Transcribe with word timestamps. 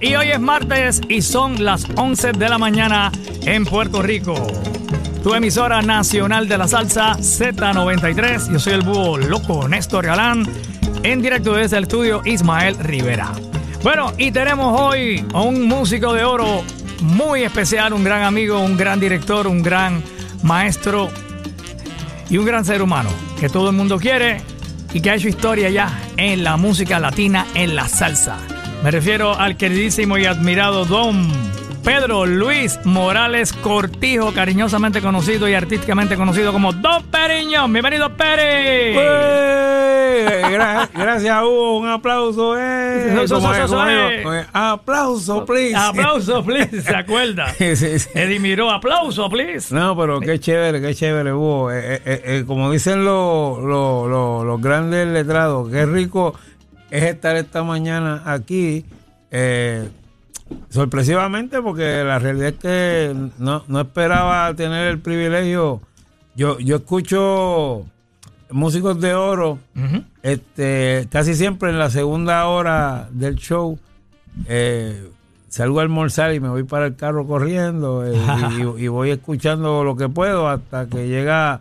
Y 0.00 0.14
hoy 0.14 0.28
es 0.28 0.38
martes 0.38 1.00
y 1.08 1.20
son 1.20 1.64
las 1.64 1.84
11 1.96 2.30
de 2.30 2.48
la 2.48 2.58
mañana 2.58 3.10
en 3.44 3.64
Puerto 3.64 4.00
Rico. 4.00 4.34
Tu 5.24 5.34
emisora 5.34 5.82
nacional 5.82 6.48
de 6.48 6.56
la 6.58 6.68
salsa 6.68 7.16
Z93. 7.16 8.52
Yo 8.52 8.60
soy 8.60 8.74
el 8.74 8.82
búho 8.82 9.18
loco 9.18 9.66
Néstor 9.66 10.06
Galán. 10.06 10.46
En 11.02 11.20
directo 11.20 11.54
desde 11.54 11.78
el 11.78 11.84
estudio 11.84 12.22
Ismael 12.24 12.76
Rivera. 12.78 13.32
Bueno, 13.82 14.12
y 14.16 14.30
tenemos 14.30 14.80
hoy 14.80 15.26
a 15.34 15.40
un 15.40 15.66
músico 15.66 16.12
de 16.12 16.22
oro 16.22 16.62
muy 17.00 17.42
especial, 17.42 17.94
un 17.94 18.04
gran 18.04 18.22
amigo, 18.22 18.60
un 18.60 18.76
gran 18.76 19.00
director, 19.00 19.48
un 19.48 19.60
gran 19.60 20.04
maestro 20.44 21.10
y 22.30 22.38
un 22.38 22.44
gran 22.44 22.64
ser 22.64 22.80
humano 22.80 23.10
que 23.40 23.48
todo 23.48 23.70
el 23.70 23.76
mundo 23.76 23.98
quiere 23.98 24.40
y 24.94 25.00
que 25.00 25.10
ha 25.10 25.16
hecho 25.16 25.28
historia 25.28 25.68
ya 25.68 26.00
en 26.16 26.44
la 26.44 26.56
música 26.56 27.00
latina, 27.00 27.44
en 27.54 27.74
la 27.74 27.88
salsa. 27.88 28.38
Me 28.82 28.90
refiero 28.90 29.38
al 29.38 29.56
queridísimo 29.56 30.18
y 30.18 30.24
admirado 30.24 30.84
Don 30.84 31.28
Pedro 31.84 32.26
Luis 32.26 32.80
Morales 32.84 33.52
Cortijo, 33.52 34.32
cariñosamente 34.32 35.00
conocido 35.00 35.48
y 35.48 35.54
artísticamente 35.54 36.16
conocido 36.16 36.52
como 36.52 36.72
Don 36.72 37.04
Periñón. 37.04 37.72
Bienvenido, 37.72 38.16
Peri. 38.16 38.92
gracias, 40.94 41.42
Hugo. 41.42 41.78
Un 41.78 41.88
aplauso. 41.88 42.58
Eh. 42.58 43.14
eh. 43.14 44.46
Aplauso, 44.52 45.44
please. 45.44 45.76
Aplauso, 45.76 46.44
please. 46.44 46.82
¿Se 46.82 46.94
acuerda? 46.94 47.52
sí, 47.58 47.76
sí. 47.76 48.08
Eddie 48.14 48.40
Miró, 48.40 48.70
aplauso, 48.70 49.28
please. 49.28 49.74
No, 49.74 49.96
pero 49.96 50.20
qué 50.20 50.38
chévere, 50.40 50.80
qué 50.80 50.94
chévere, 50.94 51.32
Hugo. 51.32 51.70
Eh, 51.72 52.00
eh, 52.04 52.44
como 52.46 52.70
dicen 52.70 53.04
los, 53.04 53.60
los, 53.60 54.44
los 54.44 54.60
grandes 54.60 55.06
letrados, 55.06 55.70
qué 55.70 55.86
rico 55.86 56.34
es 56.92 57.04
estar 57.04 57.36
esta 57.36 57.64
mañana 57.64 58.22
aquí. 58.26 58.84
Eh, 59.30 59.88
sorpresivamente, 60.68 61.62
porque 61.62 62.04
la 62.04 62.18
realidad 62.18 62.48
es 62.48 62.54
que 62.56 63.16
no, 63.38 63.64
esperaba 63.80 64.52
tener 64.54 64.88
el 64.88 64.98
privilegio. 64.98 65.80
Yo, 66.36 66.58
yo 66.58 66.76
escucho 66.76 67.86
músicos 68.50 69.00
de 69.00 69.14
oro 69.14 69.58
este, 70.22 71.08
casi 71.10 71.34
siempre 71.34 71.70
en 71.70 71.78
la 71.78 71.88
segunda 71.88 72.46
hora 72.46 73.08
del 73.10 73.36
show. 73.36 73.78
Eh, 74.46 75.10
salgo 75.48 75.80
a 75.80 75.82
almorzar 75.82 76.34
y 76.34 76.40
me 76.40 76.50
voy 76.50 76.64
para 76.64 76.86
el 76.86 76.96
carro 76.96 77.26
corriendo 77.26 78.04
eh, 78.06 78.18
y, 78.78 78.88
voy 78.88 79.10
escuchando 79.10 79.84
lo 79.84 79.96
que 79.96 80.08
puedo 80.08 80.48
hasta 80.48 80.86
que 80.86 81.08
llega 81.08 81.60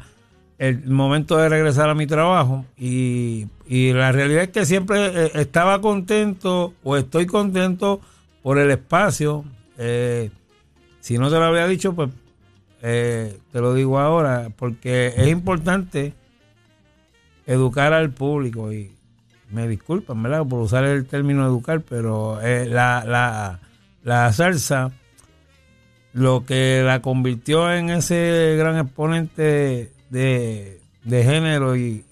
el 0.61 0.85
momento 0.85 1.37
de 1.37 1.49
regresar 1.49 1.89
a 1.89 1.95
mi 1.95 2.05
trabajo 2.05 2.65
y, 2.77 3.47
la 3.67 4.11
realidad 4.11 4.43
es 4.43 4.49
que 4.49 4.65
siempre 4.65 5.07
eh, 5.07 5.31
estaba 5.33 5.81
contento 5.81 6.75
o 6.83 6.97
estoy 6.97 7.25
contento 7.25 7.99
por 8.43 8.59
el 8.59 8.69
espacio. 8.69 9.43
Eh, 9.79 10.29
si 10.99 11.17
no 11.17 11.31
te 11.31 11.37
lo 11.37 11.45
había 11.45 11.65
dicho, 11.65 11.93
pues 11.93 12.11
eh, 12.83 13.39
te 13.51 13.59
lo 13.59 13.73
digo 13.73 13.97
ahora, 13.97 14.49
porque 14.55 15.13
es 15.17 15.27
importante 15.29 16.13
educar 17.47 17.93
al 17.93 18.11
público 18.11 18.71
y 18.71 18.91
me 19.49 19.67
disculpan, 19.67 20.21
¿verdad? 20.21 20.45
Por 20.45 20.59
usar 20.59 20.83
el 20.83 21.07
término 21.07 21.43
educar, 21.43 21.81
pero 21.81 22.39
la, 22.39 23.03
la, 23.03 23.59
la 24.03 24.31
salsa 24.31 24.91
lo 26.13 26.45
que 26.45 26.83
la 26.85 27.01
convirtió 27.01 27.73
en 27.73 27.89
ese 27.89 28.55
gran 28.59 28.77
exponente 28.77 29.91
de, 30.11 30.79
género 31.05 31.75
y, 31.75 32.03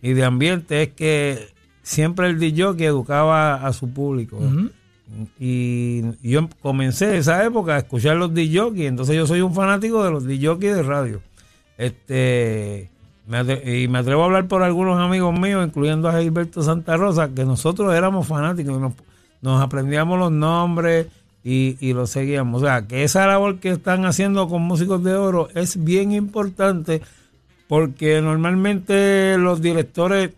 de 0.00 0.24
ambiente 0.24 0.82
es 0.82 0.88
que 0.90 1.48
siempre 1.82 2.28
el 2.28 2.38
DJ 2.38 2.76
que 2.76 2.86
educaba 2.86 3.66
a 3.66 3.72
su 3.72 3.90
público. 3.92 4.38
y, 5.38 6.02
yo 6.22 6.48
comencé 6.62 7.16
esa 7.18 7.44
época 7.44 7.74
a 7.74 7.78
escuchar 7.78 8.16
los 8.16 8.32
DJ, 8.32 8.86
entonces 8.86 9.16
yo 9.16 9.26
soy 9.26 9.40
un 9.40 9.54
fanático 9.54 10.02
de 10.04 10.10
los 10.10 10.24
DJ 10.24 10.56
de 10.58 10.82
radio. 10.82 11.20
Este 11.76 12.90
y 13.64 13.88
me 13.88 13.98
atrevo 13.98 14.22
a 14.22 14.26
hablar 14.26 14.48
por 14.48 14.62
algunos 14.62 15.00
amigos 15.00 15.38
míos, 15.38 15.66
incluyendo 15.66 16.08
a 16.08 16.20
Gilberto 16.20 16.62
Santa 16.62 16.96
Rosa, 16.98 17.30
que 17.34 17.44
nosotros 17.44 17.94
éramos 17.94 18.26
fanáticos, 18.26 18.78
nos, 18.78 18.92
nos 19.40 19.62
aprendíamos 19.62 20.18
los 20.18 20.30
nombres, 20.30 21.06
y, 21.44 21.92
lo 21.92 22.06
seguíamos. 22.06 22.62
O 22.62 22.64
sea, 22.64 22.86
que 22.86 23.04
esa 23.04 23.26
labor 23.26 23.58
que 23.58 23.68
están 23.68 24.06
haciendo 24.06 24.48
con 24.48 24.62
Músicos 24.62 25.04
de 25.04 25.14
Oro 25.14 25.48
es 25.54 25.84
bien 25.84 26.12
importante 26.12 27.02
porque 27.68 28.22
normalmente 28.22 29.36
los 29.36 29.60
directores 29.60 30.30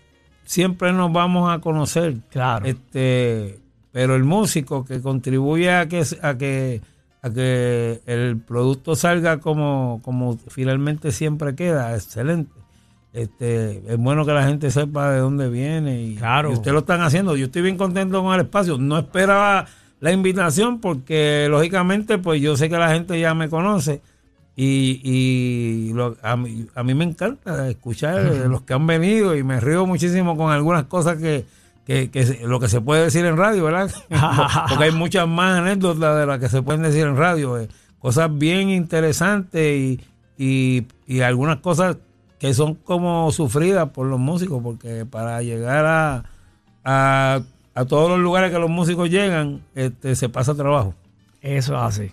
siempre 0.44 0.92
nos 0.92 1.12
vamos 1.12 1.52
a 1.52 1.60
conocer. 1.60 2.16
Claro. 2.30 2.66
Este, 2.66 3.60
pero 3.92 4.16
el 4.16 4.24
músico 4.24 4.84
que 4.84 5.00
contribuye 5.00 5.72
a 5.72 5.86
que, 5.86 6.04
a 6.22 6.36
que, 6.36 6.80
a 7.22 7.30
que 7.30 8.00
el 8.06 8.38
producto 8.38 8.96
salga 8.96 9.38
como, 9.38 10.00
como 10.02 10.36
finalmente 10.48 11.12
siempre 11.12 11.54
queda, 11.54 11.94
excelente. 11.94 12.50
Este, 13.12 13.82
es 13.86 13.96
bueno 13.96 14.26
que 14.26 14.32
la 14.32 14.44
gente 14.44 14.70
sepa 14.72 15.12
de 15.12 15.20
dónde 15.20 15.48
viene 15.48 16.02
y, 16.02 16.16
claro. 16.16 16.50
y 16.50 16.54
ustedes 16.54 16.74
lo 16.74 16.80
están 16.80 17.00
haciendo. 17.00 17.36
Yo 17.36 17.46
estoy 17.46 17.62
bien 17.62 17.76
contento 17.76 18.22
con 18.22 18.34
el 18.34 18.40
espacio. 18.40 18.76
No 18.76 18.98
esperaba 18.98 19.66
la 20.00 20.12
invitación 20.12 20.80
porque 20.80 21.46
lógicamente 21.50 22.18
pues 22.18 22.40
yo 22.40 22.56
sé 22.56 22.68
que 22.68 22.76
la 22.76 22.90
gente 22.90 23.18
ya 23.18 23.34
me 23.34 23.48
conoce 23.48 24.02
y, 24.58 25.00
y 25.04 25.94
a, 26.22 26.36
mí, 26.36 26.66
a, 26.74 26.82
mí, 26.82 26.94
me 26.94 27.04
encanta 27.04 27.68
escuchar 27.68 28.22
los 28.48 28.62
que 28.62 28.72
han 28.72 28.86
venido 28.86 29.36
y 29.36 29.42
me 29.42 29.60
río 29.60 29.84
muchísimo 29.84 30.34
con 30.34 30.50
algunas 30.50 30.84
cosas 30.84 31.18
que, 31.18 31.44
que, 31.84 32.40
lo 32.42 32.58
que 32.58 32.68
se 32.68 32.80
puede 32.80 33.04
decir 33.04 33.26
en 33.26 33.36
radio, 33.36 33.64
¿verdad? 33.64 33.90
porque 34.68 34.84
hay 34.84 34.92
muchas 34.92 35.28
más 35.28 35.58
anécdotas 35.58 36.18
de 36.18 36.26
las 36.26 36.38
que 36.38 36.48
se 36.48 36.62
pueden 36.62 36.82
decir 36.82 37.06
en 37.06 37.18
radio, 37.18 37.58
eh, 37.58 37.68
cosas 37.98 38.30
bien 38.36 38.70
interesantes 38.70 39.76
y, 39.78 40.00
y, 40.38 40.86
y 41.06 41.20
algunas 41.20 41.58
cosas 41.58 41.98
que 42.38 42.54
son 42.54 42.76
como 42.76 43.30
sufridas 43.32 43.90
por 43.90 44.06
los 44.06 44.18
músicos 44.18 44.62
porque 44.62 45.04
para 45.04 45.42
llegar 45.42 45.84
a, 45.84 46.24
a 46.82 47.42
a 47.76 47.84
todos 47.84 48.08
los 48.08 48.18
lugares 48.18 48.50
que 48.50 48.58
los 48.58 48.70
músicos 48.70 49.10
llegan, 49.10 49.60
este, 49.74 50.16
se 50.16 50.30
pasa 50.30 50.54
trabajo. 50.54 50.94
Eso 51.42 51.74
es 51.74 51.82
así. 51.82 52.12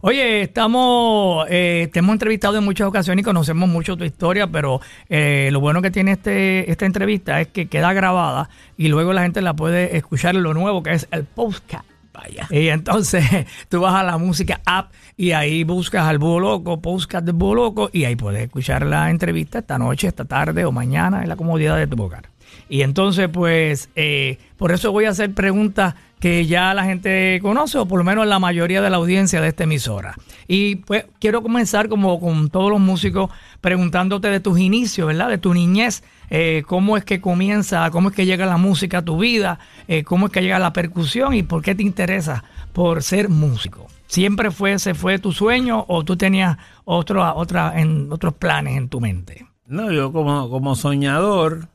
Oye, 0.00 0.42
estamos, 0.42 1.46
eh, 1.48 1.88
te 1.92 2.00
hemos 2.00 2.14
entrevistado 2.14 2.58
en 2.58 2.64
muchas 2.64 2.88
ocasiones 2.88 3.22
y 3.22 3.24
conocemos 3.24 3.68
mucho 3.68 3.96
tu 3.96 4.02
historia, 4.02 4.48
pero 4.48 4.80
eh, 5.08 5.50
lo 5.52 5.60
bueno 5.60 5.80
que 5.82 5.92
tiene 5.92 6.10
este, 6.10 6.68
esta 6.68 6.84
entrevista 6.84 7.40
es 7.40 7.46
que 7.46 7.68
queda 7.68 7.92
grabada 7.92 8.50
y 8.76 8.88
luego 8.88 9.12
la 9.12 9.22
gente 9.22 9.40
la 9.40 9.54
puede 9.54 9.96
escuchar 9.96 10.34
en 10.34 10.42
lo 10.42 10.52
nuevo 10.52 10.82
que 10.82 10.94
es 10.94 11.06
el 11.12 11.22
podcast. 11.24 11.84
Vaya. 12.12 12.48
Y 12.50 12.68
entonces 12.68 13.24
tú 13.68 13.80
vas 13.80 13.94
a 13.94 14.02
la 14.02 14.18
música 14.18 14.60
app 14.66 14.92
y 15.16 15.30
ahí 15.30 15.62
buscas 15.62 16.08
al 16.08 16.18
Búho 16.18 16.40
Loco, 16.40 16.82
podcast 16.82 17.24
del 17.24 17.36
Búho 17.36 17.54
Loco, 17.54 17.90
y 17.92 18.04
ahí 18.04 18.16
puedes 18.16 18.42
escuchar 18.42 18.84
la 18.84 19.08
entrevista 19.10 19.60
esta 19.60 19.78
noche, 19.78 20.08
esta 20.08 20.24
tarde 20.24 20.64
o 20.64 20.72
mañana 20.72 21.22
en 21.22 21.28
la 21.28 21.36
comodidad 21.36 21.76
de 21.76 21.86
tu 21.86 22.02
hogar. 22.02 22.31
Y 22.68 22.82
entonces, 22.82 23.28
pues, 23.28 23.90
eh, 23.96 24.38
por 24.56 24.72
eso 24.72 24.92
voy 24.92 25.04
a 25.04 25.10
hacer 25.10 25.32
preguntas 25.32 25.94
que 26.22 26.46
ya 26.46 26.72
la 26.72 26.84
gente 26.84 27.40
conoce, 27.42 27.78
o 27.78 27.86
por 27.86 27.98
lo 27.98 28.04
menos 28.04 28.28
la 28.28 28.38
mayoría 28.38 28.80
de 28.80 28.90
la 28.90 28.98
audiencia 28.98 29.40
de 29.40 29.48
esta 29.48 29.64
emisora. 29.64 30.14
Y 30.46 30.76
pues 30.76 31.06
quiero 31.18 31.42
comenzar 31.42 31.88
como 31.88 32.20
con 32.20 32.48
todos 32.48 32.70
los 32.70 32.78
músicos 32.78 33.28
preguntándote 33.60 34.28
de 34.28 34.38
tus 34.38 34.60
inicios, 34.60 35.08
¿verdad? 35.08 35.28
De 35.30 35.38
tu 35.38 35.52
niñez, 35.52 36.04
eh, 36.30 36.62
cómo 36.64 36.96
es 36.96 37.04
que 37.04 37.20
comienza, 37.20 37.90
cómo 37.90 38.10
es 38.10 38.14
que 38.14 38.24
llega 38.24 38.46
la 38.46 38.56
música 38.56 38.98
a 38.98 39.04
tu 39.04 39.18
vida, 39.18 39.58
eh, 39.88 40.04
cómo 40.04 40.26
es 40.26 40.32
que 40.32 40.42
llega 40.42 40.60
la 40.60 40.72
percusión 40.72 41.34
y 41.34 41.42
por 41.42 41.60
qué 41.60 41.74
te 41.74 41.82
interesa 41.82 42.44
por 42.72 43.02
ser 43.02 43.28
músico. 43.28 43.88
¿Siempre 44.06 44.52
fue, 44.52 44.74
ese 44.74 44.94
fue 44.94 45.18
tu 45.18 45.32
sueño 45.32 45.84
o 45.88 46.04
tú 46.04 46.16
tenías 46.16 46.56
otra, 46.84 47.32
en, 47.74 48.12
otros 48.12 48.34
planes 48.34 48.76
en 48.76 48.88
tu 48.88 49.00
mente? 49.00 49.46
No, 49.66 49.90
yo 49.90 50.12
como, 50.12 50.48
como 50.50 50.76
soñador, 50.76 51.68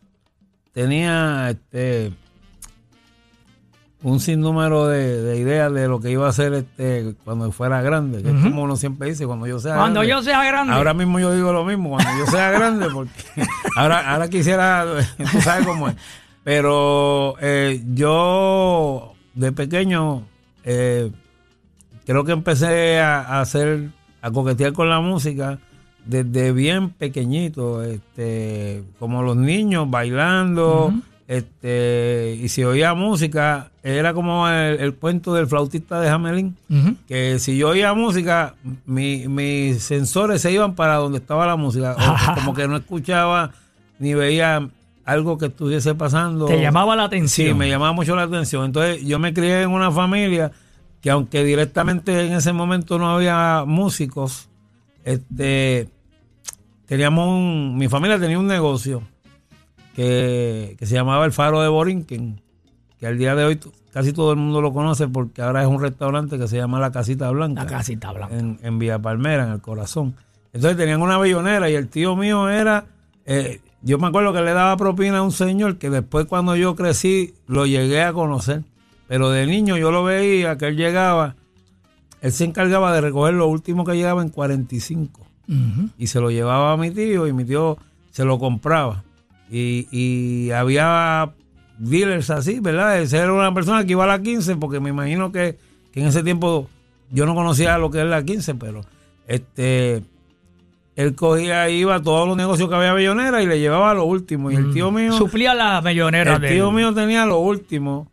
tenía 0.77 1.49
este 1.49 2.13
un 4.03 4.19
sinnúmero 4.19 4.85
de, 4.85 5.35
ideas 5.35 5.73
de 5.73 5.87
lo 5.87 5.99
que 5.99 6.11
iba 6.11 6.28
a 6.28 6.29
hacer 6.29 6.53
este 6.53 7.16
cuando 7.25 7.52
fuera 7.52 7.81
grande, 7.81 8.22
que 8.22 8.29
es 8.29 8.43
como 8.43 8.61
uno 8.61 8.75
siempre 8.75 9.09
dice, 9.09 9.25
cuando 9.25 9.47
yo 9.47 9.59
sea 9.59 9.75
cuando 9.75 10.03
yo 10.03 10.22
sea 10.22 10.43
grande. 10.43 10.73
Ahora 10.73 10.93
mismo 10.93 11.19
yo 11.19 11.34
digo 11.34 11.52
lo 11.52 11.66
mismo, 11.66 11.90
cuando 11.90 12.11
yo 12.19 12.28
sea 12.28 12.52
grande, 12.52 12.90
porque 12.93 13.11
ahora, 13.75 14.13
ahora 14.13 14.29
quisiera, 14.29 14.85
tú 15.17 15.41
sabes 15.41 15.66
cómo 15.66 15.90
es. 15.90 15.96
Pero 16.43 17.34
eh, 17.41 17.81
yo 17.96 19.16
de 19.34 19.52
pequeño 19.53 20.28
eh, 20.63 21.11
creo 22.05 22.23
que 22.23 22.34
empecé 22.34 22.99
a 22.99 23.41
hacer, 23.41 23.90
a 24.22 24.29
coquetear 24.29 24.73
con 24.73 24.91
la 24.91 24.99
música 24.99 25.57
desde 26.07 26.51
bien 26.51 26.89
pequeñito, 26.89 27.83
este, 27.83 28.83
como 28.99 29.23
los 29.23 29.35
niños 29.35 29.89
bailando, 29.89 30.93
este, 31.27 32.39
y 32.41 32.47
si 32.47 32.63
oía 32.63 32.93
música, 32.93 33.71
era 33.83 34.13
como 34.13 34.47
el, 34.47 34.95
cuento 34.95 35.33
del 35.33 35.47
flautista 35.47 35.99
de 35.99 36.09
Hamelin, 36.09 36.55
que 37.07 37.39
si 37.39 37.57
yo 37.57 37.69
oía 37.69 37.93
música, 37.93 38.55
mis 38.85 39.83
sensores 39.83 40.41
se 40.41 40.51
iban 40.51 40.75
para 40.75 40.95
donde 40.95 41.17
estaba 41.17 41.45
la 41.45 41.57
música, 41.57 41.95
como 42.35 42.53
que 42.53 42.67
no 42.67 42.77
escuchaba 42.77 43.51
ni 43.99 44.13
veía 44.13 44.69
algo 45.03 45.37
que 45.37 45.47
estuviese 45.47 45.95
pasando. 45.95 46.45
Te 46.45 46.61
llamaba 46.61 46.95
la 46.95 47.05
atención. 47.05 47.47
Sí, 47.47 47.53
me 47.53 47.69
llamaba 47.69 47.93
mucho 47.93 48.15
la 48.15 48.23
atención. 48.23 48.65
Entonces 48.65 49.05
yo 49.05 49.19
me 49.19 49.33
crié 49.33 49.63
en 49.63 49.71
una 49.71 49.89
familia 49.91 50.51
que 51.01 51.09
aunque 51.09 51.43
directamente 51.43 52.25
en 52.25 52.33
ese 52.33 52.51
momento 52.53 52.99
no 52.99 53.09
había 53.09 53.63
músicos, 53.65 54.49
este, 55.05 55.89
teníamos 56.87 57.28
un, 57.28 57.78
mi 57.78 57.87
familia 57.87 58.19
tenía 58.19 58.39
un 58.39 58.47
negocio 58.47 59.03
que, 59.95 60.75
que 60.79 60.85
se 60.85 60.95
llamaba 60.95 61.25
El 61.25 61.31
Faro 61.31 61.61
de 61.61 61.67
Borinquen, 61.67 62.41
que 62.99 63.07
al 63.07 63.17
día 63.17 63.35
de 63.35 63.43
hoy 63.43 63.59
casi 63.91 64.13
todo 64.13 64.31
el 64.31 64.37
mundo 64.37 64.61
lo 64.61 64.73
conoce 64.73 65.07
porque 65.07 65.41
ahora 65.41 65.61
es 65.61 65.67
un 65.67 65.81
restaurante 65.81 66.39
que 66.39 66.47
se 66.47 66.57
llama 66.57 66.79
La 66.79 66.91
Casita 66.91 67.29
Blanca. 67.29 67.63
La 67.63 67.69
Casita 67.69 68.11
Blanca. 68.11 68.35
En, 68.35 68.59
en 68.63 68.79
Villa 68.79 68.99
Palmera, 68.99 69.45
en 69.45 69.53
el 69.53 69.61
corazón. 69.61 70.16
Entonces 70.53 70.78
tenían 70.78 71.01
una 71.01 71.17
bellonera 71.17 71.69
y 71.69 71.75
el 71.75 71.89
tío 71.89 72.16
mío 72.16 72.49
era, 72.49 72.85
eh, 73.25 73.59
yo 73.81 73.97
me 73.97 74.07
acuerdo 74.07 74.33
que 74.33 74.41
le 74.41 74.53
daba 74.53 74.78
propina 74.78 75.19
a 75.19 75.22
un 75.22 75.31
señor 75.31 75.78
que 75.78 75.90
después 75.90 76.25
cuando 76.25 76.55
yo 76.55 76.75
crecí 76.75 77.35
lo 77.47 77.66
llegué 77.66 78.01
a 78.01 78.13
conocer. 78.13 78.63
Pero 79.07 79.29
de 79.29 79.45
niño 79.45 79.78
yo 79.78 79.91
lo 79.91 80.03
veía 80.03 80.57
que 80.57 80.67
él 80.67 80.78
llegaba, 80.78 81.35
él 82.22 82.31
se 82.31 82.43
encargaba 82.43 82.93
de 82.93 83.01
recoger 83.01 83.33
lo 83.33 83.47
último 83.47 83.85
que 83.85 83.93
llegaba 83.93 84.22
en 84.22 84.29
45 84.29 85.27
Y 85.97 86.08
se 86.08 86.20
lo 86.20 86.29
llevaba 86.29 86.73
a 86.73 86.78
mi 86.78 86.91
tío 86.91 87.28
y 87.28 87.34
mi 87.34 87.46
tío 87.46 87.78
se 88.11 88.26
lo 88.26 88.38
compraba. 88.40 89.03
Y, 89.49 89.88
y 89.91 90.52
había 90.52 91.32
dealers 91.78 92.29
así, 92.29 92.59
¿verdad? 92.59 92.99
Esa 93.02 93.23
era 93.23 93.34
una 93.34 93.53
persona 93.53 93.85
que 93.85 93.91
iba 93.91 94.03
a 94.03 94.08
la 94.08 94.22
15 94.22 94.58
porque 94.58 94.79
me 94.79 94.90
imagino 94.90 95.32
que, 95.32 95.58
que 95.91 96.02
en 96.02 96.08
ese 96.08 96.23
tiempo 96.23 96.67
yo 97.11 97.26
no 97.26 97.35
conocía 97.35 97.78
lo 97.78 97.90
que 97.90 98.02
es 98.02 98.08
la 98.08 98.23
15, 98.23 98.55
pero 98.55 98.82
este 99.28 100.03
él 100.96 101.14
cogía 101.14 101.70
iba 101.70 101.96
a 101.96 102.02
todos 102.02 102.28
los 102.28 102.35
negocios 102.35 102.67
que 102.67 102.76
había 102.76 102.91
Bellonera 102.91 103.43
y 103.43 103.46
le 103.46 103.59
llevaba 103.59 103.93
lo 103.93 104.05
último. 104.05 104.50
Y 104.50 104.55
el 104.55 104.73
tío 104.73 104.91
mío, 104.91 105.14
Suplía 105.14 105.53
la 105.53 105.79
millonera 105.82 106.35
el 106.35 106.41
de 106.41 106.50
tío 106.50 106.72
mío 106.72 106.93
tenía 106.93 107.26
lo 107.26 107.38
último. 107.38 108.09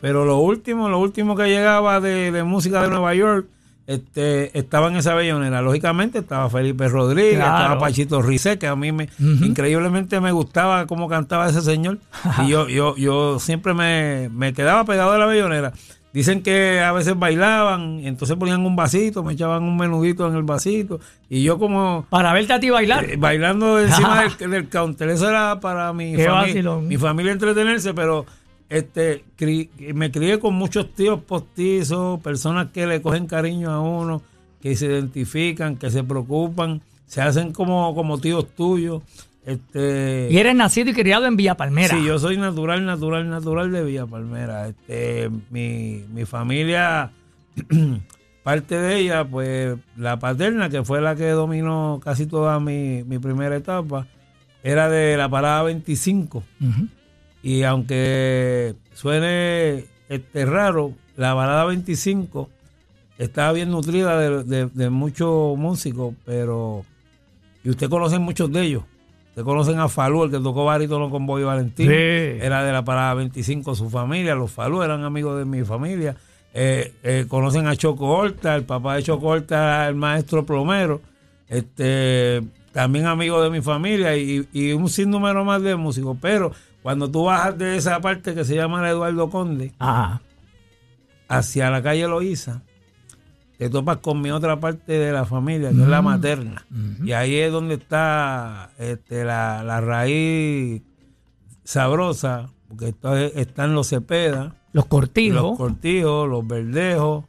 Pero 0.00 0.24
lo 0.24 0.38
último, 0.38 0.88
lo 0.88 0.98
último 0.98 1.36
que 1.36 1.44
llegaba 1.44 2.00
de, 2.00 2.30
de 2.30 2.42
música 2.42 2.82
de 2.82 2.88
Nueva 2.88 3.14
York, 3.14 3.46
este, 3.94 4.56
estaba 4.58 4.88
en 4.88 4.96
esa 4.96 5.14
bellonera. 5.14 5.62
Lógicamente 5.62 6.18
estaba 6.20 6.48
Felipe 6.50 6.88
Rodríguez, 6.88 7.36
Claro. 7.36 7.56
estaba 7.64 7.80
Pachito 7.80 8.22
Rizé, 8.22 8.58
que 8.58 8.66
a 8.66 8.76
mí 8.76 8.92
me, 8.92 9.08
increíblemente 9.18 10.20
me 10.20 10.32
gustaba 10.32 10.86
cómo 10.86 11.08
cantaba 11.08 11.48
ese 11.48 11.60
señor. 11.62 11.98
y 12.44 12.48
yo, 12.48 12.68
yo, 12.68 12.96
yo 12.96 13.38
siempre 13.38 13.74
me, 13.74 14.28
me 14.32 14.52
quedaba 14.52 14.84
pegado 14.84 15.12
a 15.12 15.18
la 15.18 15.26
bellonera. 15.26 15.72
Dicen 16.12 16.42
que 16.42 16.80
a 16.80 16.92
veces 16.92 17.18
bailaban, 17.18 17.98
y 18.00 18.06
entonces 18.06 18.36
ponían 18.36 18.66
un 18.66 18.76
vasito, 18.76 19.22
me 19.24 19.32
echaban 19.32 19.62
un 19.62 19.78
menudito 19.78 20.28
en 20.28 20.36
el 20.36 20.42
vasito, 20.42 21.00
y 21.30 21.42
yo 21.42 21.58
como 21.58 22.04
Para 22.10 22.34
verte 22.34 22.52
a 22.52 22.60
ti 22.60 22.68
bailar. 22.68 23.04
eh, 23.06 23.16
bailando 23.16 23.80
encima 23.80 24.22
del, 24.38 24.50
del 24.50 24.68
counter. 24.68 25.08
Eso 25.08 25.30
era 25.30 25.58
para 25.60 25.90
mi, 25.94 26.14
fami- 26.14 26.28
vacilón. 26.30 26.86
mi 26.86 26.98
familia 26.98 27.32
entretenerse, 27.32 27.94
pero 27.94 28.26
este 28.76 29.24
cri- 29.38 29.68
me 29.94 30.10
crié 30.10 30.38
con 30.38 30.54
muchos 30.54 30.94
tíos 30.94 31.20
postizos, 31.22 32.20
personas 32.20 32.68
que 32.72 32.86
le 32.86 33.02
cogen 33.02 33.26
cariño 33.26 33.70
a 33.70 33.80
uno, 33.80 34.22
que 34.60 34.74
se 34.76 34.86
identifican, 34.86 35.76
que 35.76 35.90
se 35.90 36.02
preocupan, 36.04 36.80
se 37.06 37.20
hacen 37.20 37.52
como, 37.52 37.94
como 37.94 38.18
tíos 38.18 38.46
tuyos. 38.54 39.02
Este, 39.44 40.28
y 40.30 40.38
eres 40.38 40.54
nacido 40.54 40.90
y 40.90 40.94
criado 40.94 41.26
en 41.26 41.36
Villa 41.36 41.56
Palmera. 41.56 41.96
Sí, 41.98 42.04
yo 42.04 42.18
soy 42.18 42.36
natural, 42.36 42.86
natural, 42.86 43.28
natural 43.28 43.72
de 43.72 43.84
Villa 43.84 44.06
Palmera. 44.06 44.68
Este, 44.68 45.28
mi, 45.50 46.04
mi 46.12 46.24
familia, 46.24 47.10
parte 48.42 48.76
de 48.78 48.98
ella, 48.98 49.24
pues 49.24 49.76
la 49.96 50.18
paterna, 50.18 50.68
que 50.70 50.82
fue 50.84 51.00
la 51.00 51.14
que 51.16 51.28
dominó 51.30 52.00
casi 52.02 52.26
toda 52.26 52.58
mi, 52.60 53.02
mi 53.04 53.18
primera 53.18 53.56
etapa, 53.56 54.06
era 54.62 54.88
de 54.88 55.16
la 55.16 55.28
parada 55.28 55.64
25. 55.64 56.38
Ujú. 56.60 56.86
Y 57.42 57.62
aunque 57.64 58.74
suene 58.94 59.84
este, 60.08 60.46
raro, 60.46 60.92
la 61.16 61.34
parada 61.34 61.64
25 61.64 62.48
estaba 63.18 63.52
bien 63.52 63.70
nutrida 63.70 64.18
de, 64.18 64.44
de- 64.44 64.66
de 64.66 64.90
muchos 64.90 65.56
músicos, 65.58 66.14
pero... 66.24 66.84
Y 67.64 67.70
usted 67.70 67.88
conoce 67.88 68.18
muchos 68.18 68.50
de 68.52 68.62
ellos. 68.62 68.84
Usted 69.30 69.42
conocen 69.44 69.78
a 69.78 69.88
Falú, 69.88 70.24
el 70.24 70.30
que 70.30 70.38
tocó 70.40 70.64
barítono 70.64 71.08
con 71.10 71.26
Boy 71.26 71.42
Valentín. 71.44 71.88
Sí. 71.88 71.94
Era 71.94 72.64
de 72.64 72.72
la 72.72 72.84
parada 72.84 73.14
25 73.14 73.74
su 73.74 73.88
familia. 73.88 74.34
Los 74.34 74.50
Falú 74.50 74.82
eran 74.82 75.04
amigos 75.04 75.38
de 75.38 75.44
mi 75.44 75.64
familia. 75.64 76.16
Eh, 76.54 76.92
eh, 77.02 77.24
conocen 77.28 77.66
a 77.66 77.74
Choco 77.76 78.08
Horta, 78.08 78.54
el 78.56 78.64
papá 78.64 78.96
de 78.96 79.04
Choco 79.04 79.28
Horta, 79.28 79.88
el 79.88 79.94
maestro 79.94 80.44
plomero. 80.44 81.00
Este, 81.48 82.42
también 82.72 83.06
amigo 83.06 83.42
de 83.42 83.50
mi 83.50 83.60
familia 83.62 84.16
y, 84.16 84.46
y 84.52 84.72
un 84.72 84.88
sinnúmero 84.88 85.44
más 85.44 85.62
de 85.62 85.76
músicos. 85.76 86.16
Pero 86.20 86.52
cuando 86.82 87.10
tú 87.10 87.24
bajas 87.24 87.56
de 87.58 87.76
esa 87.76 88.00
parte 88.00 88.34
que 88.34 88.44
se 88.44 88.54
llama 88.56 88.82
la 88.82 88.90
Eduardo 88.90 89.30
Conde 89.30 89.72
Ajá. 89.78 90.20
hacia 91.28 91.70
la 91.70 91.82
calle 91.82 92.06
Loíza, 92.08 92.62
te 93.58 93.70
topas 93.70 93.98
con 93.98 94.20
mi 94.20 94.30
otra 94.30 94.58
parte 94.58 94.92
de 94.98 95.12
la 95.12 95.24
familia, 95.24 95.70
que 95.70 95.82
es 95.82 95.88
la 95.88 96.02
materna. 96.02 96.64
Y 97.04 97.12
ahí 97.12 97.36
es 97.36 97.52
donde 97.52 97.74
está 97.74 98.70
este, 98.78 99.24
la, 99.24 99.62
la 99.62 99.80
raíz 99.80 100.82
sabrosa, 101.64 102.48
porque 102.68 102.94
están 103.36 103.74
los 103.74 103.88
Cepeda, 103.88 104.56
Los 104.72 104.86
cortijos. 104.86 105.42
los 105.42 105.56
Cortijos, 105.56 106.28
los 106.28 106.46
Verdejos, 106.46 107.24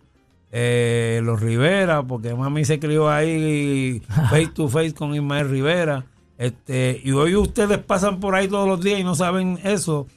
eh, 0.52 1.22
los 1.24 1.40
Rivera, 1.42 2.02
porque 2.04 2.34
mami 2.34 2.66
se 2.66 2.80
crió 2.80 3.10
ahí 3.12 4.02
face 4.30 4.48
to 4.56 4.68
face 4.70 4.94
con 4.94 5.14
Ismael 5.14 5.50
Rivera. 5.50 6.06
Este, 6.38 7.00
y 7.04 7.12
hoy 7.12 7.36
ustedes 7.36 7.78
pasan 7.78 8.20
por 8.20 8.36
ahí 8.36 8.48
todos 8.48 8.68
los 8.68 8.82
días 8.82 9.00
y 9.00 9.04
no 9.04 9.16
saben 9.16 9.60
eso. 9.64 10.08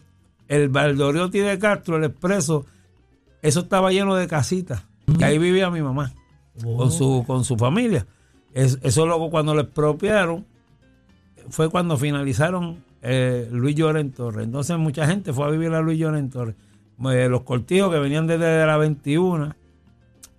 El 0.49 0.69
Valdoriotti 0.69 1.39
de 1.41 1.59
Castro, 1.59 1.97
el 1.97 2.05
expreso, 2.05 2.65
eso 3.43 3.61
estaba 3.61 3.91
lleno 3.93 4.15
de 4.15 4.27
casitas. 4.27 4.85
Y 5.19 5.23
ahí 5.23 5.39
vivía 5.39 5.71
mi 5.71 5.83
mamá 5.83 6.13
con 6.77 6.91
su 6.91 7.25
con 7.27 7.45
su 7.45 7.57
familia. 7.57 8.07
Es- 8.55 8.79
eso 8.83 9.07
luego 9.07 9.31
cuando 9.31 9.55
lo 9.55 9.61
expropiaron 9.61 10.45
fue 11.51 11.69
cuando 11.69 11.97
finalizaron 11.97 12.83
eh, 13.03 13.49
Luis 13.53 13.77
Lloren 13.77 14.11
Torres. 14.12 14.45
Entonces 14.47 14.77
mucha 14.79 15.07
gente 15.07 15.33
fue 15.33 15.47
a 15.47 15.51
vivir 15.51 15.73
a 15.75 15.81
Luis 15.81 15.99
Lloren 15.99 16.31
Torres. 16.31 16.57
Eh, 17.12 17.29
los 17.29 17.43
cortijos 17.43 17.93
que 17.93 17.99
venían 17.99 18.27
desde 18.27 18.65
la 18.67 18.77
21, 18.79 19.55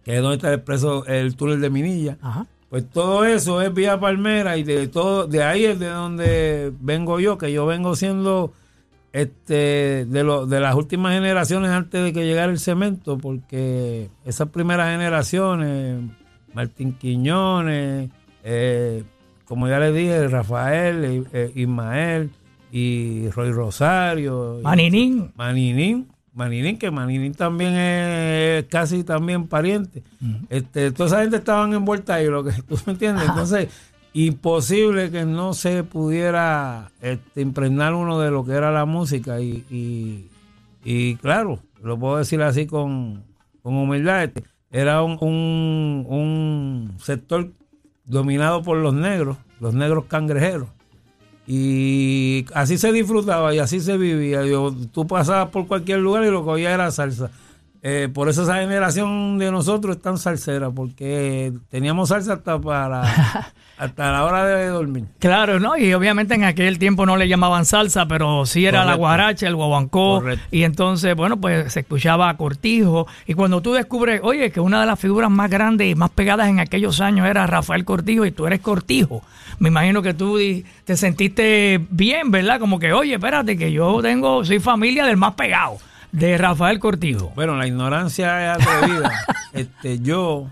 que 0.04 0.16
es 0.16 0.22
donde 0.22 0.38
está 0.38 0.50
el 0.50 0.56
expreso, 0.56 1.06
el 1.06 1.36
túnel 1.36 1.62
de 1.62 1.70
Minilla. 1.70 2.18
Ajá. 2.22 2.48
Pues 2.70 2.90
todo 2.90 3.24
eso 3.26 3.62
es 3.62 3.74
vía 3.74 4.00
Palmera 4.00 4.58
y 4.58 4.64
de 4.64 4.88
todo, 4.88 5.26
de 5.28 5.42
ahí 5.44 5.66
es 5.66 5.80
de 5.80 5.88
donde 5.88 6.74
vengo 6.82 7.20
yo, 7.20 7.38
que 7.38 7.52
yo 7.54 7.66
vengo 7.66 7.96
siendo 7.96 8.52
este 9.14 10.06
de 10.06 10.24
lo, 10.24 10.46
de 10.46 10.60
las 10.60 10.76
últimas 10.76 11.14
generaciones 11.14 11.72
antes 11.72 12.04
de 12.04 12.14
que 12.14 12.26
llegara 12.26 12.52
el 12.52 12.60
cemento, 12.60 13.18
porque 13.18 14.10
esas 14.26 14.50
primeras 14.50 14.92
generaciones, 14.92 16.02
Martín 16.54 16.94
Quiñones, 16.94 18.10
eh, 18.44 19.04
como 19.46 19.68
ya 19.70 19.80
les 19.80 19.96
dije, 19.96 20.28
Rafael, 20.28 21.26
eh, 21.32 21.52
Ismael 21.56 22.30
y 22.72 23.30
Roy 23.30 23.52
Rosario. 23.54 24.60
y- 24.60 24.64
Maninín. 25.36 26.08
Maninín, 26.38 26.64
Maninín, 26.64 26.78
que 26.78 26.92
Maninín 26.92 27.34
también 27.34 27.74
es 27.76 28.66
casi 28.66 29.04
también 29.04 29.48
pariente. 29.48 30.04
este, 30.50 30.92
toda 30.92 31.08
esa 31.08 31.22
gente 31.22 31.38
estaban 31.38 31.74
envuelta 31.74 32.14
ahí, 32.16 32.28
lo 32.28 32.44
que 32.44 32.52
tú 32.68 32.78
me 32.86 32.94
entiendes. 32.94 33.28
Entonces, 33.28 33.70
imposible 34.14 35.10
que 35.10 35.26
no 35.26 35.54
se 35.54 35.84
pudiera 35.84 36.92
este, 37.02 37.42
impregnar 37.42 37.96
uno 37.96 38.20
de 38.20 38.30
lo 38.30 38.46
que 38.46 38.52
era 38.52 38.72
la 38.72 38.86
música. 38.86 39.42
Y, 39.42 39.66
y, 39.72 40.30
y 40.86 41.16
claro, 41.16 41.60
lo 41.82 41.98
puedo 41.98 42.18
decir 42.18 42.42
así 42.44 42.68
con, 42.68 43.24
con 43.64 43.76
humildad. 43.76 44.24
este, 44.24 44.44
era 44.70 45.02
un, 45.02 45.18
un, 45.22 46.06
un 46.08 47.00
sector 47.00 47.52
dominado 48.06 48.62
por 48.62 48.78
los 48.78 48.94
negros, 48.94 49.38
los 49.60 49.74
negros 49.74 50.06
cangrejeros. 50.06 50.70
Y 51.48 52.46
así 52.54 52.78
se 52.78 52.92
disfrutaba 52.92 53.56
y 53.56 53.60
así 53.60 53.80
se 53.80 53.98
vivía. 53.98 54.46
Yo, 54.46 54.76
tú 54.92 55.08
pasabas 55.08 55.50
por 55.50 55.66
cualquier 55.66 56.00
lugar 56.00 56.26
y 56.26 56.30
lo 56.30 56.44
que 56.44 56.50
oía 56.50 56.74
era 56.74 56.92
salsa. 56.92 57.32
Eh, 57.82 58.10
por 58.14 58.28
eso 58.28 58.44
esa 58.44 58.56
generación 58.56 59.38
de 59.38 59.50
nosotros 59.50 59.96
es 59.96 60.02
tan 60.02 60.18
salsera, 60.18 60.70
porque 60.72 61.54
teníamos 61.70 62.10
salsa 62.10 62.34
hasta 62.34 62.60
para 62.60 63.04
hasta 63.78 64.12
la 64.12 64.26
hora 64.26 64.46
de 64.46 64.68
dormir. 64.68 65.06
Claro, 65.20 65.60
¿no? 65.60 65.78
Y 65.78 65.94
obviamente 65.94 66.34
en 66.34 66.44
aquel 66.44 66.80
tiempo 66.80 67.06
no 67.06 67.16
le 67.16 67.28
llamaban 67.28 67.66
salsa, 67.66 68.08
pero 68.08 68.46
sí 68.46 68.66
era 68.66 68.86
la 68.86 68.96
guaracha, 68.96 69.48
el 69.48 69.56
guaguancó. 69.56 70.20
Correcto. 70.22 70.46
Y 70.52 70.64
entonces, 70.64 71.16
bueno, 71.16 71.38
pues 71.38 71.74
se 71.74 71.82
escuchaba 71.82 72.36
cortijo. 72.38 73.08
Y 73.28 73.34
cuando 73.36 73.62
tú 73.62 73.74
descubres, 73.74 74.22
oye, 74.24 74.52
que 74.52 74.60
una 74.60 74.80
de 74.80 74.88
las 74.88 75.00
figuras 75.00 75.30
más 75.30 75.50
grandes 75.50 75.88
y 75.88 75.96
más 75.96 76.10
pegadas 76.10 76.50
en 76.50 76.60
aquellos 76.60 77.02
años 77.02 77.28
era 77.28 77.46
Rafael 77.46 77.86
Cortijo 77.86 78.26
y 78.26 78.32
tú 78.32 78.48
eres 78.48 78.62
cortijo. 78.62 79.22
Me 79.60 79.70
imagino 79.70 80.02
que 80.02 80.14
tú 80.14 80.40
te 80.86 80.98
sentiste 80.98 81.80
bien, 81.90 82.32
¿verdad? 82.32 82.60
Como 82.60 82.80
que, 82.80 82.94
oye, 82.94 83.16
espérate, 83.16 83.58
que 83.58 83.72
yo 83.72 84.02
tengo, 84.02 84.44
soy 84.44 84.60
familia 84.60 85.06
del 85.06 85.18
más 85.18 85.34
pegado, 85.34 85.78
de 86.12 86.38
Rafael 86.38 86.80
Cortijo. 86.80 87.32
Bueno, 87.36 87.56
la 87.56 87.68
ignorancia 87.68 88.56
es 88.56 88.62
atrevida. 88.62 89.12
este, 89.54 90.00
yo 90.00 90.48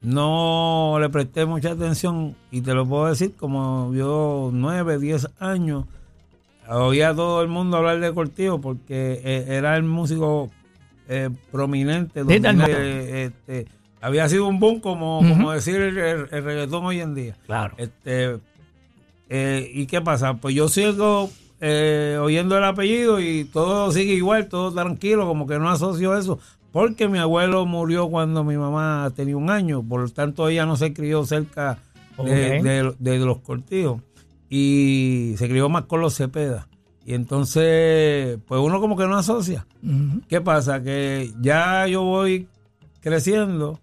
no 0.00 0.98
le 1.00 1.08
presté 1.08 1.44
mucha 1.46 1.72
atención 1.72 2.36
y 2.50 2.60
te 2.60 2.74
lo 2.74 2.86
puedo 2.86 3.06
decir 3.06 3.34
como 3.36 3.92
yo 3.94 4.50
nueve, 4.52 4.98
diez 4.98 5.28
años 5.40 5.84
oía 6.68 7.14
todo 7.14 7.42
el 7.42 7.48
mundo 7.48 7.78
hablar 7.78 7.98
de 8.00 8.12
Cortijo 8.12 8.60
porque 8.60 9.20
eh, 9.24 9.44
era 9.48 9.76
el 9.76 9.82
músico 9.84 10.50
eh, 11.08 11.30
prominente. 11.50 12.20
Donde, 12.20 13.24
este, 13.24 13.66
había 14.02 14.28
sido 14.28 14.46
un 14.46 14.60
boom 14.60 14.80
como, 14.80 15.20
como 15.20 15.50
decir 15.52 15.76
el, 15.76 15.96
el- 15.98 16.28
el 16.30 16.44
reggaetón 16.44 16.84
hoy 16.84 17.00
en 17.00 17.14
día. 17.14 17.36
Claro. 17.46 17.74
Este, 17.78 18.36
eh, 19.30 19.70
¿Y 19.72 19.86
qué 19.86 20.00
pasa? 20.02 20.34
Pues 20.34 20.54
yo 20.54 20.68
sigo 20.68 21.30
oyendo 22.22 22.56
el 22.56 22.64
apellido 22.64 23.18
y 23.20 23.44
todo 23.44 23.90
sigue 23.90 24.12
igual, 24.14 24.48
todo 24.48 24.70
tranquilo, 24.72 25.26
como 25.26 25.46
que 25.46 25.58
no 25.58 25.68
asocio 25.70 26.16
eso. 26.16 26.38
Porque 26.72 27.08
mi 27.08 27.18
abuelo 27.18 27.64
murió 27.66 28.08
cuando 28.08 28.44
mi 28.44 28.56
mamá 28.56 29.10
tenía 29.16 29.36
un 29.36 29.50
año, 29.50 29.82
por 29.82 30.02
lo 30.02 30.08
tanto 30.08 30.48
ella 30.48 30.66
no 30.66 30.76
se 30.76 30.92
crió 30.92 31.24
cerca 31.24 31.78
de, 32.22 32.58
Ok. 32.58 32.64
de- 32.64 32.94
de 32.98 33.18
los 33.24 33.38
cortijos 33.38 34.00
y 34.50 35.34
se 35.38 35.48
crió 35.48 35.68
más 35.68 35.84
con 35.84 36.00
los 36.00 36.14
Cepeda. 36.16 36.68
Y 37.06 37.14
entonces, 37.14 38.38
pues 38.46 38.60
uno 38.60 38.80
como 38.80 38.96
que 38.96 39.06
no 39.06 39.16
asocia. 39.16 39.66
Ujú. 39.82 40.20
¿Qué 40.28 40.40
pasa? 40.42 40.82
Que 40.82 41.32
ya 41.40 41.86
yo 41.86 42.02
voy 42.02 42.46
creciendo 43.00 43.80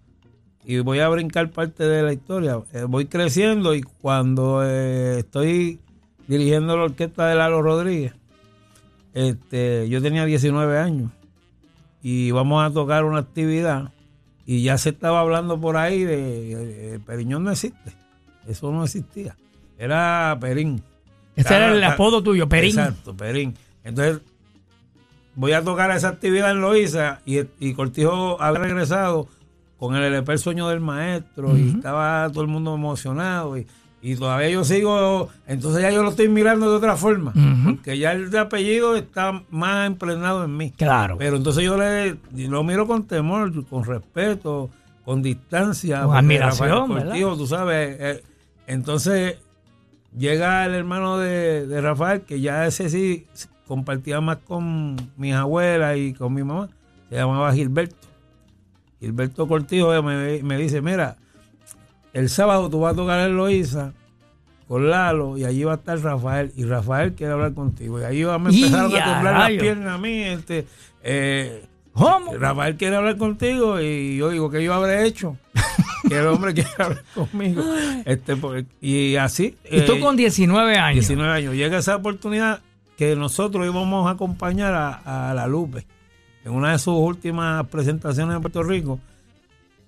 y 0.64 0.78
voy 0.78 1.00
a 1.00 1.08
brincar 1.08 1.50
parte 1.50 1.82
de 1.84 2.02
la 2.04 2.12
historia. 2.12 2.60
Eh, 2.72 2.84
voy 2.88 3.06
creciendo 3.06 3.74
y 3.74 3.82
cuando 3.82 4.62
eh, 4.64 5.18
estoy 5.20 5.80
dirigiendo 6.28 6.76
la 6.76 6.84
orquesta 6.84 7.26
de 7.26 7.34
Lalo 7.34 7.62
Rodríguez, 7.62 8.12
este, 9.14 9.88
yo 9.88 10.02
tenía 10.02 10.24
19 10.24 10.78
años 10.78 11.10
y 12.08 12.30
vamos 12.30 12.64
a 12.64 12.72
tocar 12.72 13.04
una 13.04 13.18
actividad 13.18 13.90
y 14.46 14.62
ya 14.62 14.78
se 14.78 14.90
estaba 14.90 15.18
hablando 15.18 15.60
por 15.60 15.76
ahí 15.76 16.04
de, 16.04 17.00
Periñón 17.04 17.42
no 17.42 17.50
existe. 17.50 17.90
Eso 18.46 18.70
no 18.70 18.84
existía. 18.84 19.36
Era 19.76 20.38
Perín. 20.40 20.84
Ese 21.34 21.56
era 21.56 21.72
el 21.72 21.82
apodo 21.82 22.22
tuyo, 22.22 22.48
Perín. 22.48 22.78
Exacto, 22.78 23.16
Perín. 23.16 23.56
Entonces, 23.82 24.20
voy 25.34 25.50
a 25.50 25.64
tocar 25.64 25.90
esa 25.90 26.10
actividad 26.10 26.52
en 26.52 26.60
Loíza 26.60 27.22
y, 27.26 27.40
y 27.58 27.74
Cortijo 27.74 28.40
había 28.40 28.60
regresado 28.60 29.26
con 29.76 29.96
el 29.96 30.04
LP 30.04 30.30
El 30.30 30.38
Sueño 30.38 30.68
del 30.68 30.78
Maestro 30.78 31.58
y 31.58 31.70
estaba 31.70 32.30
todo 32.30 32.42
el 32.42 32.48
mundo 32.48 32.72
emocionado 32.72 33.58
y, 33.58 33.66
y 34.08 34.14
todavía 34.14 34.50
yo 34.50 34.62
sigo, 34.62 35.28
entonces 35.48 35.82
ya 35.82 35.90
yo 35.90 36.02
lo 36.04 36.10
estoy 36.10 36.28
mirando 36.28 36.70
de 36.70 36.76
otra 36.76 36.96
forma, 36.96 37.32
Ujú. 37.32 37.74
porque 37.76 37.98
ya 37.98 38.12
el 38.12 38.30
de 38.30 38.38
apellido 38.38 38.94
está 38.94 39.42
más 39.50 39.88
impregnado 39.88 40.44
en 40.44 40.56
mí. 40.56 40.70
Claro. 40.70 41.16
Pero 41.18 41.36
entonces 41.36 41.64
yo 41.64 41.76
le 41.76 42.16
lo 42.48 42.62
miro 42.62 42.86
con 42.86 43.04
temor, 43.08 43.52
con 43.66 43.84
respeto, 43.84 44.70
con 45.04 45.22
distancia. 45.22 46.04
Con 46.04 46.16
admiración, 46.16 46.88
Rafael. 46.90 47.04
Cortijo, 47.06 47.36
tú 47.36 47.46
sabes. 47.48 47.96
eh, 47.98 48.22
entonces 48.68 49.38
llega 50.16 50.64
el 50.66 50.74
hermano 50.74 51.18
de, 51.18 51.66
de 51.66 51.80
Rafael, 51.80 52.20
que 52.20 52.40
ya 52.40 52.64
ese 52.66 52.88
sí 52.88 53.26
compartía 53.66 54.20
más 54.20 54.36
con 54.46 54.94
mis 55.16 55.34
abuelas 55.34 55.96
y 55.96 56.14
con 56.14 56.32
mi 56.32 56.44
mamá. 56.44 56.68
Se 57.08 57.16
llamaba 57.16 57.52
Gilberto. 57.52 57.96
Gilberto 59.00 59.46
Cortijo 59.46 60.00
me, 60.02 60.42
me 60.42 60.58
dice, 60.58 60.80
mira, 60.80 61.16
el 62.18 62.28
sábado 62.28 62.68
tú 62.70 62.80
vas 62.80 62.92
a 62.94 62.96
tocar 62.96 63.20
en 63.28 63.36
Loíza 63.36 63.92
con 64.68 64.88
Lalo 64.90 65.36
y 65.38 65.44
allí 65.44 65.64
va 65.64 65.72
a 65.72 65.76
estar 65.76 65.98
Rafael 66.00 66.52
y 66.56 66.64
Rafael 66.64 67.14
quiere 67.14 67.32
hablar 67.34 67.54
contigo. 67.54 68.00
Y 68.00 68.04
ahí 68.04 68.22
va- 68.24 68.38
me 68.38 68.50
¡Y 68.52 68.64
empezaron 68.64 68.86
a 68.96 69.04
temblar 69.04 69.50
las 69.50 69.60
piernas 69.60 69.94
a 69.94 69.98
mí. 69.98 70.22
Este, 70.22 70.66
eh, 71.02 71.64
¿Cómo? 71.92 72.34
Rafael 72.34 72.76
quiere 72.76 72.96
hablar 72.96 73.16
contigo 73.16 73.80
y 73.80 74.16
yo 74.16 74.30
digo 74.30 74.50
que 74.50 74.62
yo 74.64 74.74
habré 74.74 75.06
hecho 75.06 75.36
que 76.08 76.18
el 76.18 76.26
hombre 76.26 76.52
quiere 76.54 76.70
hablar 76.78 77.04
conmigo 77.14 77.62
este 78.04 78.36
pues, 78.36 78.64
y 78.80 79.16
así 79.16 79.56
Y 79.70 79.80
tú 79.82 79.92
eh, 79.94 80.00
con 80.00 80.16
19 80.16 80.76
años. 80.76 81.06
19 81.08 81.32
años 81.32 81.54
llega 81.54 81.78
esa 81.78 81.96
oportunidad 81.96 82.60
que 82.96 83.14
nosotros 83.16 83.64
íbamos 83.66 84.06
a 84.08 84.10
acompañar 84.12 84.74
a, 84.74 85.30
a 85.30 85.34
la 85.34 85.46
Lupe 85.46 85.86
en 86.44 86.52
una 86.52 86.72
de 86.72 86.78
sus 86.78 86.94
últimas 86.94 87.66
presentaciones 87.68 88.36
en 88.36 88.42
Puerto 88.42 88.62
Rico 88.62 89.00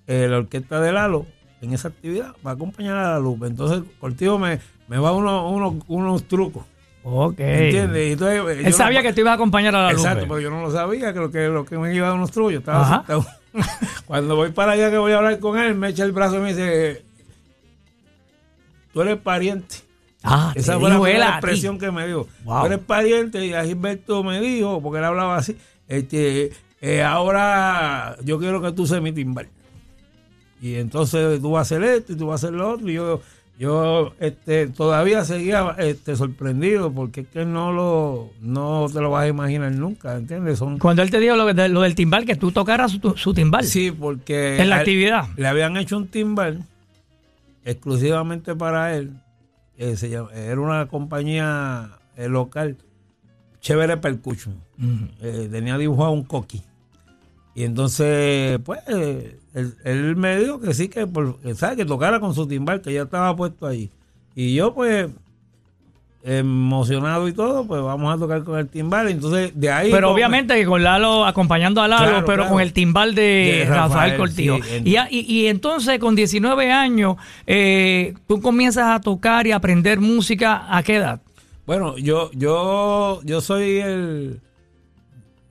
eh, 0.07 0.27
la 0.29 0.37
orquesta 0.37 0.79
de 0.81 0.91
Lalo 0.93 1.25
en 1.61 1.73
esa 1.73 1.87
actividad 1.89 2.33
va 2.45 2.51
a 2.51 2.53
acompañar 2.53 2.95
a 2.97 3.11
la 3.13 3.19
Lupe 3.19 3.47
entonces 3.47 3.81
Cortijo 3.99 4.37
me, 4.39 4.59
me 4.87 4.97
va 4.97 5.11
unos, 5.11 5.51
unos, 5.51 5.83
unos 5.87 6.23
trucos 6.27 6.63
Ok. 7.03 7.39
¿entiendes? 7.39 8.11
Entonces, 8.13 8.65
Él 8.67 8.73
sabía 8.73 8.99
no- 8.99 9.03
que 9.07 9.13
tú 9.13 9.21
ibas 9.21 9.31
a 9.31 9.35
acompañar 9.35 9.73
a 9.75 9.83
la 9.85 9.91
Exacto, 9.91 10.25
Lupe. 10.25 10.27
pero 10.27 10.39
yo 10.41 10.49
no 10.49 10.61
lo 10.61 10.69
sabía, 10.71 11.13
que 11.13 11.19
lo 11.19 11.31
que, 11.31 11.47
lo 11.47 11.63
que 11.65 11.77
me 11.77 11.95
iba 11.95 12.05
a 12.07 12.09
dar 12.09 12.17
unos 12.17 12.29
trullos, 12.31 12.51
yo 12.53 12.59
estaba. 12.59 13.05
Cuando 14.05 14.35
voy 14.35 14.51
para 14.51 14.73
allá 14.73 14.91
que 14.91 14.97
voy 14.97 15.13
a 15.13 15.17
hablar 15.17 15.39
con 15.39 15.57
él, 15.57 15.75
me 15.75 15.87
echa 15.89 16.03
el 16.03 16.11
brazo 16.11 16.35
y 16.35 16.39
me 16.39 16.49
dice, 16.49 17.03
tú 18.93 19.01
eres 19.01 19.17
pariente. 19.17 19.75
Ah, 20.23 20.51
Esa 20.55 20.77
fue 20.77 20.89
la 20.89 20.99
primera 20.99 21.29
expresión 21.29 21.79
que 21.79 21.89
me 21.89 22.05
dijo. 22.05 22.27
Wow. 22.43 22.59
Tú 22.61 22.65
eres 22.67 22.79
pariente 22.79 23.45
y 23.45 23.53
a 23.53 23.63
Gilberto 23.63 24.21
me 24.23 24.41
dijo, 24.41 24.81
porque 24.81 24.99
él 24.99 25.05
hablaba 25.05 25.37
así, 25.37 25.57
este, 25.87 26.51
eh, 26.81 27.01
ahora 27.01 28.17
yo 28.23 28.37
quiero 28.39 28.61
que 28.61 28.71
tú 28.73 28.85
seas 28.85 29.01
mi 29.01 29.13
timbal. 29.13 29.47
Y 30.61 30.75
entonces 30.75 31.41
tú 31.41 31.51
vas 31.51 31.59
a 31.59 31.75
hacer 31.75 31.83
esto 31.83 32.13
y 32.13 32.15
tú 32.15 32.27
vas 32.27 32.43
a 32.43 32.47
hacer 32.47 32.57
lo 32.57 32.69
otro. 32.73 32.89
Y 32.89 32.93
yo, 32.93 33.21
yo 33.57 34.13
este, 34.19 34.67
todavía 34.67 35.23
seguía 35.25 35.75
este, 35.77 36.15
sorprendido 36.15 36.91
porque 36.91 37.21
es 37.21 37.27
que 37.27 37.45
no 37.45 37.71
lo 37.71 38.29
no 38.41 38.87
te 38.91 38.99
lo 39.01 39.09
vas 39.11 39.23
a 39.23 39.27
imaginar 39.27 39.71
nunca, 39.73 40.15
¿entiendes? 40.15 40.59
Son, 40.59 40.77
Cuando 40.79 41.01
él 41.01 41.09
te 41.11 41.19
dijo 41.19 41.35
lo, 41.35 41.45
de- 41.53 41.69
lo 41.69 41.81
del 41.81 41.95
timbal, 41.95 42.25
que 42.25 42.35
tú 42.35 42.51
tocaras 42.51 42.91
su, 42.91 43.13
su 43.17 43.33
timbal 43.33 43.63
Sí, 43.65 43.91
porque 43.91 44.57
en 44.61 44.69
la 44.69 44.77
actividad. 44.77 45.27
le 45.37 45.47
habían 45.47 45.75
hecho 45.77 45.97
un 45.97 46.07
timbal 46.07 46.63
exclusivamente 47.65 48.55
para 48.55 48.95
él. 48.95 49.11
eh, 49.77 49.95
se 49.95 50.09
llama- 50.09 50.31
era 50.33 50.59
una 50.59 50.87
compañía 50.87 51.91
eh, 52.17 52.27
local, 52.27 52.75
Chévere 53.61 53.95
Percussion. 53.97 54.55
Eh, 55.21 55.47
tenía 55.49 55.77
dibujado 55.77 56.11
un 56.11 56.23
coqui. 56.23 56.61
Y 57.55 57.63
entonces, 57.63 58.59
pues, 58.65 58.79
él, 59.53 59.75
él 59.83 60.15
me 60.15 60.37
dijo 60.39 60.59
que 60.59 60.73
sí, 60.73 60.87
que, 60.89 61.07
por, 61.07 61.37
que, 61.39 61.55
¿sabe? 61.55 61.75
que 61.77 61.85
tocara 61.85 62.19
con 62.19 62.33
su 62.35 62.47
timbal, 62.47 62.81
que 62.81 62.93
ya 62.93 63.03
estaba 63.03 63.35
puesto 63.35 63.65
ahí. 63.67 63.89
Y 64.35 64.53
yo, 64.55 64.73
pues, 64.73 65.09
emocionado 66.23 67.27
y 67.29 67.33
todo, 67.33 67.65
pues 67.65 67.81
vamos 67.81 68.13
a 68.13 68.17
tocar 68.19 68.43
con 68.43 68.59
el 68.59 68.67
timbal. 68.67 69.07
Entonces, 69.09 69.51
de 69.55 69.71
ahí. 69.71 69.91
Pero 69.91 70.11
obviamente 70.11 70.53
que 70.55 70.65
con 70.65 70.83
Lalo, 70.83 71.25
acompañando 71.25 71.81
a 71.81 71.87
Lalo, 71.87 72.07
Claro, 72.09 72.25
pero 72.25 72.37
claro. 72.43 72.51
con 72.51 72.61
el 72.61 72.73
timbal 72.73 73.15
de, 73.15 73.21
De 73.21 73.65
Rafael, 73.65 73.89
Rafael, 73.89 74.17
Cortijo. 74.17 74.57
sí, 74.57 74.61
en- 74.75 74.87
y, 74.87 74.95
y- 75.11 75.25
y 75.43 75.47
entonces 75.47 75.97
con 75.99 76.15
19 76.15 76.71
años, 76.71 77.15
eh, 77.47 78.13
tú 78.27 78.41
comienzas 78.41 78.87
a 78.87 78.99
tocar 79.01 79.47
y 79.47 79.51
a 79.53 79.55
aprender 79.57 79.99
música, 79.99 80.65
¿a 80.75 80.83
qué 80.83 80.97
edad? 80.97 81.21
Bueno, 81.65 81.97
yo, 81.97 82.31
yo, 82.33 83.21
yo 83.23 83.41
soy 83.41 83.79
el, 83.79 84.41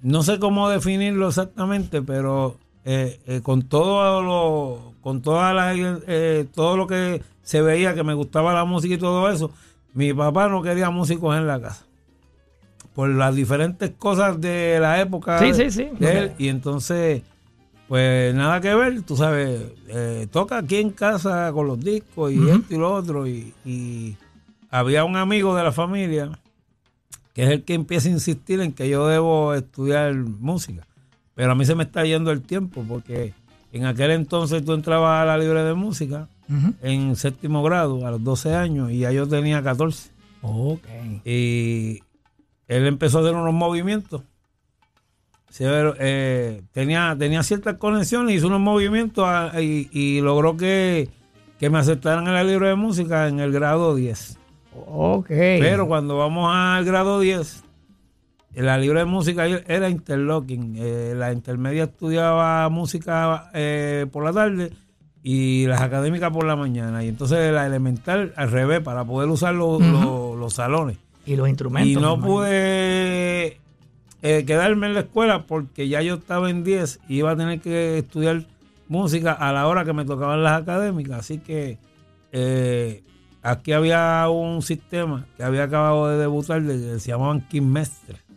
no 0.03 0.23
sé 0.23 0.39
cómo 0.39 0.69
definirlo 0.69 1.29
exactamente, 1.29 2.03
pero 2.03 2.57
eh, 2.85 3.21
eh, 3.27 3.41
con 3.43 3.63
todo 3.63 4.23
lo, 4.23 4.93
con 5.01 5.21
toda 5.23 5.53
la, 5.55 5.75
eh, 5.77 6.47
todo 6.55 6.77
lo 6.77 6.87
que 6.87 7.23
se 7.43 7.61
veía 7.63 7.95
que 7.95 8.05
me 8.05 8.15
gustaba 8.15 8.53
la 8.55 8.65
música 8.65 8.95
y 8.95 8.99
todo 8.99 9.31
eso, 9.31 9.51
mi 9.95 10.13
papá 10.13 10.49
no 10.49 10.63
quería 10.63 10.91
músicos 10.91 11.37
en 11.37 11.47
la 11.47 11.61
casa 11.61 11.85
por 12.95 13.09
las 13.11 13.35
diferentes 13.35 13.91
cosas 13.97 14.41
de 14.41 14.79
la 14.81 15.01
época 15.01 15.39
Sí, 15.39 15.53
de, 15.53 15.55
sí, 15.55 15.71
sí. 15.71 15.89
de 15.99 16.19
él 16.19 16.33
y 16.39 16.49
entonces 16.49 17.23
pues 17.87 18.35
nada 18.35 18.61
que 18.61 18.75
ver, 18.75 19.01
tú 19.03 19.17
sabes, 19.17 19.63
eh, 19.89 20.27
toca 20.31 20.59
aquí 20.59 20.77
en 20.77 20.91
casa 20.91 21.51
con 21.53 21.67
los 21.69 21.81
discos 21.81 22.33
y 22.33 22.49
esto 22.51 22.75
y 22.75 22.77
lo 22.77 22.93
otro 22.93 23.27
y, 23.27 23.55
y 23.65 24.17
había 24.69 25.05
un 25.05 25.17
amigo 25.17 25.55
de 25.57 25.63
la 25.65 25.73
familia 25.73 26.39
que 27.33 27.45
es 27.45 27.51
el 27.51 27.65
que 27.65 27.75
empieza 27.75 28.09
a 28.09 28.13
insistir 28.13 28.61
en 28.61 28.73
que 28.73 28.89
yo 28.89 29.07
debo 29.07 29.55
estudiar 29.55 30.13
música. 30.15 30.88
Pero 31.39 31.53
a 31.53 31.55
mí 31.55 31.65
se 31.65 31.77
me 31.77 31.85
está 31.85 32.05
yendo 32.05 32.33
el 32.33 32.43
tiempo 32.43 32.85
porque 32.89 33.33
en 33.73 33.87
aquel 33.87 34.11
entonces 34.11 34.65
tú 34.65 34.73
entrabas 34.73 35.23
a 35.23 35.25
la 35.25 35.39
libre 35.39 35.63
de 35.63 35.73
música 35.73 36.27
en 36.83 37.15
séptimo 37.15 37.63
grado 37.63 38.05
a 38.05 38.11
los 38.11 38.25
12 38.25 38.57
años 38.57 38.91
y 38.91 38.99
ya 38.99 39.13
yo 39.13 39.29
tenía 39.29 39.63
14. 39.63 40.11
Ok. 40.43 40.83
Y 41.25 42.01
él 42.67 42.87
empezó 42.89 43.19
a 43.19 43.21
hacer 43.21 43.37
unos 43.37 43.55
movimientos. 43.55 44.23
Eh, 45.61 46.61
tenía, 46.73 47.15
tenía 47.17 47.45
ciertas 47.45 47.77
conexiones, 47.77 48.35
hizo 48.35 48.49
unos 48.49 48.61
movimientos 48.61 49.25
ah, 49.25 49.53
y, 49.61 49.89
y 49.93 50.21
logró 50.21 50.57
que, 50.57 51.09
que 51.61 51.71
me 51.71 51.79
aceptaran 51.79 52.27
en 52.27 52.35
la 52.35 52.43
libre 52.43 52.71
de 52.71 52.75
música 52.75 53.29
en 53.29 53.39
el 53.39 53.53
grado 53.53 53.95
10. 53.95 54.39
Ok. 54.89 55.29
Pero 55.29 55.87
cuando 55.87 56.19
vamos 56.19 56.51
al 56.53 56.85
grado 56.85 57.21
10, 57.21 57.63
en 57.63 57.68
la 58.63 58.77
libre 58.77 59.01
de 59.01 59.05
música 59.05 59.47
era 59.47 59.89
interlocking. 59.89 60.75
Eh, 60.79 61.15
la 61.17 61.33
intermedia 61.33 61.85
estudiaba 61.85 62.69
música 62.69 63.51
eh, 63.55 64.07
por 64.11 64.25
la 64.25 64.33
tarde 64.33 64.73
y 65.23 65.67
las 65.67 65.81
académicas 65.81 66.33
por 66.33 66.45
la 66.45 66.57
mañana. 66.57 67.05
Y 67.05 67.09
entonces 67.09 67.53
la 67.53 67.67
elemental 67.67 68.33
al 68.37 68.51
revés, 68.51 68.81
para 68.81 69.05
poder 69.05 69.29
usar 69.29 69.55
los, 69.55 69.81
salones. 70.53 70.97
y 71.25 71.37
los 71.37 71.49
instrumentos. 71.49 71.91
Y 71.91 71.97
no 71.97 72.21
pude 72.21 73.59
eh, 74.23 74.45
quedarme 74.45 74.89
en 74.89 74.95
la 74.95 75.01
escuela 75.01 75.45
porque 75.47 75.89
ya 75.89 76.03
yo 76.03 76.15
estaba 76.15 76.51
en 76.51 76.65
10 76.65 77.01
y 77.09 77.19
iba 77.19 77.31
a 77.31 77.37
tener 77.37 77.61
que 77.61 77.99
estudiar 77.99 78.45
música 78.89 79.33
a 79.33 79.53
la 79.53 79.69
hora 79.69 79.85
que 79.85 79.93
me 79.93 80.05
tocaban 80.05 80.43
las 80.43 80.61
académicas. 80.61 81.21
Así 81.21 81.39
que 81.39 81.79
eh, 82.33 83.05
aquí 83.43 83.73
había 83.73 84.29
un 84.29 84.63
sistema 84.63 85.27
que 85.37 85.45
había 85.45 85.65
acabado 85.65 86.09
de 86.09 86.19
debutar 86.19 86.63
de, 86.63 86.95
que 86.95 86.99
se 86.99 87.11
llamaban 87.11 87.47
Mestre 87.53 88.28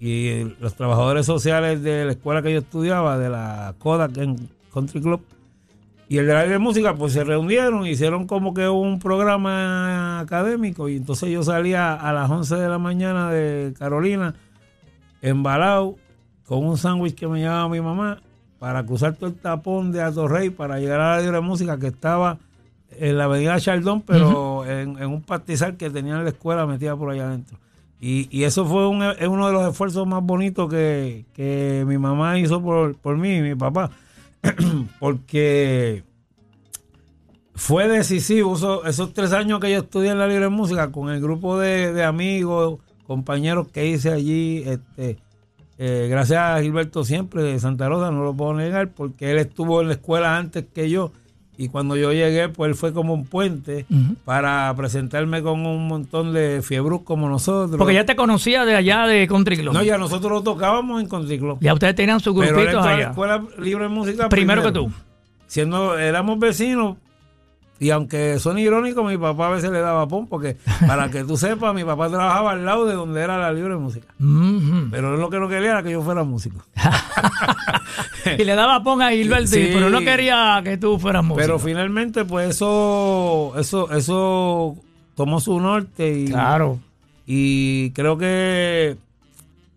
Y 0.00 0.44
los 0.60 0.74
trabajadores 0.74 1.26
sociales 1.26 1.82
de 1.82 2.06
la 2.06 2.12
escuela 2.12 2.42
que 2.42 2.52
yo 2.52 2.58
estudiaba, 2.58 3.18
de 3.18 3.28
la 3.28 3.74
Kodak 3.78 4.16
en 4.16 4.48
Country 4.72 5.00
Club, 5.00 5.20
y 6.10 6.18
el 6.18 6.26
de 6.26 6.34
la 6.34 6.44
de 6.44 6.58
música, 6.58 6.96
pues 6.96 7.12
se 7.12 7.22
reunieron, 7.22 7.86
hicieron 7.86 8.26
como 8.26 8.52
que 8.52 8.68
un 8.68 8.98
programa 8.98 10.18
académico. 10.18 10.88
Y 10.88 10.96
entonces 10.96 11.30
yo 11.30 11.44
salía 11.44 11.94
a 11.94 12.12
las 12.12 12.28
11 12.28 12.56
de 12.56 12.68
la 12.68 12.78
mañana 12.78 13.30
de 13.30 13.72
Carolina, 13.78 14.34
embalado, 15.22 15.94
con 16.46 16.66
un 16.66 16.76
sándwich 16.76 17.14
que 17.14 17.28
me 17.28 17.38
llevaba 17.38 17.68
mi 17.68 17.80
mamá, 17.80 18.20
para 18.58 18.84
cruzar 18.84 19.14
todo 19.14 19.30
el 19.30 19.36
tapón 19.36 19.92
de 19.92 20.10
Rey 20.26 20.50
para 20.50 20.80
llegar 20.80 21.00
a 21.00 21.16
la 21.16 21.22
libre 21.22 21.40
música 21.40 21.78
que 21.78 21.86
estaba 21.86 22.38
en 22.90 23.16
la 23.16 23.24
avenida 23.24 23.60
Chaldón, 23.60 24.02
pero 24.02 24.66
en, 24.66 24.96
un 25.06 25.22
pastizal 25.22 25.76
que 25.76 25.90
tenía 25.90 26.16
en 26.16 26.24
la 26.24 26.30
escuela 26.30 26.66
metida 26.66 26.96
por 26.96 27.10
allá 27.10 27.28
adentro. 27.28 27.56
Y, 28.00 28.28
y 28.30 28.44
eso 28.44 28.64
fue 28.64 28.88
un, 28.88 29.02
uno 29.02 29.46
de 29.46 29.52
los 29.52 29.70
esfuerzos 29.70 30.06
más 30.06 30.22
bonitos 30.22 30.70
que, 30.70 31.26
que 31.34 31.84
mi 31.86 31.98
mamá 31.98 32.38
hizo 32.38 32.62
por, 32.62 32.96
por 32.96 33.18
mí 33.18 33.36
y 33.36 33.42
mi 33.42 33.54
papá 33.54 33.90
porque 35.00 36.02
fue 37.54 37.88
decisivo 37.88 38.56
esos, 38.86 39.12
tres 39.12 39.32
años 39.32 39.60
que 39.60 39.70
yo 39.70 39.80
estudié 39.80 40.10
en 40.10 40.18
la 40.18 40.26
libre 40.26 40.48
música 40.48 40.90
con 40.90 41.10
el 41.10 41.20
grupo 41.20 41.58
de, 41.58 42.02
amigos, 42.04 42.80
compañeros 43.06 43.68
que 43.68 43.86
hice 43.86 44.10
allí. 44.10 44.62
Este, 44.64 45.18
eh, 45.76 46.08
gracias 46.08 46.40
a 46.40 46.62
Gilberto 46.62 47.04
siempre 47.04 47.42
de 47.42 47.60
Santa 47.60 47.88
Rosa, 47.88 48.10
no 48.10 48.24
lo 48.24 48.34
puedo 48.34 48.54
negar, 48.54 48.92
porque 48.92 49.30
él 49.30 49.38
estuvo 49.38 49.82
en 49.82 49.88
la 49.88 49.94
escuela 49.94 50.38
antes 50.38 50.64
que 50.72 50.88
yo. 50.88 51.12
Y 51.60 51.68
cuando 51.68 51.94
yo 51.94 52.10
llegué, 52.10 52.48
pues 52.48 52.70
él 52.70 52.74
fue 52.74 52.94
como 52.94 53.12
un 53.12 53.26
puente 53.26 53.84
para 54.24 54.74
presentarme 54.74 55.42
con 55.42 55.66
un 55.66 55.88
montón 55.88 56.32
de 56.32 56.62
fiebrus 56.62 57.02
como 57.02 57.28
nosotros. 57.28 57.76
Porque 57.76 57.92
ya 57.92 58.06
te 58.06 58.16
conocía 58.16 58.64
de 58.64 58.76
allá 58.76 59.06
de 59.06 59.28
Country 59.28 59.58
Club. 59.58 59.74
No, 59.74 59.82
ya 59.82 59.98
nosotros 59.98 60.32
lo 60.32 60.42
tocábamos 60.42 61.02
en 61.02 61.06
Country 61.06 61.38
Club. 61.38 61.58
Ya 61.60 61.74
ustedes 61.74 61.94
tenían 61.94 62.18
su 62.18 62.32
grupito 62.32 62.80
allá. 62.80 62.96
la 62.96 63.10
escuela 63.10 63.44
libre 63.58 63.84
de 63.84 63.90
música. 63.90 64.30
Primero, 64.30 64.62
que 64.62 64.72
tú. 64.72 64.90
Siendo, 65.48 65.98
éramos 65.98 66.38
vecinos, 66.38 66.96
y 67.80 67.88
aunque 67.88 68.38
son 68.38 68.58
irónicos, 68.58 69.10
mi 69.10 69.16
papá 69.16 69.46
a 69.46 69.50
veces 69.52 69.70
le 69.70 69.80
daba 69.80 70.06
pon, 70.06 70.26
porque 70.26 70.58
para 70.86 71.10
que 71.10 71.24
tú 71.24 71.38
sepas, 71.38 71.74
mi 71.74 71.82
papá 71.82 72.10
trabajaba 72.10 72.52
al 72.52 72.66
lado 72.66 72.84
de 72.84 72.92
donde 72.92 73.22
era 73.22 73.38
la 73.38 73.50
libre 73.54 73.74
música. 73.76 74.06
Pero 74.18 75.14
él 75.14 75.20
lo 75.20 75.30
que 75.30 75.40
no 75.40 75.48
quería 75.48 75.70
era 75.70 75.82
que 75.82 75.92
yo 75.92 76.02
fuera 76.02 76.22
músico. 76.22 76.62
y 78.38 78.44
le 78.44 78.54
daba 78.54 78.82
pon 78.82 79.00
a 79.00 79.12
Gilberto, 79.12 79.52
pero 79.52 79.88
no 79.88 80.00
quería 80.00 80.60
que 80.62 80.76
tú 80.76 80.98
fueras 80.98 81.24
músico. 81.24 81.40
Pero 81.40 81.58
finalmente, 81.58 82.26
pues 82.26 82.50
eso, 82.50 83.54
eso, 83.56 83.90
eso 83.92 84.76
tomó 85.14 85.40
su 85.40 85.58
norte 85.58 86.12
y, 86.18 86.26
claro. 86.26 86.78
y 87.26 87.92
creo 87.92 88.18
que 88.18 88.98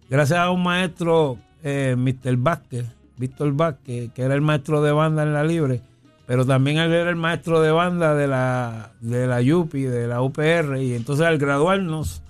gracias 0.10 0.40
a 0.40 0.52
un 0.52 0.62
maestro, 0.62 1.38
eh, 1.64 1.96
Mr. 1.98 2.36
Vázquez, 2.36 2.86
Víctor 3.16 3.54
Vázquez, 3.54 4.12
que 4.12 4.24
era 4.24 4.36
el 4.36 4.42
maestro 4.42 4.82
de 4.82 4.92
banda 4.92 5.24
en 5.24 5.34
la 5.34 5.46
libre, 5.46 5.82
pero 6.26 6.46
también 6.46 6.78
él 6.78 6.94
era 6.94 7.10
el 7.10 7.16
maestro 7.16 7.62
de 7.62 7.72
banda 7.72 8.16
de 8.16 8.28
la, 8.28 8.92
de 9.02 9.28
la 9.28 9.42
UPI, 9.42 9.84
de 9.84 10.08
la 10.08 10.22
UPR, 10.22 10.78
y 10.82 10.94
entonces 10.94 11.26
al 11.26 11.38
graduarnos, 11.38 12.22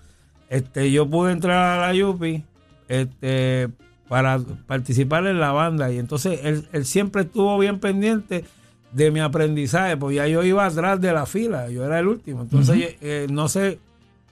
este, 0.49 0.91
yo 0.91 1.07
pude 1.09 1.31
entrar 1.31 1.79
a 1.79 1.93
la 1.93 2.07
UPI 2.07 2.43
este, 2.87 3.69
para 4.07 4.39
participar 4.67 5.27
en 5.27 5.39
la 5.39 5.51
banda, 5.51 5.91
y 5.91 5.99
entonces 5.99 6.39
él, 6.43 6.85
siempre 6.85 7.23
estuvo 7.23 7.57
bien 7.59 7.79
pendiente 7.79 8.45
de 8.91 9.11
mi 9.11 9.19
aprendizaje, 9.19 9.97
porque 9.97 10.15
ya 10.15 10.27
yo 10.27 10.43
iba 10.43 10.65
atrás 10.65 10.99
de 11.01 11.13
la 11.13 11.25
fila, 11.25 11.69
yo 11.69 11.85
era 11.85 11.99
el 11.99 12.07
último, 12.07 12.41
entonces 12.41 12.95
eh, 13.01 13.27
no 13.29 13.47
sé 13.47 13.79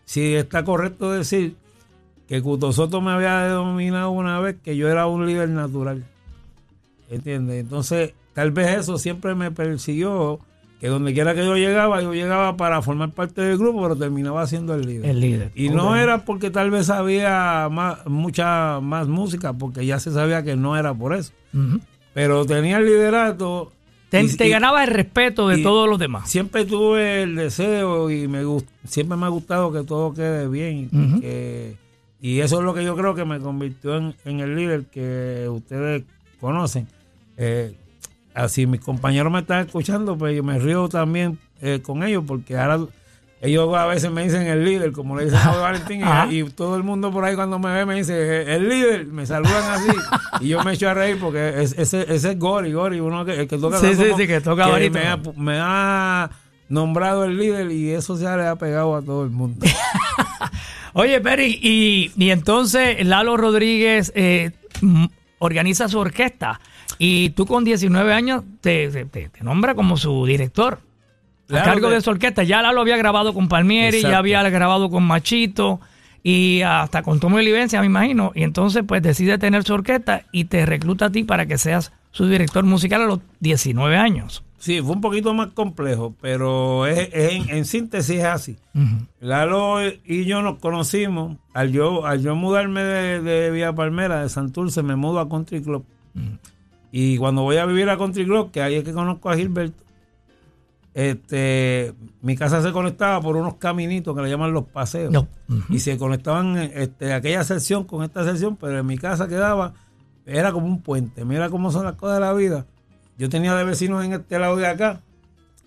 si 0.05 0.35
está 0.35 0.63
correcto 0.63 1.11
decir 1.11 1.55
que 2.27 2.41
Cutosoto 2.41 3.01
me 3.01 3.11
había 3.11 3.39
denominado 3.41 4.11
una 4.11 4.39
vez 4.39 4.55
que 4.63 4.77
yo 4.77 4.87
era 4.87 5.05
un 5.05 5.25
líder 5.25 5.49
natural. 5.49 6.05
¿Entiendes? 7.09 7.59
Entonces, 7.59 8.13
tal 8.33 8.51
vez 8.51 8.79
eso 8.79 8.97
siempre 8.97 9.35
me 9.35 9.51
persiguió, 9.51 10.39
que 10.81 10.87
donde 10.87 11.13
quiera 11.13 11.35
que 11.35 11.45
yo 11.45 11.55
llegaba, 11.55 12.01
yo 12.01 12.11
llegaba 12.11 12.57
para 12.57 12.81
formar 12.81 13.11
parte 13.11 13.41
del 13.41 13.59
grupo, 13.59 13.83
pero 13.83 13.95
terminaba 13.95 14.47
siendo 14.47 14.73
el 14.73 14.81
líder. 14.81 15.11
El 15.11 15.19
líder. 15.19 15.51
Y 15.53 15.69
no 15.69 15.95
era 15.95 16.25
porque 16.25 16.49
tal 16.49 16.71
vez 16.71 16.89
había 16.89 17.69
más, 17.69 18.05
mucha 18.07 18.79
más 18.79 19.07
música, 19.07 19.53
porque 19.53 19.85
ya 19.85 19.99
se 19.99 20.11
sabía 20.11 20.43
que 20.43 20.55
no 20.55 20.75
era 20.75 20.93
por 20.93 21.13
eso. 21.13 21.33
Pero 22.15 22.45
tenía 22.45 22.77
el 22.77 22.85
liderato. 22.85 23.71
Te, 24.09 24.49
ganaba 24.49 24.83
el 24.83 24.89
respeto 24.89 25.47
de 25.47 25.59
todos 25.59 25.87
los 25.87 25.99
demás. 25.99 26.29
Siempre 26.29 26.65
tuve 26.65 27.21
el 27.21 27.35
deseo 27.35 28.09
y 28.09 28.27
me 28.27 28.41
siempre 28.83 29.15
me 29.17 29.27
ha 29.27 29.29
gustado 29.29 29.71
que 29.71 29.83
todo 29.83 30.13
quede 30.13 30.47
bien. 30.47 30.89
y 32.19 32.39
eso 32.39 32.57
es 32.57 32.65
lo 32.65 32.73
que 32.73 32.83
yo 32.83 32.95
creo 32.95 33.13
que 33.13 33.23
me 33.23 33.39
convirtió 33.39 33.97
en, 33.97 34.15
en 34.25 34.39
el 34.39 34.55
líder 34.55 34.85
que 34.85 35.47
ustedes 35.47 36.05
conocen. 36.39 36.87
Eh, 37.37 37.75
así 38.33 38.65
mis 38.65 38.81
compañeros 38.81 39.31
me 39.31 39.39
están 39.39 39.65
escuchando, 39.65 40.17
pues 40.17 40.35
yo 40.35 40.43
me 40.43 40.59
río 40.59 40.87
también 40.89 41.37
eh, 41.61 41.79
con 41.81 42.03
ellos 42.03 42.23
porque 42.25 42.57
ahora 42.57 42.79
ellos 43.41 43.75
a 43.75 43.87
veces 43.87 44.11
me 44.11 44.23
dicen 44.23 44.43
el 44.43 44.63
líder, 44.63 44.91
como 44.91 45.17
le 45.17 45.25
dicen 45.25 45.39
a 45.39 45.55
Valentín, 45.57 46.03
y, 46.29 46.43
todo 46.51 46.75
el 46.75 46.83
mundo 46.83 47.11
por 47.11 47.25
ahí 47.25 47.35
cuando 47.35 47.57
me 47.59 47.73
ve 47.73 47.85
me 47.85 47.95
dice 47.95 48.13
eh, 48.13 48.55
el 48.55 48.69
líder, 48.69 49.07
me 49.07 49.25
saludan 49.25 49.73
así 49.73 49.91
y 50.41 50.49
yo 50.49 50.63
me 50.63 50.73
echo 50.73 50.89
a 50.89 50.93
reír 50.93 51.17
porque 51.19 51.61
ese, 51.61 51.81
ese 51.81 52.05
es 52.11 52.39
Gori, 52.39 52.71
Gori, 52.71 52.99
uno 52.99 53.25
que, 53.25 53.41
el 53.41 53.47
que 53.47 53.57
toca 53.57 53.79
sí, 53.79 53.95
sí, 53.95 54.05
sí, 54.15 54.27
que 54.27 54.41
toca 54.41 54.67
me, 55.35 55.57
ha, 55.59 56.29
nombrado 56.69 57.25
el 57.25 57.37
líder 57.37 57.71
y 57.71 57.91
eso 57.91 58.15
se 58.15 58.23
le 58.23 58.47
ha 58.47 58.55
pegado 58.55 58.95
a 58.95 59.01
todo 59.01 59.23
el 59.23 59.29
mundo. 59.29 59.65
Oye, 60.93 61.19
Peri, 61.21 61.59
y, 61.61 62.11
y 62.15 62.29
entonces 62.31 63.05
Lalo 63.05 63.37
Rodríguez 63.37 64.13
organiza 65.39 65.87
su 65.87 65.99
orquesta. 65.99 66.59
Y 67.03 67.31
tú 67.31 67.47
con 67.47 67.63
19 67.63 68.13
años 68.13 68.43
te, 68.61 69.05
te, 69.05 69.31
nombra 69.41 69.73
como 69.73 69.97
su 69.97 70.23
director. 70.27 70.77
a 71.49 71.63
cargo 71.63 71.89
de 71.89 71.99
su 71.99 72.11
orquesta. 72.11 72.43
Ya 72.43 72.61
lo 72.71 72.79
había 72.79 72.95
grabado 72.95 73.33
con 73.33 73.47
Palmieri, 73.47 74.03
ya 74.03 74.19
había 74.19 74.47
grabado 74.51 74.91
con 74.91 75.01
Machito 75.05 75.79
y 76.21 76.61
hasta 76.61 77.01
con 77.01 77.19
Tomo 77.19 77.39
Livencia, 77.39 77.79
me 77.79 77.87
imagino. 77.87 78.33
Y 78.35 78.43
entonces, 78.43 78.83
pues 78.87 79.01
decide 79.01 79.39
tener 79.39 79.63
su 79.63 79.73
orquesta 79.73 80.25
y 80.31 80.45
te 80.45 80.63
recluta 80.67 81.07
a 81.07 81.09
ti 81.09 81.23
para 81.23 81.47
que 81.47 81.57
seas 81.57 81.91
su 82.11 82.27
director 82.27 82.65
musical 82.65 83.01
a 83.01 83.05
los 83.05 83.19
19 83.39 83.97
años. 83.97 84.43
Sí, 84.59 84.79
fue 84.79 84.91
un 84.91 85.01
poquito 85.01 85.33
más 85.33 85.47
complejo, 85.53 86.13
pero 86.21 86.85
es, 86.85 87.09
en, 87.13 87.65
síntesis 87.65 88.19
es 88.19 88.25
así. 88.25 88.57
Lalo 89.19 89.77
y 90.05 90.25
yo 90.25 90.43
nos 90.43 90.59
conocimos. 90.59 91.37
Al 91.55 91.71
yo, 91.71 92.05
al 92.05 92.21
yo 92.21 92.35
mudarme 92.35 92.83
de, 92.83 93.21
de 93.23 93.49
Villa 93.49 93.73
Palmera, 93.73 94.21
de 94.21 94.29
Santurce, 94.29 94.83
me 94.83 94.95
mudo 94.95 95.19
a 95.19 95.27
Country 95.27 95.63
Club. 95.63 95.83
Y 96.91 97.17
cuando 97.17 97.43
voy 97.43 97.57
a 97.57 97.65
vivir 97.65 97.89
a 97.89 97.97
Country 97.97 98.25
Club, 98.25 98.51
que 98.51 98.61
ahí 98.61 98.75
es 98.75 98.83
que 98.83 98.91
conozco 98.91 99.29
a 99.29 99.35
Gilberto, 99.35 99.83
este, 100.93 101.93
mi 102.21 102.35
casa 102.35 102.61
se 102.61 102.73
conectaba 102.73 103.21
por 103.21 103.37
unos 103.37 103.55
caminitos 103.55 104.13
que 104.15 104.21
le 104.21 104.29
llaman 104.29 104.51
los 104.51 104.65
paseos. 104.65 105.25
Y 105.69 105.79
se 105.79 105.97
conectaban 105.97 106.57
este, 106.57 107.13
aquella 107.13 107.43
sección 107.43 107.85
con 107.85 108.03
esta 108.03 108.25
sección, 108.25 108.57
pero 108.57 108.79
en 108.79 108.85
mi 108.85 108.97
casa 108.97 109.27
quedaba, 109.27 109.73
era 110.25 110.51
como 110.51 110.67
un 110.67 110.81
puente. 110.81 111.23
Mira 111.23 111.49
cómo 111.49 111.71
son 111.71 111.85
las 111.85 111.95
cosas 111.95 112.15
de 112.15 112.21
la 112.21 112.33
vida. 112.33 112.65
Yo 113.17 113.29
tenía 113.29 113.55
de 113.55 113.63
vecinos 113.63 114.03
en 114.03 114.13
este 114.13 114.37
lado 114.37 114.57
de 114.57 114.67
acá 114.67 115.01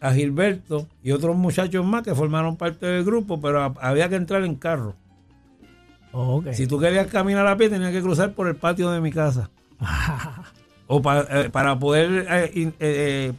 a 0.00 0.12
Gilberto 0.12 0.86
y 1.02 1.12
otros 1.12 1.36
muchachos 1.36 1.84
más 1.86 2.02
que 2.02 2.14
formaron 2.14 2.56
parte 2.56 2.84
del 2.84 3.04
grupo, 3.04 3.40
pero 3.40 3.74
había 3.80 4.08
que 4.10 4.16
entrar 4.16 4.44
en 4.44 4.56
carro. 4.56 4.94
Si 6.52 6.66
tú 6.66 6.78
querías 6.78 7.08
caminar 7.08 7.46
a 7.46 7.56
pie, 7.56 7.70
tenías 7.70 7.90
que 7.90 8.02
cruzar 8.02 8.34
por 8.34 8.46
el 8.46 8.54
patio 8.54 8.90
de 8.90 9.00
mi 9.00 9.10
casa. 9.10 9.50
o 10.86 10.98
eh, 10.98 11.50
para, 11.50 11.78
poder 11.78 12.26
eh, 12.30 12.72
eh, 12.80 13.32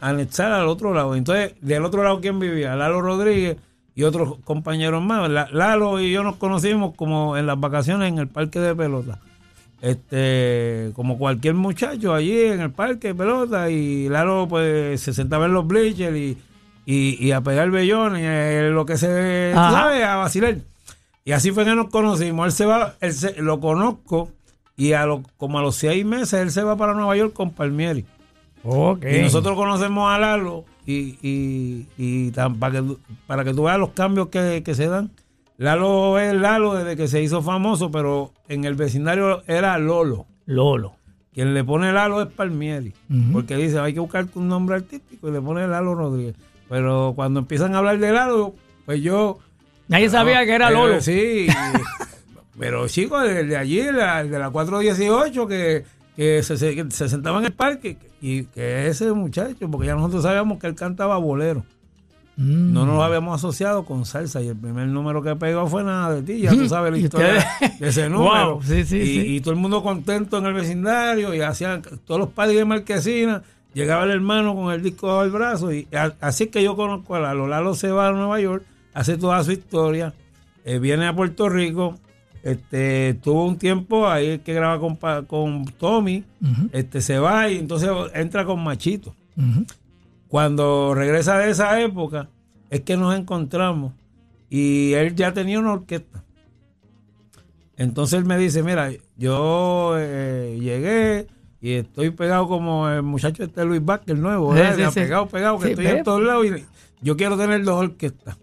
anexar 0.00 0.52
al 0.52 0.66
otro 0.66 0.94
lado. 0.94 1.14
Entonces, 1.14 1.54
del 1.60 1.84
otro 1.84 2.02
lado, 2.02 2.20
¿quién 2.20 2.38
vivía? 2.38 2.76
Lalo 2.76 3.00
Rodríguez 3.00 3.56
y 3.94 4.04
otros 4.04 4.38
compañeros 4.44 5.02
más. 5.02 5.28
Lalo 5.52 6.00
y 6.00 6.12
yo 6.12 6.22
nos 6.22 6.36
conocimos 6.36 6.94
como 6.94 7.36
en 7.36 7.46
las 7.46 7.58
vacaciones 7.58 8.08
en 8.08 8.18
el 8.18 8.28
parque 8.28 8.60
de 8.60 8.74
pelota. 8.74 9.20
Este, 9.80 10.92
como 10.94 11.18
cualquier 11.18 11.54
muchacho 11.54 12.14
allí 12.14 12.40
en 12.40 12.60
el 12.60 12.70
parque 12.70 13.08
de 13.08 13.14
pelota 13.14 13.68
y 13.68 14.08
Lalo 14.08 14.46
pues 14.48 15.00
se 15.00 15.12
sentaba 15.12 15.44
en 15.44 15.52
los 15.52 15.66
bleachers 15.66 16.16
y, 16.16 16.38
y, 16.86 17.32
a 17.32 17.42
pegar 17.42 17.70
bellones, 17.70 18.72
lo 18.72 18.86
que 18.86 18.96
se 18.96 19.52
sabe, 19.52 20.04
a 20.04 20.16
vacilar. 20.16 20.56
Y 21.26 21.32
así 21.32 21.50
fue 21.50 21.64
que 21.64 21.74
nos 21.74 21.88
conocimos. 21.88 22.46
Él 22.46 22.52
se 22.52 22.66
va, 22.66 22.94
él 23.00 23.12
se, 23.12 23.40
lo 23.40 23.60
conozco 23.60 24.30
y 24.76 24.92
a 24.92 25.06
lo, 25.06 25.22
como 25.36 25.58
a 25.58 25.62
los 25.62 25.76
seis 25.76 26.04
meses 26.04 26.40
él 26.40 26.50
se 26.50 26.62
va 26.62 26.76
para 26.76 26.94
Nueva 26.94 27.16
York 27.16 27.32
con 27.32 27.50
Palmieri. 27.50 28.04
Y 28.64 29.20
nosotros 29.20 29.56
conocemos 29.56 30.10
a 30.10 30.18
Lalo 30.18 30.64
y, 30.86 31.18
y, 31.22 31.86
y 31.98 32.30
para, 32.30 32.72
que, 32.72 32.96
para 33.26 33.44
que 33.44 33.52
tú 33.52 33.64
veas 33.64 33.78
los 33.78 33.90
cambios 33.90 34.28
que, 34.28 34.62
se 34.74 34.86
dan. 34.86 35.10
Lalo 35.58 36.18
es 36.18 36.34
Lalo 36.34 36.74
desde 36.74 36.96
que 36.96 37.06
se 37.06 37.22
hizo 37.22 37.42
famoso, 37.42 37.90
pero 37.90 38.32
en 38.48 38.64
el 38.64 38.74
vecindario 38.74 39.42
era 39.46 39.78
Lolo. 39.78 40.26
Lolo. 40.46 40.94
Quien 41.34 41.52
le 41.52 41.62
pone 41.62 41.92
Lalo 41.92 42.22
es 42.22 42.28
Palmieri. 42.28 42.94
Porque 43.32 43.56
dice, 43.56 43.78
hay 43.80 43.92
que 43.92 44.00
buscar 44.00 44.26
un 44.34 44.48
nombre 44.48 44.76
artístico 44.76 45.28
y 45.28 45.32
le 45.32 45.40
pone 45.40 45.66
Lalo 45.66 45.94
Rodríguez. 45.94 46.36
pero 46.68 47.12
cuando 47.14 47.40
empiezan 47.40 47.74
a 47.74 47.78
hablar 47.78 47.98
de 47.98 48.12
Lalo, 48.12 48.54
pues 48.86 49.02
yo... 49.02 49.38
Nadie 49.88 50.08
sabía 50.08 50.44
que 50.46 50.54
era 50.54 50.70
eh, 50.70 50.72
Lolo. 50.72 51.00
sí, 51.02 51.48
pero 52.58 52.86
chicos, 52.88 53.22
de 53.24 53.56
allí, 53.56 53.80
de 53.80 53.92
la, 53.92 54.24
de 54.24 54.38
la 54.38 54.50
418, 54.50 55.46
que, 55.46 55.84
que 56.16 56.42
se, 56.42 56.56
que 56.74 56.90
se 56.90 57.08
sentaba 57.08 57.38
en 57.38 57.46
el 57.46 57.52
parque, 57.52 57.96
y 58.20 58.44
que 58.44 58.86
ese 58.88 59.12
muchacho, 59.12 59.68
porque 59.70 59.86
ya 59.88 59.94
nosotros 59.94 60.22
sabíamos 60.22 60.58
que 60.58 60.66
él 60.68 60.74
cantaba 60.74 61.16
bolero. 61.18 61.64
Mm. 62.36 62.72
No 62.72 62.84
nos 62.84 63.00
habíamos 63.02 63.36
asociado 63.36 63.84
con 63.84 64.04
salsa 64.04 64.42
y 64.42 64.48
el 64.48 64.56
primer 64.56 64.88
número 64.88 65.22
que 65.22 65.36
pegó 65.36 65.68
fue 65.68 65.84
nada 65.84 66.16
de 66.16 66.22
ti. 66.22 66.40
Ya 66.40 66.50
tú 66.50 66.68
sabes 66.68 66.90
la 66.90 66.98
historia 66.98 67.46
de 67.78 67.88
ese 67.88 68.08
número. 68.08 68.54
Wow, 68.56 68.62
sí, 68.62 68.84
sí, 68.84 68.96
y, 68.98 69.06
sí. 69.06 69.36
y 69.36 69.40
todo 69.40 69.54
el 69.54 69.60
mundo 69.60 69.82
contento 69.84 70.38
en 70.38 70.46
el 70.46 70.52
vecindario 70.54 71.32
y 71.32 71.42
hacían 71.42 71.82
todos 72.04 72.18
los 72.18 72.30
padres 72.30 72.56
de 72.56 72.64
Marquesina. 72.64 73.42
Llegaba 73.72 74.02
el 74.04 74.10
hermano 74.10 74.54
con 74.56 74.72
el 74.72 74.82
disco 74.82 75.06
bajo 75.08 75.22
el 75.24 75.30
brazo 75.30 75.72
y 75.72 75.86
a- 75.94 76.14
así 76.20 76.48
que 76.48 76.62
yo 76.62 76.74
conozco 76.74 77.14
a 77.14 77.20
Lalo. 77.20 77.46
Lalo 77.46 77.74
se 77.74 77.90
va 77.92 78.08
a 78.08 78.12
Nueva 78.12 78.40
York, 78.40 78.64
hace 78.94 79.16
toda 79.16 79.42
su 79.44 79.52
historia, 79.52 80.12
eh, 80.64 80.78
viene 80.80 81.06
a 81.06 81.14
Puerto 81.14 81.48
Rico, 81.48 81.98
este, 82.44 83.14
tuvo 83.22 83.46
un 83.46 83.56
tiempo 83.58 84.06
ahí 84.06 84.38
que 84.38 84.52
graba 84.54 84.78
con, 84.78 84.96
con 85.24 85.64
Tommy, 85.78 86.22
este, 86.72 87.00
se 87.00 87.18
va 87.18 87.48
y 87.50 87.58
entonces 87.58 87.90
entra 88.14 88.44
con 88.44 88.62
Machito. 88.62 89.14
Cuando 90.28 90.94
regresa 90.94 91.38
de 91.38 91.50
esa 91.50 91.80
época, 91.80 92.28
es 92.70 92.80
que 92.82 92.96
nos 92.96 93.16
encontramos 93.16 93.92
y 94.50 94.92
él 94.92 95.14
ya 95.14 95.32
tenía 95.32 95.58
una 95.58 95.72
orquesta. 95.72 96.22
Entonces 97.76 98.18
él 98.18 98.24
me 98.24 98.38
dice, 98.38 98.62
mira, 98.62 98.90
yo 99.16 99.94
eh, 99.98 100.58
llegué 100.60 101.26
y 101.60 101.72
estoy 101.72 102.10
pegado 102.10 102.46
como 102.46 102.88
el 102.88 103.02
muchacho 103.02 103.42
este 103.42 103.64
Luis 103.64 103.84
Vázquez, 103.84 104.14
el 104.16 104.20
nuevo, 104.22 104.52
Sí, 104.54 104.60
¿verdad? 104.60 104.76
sí, 104.76 104.94
sí. 104.94 105.00
pegado, 105.00 105.26
pegado, 105.26 105.58
que 105.58 105.70
estoy 105.70 105.86
en 105.86 106.04
todos 106.04 106.22
lados 106.22 106.46
y 106.46 106.64
yo 107.00 107.16
quiero 107.16 107.36
tener 107.36 107.64
dos 107.64 107.80
orquestas. 107.80 108.36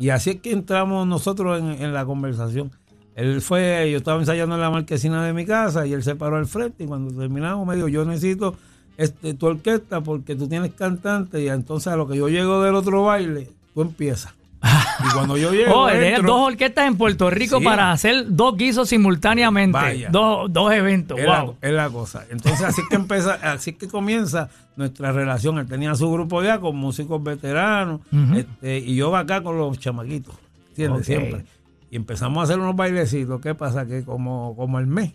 Y 0.00 0.08
así 0.08 0.30
es 0.30 0.36
que 0.40 0.50
entramos 0.50 1.06
nosotros 1.06 1.60
en, 1.60 1.92
la 1.92 2.06
conversación. 2.06 2.72
Él 3.14 3.42
fue, 3.42 3.90
yo 3.92 3.98
estaba 3.98 4.18
ensayando 4.18 4.54
en 4.54 4.62
la 4.62 4.70
marquesina 4.70 5.22
de 5.26 5.34
mi 5.34 5.44
casa 5.44 5.86
y 5.86 5.92
él 5.92 6.02
se 6.02 6.16
paró 6.16 6.36
al 6.36 6.46
frente 6.46 6.84
y 6.84 6.86
cuando 6.86 7.14
terminamos 7.14 7.66
me 7.68 7.76
dijo, 7.76 7.86
yo 7.86 8.06
necesito 8.06 8.56
este, 8.96 9.34
tu 9.34 9.46
orquesta 9.46 10.00
porque 10.00 10.34
tú 10.34 10.48
tienes 10.48 10.72
cantante 10.72 11.42
y 11.42 11.48
entonces 11.48 11.92
a 11.92 11.96
lo 11.96 12.08
que 12.08 12.16
yo 12.16 12.30
llego 12.30 12.62
del 12.62 12.76
otro 12.76 13.04
baile, 13.04 13.50
tú 13.74 13.82
empiezas. 13.82 14.32
Y 14.62 15.12
cuando 15.14 15.36
yo 15.38 15.52
llego, 15.52 15.72
Oh, 15.74 15.88
entro, 15.88 16.26
dos 16.26 16.48
orquestas 16.48 16.86
en 16.86 16.96
Puerto 16.96 17.30
Rico 17.30 17.58
Sí. 17.58 17.64
para 17.64 17.92
hacer 17.92 18.26
dos 18.28 18.56
guisos 18.56 18.88
simultáneamente. 18.90 19.72
Vaya. 19.78 20.08
Dos, 20.10 20.52
dos 20.52 20.72
eventos. 20.72 21.18
es, 21.18 21.24
la, 21.24 21.50
es 21.62 21.72
la 21.72 21.88
cosa. 21.88 22.24
Entonces 22.30 22.62
así 22.62 22.82
que 22.90 22.96
empieza, 22.96 23.34
así 23.42 23.72
que 23.72 23.88
comienza 23.88 24.50
nuestra 24.76 25.12
relación. 25.12 25.58
Él 25.58 25.66
tenía 25.66 25.94
su 25.94 26.10
grupo 26.12 26.42
ya 26.42 26.58
con 26.60 26.76
músicos 26.76 27.22
veteranos 27.22 28.00
este, 28.34 28.78
y 28.78 28.94
yo 28.96 29.14
acá 29.16 29.42
con 29.42 29.56
los 29.56 29.78
chamaquitos, 29.78 30.34
¿entiendes? 30.70 31.06
Siempre. 31.06 31.44
Y 31.90 31.96
empezamos 31.96 32.38
a 32.38 32.42
hacer 32.44 32.58
unos 32.60 32.76
bailecitos. 32.76 33.40
¿Qué 33.40 33.54
pasa? 33.54 33.86
Que 33.86 34.04
como, 34.04 34.54
como 34.56 34.78
el 34.78 34.86
mes, 34.86 35.12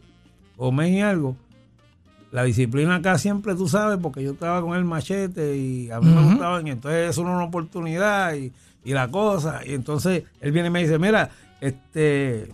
o 0.57 0.71
mes 0.71 0.91
y 0.91 1.01
algo, 1.01 1.37
la 2.31 2.43
disciplina 2.43 2.95
acá 2.95 3.17
siempre, 3.17 3.55
tú 3.55 3.69
sabes, 3.69 3.97
porque 4.01 4.21
yo 4.23 4.31
estaba 4.33 4.59
con 4.61 4.75
el 4.75 4.83
machete 4.83 5.55
y 5.55 5.89
a 5.91 6.01
mí 6.01 6.07
me 6.11 6.21
gustaban, 6.23 6.67
y 6.67 6.71
entonces 6.71 7.11
eso 7.11 7.21
era 7.21 7.31
una 7.31 7.45
oportunidad 7.45 8.33
y, 8.33 8.51
y 8.85 8.93
la 8.93 9.09
cosa. 9.09 9.59
Y 9.65 9.73
entonces 9.73 10.23
él 10.39 10.51
viene 10.53 10.69
y 10.69 10.71
me 10.71 10.79
dice, 10.81 10.97
mira, 10.99 11.29
este, 11.59 12.51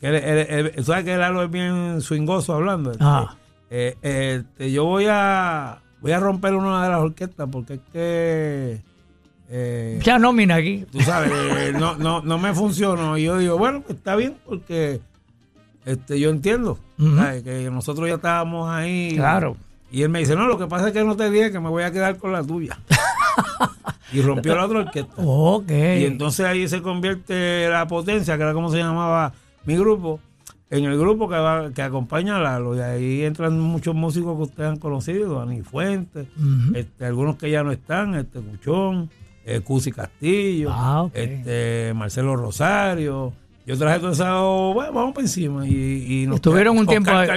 que 0.00 0.06
él- 0.06 0.14
él- 0.14 0.46
él- 0.48 0.72
tú 0.76 0.84
sabes 0.84 1.04
que 1.04 1.16
Lalo 1.16 1.42
es 1.42 1.50
bien 1.50 2.00
swingoso 2.00 2.54
hablando. 2.54 2.92
este, 2.92 3.02
Ah. 3.04 3.34
eh, 3.70 3.96
eh, 4.02 4.42
este, 4.44 4.70
yo 4.70 4.84
voy 4.84 5.06
a 5.08 5.78
voy 6.00 6.12
a 6.12 6.20
romper 6.20 6.54
una 6.54 6.82
de 6.84 6.88
las 6.90 7.00
orquestas 7.00 7.48
porque 7.52 7.74
es 7.74 7.80
que 7.92 8.80
eh, 9.50 9.94
Mucha 9.98 10.18
nómina 10.18 10.54
aquí. 10.54 10.86
tú 10.92 11.00
sabes, 11.00 11.30
eh, 11.32 11.72
no, 11.78 11.96
no, 11.96 12.22
no 12.22 12.38
me 12.38 12.54
funcionó. 12.54 13.18
Y 13.18 13.24
yo 13.24 13.36
digo, 13.38 13.58
bueno, 13.58 13.80
pues 13.82 13.98
está 13.98 14.14
bien, 14.16 14.36
porque 14.46 15.00
este, 15.84 16.20
yo 16.20 16.30
entiendo 16.30 16.78
que 16.96 17.68
nosotros 17.72 18.08
ya 18.08 18.14
estábamos 18.14 18.70
ahí. 18.70 19.14
Claro. 19.16 19.56
Y 19.90 20.02
él 20.02 20.08
me 20.08 20.20
dice, 20.20 20.36
no, 20.36 20.46
lo 20.46 20.56
que 20.56 20.66
pasa 20.68 20.86
es 20.88 20.92
que 20.92 21.02
no 21.02 21.16
te 21.16 21.28
dije 21.30 21.50
que 21.50 21.58
me 21.58 21.68
voy 21.68 21.82
a 21.82 21.90
quedar 21.90 22.16
con 22.16 22.32
la 22.32 22.42
tuya. 22.44 22.78
y 24.12 24.20
rompió 24.22 24.54
la 24.54 24.66
otra 24.66 24.80
orquesta. 24.80 25.14
Ok. 25.16 25.70
Y 25.70 26.04
entonces 26.04 26.46
ahí 26.46 26.68
se 26.68 26.82
convierte 26.82 27.68
la 27.68 27.86
potencia, 27.86 28.36
que 28.36 28.42
era 28.42 28.52
como 28.52 28.70
se 28.70 28.78
llamaba 28.78 29.32
mi 29.64 29.76
grupo, 29.76 30.20
en 30.70 30.84
el 30.84 30.98
grupo 30.98 31.28
que, 31.28 31.36
va, 31.36 31.70
que 31.72 31.82
acompaña 31.82 32.36
a 32.36 32.40
Lalo. 32.40 32.76
Y 32.76 32.80
ahí 32.80 33.24
entran 33.24 33.58
muchos 33.58 33.94
músicos 33.94 34.36
que 34.36 34.42
ustedes 34.42 34.70
han 34.70 34.78
conocido, 34.78 35.38
Dani 35.40 35.62
Fuentes, 35.62 36.26
este, 36.74 37.04
algunos 37.06 37.36
que 37.36 37.50
ya 37.50 37.62
no 37.62 37.72
están, 37.72 38.14
este 38.14 38.40
Cuchón, 38.40 39.10
eh, 39.44 39.60
Cusi 39.60 39.92
Castillo, 39.92 40.70
Ah, 40.72 41.08
este 41.12 41.92
Marcelo 41.94 42.36
Rosario. 42.36 43.32
Yo 43.66 43.78
traje 43.78 44.00
todo 44.00 44.10
eso, 44.10 44.72
bueno, 44.74 44.92
vamos 44.92 45.14
para 45.14 45.24
encima. 45.24 45.66
Y, 45.66 46.22
y 46.22 46.26
nos 46.26 46.36
Estuvieron 46.36 46.78
un 46.78 46.86
tiempo 46.86 47.10
ahí. 47.12 47.28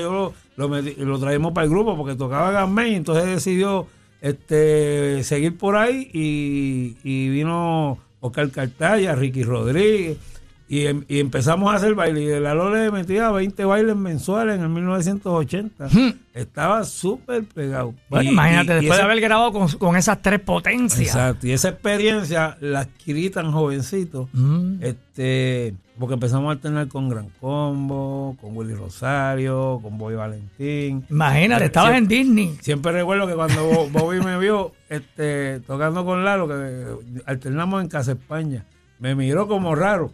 Yo 0.00 0.32
lo, 0.56 0.68
lo, 0.68 0.80
lo 0.80 1.18
traímos 1.18 1.52
para 1.52 1.64
el 1.64 1.70
grupo 1.70 1.96
porque 1.96 2.14
tocaba 2.14 2.50
Gamay, 2.52 2.94
entonces 2.94 3.26
decidió 3.26 3.86
este 4.24 5.22
seguir 5.22 5.58
por 5.58 5.76
ahí 5.76 6.08
y, 6.14 6.96
y 7.04 7.28
vino 7.28 7.98
Oscar 8.20 8.50
Cartaya, 8.50 9.14
Ricky 9.14 9.42
Rodríguez. 9.42 10.16
Y, 10.74 10.86
em- 10.86 11.04
y 11.06 11.20
empezamos 11.20 11.72
a 11.72 11.76
hacer 11.76 11.94
baile. 11.94 12.22
Y 12.22 12.26
de 12.26 12.40
la 12.40 12.54
le 12.54 12.90
metía 12.90 13.30
20 13.30 13.64
bailes 13.64 13.94
mensuales 13.94 14.56
en 14.56 14.62
el 14.62 14.68
1980. 14.70 15.88
Estaba 16.34 16.82
súper 16.84 17.44
pegado. 17.44 17.92
Hmm. 17.92 17.96
Bueno, 18.08 18.24
Y- 18.30 18.32
imagínate, 18.32 18.72
y- 18.72 18.74
después 18.80 18.98
de 18.98 19.04
haber 19.04 19.20
grabado 19.20 19.52
con, 19.52 19.68
con 19.68 19.96
esas 19.96 20.20
tres 20.20 20.40
potencias. 20.40 21.08
Exacto. 21.14 21.46
Y 21.46 21.52
esa 21.52 21.68
experiencia 21.68 22.56
la 22.60 22.80
adquirí 22.80 23.30
tan 23.30 23.52
jovencito. 23.52 24.28
Mm. 24.32 24.82
Este, 24.82 25.74
porque 25.96 26.14
empezamos 26.14 26.48
a 26.48 26.52
alternar 26.52 26.88
con 26.88 27.08
Gran 27.08 27.28
Combo, 27.40 28.36
con 28.40 28.56
Willy 28.56 28.74
Rosario, 28.74 29.78
con 29.80 29.96
Boy 29.96 30.16
Valentín. 30.16 31.04
Imagínate, 31.08 31.66
estabas 31.66 31.92
Sí. 31.92 31.98
en 31.98 32.08
Disney. 32.08 32.58
Siempre 32.62 32.90
recuerdo 32.90 33.28
que 33.28 33.34
cuando 33.34 33.64
Bo- 33.64 33.88
Bobby 33.90 34.18
me 34.20 34.36
vio 34.40 34.72
este, 34.88 35.60
tocando 35.60 36.04
con 36.04 36.24
Lalo, 36.24 36.48
que 36.48 37.20
alternamos 37.26 37.80
en 37.80 37.88
Casa 37.88 38.12
España, 38.12 38.64
me 38.98 39.14
miró 39.14 39.46
como 39.46 39.76
raro, 39.76 40.10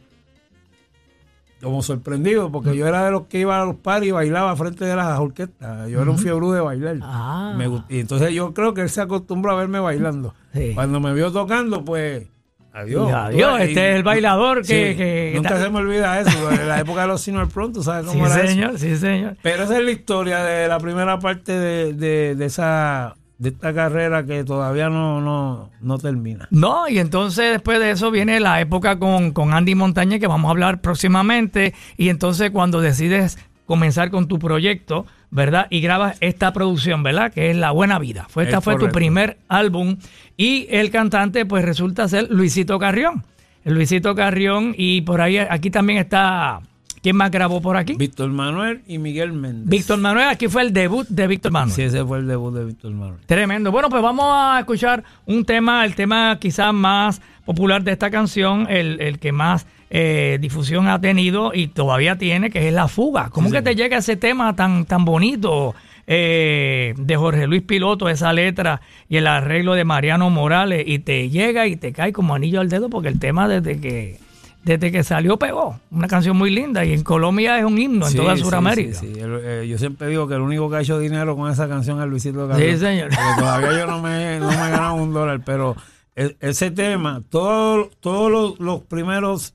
como 1.62 1.82
sorprendido, 1.82 2.50
porque 2.50 2.76
yo 2.76 2.86
era 2.86 3.04
de 3.04 3.10
los 3.10 3.26
que 3.26 3.38
iba 3.40 3.60
a 3.60 3.64
los 3.64 3.76
paris 3.76 4.08
y 4.08 4.12
bailaba 4.12 4.56
frente 4.56 4.84
de 4.84 4.96
las 4.96 5.18
orquestas. 5.18 5.88
Yo 5.88 6.00
era 6.02 6.10
un 6.10 6.18
fiebre 6.18 6.46
de 6.48 6.60
bailar. 6.60 6.96
Ah. 7.02 7.54
Me 7.56 7.66
y 7.88 8.00
entonces 8.00 8.32
yo 8.32 8.54
creo 8.54 8.74
que 8.74 8.80
él 8.82 8.90
se 8.90 9.00
acostumbró 9.00 9.52
a 9.52 9.54
verme 9.56 9.78
bailando. 9.80 10.34
Sí. 10.54 10.72
Cuando 10.74 11.00
me 11.00 11.12
vio 11.14 11.30
tocando, 11.32 11.84
pues, 11.84 12.26
adiós. 12.72 13.08
Y 13.10 13.12
adiós, 13.12 13.60
este 13.60 13.90
es 13.90 13.96
el 13.96 14.02
bailador 14.02 14.58
que- 14.62 14.92
Sí, 14.92 14.96
que- 14.96 15.32
nunca 15.36 15.60
se 15.60 15.68
me 15.70 15.78
olvida 15.78 16.18
eso. 16.20 16.50
En 16.50 16.68
la 16.68 16.80
época 16.80 17.02
de 17.02 17.08
los 17.08 17.20
Senior 17.20 17.48
Pronto, 17.48 17.82
¿sabes 17.82 18.06
Sí, 18.06 18.12
cómo 18.12 18.26
era 18.26 18.36
eso? 18.42 18.46
señor, 18.46 18.78
sí, 18.78 18.96
señor. 18.96 19.36
Pero 19.42 19.64
esa 19.64 19.78
es 19.78 19.84
la 19.84 19.90
historia 19.90 20.38
de 20.42 20.66
la 20.68 20.78
primera 20.78 21.18
parte 21.18 21.52
de, 21.52 21.92
de, 21.94 22.34
de 22.36 22.44
esa 22.46 23.14
de 23.40 23.48
esta 23.48 23.72
carrera 23.72 24.26
que 24.26 24.44
todavía 24.44 24.90
no, 24.90 25.22
no, 25.22 25.70
no 25.80 25.98
termina. 25.98 26.46
No, 26.50 26.86
y 26.88 26.98
entonces 26.98 27.52
después 27.52 27.80
de 27.80 27.92
eso 27.92 28.10
viene 28.10 28.38
la 28.38 28.60
época 28.60 28.98
con, 28.98 29.32
con 29.32 29.54
Andy 29.54 29.74
Montaña, 29.74 30.18
que 30.18 30.26
vamos 30.26 30.48
a 30.48 30.50
hablar 30.50 30.82
próximamente. 30.82 31.72
Y 31.96 32.10
entonces 32.10 32.50
cuando 32.50 32.82
decides 32.82 33.38
comenzar 33.64 34.10
con 34.10 34.28
tu 34.28 34.38
proyecto, 34.38 35.06
¿verdad? 35.30 35.68
Y 35.70 35.80
grabas 35.80 36.18
esta 36.20 36.52
producción, 36.52 37.02
¿verdad? 37.02 37.32
Que 37.32 37.50
es 37.50 37.56
La 37.56 37.70
Buena 37.70 37.98
Vida. 37.98 38.26
Fue, 38.28 38.44
esta 38.44 38.58
Es 38.58 38.64
fue 38.64 38.76
tu 38.76 38.90
primer 38.90 39.38
álbum. 39.48 39.96
Y 40.36 40.66
el 40.68 40.90
cantante, 40.90 41.46
pues 41.46 41.64
resulta 41.64 42.08
ser 42.08 42.30
Luisito 42.30 42.78
Carrión. 42.78 43.24
Luisito 43.64 44.14
Carrión. 44.14 44.74
Y 44.76 45.00
por 45.00 45.22
ahí, 45.22 45.38
aquí 45.38 45.70
también 45.70 45.98
está. 45.98 46.60
¿Quién 47.02 47.16
más 47.16 47.30
grabó 47.30 47.62
por 47.62 47.76
aquí? 47.76 47.94
Víctor 47.94 48.28
Manuel 48.28 48.82
y 48.86 48.98
Miguel 48.98 49.32
Méndez. 49.32 49.68
Víctor 49.68 49.98
Manuel. 49.98 50.28
Aquí 50.28 50.48
fue 50.48 50.62
el 50.62 50.72
debut 50.72 51.08
de 51.08 51.26
Víctor 51.26 51.50
Manuel. 51.50 51.74
Sí, 51.74 51.82
ese 51.82 52.04
fue 52.04 52.18
el 52.18 52.26
debut 52.26 52.54
de 52.54 52.64
Víctor 52.64 52.92
Manuel. 52.92 53.20
Tremendo. 53.24 53.72
Bueno, 53.72 53.88
pues 53.88 54.02
vamos 54.02 54.26
a 54.28 54.58
escuchar 54.60 55.02
un 55.24 55.44
tema, 55.44 55.84
el 55.84 55.94
tema 55.94 56.38
quizás 56.38 56.74
más 56.74 57.22
popular 57.46 57.82
de 57.82 57.92
esta 57.92 58.10
canción, 58.10 58.66
el, 58.68 59.00
el 59.00 59.18
que 59.18 59.32
más 59.32 59.66
eh, 59.88 60.38
difusión 60.40 60.88
ha 60.88 61.00
tenido 61.00 61.52
y 61.52 61.68
todavía 61.68 62.16
tiene, 62.16 62.50
que 62.50 62.68
es 62.68 62.74
La 62.74 62.86
Fuga. 62.86 63.28
¿Cómo 63.30 63.48
Sí, 63.48 63.54
que 63.54 63.62
te 63.62 63.74
llega 63.74 63.96
ese 63.96 64.16
tema 64.16 64.54
tan, 64.54 64.84
tan 64.84 65.04
bonito 65.04 65.74
eh, 66.06 66.94
de 66.96 67.16
Jorge 67.16 67.46
Luis 67.46 67.62
Piloto, 67.62 68.08
esa 68.08 68.32
letra 68.32 68.80
y 69.08 69.16
el 69.16 69.26
arreglo 69.26 69.74
de 69.74 69.84
Mariano 69.84 70.28
Morales 70.30 70.84
y 70.86 71.00
te 71.00 71.28
llega 71.30 71.66
y 71.66 71.76
te 71.76 71.92
cae 71.92 72.12
como 72.12 72.34
anillo 72.34 72.60
al 72.60 72.68
dedo 72.68 72.90
porque 72.90 73.08
el 73.08 73.18
tema 73.18 73.48
desde 73.48 73.80
que... 73.80 74.18
Desde 74.62 74.92
que 74.92 75.02
salió 75.02 75.38
pegó, 75.38 75.80
una 75.90 76.06
canción 76.06 76.36
muy 76.36 76.50
linda 76.50 76.84
y 76.84 76.92
en 76.92 77.02
Colombia 77.02 77.58
es 77.58 77.64
un 77.64 77.78
himno 77.78 78.06
en 78.06 78.14
toda 78.14 78.36
Sudamérica. 78.36 78.94
sí, 78.98 79.12
sí. 79.14 79.20
El- 79.20 79.40
eh, 79.42 79.66
yo 79.68 79.78
siempre 79.78 80.08
digo 80.08 80.28
que 80.28 80.34
el 80.34 80.42
único 80.42 80.68
que 80.68 80.76
ha 80.76 80.80
hecho 80.82 80.98
dinero 80.98 81.34
con 81.34 81.50
esa 81.50 81.66
canción 81.66 82.00
es 82.02 82.06
Luisito 82.08 82.46
Carrión. 82.46 82.72
Sí, 82.74 82.78
señor. 82.78 83.08
Porque 83.08 83.40
todavía 83.40 83.72
yo 83.78 83.86
no 83.86 84.02
me, 84.02 84.38
no 84.38 84.48
me 84.48 84.54
he 84.54 84.70
ganado 84.70 84.94
un 84.96 85.14
dólar, 85.14 85.40
pero 85.46 85.76
e- 86.14 86.36
ese 86.40 86.70
tema, 86.70 87.22
todo- 87.30 87.88
todos 88.00 88.30
los, 88.30 88.60
los 88.60 88.82
primeros 88.82 89.54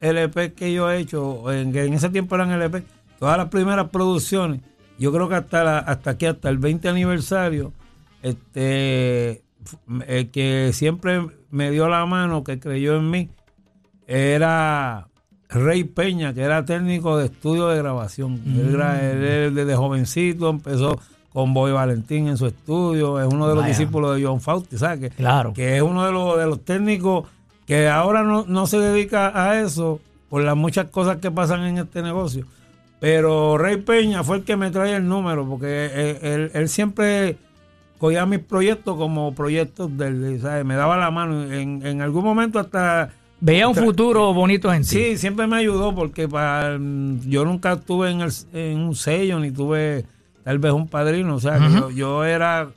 LP 0.00 0.52
que 0.54 0.72
yo 0.72 0.90
he 0.90 0.98
hecho, 0.98 1.52
en, 1.52 1.72
que 1.72 1.84
en 1.84 1.94
ese 1.94 2.10
tiempo 2.10 2.34
eran 2.34 2.50
LP, 2.50 2.82
todas 3.20 3.38
las 3.38 3.48
primeras 3.48 3.90
producciones, 3.90 4.60
yo 4.98 5.12
creo 5.12 5.28
que 5.28 5.36
hasta 5.36 5.62
la- 5.62 5.78
hasta 5.78 6.10
aquí, 6.10 6.26
hasta 6.26 6.48
el 6.48 6.58
20 6.58 6.88
aniversario, 6.88 7.72
este 8.22 9.42
el 10.06 10.30
que 10.30 10.70
siempre 10.72 11.26
me 11.50 11.70
dio 11.70 11.88
la 11.88 12.04
mano, 12.06 12.44
que 12.44 12.58
creyó 12.58 12.96
en 12.96 13.10
mí, 13.10 13.28
era 14.06 15.08
Rey 15.48 15.84
Peña, 15.84 16.32
que 16.34 16.42
era 16.42 16.64
técnico 16.64 17.16
de 17.18 17.26
estudio 17.26 17.68
de 17.68 17.78
grabación. 17.78 18.40
Él, 18.46 18.74
era, 18.74 19.00
él 19.02 19.54
desde 19.54 19.76
jovencito 19.76 20.50
empezó 20.50 20.98
con 21.32 21.52
Boy 21.52 21.72
Valentín 21.72 22.28
en 22.28 22.36
su 22.36 22.46
estudio, 22.46 23.20
es 23.20 23.26
uno 23.32 23.46
de 23.48 23.54
los 23.54 23.62
Vaya. 23.64 23.68
discípulos 23.76 24.16
de 24.16 24.24
John 24.24 24.40
Fausti, 24.40 24.78
¿sabes? 24.78 25.00
Que, 25.00 25.10
Claro. 25.10 25.52
que 25.52 25.76
es 25.76 25.82
uno 25.82 26.04
de 26.06 26.12
los, 26.12 26.38
de 26.38 26.46
los 26.46 26.64
técnicos 26.64 27.28
que 27.66 27.88
ahora 27.88 28.22
no, 28.22 28.44
no 28.48 28.66
se 28.66 28.78
dedica 28.78 29.32
a 29.34 29.60
eso 29.60 30.00
por 30.30 30.42
las 30.42 30.56
muchas 30.56 30.86
cosas 30.86 31.18
que 31.18 31.30
pasan 31.30 31.62
en 31.64 31.78
este 31.78 32.00
negocio. 32.02 32.46
Pero 33.00 33.58
Rey 33.58 33.76
Peña 33.76 34.24
fue 34.24 34.38
el 34.38 34.44
que 34.44 34.56
me 34.56 34.70
trae 34.70 34.96
el 34.96 35.06
número, 35.06 35.46
porque 35.46 35.86
él, 35.94 36.18
él- 36.22 36.50
él 36.54 36.68
siempre 36.68 37.36
cogía 37.98 38.24
mis 38.24 38.38
proyectos 38.40 38.96
como 38.96 39.34
proyectos 39.34 39.94
del, 39.96 40.40
¿sabes? 40.40 40.64
Me 40.64 40.74
daba 40.76 40.96
la 40.96 41.10
mano. 41.10 41.44
En, 41.52 41.84
en 41.86 42.00
algún 42.02 42.24
momento 42.24 42.58
hasta... 42.58 43.10
Veía 43.46 43.68
un 43.68 43.74
futuro 43.74 44.34
bonito 44.34 44.72
en 44.72 44.82
ti. 44.82 44.88
Sí, 44.88 45.16
siempre 45.18 45.46
me 45.46 45.56
ayudó 45.56 45.94
porque 45.94 46.28
para, 46.28 46.72
yo 46.76 47.44
nunca 47.44 47.74
estuve 47.74 48.10
en, 48.10 48.20
el- 48.22 48.32
en 48.52 48.78
un 48.78 48.94
sello 48.94 49.38
ni 49.38 49.50
tuve 49.52 50.04
tal 50.44 50.58
vez 50.58 50.72
un 50.72 50.88
padrino. 50.88 51.36
O 51.36 51.40
sea, 51.40 51.58
que 51.58 51.72
yo, 51.72 51.90
yo 51.90 52.24
era. 52.24 52.68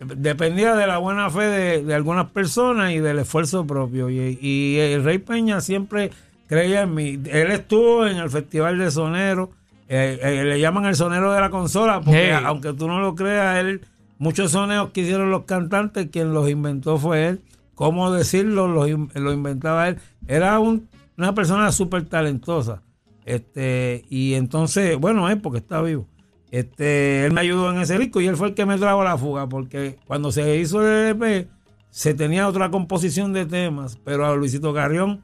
Dependía 0.00 0.74
de 0.74 0.86
la 0.86 0.98
buena 0.98 1.30
fe 1.30 1.44
de, 1.44 1.82
de 1.82 1.94
algunas 1.94 2.26
personas 2.26 2.92
y 2.92 2.98
del 2.98 3.18
esfuerzo 3.20 3.66
propio. 3.66 4.10
Y, 4.10 4.38
y 4.42 4.76
el 4.78 5.02
Rey 5.04 5.18
Peña 5.18 5.60
siempre 5.62 6.10
creía 6.48 6.82
en 6.82 6.94
mí. 6.94 7.18
Él 7.30 7.50
estuvo 7.50 8.06
en 8.06 8.18
el 8.18 8.28
Festival 8.28 8.76
de 8.78 8.90
Sonero. 8.90 9.50
eh, 9.88 10.18
eh, 10.22 10.44
le 10.44 10.60
llaman 10.60 10.84
el 10.86 10.96
sonero 10.96 11.32
de 11.32 11.40
la 11.40 11.48
consola 11.50 12.00
porque 12.00 12.30
Hey. 12.34 12.42
aunque 12.44 12.72
tú 12.74 12.88
no 12.88 13.00
lo 13.00 13.14
creas, 13.14 13.58
él 13.58 13.80
muchos 14.18 14.50
soneos 14.50 14.90
que 14.90 15.00
hicieron 15.02 15.30
los 15.30 15.44
cantantes, 15.44 16.08
quien 16.12 16.34
los 16.34 16.50
inventó 16.50 16.98
fue 16.98 17.28
él. 17.28 17.40
¿Cómo 17.76 18.10
decirlo? 18.10 18.66
Lo, 18.66 18.86
lo 18.88 19.32
inventaba 19.32 19.86
él. 19.88 19.98
Era 20.26 20.58
un- 20.58 20.88
una 21.16 21.32
persona 21.34 21.70
súper 21.70 22.06
talentosa. 22.06 22.82
Este, 23.24 24.04
y 24.10 24.34
entonces, 24.34 24.98
bueno, 24.98 25.28
es 25.30 25.36
porque 25.36 25.58
está 25.58 25.80
vivo. 25.82 26.08
Este, 26.50 27.24
él 27.26 27.32
me 27.32 27.40
ayudó 27.42 27.70
en 27.70 27.78
ese 27.80 27.98
disco 27.98 28.20
y 28.20 28.26
él 28.26 28.36
fue 28.36 28.48
el 28.48 28.54
que 28.54 28.66
me 28.66 28.78
trajo 28.78 29.04
la 29.04 29.16
fuga, 29.18 29.48
porque 29.48 29.98
cuando 30.06 30.32
se 30.32 30.56
hizo 30.58 30.80
el 30.86 31.08
EP, 31.20 31.48
se 31.90 32.14
tenía 32.14 32.48
otra 32.48 32.70
composición 32.70 33.32
de 33.32 33.46
temas, 33.46 33.98
pero 34.04 34.26
a 34.26 34.34
Luisito 34.36 34.72
Carrión 34.74 35.22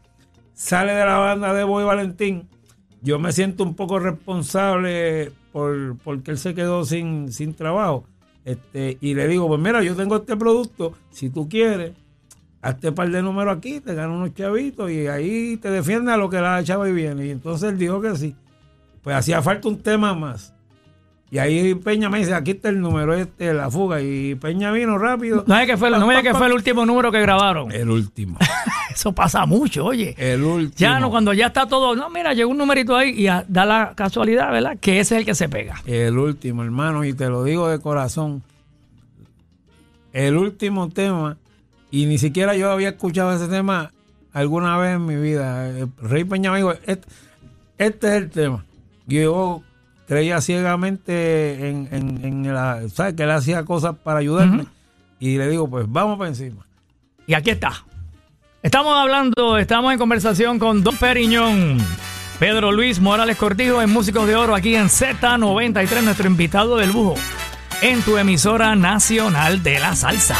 sale 0.54 0.92
de 0.92 1.04
la 1.04 1.18
banda 1.18 1.52
de 1.54 1.64
Boy 1.64 1.84
Valentín. 1.84 2.48
Yo 3.02 3.18
me 3.18 3.32
siento 3.32 3.62
un 3.64 3.74
poco 3.74 3.98
responsable 3.98 5.32
por 5.52 5.96
porque 5.98 6.30
él 6.32 6.38
se 6.38 6.54
quedó 6.54 6.84
sin, 6.84 7.32
sin 7.32 7.54
trabajo. 7.54 8.04
Este, 8.44 8.98
y 9.00 9.14
le 9.14 9.28
digo, 9.28 9.46
pues 9.48 9.60
mira, 9.60 9.82
yo 9.82 9.94
tengo 9.94 10.16
este 10.16 10.36
producto, 10.36 10.92
si 11.10 11.30
tú 11.30 11.48
quieres, 11.48 11.92
hazte 12.62 12.88
un 12.90 12.94
par 12.94 13.10
de 13.10 13.22
números 13.22 13.56
aquí, 13.56 13.80
te 13.80 13.94
gano 13.94 14.14
unos 14.14 14.34
chavitos 14.34 14.90
y 14.90 15.06
ahí 15.08 15.56
te 15.58 15.68
defiende 15.70 16.12
a 16.12 16.16
lo 16.16 16.30
que 16.30 16.40
la 16.40 16.62
chava 16.64 16.88
y 16.88 16.92
viene. 16.92 17.26
Y 17.26 17.30
entonces 17.30 17.70
él 17.70 17.78
dijo 17.78 18.00
que 18.00 18.16
sí. 18.16 18.34
Pues 19.02 19.16
hacía 19.16 19.42
falta 19.42 19.68
un 19.68 19.78
tema 19.82 20.14
más. 20.14 20.54
Y 21.30 21.38
ahí 21.38 21.74
Peña 21.74 22.10
me 22.10 22.18
dice, 22.18 22.34
aquí 22.34 22.50
está 22.50 22.68
el 22.68 22.78
número, 22.80 23.14
este, 23.14 23.54
la 23.54 23.70
fuga. 23.70 24.02
Y 24.02 24.34
Peña 24.34 24.70
vino 24.70 24.98
rápido. 24.98 25.44
No 25.46 25.58
es 25.58 25.66
que 25.66 25.76
fue, 25.78 25.90
no 25.90 26.06
digas 26.06 26.22
que 26.22 26.34
fue 26.34 26.46
el 26.46 26.52
último 26.52 26.84
número 26.84 27.10
que 27.10 27.20
grabaron. 27.22 27.72
El 27.72 27.88
último. 27.90 28.36
Eso 28.94 29.12
pasa 29.14 29.46
mucho, 29.46 29.86
oye. 29.86 30.14
El 30.18 30.42
último. 30.42 30.76
Ya 30.76 31.00
no, 31.00 31.10
cuando 31.10 31.32
ya 31.32 31.46
está 31.46 31.66
todo, 31.66 31.96
no, 31.96 32.10
mira, 32.10 32.34
llegó 32.34 32.50
un 32.50 32.58
numerito 32.58 32.94
ahí 32.94 33.12
y 33.18 33.26
a- 33.28 33.46
da 33.48 33.64
la 33.64 33.94
casualidad, 33.96 34.52
¿verdad? 34.52 34.76
Que 34.78 35.00
ese 35.00 35.14
es 35.14 35.20
el 35.20 35.24
que 35.24 35.34
se 35.34 35.48
pega. 35.48 35.80
El 35.86 36.18
último, 36.18 36.62
hermano, 36.62 37.02
y 37.02 37.14
te 37.14 37.28
lo 37.30 37.42
digo 37.44 37.66
de 37.66 37.78
corazón. 37.80 38.42
El 40.12 40.36
último 40.36 40.90
tema, 40.90 41.38
y 41.92 42.06
ni 42.06 42.16
siquiera 42.18 42.56
yo 42.56 42.72
había 42.72 42.88
escuchado 42.88 43.32
ese 43.32 43.48
tema 43.48 43.92
alguna 44.32 44.78
vez 44.78 44.96
en 44.96 45.04
mi 45.04 45.14
vida. 45.16 45.68
Eh, 45.68 45.86
Rey 46.00 46.24
Peña 46.24 46.50
me 46.50 46.56
dijo, 46.56 46.72
este, 46.72 47.06
este 47.76 48.08
es 48.08 48.14
el 48.14 48.30
tema. 48.30 48.64
Yo 49.06 49.62
creía 50.08 50.40
ciegamente 50.40 51.68
en, 51.68 51.88
en, 51.92 52.24
en 52.24 52.54
la, 52.54 52.80
¿sabes? 52.88 53.12
Que 53.12 53.24
él 53.24 53.30
hacía 53.30 53.64
cosas 53.64 53.94
para 54.02 54.20
ayudarme. 54.20 54.64
Y 55.20 55.36
le 55.36 55.48
digo, 55.50 55.68
pues 55.68 55.84
vamos 55.86 56.16
para 56.16 56.30
encima. 56.30 56.66
Y 57.26 57.34
aquí 57.34 57.50
está. 57.50 57.84
Estamos 58.62 58.94
hablando, 58.96 59.58
estamos 59.58 59.92
en 59.92 59.98
conversación 59.98 60.58
con 60.58 60.82
Don 60.82 60.96
Periñón. 60.96 61.78
Pedro 62.38 62.72
Luis 62.72 63.00
Morales 63.00 63.36
Cortijo 63.36 63.82
en 63.82 63.90
Músicos 63.90 64.26
de 64.26 64.34
Oro 64.34 64.54
aquí 64.54 64.74
en 64.74 64.86
Z93, 64.86 66.02
nuestro 66.02 66.26
invitado 66.26 66.78
del 66.78 66.90
lujo 66.90 67.16
en 67.82 68.00
tu 68.00 68.16
emisora 68.16 68.74
nacional 68.76 69.62
de 69.62 69.78
la 69.78 69.94
salsa. 69.94 70.36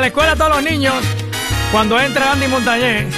La 0.00 0.06
escuela 0.06 0.34
todos 0.34 0.56
los 0.56 0.62
niños, 0.62 0.94
cuando 1.70 2.00
entra 2.00 2.32
Andy 2.32 2.48
Montañez. 2.48 3.14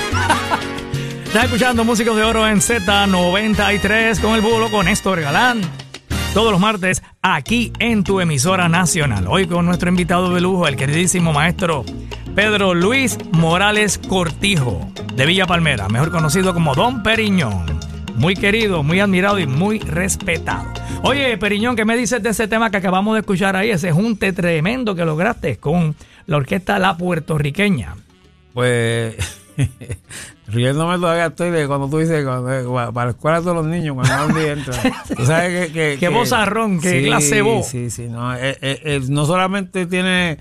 Estás 1.24 1.44
escuchando 1.44 1.84
Músicos 1.84 2.16
de 2.16 2.24
Oro 2.24 2.44
en 2.48 2.58
Z93 2.58 4.20
con 4.20 4.34
el 4.34 4.40
bulo 4.40 4.68
con 4.68 4.86
Néstor 4.86 5.20
Galán. 5.20 5.60
Todos 6.34 6.50
los 6.50 6.60
martes 6.60 7.00
aquí 7.22 7.72
en 7.78 8.02
tu 8.02 8.20
emisora 8.20 8.68
nacional. 8.68 9.26
Hoy 9.28 9.46
con 9.46 9.64
nuestro 9.64 9.90
invitado 9.90 10.34
de 10.34 10.40
lujo, 10.40 10.66
el 10.66 10.74
queridísimo 10.74 11.32
maestro 11.32 11.84
Pedro 12.34 12.74
Luis 12.74 13.16
Morales 13.30 13.98
Cortijo, 13.98 14.90
de 15.14 15.24
Villa 15.24 15.46
Palmera, 15.46 15.88
mejor 15.88 16.10
conocido 16.10 16.52
como 16.52 16.74
Don 16.74 17.04
Periñón. 17.04 17.64
Muy 18.16 18.34
querido, 18.34 18.82
muy 18.82 18.98
admirado 18.98 19.38
y 19.38 19.46
muy 19.46 19.78
respetado. 19.78 20.64
Oye, 21.02 21.38
Periñón, 21.38 21.76
¿qué 21.76 21.84
me 21.84 21.96
dices 21.96 22.22
de 22.22 22.30
ese 22.30 22.48
tema 22.48 22.70
que 22.70 22.78
acabamos 22.78 23.14
de 23.14 23.20
escuchar 23.20 23.54
ahí? 23.54 23.70
Ese 23.70 23.92
junte 23.92 24.32
tremendo 24.32 24.96
que 24.96 25.04
lograste 25.04 25.58
con 25.58 25.94
la 26.26 26.36
orquesta 26.36 26.78
La 26.78 26.96
Puertorriqueña. 26.96 27.96
Pues 28.54 29.16
riéndome 30.46 30.96
todavía 30.96 31.26
estoy 31.26 31.50
de 31.50 31.66
cuando 31.66 31.88
tú 31.88 31.98
dices 31.98 32.24
cuando- 32.24 32.50
eh, 32.52 32.92
para 32.92 33.06
la 33.06 33.10
escuela 33.12 33.38
de 33.38 33.42
todos 33.44 33.56
los 33.56 33.66
niños 33.66 33.94
cuando 33.94 34.14
Andy 34.14 34.40
entra. 34.50 34.74
Tú 35.16 35.24
sabes 35.26 35.66
que, 35.68 35.72
que- 35.72 35.90
Qué 35.94 35.98
que- 35.98 36.08
vozarrón, 36.08 36.80
qué 36.80 37.00
sí, 37.00 37.06
clase 37.06 37.42
voz. 37.42 37.66
Sí, 37.66 37.90
sí, 37.90 38.08
no, 38.08 38.34
eh, 38.34 38.56
eh, 38.60 38.80
eh, 38.84 39.00
no 39.08 39.24
solamente 39.26 39.86
tiene 39.86 40.38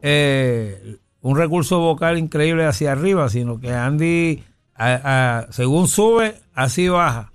eh, 0.00 0.96
un 1.20 1.36
recurso 1.38 1.78
vocal 1.78 2.18
increíble 2.18 2.66
hacia 2.66 2.92
arriba, 2.92 3.28
sino 3.28 3.58
que 3.60 3.72
Andy, 3.72 4.42
a- 4.74 5.38
a- 5.46 5.52
según 5.52 5.88
sube, 5.88 6.34
así 6.54 6.88
baja. 6.88 7.30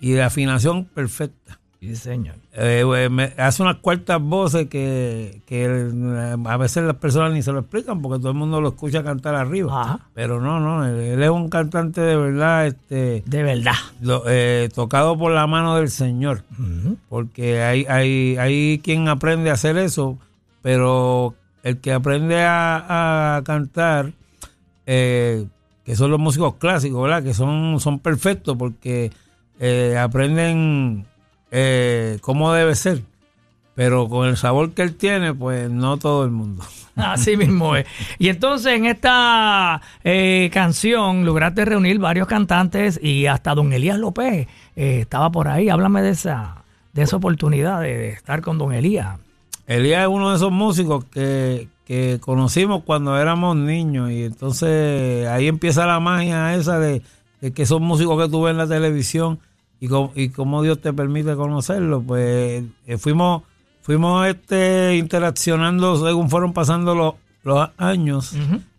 Y 0.00 0.10
de 0.12 0.22
afinación 0.22 0.84
perfecta. 0.86 1.60
Sí, 1.82 1.96
señor. 1.96 2.36
Eh, 2.52 2.84
eh, 2.96 3.08
me- 3.08 3.32
hace 3.38 3.60
unas 3.60 3.78
cuartas 3.78 4.22
voces 4.22 4.68
que, 4.68 5.40
que, 5.46 5.64
eh, 5.64 6.36
a 6.44 6.56
veces 6.56 6.84
las 6.84 6.94
personas 6.94 7.32
ni 7.32 7.42
se 7.42 7.50
lo 7.50 7.58
explican 7.58 8.00
porque 8.00 8.20
todo 8.20 8.30
el 8.30 8.36
mundo 8.38 8.60
lo 8.60 8.68
escucha 8.68 9.02
cantar 9.02 9.34
arriba. 9.34 9.82
Ajá. 9.82 9.98
Pero 10.14 10.40
no, 10.40 10.60
no, 10.60 10.86
él, 10.86 10.94
él 11.00 11.20
es 11.24 11.30
un 11.30 11.48
cantante 11.48 12.00
de 12.00 12.14
verdad, 12.16 12.68
este, 12.68 13.24
De 13.26 13.42
verdad. 13.42 13.74
lo- 14.00 14.22
eh, 14.28 14.68
tocado 14.72 15.18
por 15.18 15.32
la 15.32 15.48
mano 15.48 15.74
del 15.74 15.90
Señor. 15.90 16.44
Porque 17.08 17.62
hay, 17.64 17.84
hay, 17.88 18.36
hay 18.36 18.78
quien 18.78 19.08
aprende 19.08 19.50
a 19.50 19.54
hacer 19.54 19.76
eso, 19.76 20.18
pero 20.62 21.34
el 21.64 21.78
que 21.78 21.92
aprende 21.92 22.44
a, 22.44 23.38
a 23.38 23.42
cantar, 23.42 24.12
que 24.86 25.48
son 25.96 26.12
los 26.12 26.20
músicos 26.20 26.54
clásicos, 26.60 27.02
¿verdad? 27.02 27.24
Que 27.24 27.34
son, 27.34 27.80
son 27.80 27.98
perfectos 27.98 28.56
porque 28.56 29.10
aprenden 29.98 31.06
eh, 31.52 32.18
cómo 32.20 32.52
debe 32.52 32.74
ser. 32.74 33.02
Pero 33.74 34.08
con 34.08 34.26
el 34.26 34.36
sabor 34.36 34.72
que 34.72 34.82
él 34.82 34.96
tiene, 34.96 35.32
pues 35.32 35.70
no 35.70 35.96
todo 35.96 36.24
el 36.24 36.32
mundo. 36.32 36.64
Así 36.96 37.36
mismo 37.36 37.76
es. 37.76 37.86
Y 38.18 38.28
entonces 38.28 38.72
en 38.74 38.86
esta 38.86 39.80
eh, 40.02 40.50
canción 40.52 41.24
lograste 41.24 41.64
reunir 41.64 42.00
varios 42.00 42.26
cantantes 42.26 42.98
y 43.00 43.26
hasta 43.26 43.54
don 43.54 43.72
Elías 43.72 43.98
López 43.98 44.48
eh, 44.74 45.00
estaba 45.00 45.30
por 45.30 45.46
ahí. 45.46 45.68
Háblame 45.68 46.02
de 46.02 46.10
esa, 46.10 46.64
de 46.92 47.02
esa 47.02 47.16
oportunidad 47.16 47.80
de, 47.80 47.96
de 47.96 48.08
estar 48.08 48.42
con 48.42 48.58
don 48.58 48.74
Elías. 48.74 49.18
Elías 49.68 50.02
es 50.02 50.08
uno 50.08 50.30
de 50.30 50.36
esos 50.36 50.50
músicos 50.50 51.04
que, 51.04 51.68
que 51.70 51.72
que 51.92 52.20
conocimos 52.20 52.84
cuando 52.84 53.18
éramos 53.18 53.56
niños 53.56 54.10
y 54.10 54.24
entonces 54.24 55.26
ahí 55.28 55.48
empieza 55.48 55.84
la 55.86 56.00
magia 56.00 56.54
esa 56.54 56.78
de, 56.78 57.02
de 57.40 57.52
que 57.52 57.66
son 57.66 57.82
músicos 57.82 58.22
que 58.22 58.30
tú 58.30 58.42
ves 58.42 58.52
en 58.52 58.58
la 58.58 58.66
televisión 58.66 59.40
y, 59.82 59.88
cómo, 59.88 60.12
y 60.14 60.28
cómo 60.28 60.62
Dios 60.62 60.80
te 60.80 60.92
permite 60.92 61.34
conocerlos. 61.34 62.04
Pues 62.06 62.62
eh, 62.86 62.98
fuimos 62.98 63.42
fuimos 63.82 64.24
este 64.28 64.96
interaccionando 64.96 66.06
según 66.06 66.30
fueron 66.30 66.52
pasando 66.52 66.94
los, 66.94 67.14
los 67.42 67.68
años. 67.76 68.32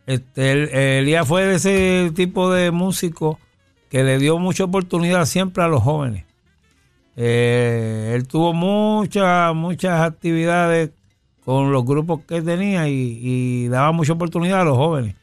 Este, 0.06 0.52
el- 0.54 0.70
Elías 0.70 1.28
fue 1.28 1.46
de 1.46 1.56
ese 1.56 2.12
tipo 2.16 2.52
de 2.52 2.72
músico 2.72 3.38
que 3.90 4.04
le 4.04 4.18
dio 4.18 4.38
mucha 4.40 4.64
oportunidad 4.64 5.26
siempre 5.26 5.62
a 5.64 5.68
los 5.68 5.84
jóvenes. 5.84 6.24
Eh, 7.16 8.14
él 8.16 8.28
tuvo 8.28 8.54
muchas, 8.54 9.54
muchas 9.54 10.02
actividades 10.02 10.92
con 11.46 11.72
los 11.72 11.86
grupos 11.86 12.22
que 12.28 12.42
tenía 12.42 12.88
y, 12.88 13.20
y 13.22 13.68
daba 13.68 13.92
mucha 13.92 14.14
oportunidad 14.14 14.62
a 14.62 14.66
los 14.66 14.78
jóvenes. 14.78 15.16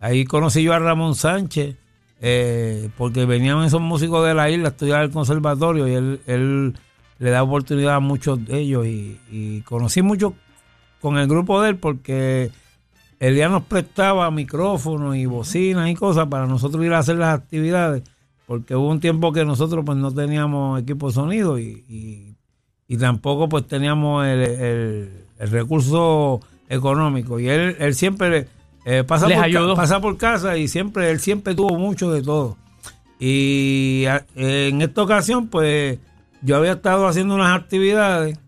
Ahí 0.00 0.24
conocí 0.24 0.62
yo 0.62 0.74
a 0.74 0.78
Ramón 0.78 1.14
Sánchez, 1.14 1.76
eh, 2.20 2.88
porque 2.96 3.24
venían 3.24 3.62
esos 3.62 3.80
músicos 3.80 4.26
de 4.26 4.34
la 4.34 4.50
isla 4.50 4.68
a 4.68 4.70
estudiar 4.70 5.00
al 5.00 5.10
conservatorio 5.10 5.86
y 5.88 5.92
él, 5.94 6.20
él 6.26 6.74
le 7.18 7.30
da 7.30 7.42
oportunidad 7.42 7.96
a 7.96 8.00
muchos 8.00 8.44
de 8.44 8.58
ellos 8.60 8.86
y, 8.86 9.18
y 9.30 9.60
conocí 9.62 10.02
mucho 10.02 10.34
con 11.00 11.16
el 11.18 11.28
grupo 11.28 11.60
de 11.62 11.70
él 11.70 11.76
porque 11.76 12.50
él 13.20 13.36
ya 13.36 13.48
nos 13.48 13.64
prestaba 13.64 14.30
micrófonos 14.30 15.16
y 15.16 15.26
bocinas 15.26 15.88
y 15.90 15.94
cosas 15.94 16.26
para 16.28 16.46
nosotros 16.46 16.84
ir 16.84 16.92
a 16.92 16.98
hacer 16.98 17.16
las 17.16 17.34
actividades 17.38 18.02
porque 18.46 18.74
hubo 18.74 18.88
un 18.88 19.00
tiempo 19.00 19.32
que 19.32 19.44
nosotros 19.44 19.84
pues 19.84 19.98
no 19.98 20.12
teníamos 20.12 20.80
equipo 20.80 21.08
de 21.08 21.12
sonido 21.14 21.58
y, 21.58 21.84
y, 21.88 22.34
y 22.88 22.96
tampoco 22.96 23.48
pues 23.48 23.66
teníamos 23.66 24.26
el, 24.26 24.40
el- 24.40 25.12
el 25.38 25.50
recurso 25.50 26.40
económico. 26.68 27.38
Y 27.38 27.48
él, 27.48 27.76
él 27.78 27.94
siempre 27.94 28.48
eh, 28.90 29.04
pasa, 29.04 29.26
Les 29.28 29.36
por, 29.36 29.42
ca- 29.42 29.46
ayudó. 29.46 29.74
pasa 29.76 30.00
por 30.00 30.16
casa 30.16 30.56
y 30.56 30.66
siempre 30.68 31.10
él 31.10 31.20
siempre 31.20 31.54
tuvo 31.54 31.76
mucho 31.78 32.10
de 32.10 32.22
todo 32.22 32.56
y 33.20 34.04
a- 34.06 34.24
en 34.36 34.80
esta 34.82 35.02
ocasión 35.02 35.48
pues 35.48 35.98
yo 36.42 36.56
había 36.56 36.72
estado 36.72 37.06
haciendo 37.06 37.34
unas 37.34 37.56
actividades 37.58 38.38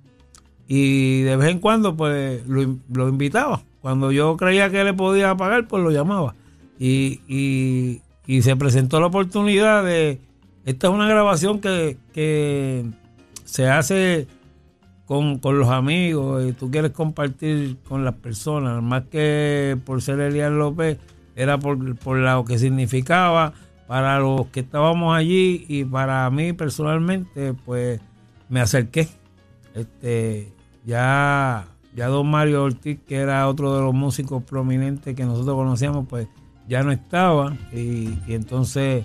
y 0.68 1.22
de 1.22 1.36
vez 1.36 1.50
en 1.50 1.58
cuando 1.58 1.96
pues 1.96 2.46
lo, 2.46 2.62
in- 2.62 2.80
lo 2.92 3.08
invitaba. 3.08 3.62
Cuando 3.82 4.12
yo 4.12 4.36
creía 4.36 4.70
que 4.70 4.84
le 4.84 4.92
podía 4.94 5.34
pagar, 5.34 5.66
pues 5.66 5.82
lo 5.82 5.90
llamaba. 5.90 6.34
Y, 6.78 7.20
y, 7.26 8.02
y 8.26 8.42
se 8.42 8.54
presentó 8.54 9.00
la 9.00 9.06
oportunidad 9.06 9.82
de... 9.84 10.20
Esta 10.66 10.86
es 10.88 10.92
una 10.94 11.08
grabación 11.08 11.60
que, 11.60 11.96
que 12.14 12.84
se 13.44 13.68
hace 13.68 14.28
con, 15.10 15.40
con 15.40 15.58
los 15.58 15.68
amigos 15.70 16.46
y 16.46 16.52
tú 16.52 16.70
quieres 16.70 16.92
compartir 16.92 17.78
con 17.88 18.04
las 18.04 18.14
personas, 18.14 18.80
más 18.80 19.02
que 19.10 19.76
por 19.84 20.02
ser 20.02 20.20
Elian 20.20 20.56
López, 20.56 20.98
era 21.34 21.58
por, 21.58 21.96
por 21.96 22.18
lo 22.18 22.44
que 22.44 22.60
significaba 22.60 23.52
para 23.88 24.20
los 24.20 24.46
que 24.46 24.60
estábamos 24.60 25.16
allí 25.16 25.64
y 25.66 25.84
para 25.84 26.30
mí 26.30 26.52
personalmente, 26.52 27.54
pues 27.54 28.00
me 28.48 28.60
acerqué. 28.60 29.08
Este, 29.74 30.52
ya, 30.86 31.66
ya 31.92 32.06
don 32.06 32.30
Mario 32.30 32.62
Ortiz, 32.62 33.00
que 33.04 33.16
era 33.16 33.48
otro 33.48 33.74
de 33.74 33.82
los 33.82 33.92
músicos 33.92 34.44
prominentes 34.44 35.16
que 35.16 35.24
nosotros 35.24 35.56
conocíamos, 35.56 36.06
pues 36.08 36.28
ya 36.68 36.84
no 36.84 36.92
estaba. 36.92 37.56
Y, 37.72 38.16
entonces, 38.28 39.04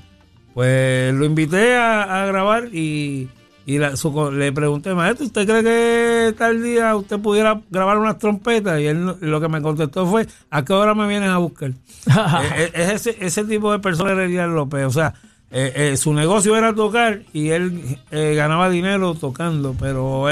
pues 0.54 1.12
lo 1.16 1.26
invité 1.26 1.78
a, 1.78 2.22
a 2.22 2.28
grabar 2.28 2.66
y, 2.72 3.28
y 3.66 3.78
la- 3.80 3.96
su 3.96 4.32
le 4.32 4.52
pregunté, 4.52 4.94
maestro, 4.94 5.26
¿usted 5.26 5.46
cree 5.48 5.64
que 5.64 6.34
tal 6.38 6.62
día 6.62 6.96
usted 6.96 7.20
pudiera 7.20 7.60
grabar 7.70 7.98
unas 7.98 8.18
trompetas? 8.20 8.80
Y 8.80 8.86
él 8.86 9.16
lo 9.22 9.42
que 9.42 9.48
me 9.48 9.62
contestó 9.62 10.06
fue, 10.06 10.28
¿a 10.52 10.64
qué 10.64 10.74
hora 10.74 10.94
me 10.94 11.08
vienen 11.08 11.30
a 11.30 11.38
buscar? 11.40 11.70
Eh, 11.72 11.74
eh, 12.58 12.72
es 12.74 13.08
ese, 13.08 13.18
ese 13.20 13.44
tipo 13.46 13.72
de 13.72 13.80
persona 13.80 14.12
era 14.12 14.26
Elian 14.26 14.54
López. 14.54 14.86
O 14.86 14.92
sea, 14.92 15.14
eh, 15.52 15.74
eh, 15.76 15.98
su 15.98 16.14
negocio 16.14 16.56
era 16.56 16.74
tocar 16.76 17.22
y 17.34 17.50
él 17.50 17.98
eh, 18.12 18.34
ganaba 18.36 18.70
dinero 18.70 19.16
tocando, 19.16 19.76
pero 19.80 20.26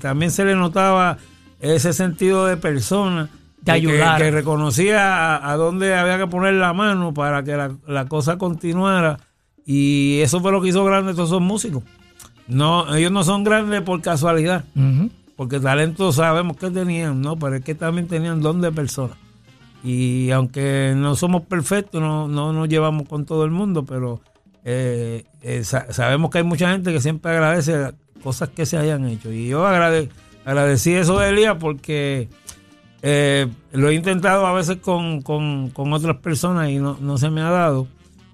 también 0.00 0.30
se 0.30 0.44
le 0.44 0.54
notaba 0.54 1.18
ese 1.60 1.92
sentido 1.92 2.46
de 2.46 2.56
persona. 2.56 3.28
De 3.60 3.64
que- 3.64 3.70
ayudar. 3.72 4.18
Que, 4.22 4.30
reconocía 4.30 5.34
a, 5.36 5.50
a 5.50 5.56
dónde 5.56 5.94
había 5.94 6.16
que 6.16 6.26
poner 6.28 6.54
la 6.54 6.72
mano 6.72 7.12
para 7.12 7.42
que 7.42 7.56
la, 7.56 7.72
la 7.86 8.06
cosa 8.06 8.38
continuara. 8.38 9.18
Y 9.66 10.20
eso 10.20 10.40
fue 10.40 10.52
lo 10.52 10.62
que 10.62 10.68
hizo 10.68 10.84
grande 10.84 11.12
todos 11.12 11.28
esos 11.28 11.42
músicos. 11.42 11.82
No, 12.48 12.94
ellos 12.96 13.12
no 13.12 13.22
son 13.24 13.44
grandes 13.44 13.82
por 13.82 14.00
casualidad, 14.00 14.64
porque 15.36 15.60
talento 15.60 16.12
sabemos 16.12 16.56
que 16.56 16.70
tenían, 16.70 17.20
¿no? 17.20 17.38
Pero 17.38 17.56
es 17.56 17.64
que 17.64 17.74
también 17.74 18.08
tenían 18.08 18.40
don 18.40 18.60
de 18.60 18.72
persona. 18.72 19.14
Y 19.84 20.30
aunque 20.32 20.94
no 20.96 21.14
somos 21.14 21.42
perfectos, 21.42 22.00
no, 22.00 22.26
no 22.26 22.52
nos 22.52 22.68
llevamos 22.68 23.06
con 23.08 23.24
todo 23.26 23.44
el 23.44 23.50
mundo, 23.52 23.84
pero 23.84 24.20
eh, 24.64 25.24
eh, 25.42 25.62
sa- 25.62 25.92
sabemos 25.92 26.30
que 26.30 26.38
hay 26.38 26.44
mucha 26.44 26.70
gente 26.72 26.92
que 26.92 27.00
siempre 27.00 27.30
agradece 27.30 27.92
cosas 28.22 28.48
que 28.48 28.66
se 28.66 28.76
hayan 28.76 29.06
hecho. 29.06 29.30
Y 29.30 29.48
yo 29.48 29.64
agrade- 29.66 30.08
agradecí 30.44 30.92
eso 30.94 31.18
de 31.20 31.28
Elías 31.28 31.56
porque 31.60 32.28
eh, 33.02 33.46
lo 33.72 33.90
he 33.90 33.94
intentado 33.94 34.46
a 34.46 34.52
veces 34.52 34.78
con, 34.78 35.22
con- 35.22 35.70
con 35.70 35.92
otras 35.92 36.16
personas 36.16 36.70
y 36.70 36.78
no, 36.78 36.96
no 37.00 37.16
se 37.18 37.30
me 37.30 37.42
ha 37.42 37.50
dado. 37.50 37.86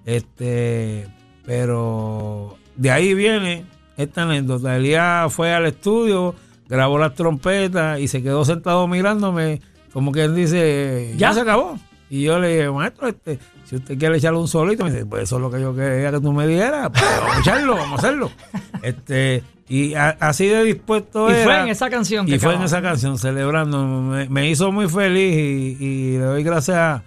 Este, 0.05 1.07
pero 1.45 2.57
de 2.75 2.91
ahí 2.91 3.13
viene 3.13 3.65
esta 3.97 4.23
anécdota. 4.23 4.75
Elías 4.75 5.31
fue 5.33 5.53
al 5.53 5.65
estudio, 5.65 6.35
grabó 6.67 6.97
las 6.97 7.13
trompetas 7.15 7.99
y 7.99 8.07
se 8.07 8.21
quedó 8.23 8.43
sentado 8.45 8.87
mirándome, 8.87 9.61
como 9.93 10.11
quien 10.11 10.35
dice, 10.35 11.13
ya, 11.17 11.33
se 11.33 11.41
acabó. 11.41 11.77
Y 12.09 12.21
yo 12.23 12.37
le 12.39 12.49
dije, 12.49 12.69
maestro, 12.71 13.07
este, 13.07 13.39
si 13.63 13.77
usted 13.77 13.97
quiere 13.97 14.17
echarle 14.17 14.39
un 14.39 14.47
solito, 14.47 14.83
me 14.83 14.91
dice, 14.91 15.05
pues 15.05 15.23
eso 15.23 15.37
es 15.37 15.41
lo 15.41 15.49
que 15.49 15.59
yo 15.59 15.75
quería 15.75 16.11
que 16.11 16.19
tú 16.19 16.31
me 16.33 16.47
dieras, 16.47 16.89
pues 16.91 17.03
vamos 17.19 17.35
a 17.35 17.39
echarlo, 17.39 17.75
vamos 17.75 18.03
a 18.03 18.07
hacerlo. 18.07 18.31
Este, 18.83 19.41
y 19.67 19.95
a- 19.95 20.15
así 20.19 20.45
de 20.47 20.63
dispuesto 20.63 21.27
Y 21.31 21.33
era. 21.33 21.43
fue 21.43 21.61
en 21.61 21.67
esa 21.69 21.89
canción 21.89 22.27
que 22.27 22.35
Y 22.35 22.39
fue 22.39 22.53
en 22.53 22.61
esa 22.61 22.83
canción, 22.83 23.17
celebrando. 23.17 23.83
Me, 23.83 24.29
me 24.29 24.47
hizo 24.47 24.71
muy 24.71 24.87
feliz 24.87 25.33
y, 25.35 25.83
y 25.83 26.11
le 26.19 26.23
doy 26.23 26.43
gracias 26.43 26.77
a. 26.77 27.03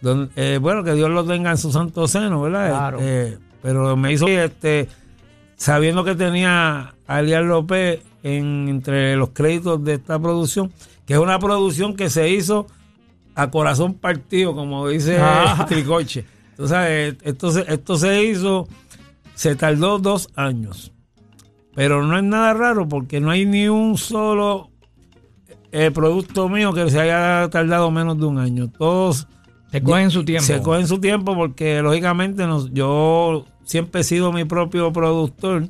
don- 0.00 0.30
eh, 0.34 0.58
bueno, 0.60 0.82
que 0.82 0.94
Dios 0.94 1.08
lo 1.10 1.24
tenga 1.24 1.52
en 1.52 1.58
su 1.58 1.70
santo 1.70 2.08
seno, 2.08 2.42
¿verdad? 2.42 2.70
Claro. 2.70 2.98
Este, 2.98 3.38
pero 3.62 3.96
me 3.96 4.12
hizo 4.12 4.26
este 4.26 4.88
sabiendo 5.62 6.02
que 6.04 6.14
tenía 6.16 6.94
a 7.06 7.20
Elian 7.20 7.46
López 7.48 8.00
en, 8.24 8.68
entre 8.68 9.14
los 9.16 9.30
créditos 9.30 9.82
de 9.84 9.94
esta 9.94 10.18
producción, 10.18 10.72
que 11.06 11.14
es 11.14 11.20
una 11.20 11.38
producción 11.38 11.94
que 11.94 12.10
se 12.10 12.28
hizo 12.30 12.66
a 13.36 13.50
corazón 13.50 13.94
partido, 13.94 14.54
como 14.54 14.88
dice 14.88 15.18
Ah. 15.20 15.64
Tricoche. 15.68 16.24
Entonces, 16.58 17.16
esto 17.68 17.96
se 17.96 18.24
hizo, 18.24 18.66
se 19.34 19.54
tardó 19.56 19.98
dos 19.98 20.28
años. 20.34 20.92
Pero 21.74 22.04
no 22.06 22.16
es 22.18 22.24
nada 22.24 22.52
raro 22.54 22.88
porque 22.88 23.20
no 23.20 23.30
hay 23.30 23.46
ni 23.46 23.68
un 23.68 23.96
solo 23.96 24.68
eh, 25.70 25.90
producto 25.92 26.48
mío 26.48 26.72
que 26.74 26.90
se 26.90 27.00
haya 27.00 27.48
tardado 27.50 27.90
menos 27.90 28.18
de 28.18 28.26
un 28.26 28.38
año. 28.38 28.68
Todos 28.68 29.26
Se 29.70 29.80
cogen 29.82 30.10
su 30.10 30.24
tiempo. 30.24 30.44
se 30.44 30.60
cogen 30.60 30.86
su 30.86 30.98
tiempo 31.00 31.34
porque 31.34 31.80
lógicamente 31.80 32.46
nos- 32.46 32.70
yo 32.74 33.46
siempre 33.64 34.00
he 34.00 34.04
sido 34.04 34.32
mi 34.32 34.44
propio 34.44 34.92
productor, 34.92 35.68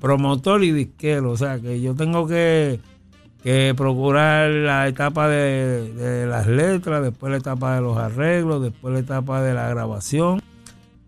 promotor 0.00 0.62
y 0.64 0.72
disquero. 0.72 1.30
O 1.30 1.36
sea 1.36 1.58
que 1.58 1.80
yo 1.80 1.94
tengo 1.94 2.26
que, 2.26 2.80
que 3.42 3.74
procurar 3.76 4.50
la 4.50 4.88
etapa 4.88 5.28
de, 5.28 5.92
de 5.94 6.26
las 6.26 6.46
letras, 6.46 7.02
después 7.02 7.30
la 7.30 7.38
etapa 7.38 7.74
de 7.74 7.80
los 7.80 7.96
arreglos, 7.96 8.62
después 8.62 8.94
la 8.94 9.00
etapa 9.00 9.42
de 9.42 9.54
la 9.54 9.68
grabación, 9.68 10.42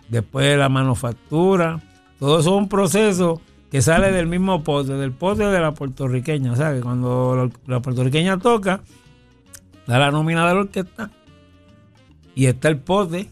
después 0.08 0.46
de 0.46 0.56
la 0.56 0.68
manufactura. 0.68 1.80
Todo 2.18 2.40
eso 2.40 2.50
es 2.50 2.56
un 2.56 2.68
proceso 2.68 3.40
que 3.70 3.82
sale 3.82 4.12
del 4.12 4.26
mismo 4.26 4.62
pote, 4.62 4.94
del 4.94 5.12
pote 5.12 5.44
de 5.44 5.60
la 5.60 5.72
puertorriqueña. 5.72 6.52
O 6.52 6.56
sea 6.56 6.72
que 6.72 6.80
cuando 6.80 7.50
la, 7.66 7.74
la 7.74 7.80
puertorriqueña 7.80 8.38
toca, 8.38 8.80
da 9.86 9.98
la 9.98 10.10
nómina 10.10 10.46
de 10.48 10.54
la 10.54 10.60
orquesta 10.60 11.10
y 12.34 12.46
está 12.46 12.68
el 12.68 12.78
pote 12.78 13.30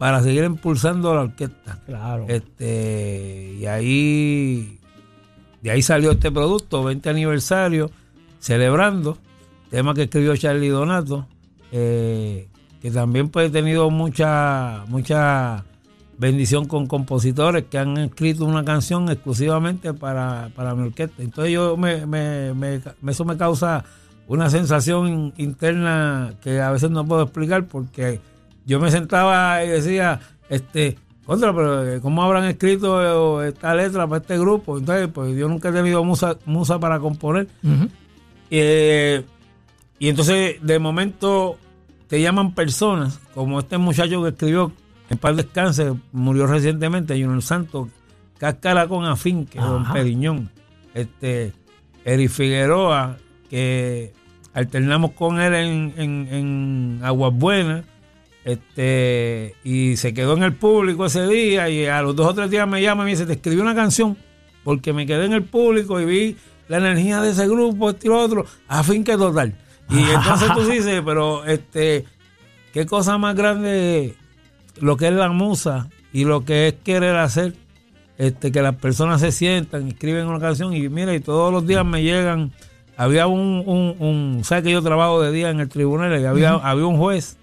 para 0.00 0.22
seguir 0.22 0.44
impulsando 0.44 1.14
la 1.14 1.20
orquesta. 1.20 1.78
Claro. 1.84 2.24
Este, 2.26 3.56
y 3.60 3.66
ahí, 3.66 4.78
de 5.60 5.70
ahí 5.72 5.82
salió 5.82 6.12
este 6.12 6.32
producto, 6.32 6.82
20 6.82 7.10
aniversario, 7.10 7.90
celebrando, 8.38 9.18
tema 9.68 9.92
que 9.92 10.04
escribió 10.04 10.34
Charlie 10.38 10.68
Donato, 10.70 11.26
eh, 11.70 12.48
que 12.80 12.90
también 12.90 13.28
pues 13.28 13.48
he 13.48 13.52
tenido 13.52 13.90
mucha, 13.90 14.84
mucha 14.88 15.66
bendición 16.16 16.64
con 16.64 16.86
compositores 16.86 17.64
que 17.70 17.76
han 17.76 17.98
escrito 17.98 18.46
una 18.46 18.64
canción 18.64 19.06
exclusivamente 19.10 19.92
para, 19.92 20.48
para 20.56 20.74
mi 20.74 20.84
orquesta. 20.86 21.22
Entonces 21.22 21.52
yo 21.52 21.76
me, 21.76 22.06
me- 22.06 22.54
me- 22.54 22.80
eso 23.10 23.26
me 23.26 23.36
causa 23.36 23.84
una 24.28 24.48
sensación 24.48 25.34
interna 25.36 26.32
que 26.42 26.58
a 26.62 26.70
veces 26.70 26.90
no 26.90 27.04
puedo 27.06 27.24
explicar 27.24 27.66
porque 27.66 28.18
yo 28.70 28.78
me 28.78 28.88
sentaba 28.92 29.64
y 29.64 29.68
decía, 29.68 30.20
este, 30.48 30.96
contra, 31.26 31.52
pero 31.52 31.88
eh, 31.88 32.00
¿cómo 32.00 32.22
habrán 32.22 32.44
escrito 32.44 33.42
eh, 33.42 33.48
esta 33.48 33.74
letra 33.74 34.06
para 34.06 34.20
este 34.20 34.38
grupo? 34.38 34.78
Entonces, 34.78 35.08
pues 35.12 35.36
yo 35.36 35.48
nunca 35.48 35.70
he 35.70 35.72
tenido 35.72 36.04
musa, 36.04 36.38
musa 36.46 36.78
para 36.78 37.00
componer. 37.00 37.48
Eh, 38.48 39.24
y 39.98 40.08
entonces, 40.08 40.58
de 40.62 40.78
momento, 40.78 41.58
te 42.06 42.22
llaman 42.22 42.54
personas, 42.54 43.18
como 43.34 43.58
este 43.58 43.76
muchacho 43.76 44.22
que 44.22 44.28
escribió 44.28 44.72
en 45.08 45.18
paz 45.18 45.36
descanse, 45.36 45.92
murió 46.12 46.46
recientemente, 46.46 47.14
Junior 47.14 47.42
Santos, 47.42 47.88
Cáscara 48.38 48.86
con 48.86 49.04
Afín, 49.04 49.46
que 49.46 49.58
es 49.58 49.64
Don. 49.64 49.92
Periñón. 49.92 50.48
Este, 50.94 51.52
Eri 52.04 52.28
Figueroa, 52.28 53.16
que 53.50 54.12
alternamos 54.54 55.10
con 55.10 55.40
él 55.40 55.54
en, 55.54 55.94
en, 55.96 56.28
en 56.30 57.00
Aguas 57.02 57.34
Buenas, 57.34 57.84
este, 58.52 59.54
y 59.64 59.96
se 59.96 60.14
quedó 60.14 60.36
en 60.36 60.42
el 60.42 60.54
público 60.54 61.06
ese 61.06 61.26
día, 61.26 61.68
y 61.68 61.86
a 61.86 62.02
los 62.02 62.16
dos 62.16 62.28
o 62.28 62.34
tres 62.34 62.50
días 62.50 62.66
me 62.68 62.82
llama 62.82 63.02
y 63.02 63.04
me 63.06 63.10
dice, 63.12 63.26
te 63.26 63.34
escribí 63.34 63.60
una 63.60 63.74
canción, 63.74 64.16
porque 64.64 64.92
me 64.92 65.06
quedé 65.06 65.26
en 65.26 65.32
el 65.32 65.44
público 65.44 66.00
y 66.00 66.04
vi 66.04 66.36
la 66.68 66.78
energía 66.78 67.20
de 67.20 67.30
ese 67.30 67.48
grupo, 67.48 67.90
este 67.90 68.06
y 68.06 68.10
lo 68.10 68.20
otro, 68.20 68.46
a 68.68 68.82
fin 68.82 69.04
que 69.04 69.16
total. 69.16 69.54
Y 69.90 69.98
entonces 70.14 70.52
tú 70.54 70.64
dices, 70.64 71.02
pero 71.04 71.44
este, 71.44 72.04
qué 72.72 72.86
cosa 72.86 73.18
más 73.18 73.34
grande 73.34 74.14
lo 74.80 74.96
que 74.96 75.08
es 75.08 75.12
la 75.12 75.28
musa 75.30 75.88
y 76.12 76.24
lo 76.24 76.44
que 76.44 76.68
es 76.68 76.74
querer 76.84 77.16
hacer, 77.16 77.54
este, 78.18 78.52
que 78.52 78.62
las 78.62 78.76
personas 78.76 79.20
se 79.20 79.32
sientan, 79.32 79.88
escriben 79.88 80.26
una 80.26 80.38
canción 80.38 80.74
y 80.74 80.88
mira, 80.88 81.14
y 81.14 81.20
todos 81.20 81.52
los 81.52 81.66
días 81.66 81.84
me 81.84 82.02
llegan, 82.02 82.52
había 82.96 83.26
un, 83.26 83.64
un, 83.66 83.96
un 83.98 84.44
¿sabes 84.44 84.62
que 84.64 84.70
yo 84.70 84.82
trabajo 84.82 85.22
de 85.22 85.32
día 85.32 85.50
en 85.50 85.60
el 85.60 85.68
tribunal? 85.68 86.20
Y 86.20 86.24
había, 86.24 86.52
había 86.52 86.86
un 86.86 86.98
juez 86.98 87.36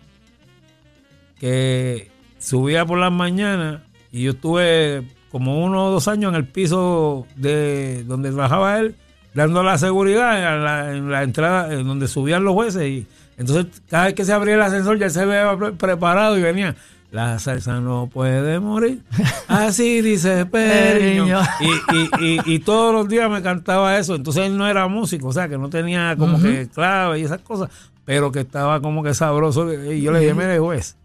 que 1.39 2.09
subía 2.39 2.85
por 2.85 2.97
las 2.99 3.11
mañanas 3.11 3.81
y 4.11 4.23
yo 4.23 4.31
estuve 4.31 5.03
como 5.31 5.63
uno 5.63 5.85
o 5.87 5.91
dos 5.91 6.07
años 6.07 6.29
en 6.29 6.35
el 6.35 6.45
piso 6.47 7.27
de 7.35 8.03
donde 8.05 8.29
trabajaba 8.31 8.79
él, 8.79 8.95
dando 9.33 9.61
la 9.63 9.77
seguridad 9.77 10.55
en 10.55 10.63
la, 10.63 10.91
en 10.95 11.11
la 11.11 11.23
entrada 11.23 11.73
en 11.73 11.85
donde 11.87 12.07
subían 12.07 12.43
los 12.43 12.53
jueces. 12.53 12.83
Y 12.87 13.07
entonces 13.37 13.81
cada 13.89 14.05
vez 14.05 14.13
que 14.13 14.25
se 14.25 14.33
abría 14.33 14.55
el 14.55 14.61
ascensor 14.61 14.97
ya 14.97 15.09
se 15.09 15.25
veía 15.25 15.55
pre- 15.57 15.73
preparado 15.73 16.37
y 16.37 16.41
venía 16.41 16.75
la 17.09 17.39
salsa 17.39 17.79
no 17.79 18.09
puede 18.11 18.59
morir 18.59 18.99
así 19.47 20.01
dice 20.01 20.45
Periño. 20.45 21.39
Y, 21.61 21.95
y, 21.95 22.09
y, 22.19 22.55
y 22.55 22.59
todos 22.59 22.93
los 22.93 23.07
días 23.07 23.29
me 23.29 23.41
cantaba 23.41 23.97
eso. 23.97 24.15
Entonces 24.15 24.45
él 24.45 24.57
no 24.57 24.67
era 24.67 24.87
músico 24.87 25.27
o 25.29 25.33
sea 25.33 25.47
que 25.47 25.57
no 25.57 25.69
tenía 25.69 26.15
como 26.17 26.41
que 26.41 26.67
clave 26.67 27.19
y 27.19 27.23
esas 27.23 27.39
cosas 27.39 27.69
pero 28.03 28.31
que 28.31 28.39
estaba 28.41 28.81
como 28.81 29.03
que 29.03 29.13
sabroso. 29.13 29.71
Y 29.91 30.01
yo 30.01 30.11
le 30.11 30.19
dije 30.19 30.33
mire 30.33 30.59
juez 30.59 30.95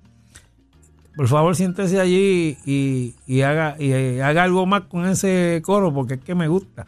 por 1.16 1.28
favor 1.28 1.54
siéntese 1.56 2.00
allí 2.00 2.56
y, 2.64 3.14
y 3.26 3.42
haga 3.42 3.76
y 3.78 3.92
eh, 3.92 4.22
haga 4.22 4.44
algo 4.44 4.66
más 4.66 4.82
con 4.82 5.06
ese 5.06 5.60
coro 5.64 5.92
porque 5.92 6.14
es 6.14 6.20
que 6.20 6.34
me 6.34 6.48
gusta. 6.48 6.86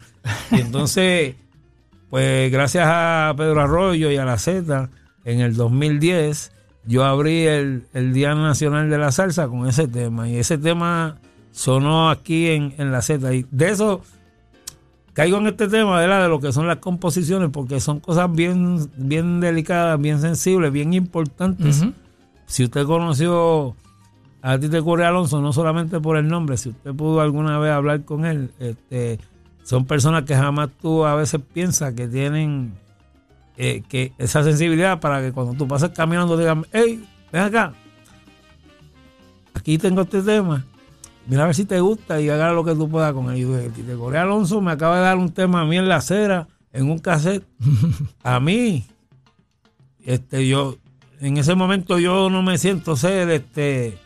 Y 0.51 0.61
entonces 0.61 1.35
pues 2.09 2.51
gracias 2.51 2.85
a 2.87 3.33
Pedro 3.37 3.61
Arroyo 3.61 4.09
y 4.11 4.17
a 4.17 4.25
la 4.25 4.37
Z 4.37 4.89
en 5.25 5.39
el 5.41 5.55
2010 5.55 6.51
yo 6.87 7.03
abrí 7.03 7.45
el, 7.45 7.87
el 7.93 8.13
Día 8.13 8.35
Nacional 8.35 8.89
de 8.89 8.97
la 8.97 9.11
Salsa 9.11 9.47
con 9.47 9.67
ese 9.67 9.87
tema. 9.87 10.29
Y 10.29 10.37
ese 10.37 10.57
tema 10.57 11.17
sonó 11.51 12.09
aquí 12.09 12.49
en, 12.49 12.75
en 12.77 12.91
la 12.91 13.01
Z. 13.01 13.33
Y 13.33 13.45
de 13.49 13.69
eso 13.69 14.01
caigo 15.13 15.37
en 15.37 15.47
este 15.47 15.67
tema 15.67 15.99
¿verdad? 15.99 16.23
de 16.23 16.29
lo 16.29 16.39
que 16.39 16.51
son 16.51 16.67
las 16.67 16.77
composiciones 16.77 17.49
porque 17.51 17.79
son 17.79 18.01
cosas 18.01 18.31
bien 18.31 18.89
bien 18.97 19.39
delicadas 19.39 19.99
bien 19.99 20.19
sensibles 20.19 20.71
bien 20.71 20.93
importantes. 20.93 21.85
Si 22.47 22.63
usted 22.65 22.85
conoció 22.85 23.75
a 24.47 24.59
ti 24.59 24.69
te 24.69 24.77
ocurre 24.77 25.07
Alonso 25.07 25.41
no 25.41 25.51
solamente 25.51 25.99
por 25.99 26.17
el 26.17 26.27
nombre, 26.27 26.55
si 26.57 26.69
usted 26.69 26.93
pudo 26.93 27.19
alguna 27.19 27.57
vez 27.57 27.71
hablar 27.71 28.05
con 28.05 28.25
él, 28.25 28.51
este, 28.59 29.19
son 29.63 29.85
personas 29.85 30.21
que 30.21 30.35
jamás 30.35 30.69
tú 30.79 31.03
a 31.03 31.15
veces 31.15 31.41
piensas 31.51 31.95
que 31.95 32.07
tienen 32.07 32.75
eh, 33.57 33.81
que 33.89 34.13
esa 34.19 34.43
sensibilidad 34.43 34.99
para 34.99 35.19
que 35.19 35.31
cuando 35.31 35.55
tú 35.55 35.67
pases 35.67 35.89
caminando 35.89 36.37
digan, 36.37 36.63
hey, 36.71 37.03
ven 37.31 37.41
acá, 37.41 37.73
aquí 39.55 39.79
tengo 39.79 40.01
este 40.03 40.21
tema, 40.21 40.63
mira 41.25 41.41
a 41.41 41.45
ver 41.47 41.55
si 41.55 41.65
te 41.65 41.79
gusta 41.79 42.21
y 42.21 42.29
haga 42.29 42.53
lo 42.53 42.63
que 42.63 42.75
tú 42.75 42.87
puedas 42.87 43.13
con 43.13 43.31
él. 43.31 43.39
Y 43.39 43.69
Tite 43.69 43.95
Corea 43.95 44.21
Alonso 44.21 44.61
me 44.61 44.73
acaba 44.73 44.97
de 44.97 45.01
dar 45.01 45.17
un 45.17 45.31
tema 45.31 45.61
a 45.61 45.65
mí 45.65 45.75
en 45.75 45.89
la 45.89 45.95
acera, 45.95 46.47
en 46.71 46.91
un 46.91 46.99
cassette, 46.99 47.47
a 48.23 48.39
mí, 48.39 48.85
este, 50.05 50.47
yo, 50.47 50.75
en 51.19 51.37
ese 51.37 51.55
momento 51.55 51.97
yo 51.97 52.29
no 52.29 52.43
me 52.43 52.59
siento 52.59 52.95
ser, 52.95 53.31
este, 53.31 54.04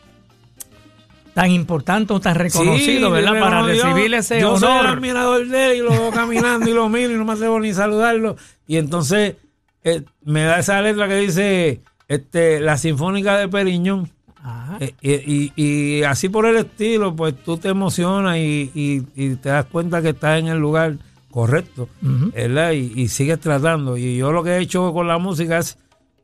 Tan 1.42 1.52
importante 1.52 2.12
o 2.14 2.20
tan 2.20 2.36
reconocido, 2.36 3.08
Sí, 3.08 3.14
¿verdad? 3.14 3.40
Para 3.40 3.62
yo- 3.62 3.68
recibir 3.68 4.14
ese 4.14 4.42
yo 4.42 4.58
soy 4.58 4.70
el 4.70 4.78
honor. 4.80 4.88
admirador 4.98 5.48
de 5.48 5.72
él 5.72 5.78
y 5.78 5.80
lo 5.82 5.92
veo 5.92 6.12
caminando 6.12 6.70
y 6.70 6.74
lo 6.74 6.90
miro 6.90 7.12
y 7.14 7.18
no 7.18 7.24
me 7.26 7.34
atrevo 7.34 7.60
ni 7.60 7.74
saludarlo. 7.74 8.36
Y 8.68 8.78
entonces 8.78 9.36
eh, 9.84 10.04
me 10.24 10.44
da 10.44 10.60
esa 10.60 10.82
letra 10.82 11.08
que 11.08 11.16
dice 11.16 11.82
este 12.10 12.60
la 12.60 12.78
Sinfónica 12.78 13.38
de 13.38 13.48
Periñón. 13.48 14.10
Ajá. 14.44 14.78
Eh, 14.80 14.94
y, 15.02 15.52
y- 15.56 16.04
así 16.04 16.28
por 16.30 16.46
el 16.46 16.56
estilo, 16.58 17.16
pues 17.16 17.36
tú 17.44 17.58
te 17.58 17.70
emocionas 17.70 18.38
y, 18.38 18.72
y- 18.74 19.04
y 19.16 19.36
te 19.36 19.50
das 19.50 19.66
cuenta 19.66 20.02
que 20.02 20.10
estás 20.10 20.40
en 20.40 20.48
el 20.48 20.58
lugar 20.60 20.98
correcto, 21.32 21.88
Ujú. 22.02 22.32
¿verdad? 22.34 22.72
Y, 22.72 22.92
y 22.96 23.08
sigues 23.10 23.40
tratando. 23.40 23.96
Y 23.98 24.18
yo 24.18 24.32
lo 24.32 24.44
que 24.44 24.52
he 24.52 24.60
hecho 24.60 24.92
con 24.94 25.08
la 25.08 25.18
música 25.18 25.60
es 25.60 25.78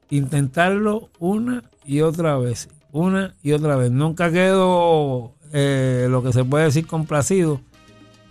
intentarlo 0.10 1.10
una 1.20 1.64
y 1.86 2.02
otra 2.02 2.38
vez, 2.38 2.70
una 2.96 3.36
y 3.44 3.52
otra 3.52 3.76
vez. 3.76 3.92
Nunca 3.92 4.32
quedo 4.32 5.34
eh, 5.52 6.08
lo 6.10 6.24
que 6.24 6.32
se 6.32 6.44
puede 6.44 6.66
decir 6.66 6.88
complacido. 6.88 7.60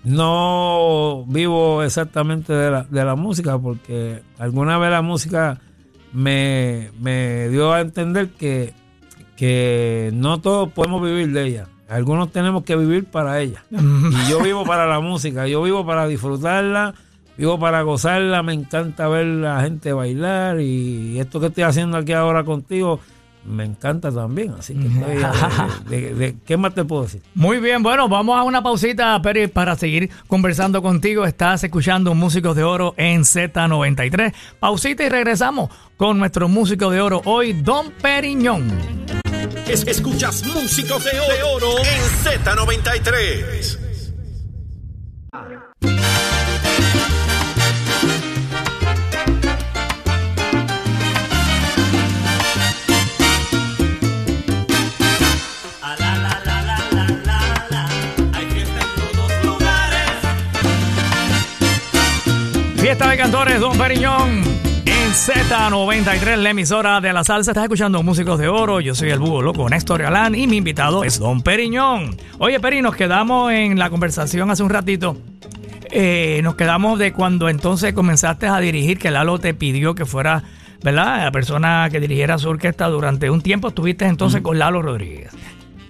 No 0.05 1.25
vivo 1.29 1.83
exactamente 1.83 2.53
de 2.53 2.71
la, 2.71 2.83
de 2.85 3.05
la 3.05 3.15
música 3.15 3.59
porque 3.59 4.23
alguna 4.39 4.79
vez 4.79 4.91
la 4.91 5.03
música 5.03 5.61
me, 6.12 6.91
me 7.01 7.49
dio 7.49 7.73
a 7.73 7.81
entender 7.81 8.31
que, 8.31 8.75
que 9.37 10.11
no 10.15 10.41
todos 10.41 10.71
podemos 10.73 11.03
vivir 11.03 11.33
de 11.33 11.47
ella. 11.47 11.69
Algunos 11.89 12.33
tenemos 12.33 12.65
que 12.65 12.77
vivir 12.77 13.05
para 13.05 13.41
ella. 13.41 13.65
Y 13.71 14.31
yo 14.31 14.41
vivo 14.43 14.65
para 14.65 14.87
la 14.87 15.01
música, 15.01 15.47
yo 15.47 15.62
vivo 15.62 15.85
para 15.85 16.07
disfrutarla, 16.07 16.95
vivo 17.37 17.59
para 17.59 17.83
gozarla, 17.83 18.43
me 18.43 18.55
encanta 18.55 19.09
ver 19.09 19.27
la 19.27 19.61
gente 19.61 19.93
bailar 19.93 20.61
y 20.61 21.19
esto 21.19 21.41
que 21.41 21.47
estoy 21.47 21.65
haciendo 21.65 21.99
aquí 21.99 22.12
ahora 22.12 22.45
contigo 22.45 23.01
me 23.47 23.64
encanta 23.64 24.11
también. 24.11 24.55
Así 24.59 24.74
que 24.74 24.86
estoy, 24.86 25.16
de- 25.88 26.01
de- 26.01 26.14
de- 26.14 26.36
¿qué 26.47 26.57
más 26.57 26.74
te 26.74 26.84
puedo 26.84 27.03
decir? 27.03 27.22
Muy 27.34 27.59
bien, 27.61 27.82
bueno, 27.82 28.09
vamos 28.09 28.38
a 28.38 28.42
una 28.42 28.62
pausita, 28.62 29.20
Peri, 29.22 29.47
para 29.49 29.76
seguir 29.76 30.11
conversando 30.26 30.80
contigo. 30.82 31.24
Estás 31.24 31.62
escuchando 31.64 32.14
Músicos 32.14 32.57
de 32.57 32.64
Oro 32.64 32.95
en 32.97 33.22
Z93. 33.24 34.32
Pausita 34.61 35.05
y 35.05 35.09
regresamos 35.09 35.70
con 35.97 36.18
nuestro 36.18 36.49
músico 36.49 36.90
de 36.90 37.01
oro 37.01 37.22
hoy, 37.24 37.53
Don 37.53 37.90
Periñón. 38.03 38.68
Es- 39.68 39.86
escuchas 39.86 40.45
Músicos 40.47 41.05
de 41.05 41.11
Oro 41.55 41.78
en 41.78 42.03
Z93. 42.24 43.78
De 63.09 63.18
cantores, 63.18 63.61
Don 63.61 63.78
Periñón. 63.78 64.42
En 64.86 65.12
Z93, 65.12 66.36
la 66.36 66.50
emisora 66.50 67.00
de 67.00 67.12
la 67.12 67.22
salsa, 67.22 67.52
estás 67.52 67.64
escuchando 67.64 68.02
Músicos 68.02 68.40
de 68.40 68.48
Oro. 68.48 68.80
Yo 68.80 68.94
soy 68.94 69.11
el 69.11 69.20
búho 69.20 69.40
loco 69.40 69.68
Néstor 69.68 70.02
Galán 70.02 70.34
y 70.34 70.46
mi 70.46 70.57
invitado 70.57 71.05
es 71.05 71.20
Don 71.20 71.42
Periñón. 71.42 72.16
Oye, 72.38 72.59
Peri, 72.59 72.82
nos 72.82 72.96
quedamos 72.96 73.52
en 73.52 73.78
la 73.78 73.90
conversación 73.90 74.50
hace 74.50 74.62
un 74.64 74.70
ratito. 74.70 75.16
Eh, 75.90 76.40
nos 76.42 76.57
quedamos 76.57 76.98
de 76.98 77.12
cuando 77.12 77.48
entonces 77.48 77.92
comenzaste 77.92 78.48
a 78.48 78.59
dirigir, 78.59 78.98
que 78.98 79.11
Lalo 79.11 79.38
te 79.38 79.55
pidió 79.55 79.94
que 79.94 80.07
fuera, 80.07 80.42
¿verdad? 80.82 81.24
La 81.24 81.30
persona 81.30 81.88
que 81.92 82.00
dirigiera 82.00 82.38
su 82.38 82.48
orquesta 82.48 82.88
durante 82.88 83.30
un 83.30 83.42
tiempo. 83.42 83.68
Estuviste 83.68 84.07
entonces 84.07 84.40
con 84.40 84.59
Lalo 84.59 84.82
Rodríguez. 84.82 85.30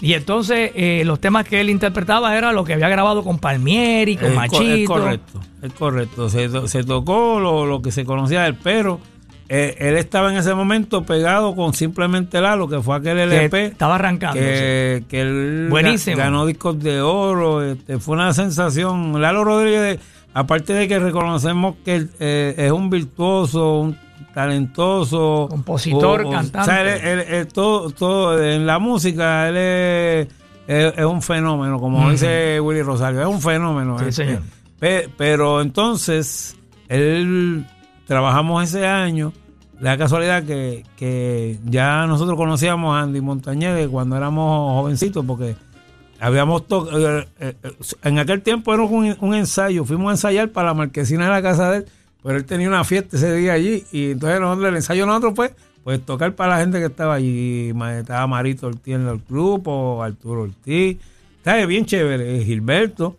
Y 0.05 0.15
entonces 0.15 0.71
eh, 0.75 1.03
los 1.05 1.19
temas 1.21 1.45
que 1.49 1.61
él 1.61 1.71
interpretaba 1.71 2.37
era 2.37 2.53
lo 2.53 2.63
que 2.65 2.75
había 2.75 2.89
grabado 2.89 3.25
con 3.25 3.39
Palmieri, 3.39 4.17
con 4.17 4.31
Es 4.31 4.35
Machito. 4.37 4.65
Es 4.65 4.87
correcto, 4.89 5.41
es 5.63 5.73
correcto. 5.73 6.29
Se, 6.29 6.69
se 6.69 6.85
tocó 6.85 7.41
lo, 7.41 7.65
lo 7.67 7.81
que 7.83 7.91
se 7.91 8.05
conocía 8.05 8.43
del 8.43 8.55
pero. 8.55 9.01
eh, 9.49 9.77
él 9.79 9.97
estaba 9.97 10.31
en 10.31 10.39
ese 10.39 10.55
momento 10.55 11.05
pegado 11.05 11.55
con 11.57 11.75
simplemente 11.75 12.41
Lalo, 12.41 12.69
que 12.69 12.81
fue 12.81 12.97
aquel 12.97 13.17
que 13.17 13.23
LP. 13.25 13.65
estaba 13.67 13.95
arrancando. 13.97 14.39
que, 14.41 15.05
que 15.09 15.21
él 15.23 15.67
Buenísimo. 15.71 16.17
ga- 16.17 16.25
ganó 16.25 16.47
discos 16.47 16.79
de 16.83 17.01
oro, 17.01 17.63
este, 17.63 17.99
fue 17.99 18.15
una 18.17 18.33
sensación. 18.35 19.21
Lalo 19.21 19.43
Rodríguez, 19.45 20.01
aparte 20.35 20.73
de 20.75 20.87
que 20.89 20.99
reconocemos 20.99 21.77
que 21.85 21.95
él, 21.97 22.11
eh, 22.21 22.55
es 22.59 22.73
un 22.73 22.91
virtuoso, 22.91 23.81
un 23.81 23.99
talentoso, 24.35 25.47
Compositor, 25.51 26.31
cantante. 26.31 26.59
O 26.61 26.65
sea, 26.65 26.83
él- 26.83 27.01
él- 27.21 27.35
él 27.35 27.47
todo, 27.49 27.91
todo 27.91 28.43
en 28.43 28.67
la 28.67 28.79
música, 28.79 29.49
él 29.49 29.57
es, 29.57 30.29
es- 30.67 30.95
es 30.99 31.05
un 31.05 31.23
fenómeno, 31.23 31.79
como 31.79 32.11
dice 32.11 32.61
Willy 32.61 32.83
Rosario, 32.83 33.21
es 33.21 33.27
un 33.29 33.41
fenómeno. 33.41 33.99
Sí, 33.99 34.07
este. 34.09 34.25
señor. 34.27 34.43
Pe- 34.79 35.09
pero 35.17 35.61
entonces, 35.61 36.57
él 36.89 37.65
trabajamos 38.07 38.65
ese 38.65 38.87
año 38.87 39.33
la 39.81 39.97
casualidad 39.99 40.45
que, 40.45 40.85
que 40.97 41.59
ya 41.65 42.07
nosotros 42.07 42.37
conocíamos 42.37 42.95
a 42.97 43.01
Andy 43.03 43.21
Montañez 43.21 43.89
cuando 43.89 44.17
éramos 44.17 44.81
jovencitos, 44.81 45.25
porque 45.27 45.57
habíamos 46.21 46.67
to- 46.69 46.89
eh, 47.19 47.27
eh, 47.41 47.55
eh, 47.63 47.73
en 48.05 48.19
aquel 48.19 48.41
tiempo 48.43 48.73
era 48.73 48.83
un, 48.85 49.17
un 49.21 49.35
ensayo, 49.35 49.85
fuimos 49.85 50.09
a 50.09 50.13
ensayar 50.13 50.51
para 50.51 50.69
la 50.69 50.75
marquesina 50.75 51.25
de 51.25 51.31
la 51.31 51.43
casa 51.43 51.71
de 51.71 51.77
él, 51.79 51.87
pero 52.25 52.37
él 52.37 52.45
tenía 52.45 52.67
una 52.69 52.83
fiesta 52.83 53.17
ese 53.17 53.33
día 53.37 53.53
allí 53.53 53.85
y 53.93 54.11
entonces 54.13 54.41
nosotros, 54.41 54.69
el 54.69 54.75
ensayo 54.77 55.07
nosotros 55.07 55.35
fue 55.37 55.55
pues 55.85 56.05
tocar 56.05 56.35
para 56.35 56.55
la 56.57 56.61
gente 56.63 56.79
que 56.81 56.87
estaba 56.87 57.15
allí, 57.15 57.73
estaba 57.99 58.27
Marito 58.27 58.67
Ortiz 58.69 58.95
en 58.95 59.07
el 59.07 59.21
grupo, 59.29 60.03
Arturo 60.03 60.43
Ortiz, 60.43 60.97
estaba 61.37 61.65
bien 61.67 61.85
chévere, 61.85 62.39
eh, 62.41 62.45
Gilberto, 62.45 63.19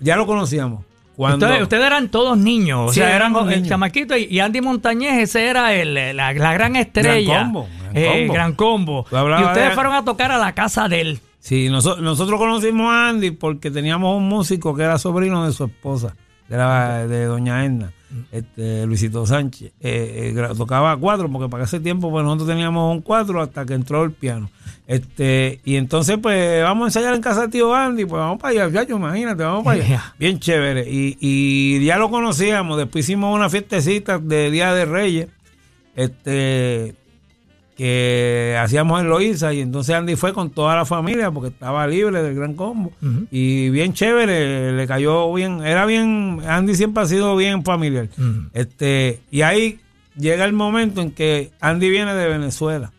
ya 0.00 0.16
lo 0.16 0.24
conocíamos. 0.26 0.84
Cuando, 1.16 1.44
Ustedes, 1.46 1.62
ustedes 1.64 1.84
eran 1.84 2.08
todos 2.10 2.38
niños, 2.38 2.90
o 2.90 2.92
sea, 2.94 3.16
eran 3.16 3.34
el 3.50 3.66
chamaquito 3.68 4.16
y, 4.16 4.38
Andy 4.38 4.60
Montañez, 4.60 5.18
ese 5.18 5.48
era 5.48 5.74
el, 5.74 5.94
la, 6.16 6.32
la 6.32 6.52
gran 6.52 6.76
estrella. 6.76 7.40
combo, 7.42 7.66
gran 7.82 7.96
Eh, 7.96 8.18
combo. 8.20 8.32
gran 8.34 8.52
combo. 8.54 9.06
Tú 9.10 9.16
hablabas 9.16 9.42
Y 9.44 9.48
ustedes 9.48 9.68
de- 9.70 9.74
fueron 9.74 9.94
a 9.94 10.04
tocar 10.04 10.30
a 10.30 10.38
la 10.38 10.52
casa 10.54 10.88
de 10.88 11.00
él. 11.00 11.20
Sí, 11.40 11.68
noso- 11.68 11.96
nosotros 12.00 12.38
conocimos 12.38 12.92
a 12.92 13.08
Andy 13.08 13.32
porque 13.32 13.72
teníamos 13.72 14.16
un 14.16 14.28
músico 14.28 14.76
que 14.76 14.84
era 14.84 14.96
sobrino 14.98 15.44
de 15.44 15.52
su 15.52 15.64
esposa, 15.64 16.14
de, 16.48 16.56
la, 16.56 17.08
de 17.08 17.24
doña 17.24 17.64
Edna, 17.64 17.90
este, 18.32 18.86
Luisito 18.86 19.26
Sánchez. 19.26 19.72
Eh, 19.80 20.34
eh, 20.36 20.48
tocaba 20.56 20.96
cuatro, 20.96 21.30
porque 21.30 21.48
para 21.48 21.64
ese 21.64 21.80
tiempo 21.80 22.10
pues 22.10 22.24
nosotros 22.24 22.48
teníamos 22.48 22.94
un 22.94 23.02
cuatro 23.02 23.42
hasta 23.42 23.64
que 23.66 23.74
entró 23.74 24.04
el 24.04 24.12
piano. 24.12 24.50
Este, 24.86 25.60
y 25.64 25.76
entonces 25.76 26.18
pues 26.20 26.62
vamos 26.62 26.84
a 26.84 26.88
ensayar 26.88 27.14
en 27.14 27.20
casa 27.20 27.42
de 27.42 27.48
tío 27.48 27.74
Andy, 27.74 28.04
pues 28.04 28.20
vamos 28.20 28.40
para 28.40 28.64
allá, 28.64 28.72
chacho, 28.80 28.96
imagínate, 28.96 29.42
vamos 29.42 29.64
para 29.64 29.82
allá. 29.82 30.14
Bien 30.18 30.38
chévere. 30.38 30.88
Y, 30.90 31.18
y 31.20 31.84
ya 31.84 31.98
lo 31.98 32.10
conocíamos, 32.10 32.78
después 32.78 33.04
hicimos 33.04 33.34
una 33.34 33.50
fiestecita 33.50 34.18
de 34.18 34.50
Día 34.50 34.72
de 34.72 34.84
Reyes. 34.84 35.28
Este, 35.94 36.94
que 37.78 38.58
hacíamos 38.60 39.00
en 39.00 39.08
Loíza 39.08 39.54
y 39.54 39.60
entonces 39.60 39.94
Andy 39.94 40.16
fue 40.16 40.32
con 40.32 40.50
toda 40.50 40.74
la 40.74 40.84
familia 40.84 41.30
porque 41.30 41.50
estaba 41.50 41.86
libre 41.86 42.24
del 42.24 42.34
gran 42.34 42.54
combo 42.54 42.90
y 43.30 43.70
bien 43.70 43.92
chévere, 43.92 44.72
le 44.72 44.86
cayó 44.88 45.32
bien, 45.32 45.64
era 45.64 45.86
bien, 45.86 46.40
Andy 46.44 46.74
siempre 46.74 47.04
ha 47.04 47.06
sido 47.06 47.36
bien 47.36 47.62
familiar. 47.62 48.08
Este, 48.52 49.20
y 49.30 49.42
ahí 49.42 49.78
llega 50.16 50.44
el 50.44 50.54
momento 50.54 51.00
en 51.00 51.12
que 51.12 51.52
Andy 51.60 51.88
viene 51.88 52.14
de 52.14 52.26
Venezuela. 52.26 52.90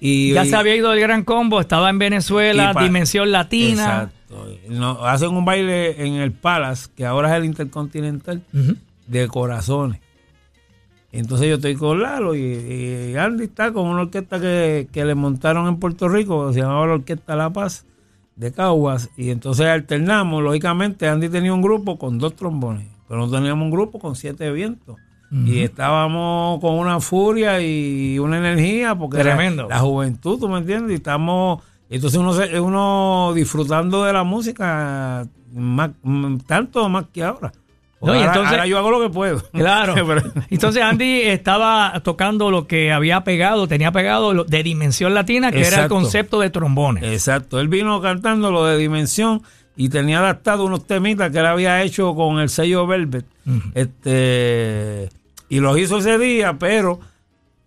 Y, 0.00 0.32
Ya 0.32 0.44
se 0.44 0.56
había 0.56 0.74
ido 0.74 0.92
el 0.92 0.98
gran 0.98 1.22
combo, 1.22 1.60
estaba 1.60 1.90
en 1.90 2.00
Venezuela, 2.00 2.74
Dimensión 2.80 3.30
Latina. 3.30 4.10
Exacto. 4.10 4.48
No, 4.68 5.06
hacen 5.06 5.28
un 5.28 5.44
baile 5.44 6.04
en 6.04 6.14
el 6.14 6.32
Palace, 6.32 6.88
que 6.96 7.06
ahora 7.06 7.30
es 7.30 7.36
el 7.36 7.44
Intercontinental, 7.44 8.42
de 9.06 9.28
corazones. 9.28 10.00
Entonces 11.20 11.46
yo 11.48 11.54
estoy 11.54 11.76
con 11.76 12.02
Lalo 12.02 12.34
y, 12.34 12.40
y 12.40 13.16
Andy 13.16 13.44
está 13.44 13.72
con 13.72 13.86
una 13.86 14.02
orquesta 14.02 14.40
que, 14.40 14.88
que 14.90 15.04
le 15.04 15.14
montaron 15.14 15.68
en 15.68 15.76
Puerto 15.76 16.08
Rico, 16.08 16.52
se 16.52 16.60
llamaba 16.60 16.86
la 16.88 16.94
Orquesta 16.94 17.36
La 17.36 17.52
Paz 17.52 17.86
de 18.34 18.50
Caguas. 18.50 19.10
Y 19.16 19.30
entonces 19.30 19.66
alternamos, 19.66 20.42
lógicamente 20.42 21.06
Andy 21.06 21.28
tenía 21.28 21.54
un 21.54 21.62
grupo 21.62 21.98
con 21.98 22.18
dos 22.18 22.34
trombones, 22.34 22.88
pero 23.06 23.20
no 23.20 23.30
teníamos 23.30 23.64
un 23.64 23.70
grupo 23.70 24.00
con 24.00 24.16
siete 24.16 24.50
vientos. 24.50 24.96
Y 25.30 25.62
estábamos 25.62 26.60
con 26.60 26.74
una 26.74 27.00
furia 27.00 27.60
y 27.60 28.20
una 28.20 28.38
energía, 28.38 28.94
porque 28.94 29.18
Tremendo. 29.18 29.68
la 29.68 29.80
juventud, 29.80 30.38
¿tú 30.38 30.48
me 30.48 30.58
entiendes? 30.58 30.92
Y 30.92 30.94
estamos, 30.94 31.60
entonces 31.90 32.20
uno, 32.20 32.32
uno 32.62 33.32
disfrutando 33.34 34.04
de 34.04 34.12
la 34.12 34.22
música 34.22 35.26
más, 35.52 35.90
tanto 36.46 36.88
más 36.88 37.06
que 37.12 37.24
ahora. 37.24 37.50
No, 38.04 38.14
y 38.14 38.18
ahora, 38.18 38.26
entonces- 38.28 38.50
ahora 38.52 38.66
yo 38.66 38.78
hago 38.78 38.90
lo 38.90 39.00
que 39.00 39.10
puedo. 39.10 39.42
Claro. 39.52 39.94
Entonces 40.50 40.82
Andy 40.82 41.22
estaba 41.22 42.00
tocando 42.04 42.50
lo 42.50 42.66
que 42.66 42.92
había 42.92 43.24
pegado, 43.24 43.66
tenía 43.68 43.92
pegado 43.92 44.44
de 44.44 44.62
Dimensión 44.62 45.14
Latina, 45.14 45.50
que 45.50 45.60
era 45.62 45.84
el 45.84 45.88
concepto 45.88 46.40
de 46.40 46.50
trombones. 46.50 47.04
Exacto, 47.04 47.60
él 47.60 47.68
vino 47.68 48.00
cantando 48.00 48.50
lo 48.50 48.64
de 48.66 48.76
Dimensión 48.78 49.42
y 49.76 49.88
tenía 49.88 50.18
adaptado 50.20 50.64
unos 50.64 50.86
temitas 50.86 51.30
que 51.32 51.38
él 51.38 51.46
había 51.46 51.82
hecho 51.82 52.14
con 52.14 52.38
el 52.38 52.48
sello 52.48 52.86
Velvet. 52.86 53.24
Este 53.74 55.08
y 55.48 55.60
los 55.60 55.78
hizo 55.78 55.98
ese 55.98 56.18
día, 56.18 56.56
pero 56.58 57.00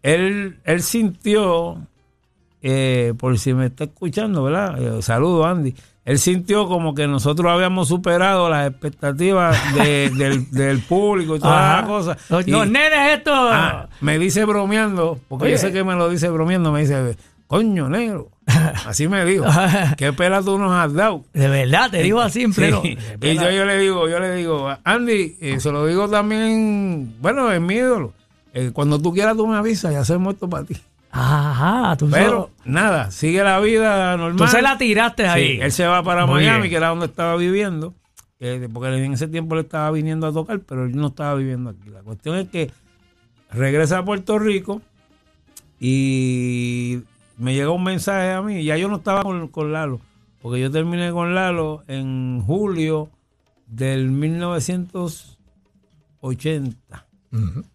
él, 0.04 0.58
él 0.66 0.82
sintió, 0.82 1.78
eh, 2.62 3.14
por 3.18 3.38
si 3.40 3.54
me 3.54 3.68
está 3.68 3.86
escuchando, 3.86 4.44
¿verdad? 4.44 4.98
Eh, 4.98 5.02
saludo, 5.02 5.46
Andy. 5.46 5.74
Él 6.08 6.20
sintió 6.20 6.68
como 6.68 6.96
que 6.96 7.06
nosotros 7.06 7.52
habíamos 7.52 7.90
superado 7.90 8.50
las 8.50 8.68
expectativas 8.72 9.56
de- 9.76 10.10
del, 10.16 10.50
del 10.52 10.80
público 10.80 11.36
y 11.36 11.40
todas 11.40 11.62
Ajá. 11.62 11.78
las 11.82 11.86
cosas. 11.88 12.18
Los, 12.30 12.48
Y- 12.48 12.52
los 12.52 12.66
nenes 12.68 13.18
estos. 13.18 13.34
Ah, 13.38 13.90
me 14.02 14.18
dice 14.18 14.46
bromeando, 14.46 15.20
porque 15.28 15.46
Oye. 15.46 15.52
yo 15.54 15.58
sé 15.60 15.72
que 15.74 15.84
me 15.84 15.96
lo 15.96 16.10
dice 16.10 16.30
bromeando, 16.30 16.72
me 16.72 16.80
dice, 16.80 17.18
coño, 17.48 17.90
negro. 17.90 18.30
Así 18.88 19.10
me 19.10 19.26
dijo. 19.26 19.44
¿Qué 19.98 20.14
pela 20.14 20.42
tú 20.42 20.58
nos 20.58 20.72
has 20.72 20.94
dado? 20.94 21.26
de 21.34 21.50
verdad, 21.50 21.92
te 21.92 22.02
digo 22.02 22.22
así 22.22 22.44
en 22.44 22.54
Sí. 22.54 22.64
Y 23.22 23.36
yo, 23.36 23.52
yo 23.52 23.66
le 23.66 23.78
digo, 23.78 24.08
yo 24.08 24.20
le 24.20 24.34
digo, 24.36 24.70
Andy, 24.86 25.36
eh, 25.42 25.60
se 25.60 25.70
lo 25.74 25.86
digo 25.86 26.08
también, 26.10 27.16
bueno, 27.20 27.52
es 27.52 27.60
mi 27.60 27.76
ídolo. 27.76 28.14
Eh, 28.54 28.72
cuando 28.74 28.98
tú 28.98 29.14
quieras 29.14 29.36
tú 29.36 29.46
me 29.46 29.58
avisas, 29.58 29.92
ya 29.92 30.06
se 30.06 30.18
muerto 30.18 30.50
para 30.50 30.64
ti. 30.64 30.78
Ajá, 31.12 31.96
tú 31.98 32.10
Pero 32.12 32.52
nada, 32.66 33.10
sigue 33.12 33.44
la 33.44 33.60
vida 33.60 34.16
normal. 34.18 34.38
tú 34.38 34.48
se 34.48 34.62
la 34.62 34.78
tiraste 34.78 35.24
Sí, 35.24 35.30
ahí. 35.30 35.60
él 35.62 35.72
se 35.72 35.86
va 35.88 36.04
para 36.04 36.26
Muy 36.26 36.42
Miami, 36.42 36.60
bien. 36.64 36.70
que 36.70 36.76
era 36.76 36.90
donde 36.90 37.06
estaba 37.08 37.36
viviendo, 37.38 37.94
eh, 38.40 38.68
porque 38.72 39.04
en 39.04 39.14
ese 39.14 39.28
tiempo 39.28 39.56
le 39.56 39.62
estaba 39.62 39.90
viniendo 39.92 40.28
a 40.28 40.34
tocar, 40.34 40.60
pero 40.60 40.86
él 40.86 40.96
no 40.96 41.08
estaba 41.08 41.34
viviendo 41.36 41.70
aquí. 41.72 41.90
La 41.90 42.02
cuestión 42.02 42.38
es 42.38 42.50
que 42.50 42.70
regresa 43.52 44.00
a 44.00 44.06
Puerto 44.06 44.38
Rico 44.38 44.82
y 45.80 47.00
me 47.38 47.54
llega 47.54 47.70
un 47.72 47.84
mensaje 47.84 48.32
a 48.34 48.42
mí, 48.42 48.64
ya 48.64 48.78
yo 48.78 48.90
no 48.90 48.98
estaba 48.98 49.24
con, 49.24 49.48
con 49.48 49.72
Lalo, 49.72 50.02
porque 50.42 50.60
yo 50.60 50.70
terminé 50.72 51.12
con 51.12 51.34
Lalo 51.36 51.84
en 51.88 52.42
julio 52.46 53.10
del 53.68 54.10
1980. 54.12 57.06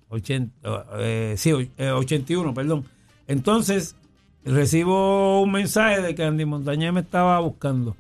80, 0.09 0.85
eh, 0.99 1.35
sí, 1.39 1.71
eh, 1.79 1.91
81, 1.91 2.53
perdón. 2.55 2.85
Entonces, 3.33 3.97
recibo 4.45 5.41
un 5.43 5.53
mensaje 5.53 6.03
de 6.03 6.15
que 6.15 6.23
Andy 6.25 6.45
Montañez 6.45 6.93
me 6.93 7.01
estaba 7.01 7.39
buscando. 7.41 7.97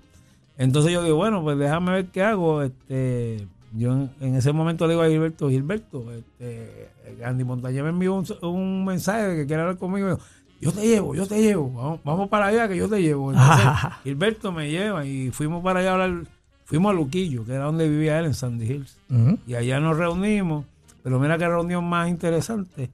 Entonces 0.58 0.92
yo 0.92 1.02
digo, 1.02 1.16
bueno, 1.16 1.42
pues 1.42 1.58
déjame 1.58 1.92
ver 1.92 2.06
qué 2.06 2.22
hago. 2.22 2.62
Este, 2.62 3.46
yo 3.74 3.92
en, 3.92 4.10
en 4.20 4.34
ese 4.36 4.52
momento 4.52 4.86
le 4.86 4.92
digo 4.92 5.02
a 5.02 5.08
Gilberto, 5.08 5.48
Gilberto, 5.48 6.12
este, 6.12 6.90
Andy 7.24 7.44
Montañez 7.44 7.82
me 7.82 7.88
envió 7.88 8.14
un, 8.14 8.26
un 8.42 8.84
mensaje 8.84 9.22
de 9.28 9.36
que 9.36 9.46
quiere 9.46 9.62
hablar 9.62 9.78
conmigo. 9.78 10.08
Yo, 10.08 10.18
yo 10.60 10.72
te 10.72 10.86
llevo, 10.86 11.14
yo 11.14 11.26
te 11.26 11.40
llevo, 11.40 11.72
vamos, 11.72 12.00
vamos 12.04 12.28
para 12.28 12.46
allá 12.46 12.68
que 12.68 12.76
yo 12.76 12.88
te 12.88 13.00
llevo. 13.00 13.32
Entonces, 13.32 13.66
Gilberto 14.04 14.52
me 14.52 14.70
lleva 14.70 15.06
y 15.06 15.30
fuimos 15.30 15.64
para 15.64 15.80
allá 15.80 15.90
a 15.90 15.92
hablar, 15.94 16.24
fuimos 16.66 16.90
a 16.90 16.94
Luquillo, 16.94 17.46
que 17.46 17.54
era 17.54 17.64
donde 17.64 17.88
vivía 17.88 18.18
él 18.18 18.26
en 18.26 18.34
Sandy 18.34 18.66
Hills. 18.66 18.98
Y 19.46 19.54
allá 19.54 19.80
nos 19.80 19.96
reunimos, 19.96 20.66
pero 21.02 21.18
mira 21.18 21.38
qué 21.38 21.48
reunión 21.48 21.84
más 21.88 22.08
interesante. 22.10 22.90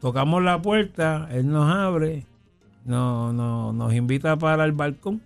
Tocamos 0.00 0.42
la 0.42 0.60
puerta, 0.62 1.28
él 1.32 1.48
nos 1.48 1.70
abre, 1.72 2.24
no, 2.84 3.32
no- 3.32 3.72
nos 3.72 3.92
invita 3.94 4.36
para 4.36 4.64
el 4.64 4.72
balcón 4.72 5.20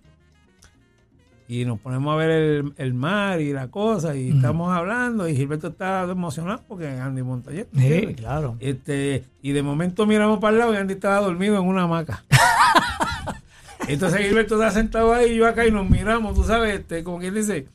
y 1.47 1.65
nos 1.65 1.79
ponemos 1.79 2.13
a 2.13 2.15
ver 2.15 2.29
el, 2.31 2.73
el 2.77 2.93
mar 2.93 3.41
y 3.41 3.51
la 3.51 3.67
cosa 3.67 4.15
y 4.15 4.29
estamos 4.29 4.71
hablando 4.71 5.27
y 5.27 5.35
Gilberto 5.35 5.67
está 5.67 6.03
emocionado 6.03 6.61
porque 6.67 6.87
Andy 6.87 7.21
Montañez. 7.23 7.67
Sí, 7.75 8.13
claro. 8.15 8.55
Este, 8.61 9.25
y 9.41 9.51
de 9.51 9.61
momento 9.61 10.05
miramos 10.05 10.39
para 10.39 10.53
el 10.53 10.59
lado 10.59 10.73
y 10.73 10.77
Andy 10.77 10.93
estaba 10.93 11.19
dormido 11.19 11.57
en 11.59 11.67
una 11.67 11.83
hamaca. 11.83 12.23
Entonces 13.87 14.21
Gilberto 14.21 14.55
está 14.55 14.71
sentado 14.71 15.13
ahí 15.13 15.31
y 15.31 15.35
yo 15.35 15.47
acá 15.47 15.65
y 15.67 15.71
nos 15.71 15.89
miramos, 15.89 16.33
tú 16.35 16.43
sabes, 16.45 16.79
este, 16.79 17.03
como 17.03 17.19
quien 17.19 17.33
dice. 17.33 17.67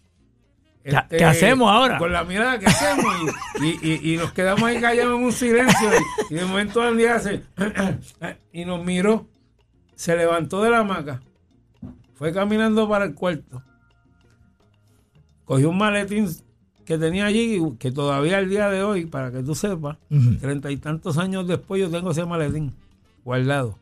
¿Qué- 0.91 0.97
este, 0.97 1.16
qué 1.18 1.24
hacemos 1.24 1.70
ahora? 1.70 1.99
Con 1.99 2.12
la 2.12 2.24
mirada, 2.24 2.59
¿qué 2.59 2.66
hacemos? 2.66 3.05
Y, 3.61 3.66
y- 3.66 3.78
y- 4.03 4.14
y 4.14 4.16
nos 4.16 4.32
quedamos 4.32 4.62
ahí 4.62 4.80
callados 4.80 5.16
en 5.18 5.24
un 5.24 5.32
silencio. 5.32 5.89
Y, 6.30 6.34
de 6.34 6.45
momento 6.45 6.80
Andy 6.82 7.05
hace. 7.07 7.43
y 8.53 8.64
nos 8.64 8.84
miró. 8.84 9.26
Se 9.95 10.16
levantó 10.16 10.62
de 10.62 10.70
la 10.70 10.78
hamaca. 10.80 11.22
Fue 12.14 12.32
caminando 12.32 12.89
para 12.89 13.05
el 13.07 13.14
cuarto. 13.14 13.62
Cogió 15.45 15.70
un 15.70 15.78
maletín 15.78 16.28
que 16.84 16.99
tenía 16.99 17.26
allí, 17.26 17.61
que 17.78 17.91
todavía 17.91 18.39
al 18.39 18.49
día 18.49 18.68
de 18.68 18.82
hoy, 18.82 19.07
para 19.07 19.30
que 19.32 19.43
tú 19.43 19.55
sepas, 19.55 19.97
treinta 20.41 20.70
y 20.70 20.76
tantos 20.76 21.18
años 21.18 21.47
después 21.47 21.80
yo 21.80 21.91
tengo 21.91 22.11
ese 22.12 22.24
maletín 22.24 22.74
guardado. 23.24 23.78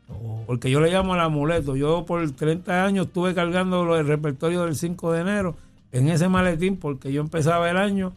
Porque 0.47 0.69
yo 0.71 0.79
le 0.79 0.91
llamo 0.91 1.13
el 1.15 1.21
amuleto. 1.21 1.75
Yo 1.75 2.05
por 2.05 2.29
30 2.31 2.83
años 2.85 3.07
estuve 3.07 3.33
cargando 3.35 3.95
el 3.95 4.07
repertorio 4.07 4.63
del 4.65 4.75
5 4.75 5.11
de 5.11 5.21
enero 5.21 5.55
en 5.97 6.09
ese 6.09 6.27
maletín 6.29 6.77
porque 6.77 7.11
yo 7.11 7.21
empezaba 7.21 7.69
el 7.69 7.77
año 7.77 8.13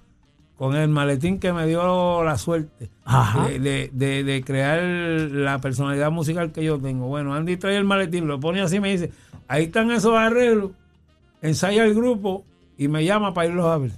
con 0.57 0.75
el 0.75 0.89
maletín 0.89 1.39
que 1.39 1.53
me 1.53 1.67
dio 1.67 2.25
la 2.25 2.37
suerte 2.37 2.91
Ajá. 3.05 3.47
de, 3.49 3.59
de- 3.61 3.91
de- 3.93 4.25
de 4.25 4.43
crear 4.43 4.83
la 4.83 5.61
personalidad 5.61 6.11
musical 6.11 6.51
que 6.53 6.65
yo 6.65 6.79
tengo. 6.81 7.07
Bueno, 7.07 7.33
Andy 7.35 7.57
trae 7.57 7.77
el 7.77 7.85
maletín, 7.85 8.27
lo 8.27 8.41
pone 8.41 8.61
así 8.61 8.77
y 8.77 8.81
me 8.81 8.91
dice, 8.91 9.13
ahí 9.47 9.65
están 9.65 9.91
esos 9.93 10.15
arreglos, 10.15 10.73
ensaya 11.43 11.85
el 11.85 11.95
grupo 11.95 12.45
y 12.77 12.89
me 12.89 13.05
llama 13.05 13.33
para 13.35 13.49
irlos 13.49 13.67
a 13.67 13.79
ver. 13.79 13.93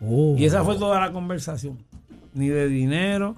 Oh. 0.00 0.34
Y 0.36 0.44
esa 0.44 0.64
fue 0.64 0.76
toda 0.76 0.98
la 1.00 1.12
conversación. 1.12 1.78
Ni 2.34 2.48
de 2.48 2.66
dinero, 2.68 3.36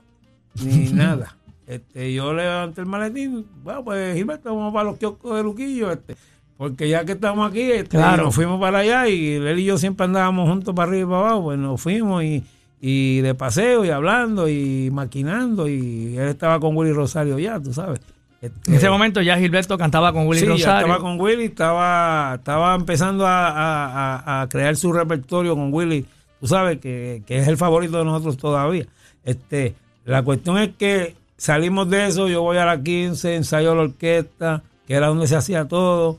ni 0.64 0.88
nada. 0.92 1.36
Este, 1.66 2.12
yo 2.14 2.32
levanté 2.32 2.80
el 2.82 2.86
maletín, 2.86 3.46
bueno, 3.62 3.84
pues 3.84 4.14
Gilberto, 4.16 4.54
vamos 4.54 4.72
para 4.72 4.84
los 4.84 4.98
kioscos 4.98 5.36
de 5.36 5.42
Luquillo, 5.42 5.90
este, 5.92 6.14
porque 6.56 6.88
ya 6.88 7.04
que 7.04 7.12
estamos 7.12 7.48
aquí, 7.50 7.62
este, 7.62 7.96
Claro. 7.96 8.24
nos 8.24 8.34
fuimos 8.34 8.60
para 8.60 8.78
allá 8.78 9.08
y 9.08 9.32
él 9.34 9.58
y 9.58 9.64
yo 9.64 9.76
siempre 9.78 10.04
andábamos 10.04 10.48
juntos 10.48 10.74
para 10.74 10.88
arriba 10.90 11.02
y 11.02 11.10
para 11.10 11.18
abajo, 11.20 11.42
pues 11.44 11.58
nos 11.58 11.80
fuimos 11.80 12.22
y, 12.24 12.44
y 12.80 13.20
de 13.20 13.34
paseo 13.34 13.84
y 13.84 13.90
hablando 13.90 14.48
y 14.48 14.90
maquinando 14.92 15.68
y 15.68 16.16
él 16.16 16.28
estaba 16.28 16.60
con 16.60 16.76
Willy 16.76 16.92
Rosario 16.92 17.38
ya, 17.38 17.58
tú 17.60 17.72
sabes. 17.72 18.00
Este, 18.40 18.70
En 18.70 18.76
ese 18.76 18.90
momento 18.90 19.22
ya 19.22 19.38
Gilberto 19.38 19.78
cantaba 19.78 20.12
con 20.12 20.26
Willy 20.26 20.40
sí, 20.40 20.46
ya 20.46 20.52
Rosario. 20.52 20.86
estaba 20.86 21.00
con 21.00 21.20
Willy, 21.20 21.44
estaba, 21.44 22.34
estaba 22.36 22.74
empezando 22.74 23.26
a, 23.26 23.48
a- 23.48 24.18
a- 24.18 24.42
a 24.42 24.48
crear 24.48 24.76
su 24.76 24.92
repertorio 24.92 25.54
con 25.54 25.72
Willy, 25.72 26.04
tú 26.40 26.46
sabes 26.46 26.78
que, 26.78 27.22
que 27.26 27.38
es 27.38 27.48
el 27.48 27.56
favorito 27.56 27.98
de 27.98 28.04
nosotros 28.04 28.36
todavía. 28.36 28.86
Este, 29.24 29.74
la 30.04 30.22
cuestión 30.22 30.58
es 30.58 30.70
que 30.76 31.16
salimos 31.38 31.88
de 31.88 32.06
eso, 32.06 32.28
yo 32.28 32.42
voy 32.42 32.58
a 32.58 32.66
la 32.66 32.82
15, 32.82 33.34
ensayo 33.36 33.74
la 33.74 33.82
orquesta, 33.82 34.62
que 34.86 34.92
era 34.94 35.06
donde 35.06 35.26
se 35.26 35.36
hacía 35.36 35.64
todo. 35.66 36.18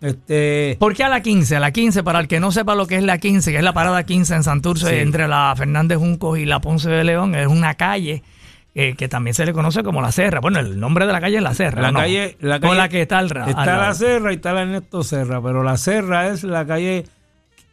Este, 0.00 0.76
¿Por 0.78 0.94
qué 0.94 1.02
a 1.04 1.08
la 1.08 1.20
15? 1.22 1.56
A 1.56 1.60
la 1.60 1.72
15, 1.72 2.04
para 2.04 2.20
el 2.20 2.28
que 2.28 2.38
no 2.40 2.52
sepa 2.52 2.74
lo 2.76 2.86
que 2.86 2.96
es 2.96 3.02
la 3.02 3.18
15, 3.18 3.50
que 3.50 3.58
es 3.58 3.64
la 3.64 3.72
parada 3.72 4.04
15 4.04 4.34
en 4.36 4.42
Santurce, 4.44 4.88
Sí. 4.90 4.96
entre 4.96 5.26
la 5.26 5.52
Fernández 5.56 5.98
Juncos 5.98 6.38
y 6.38 6.44
la 6.46 6.60
Ponce 6.60 6.88
de 6.88 7.02
León, 7.04 7.34
es 7.34 7.48
una 7.48 7.74
calle 7.74 8.22
eh, 8.74 8.94
que 8.96 9.08
también 9.08 9.34
se 9.34 9.44
le 9.44 9.52
conoce 9.52 9.82
como 9.82 10.00
La 10.00 10.12
Serra. 10.12 10.38
Bueno, 10.38 10.60
el 10.60 10.78
nombre 10.78 11.04
de 11.04 11.12
la 11.12 11.20
calle 11.20 11.38
es 11.38 11.42
La 11.42 11.52
Serra. 11.54 11.82
la 11.82 11.88
¿o 11.88 11.92
no? 11.92 11.98
calle, 11.98 12.36
la 12.40 12.60
Con 12.60 12.68
calle- 12.70 12.80
la 12.80 12.88
que 12.88 13.02
está 13.02 13.18
al 13.18 13.26
Está 13.26 13.76
la 13.76 13.92
Serra 13.94 14.30
y 14.32 14.36
está 14.36 14.52
la 14.52 14.62
Ernesto 14.62 15.02
Serra, 15.02 15.42
pero 15.42 15.64
la 15.64 15.76
Serra 15.76 16.28
es 16.28 16.44
la 16.44 16.64
calle 16.64 17.04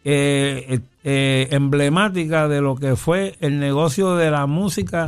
eh, 0.04 0.80
eh, 1.04 1.48
emblemática 1.52 2.48
de 2.48 2.60
lo 2.62 2.76
que 2.76 2.96
fue 2.96 3.36
el 3.40 3.60
negocio 3.60 4.16
de 4.16 4.32
la 4.32 4.48
música 4.48 5.06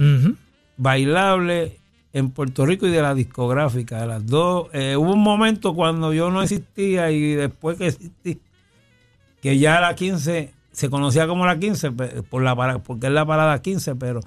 bailable 0.77 1.77
en 2.13 2.31
Puerto 2.31 2.65
Rico 2.65 2.87
y 2.87 2.91
de 2.91 3.01
la 3.01 3.13
discográfica. 3.13 4.01
de 4.01 4.07
Las 4.07 4.25
dos. 4.25 4.67
Eh, 4.73 4.95
hubo 4.97 5.13
un 5.13 5.21
momento 5.23 5.73
cuando 5.73 6.13
yo 6.13 6.31
no 6.31 6.41
existía 6.41 7.11
y 7.11 7.33
después 7.33 7.77
que 7.77 7.87
existí, 7.87 8.39
que 9.41 9.57
ya 9.59 9.79
la 9.81 9.93
15 9.95 10.51
se 10.71 10.89
conocía 10.89 11.27
como 11.27 11.45
la 11.45 11.57
15 11.59 11.91
pe- 11.91 12.23
por 12.23 12.41
la 12.43 12.55
para- 12.55 12.79
porque 12.79 13.07
es 13.07 13.13
la 13.13 13.25
parada 13.25 13.61
15, 13.61 13.95
pero 13.95 14.19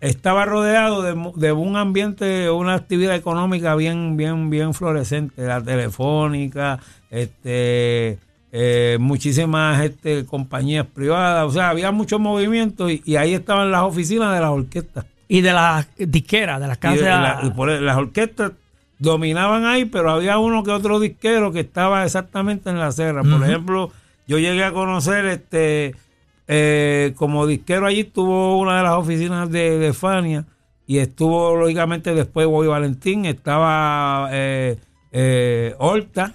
estaba 0.00 0.44
rodeado 0.44 1.02
de, 1.02 1.32
de 1.36 1.52
un 1.52 1.76
ambiente, 1.76 2.50
una 2.50 2.74
actividad 2.74 3.14
económica 3.14 3.74
bien, 3.76 4.16
bien, 4.16 4.50
bien 4.50 4.74
florescente, 4.74 5.42
la 5.46 5.62
telefónica, 5.62 6.80
este, 7.10 8.18
eh, 8.50 8.96
muchísimas 9.00 9.84
este, 9.84 10.26
compañías 10.26 10.86
privadas, 10.86 11.46
o 11.46 11.50
sea, 11.52 11.68
había 11.70 11.92
mucho 11.92 12.18
movimiento 12.18 12.90
y, 12.90 13.02
y 13.04 13.14
ahí 13.16 13.34
estaban 13.34 13.70
las 13.70 13.82
oficinas 13.82 14.34
de 14.34 14.40
las 14.40 14.50
orquestas. 14.50 15.04
Y 15.32 15.40
de 15.40 15.52
las 15.52 15.88
disqueras, 15.96 16.60
de 16.60 16.66
las 16.68 16.76
Y 16.76 16.80
casas. 16.80 16.98
de 17.00 17.04
la- 17.06 17.80
las 17.80 17.96
orquestas 17.96 18.52
dominaban 18.98 19.64
ahí, 19.64 19.84
pero 19.86 20.10
había 20.10 20.38
uno 20.38 20.62
que 20.62 20.70
otro 20.70 21.00
disquero 21.00 21.52
que 21.52 21.60
estaba 21.60 22.04
exactamente 22.04 22.70
en 22.70 22.78
la 22.78 22.92
serra. 22.92 23.22
Por 23.22 23.42
ejemplo, 23.42 23.90
yo 24.26 24.38
llegué 24.38 24.62
a 24.64 24.72
conocer 24.72 25.24
este 25.26 25.94
eh, 26.48 27.14
como 27.16 27.46
disquero 27.46 27.86
allí 27.86 28.00
estuvo 28.00 28.58
una 28.58 28.76
de 28.76 28.82
las 28.82 28.92
oficinas 28.94 29.48
de, 29.50 29.78
de 29.78 29.92
Fania 29.92 30.44
y 30.86 30.98
estuvo 30.98 31.56
lógicamente 31.56 32.14
después 32.14 32.46
Bobby 32.46 32.66
Valentín, 32.68 33.24
estaba 33.24 34.28
eh, 34.32 34.76
eh, 35.12 35.74
Horta, 35.78 36.34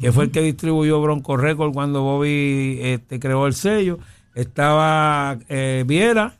que 0.00 0.10
fue 0.12 0.24
el 0.24 0.30
que 0.30 0.40
distribuyó 0.42 1.00
Bronco 1.02 1.36
Record 1.36 1.72
cuando 1.74 2.02
Bobby 2.02 2.78
este, 2.82 3.18
creó 3.20 3.46
el 3.46 3.52
sello, 3.54 3.98
estaba 4.34 5.36
eh, 5.48 5.84
Viera, 5.86 6.34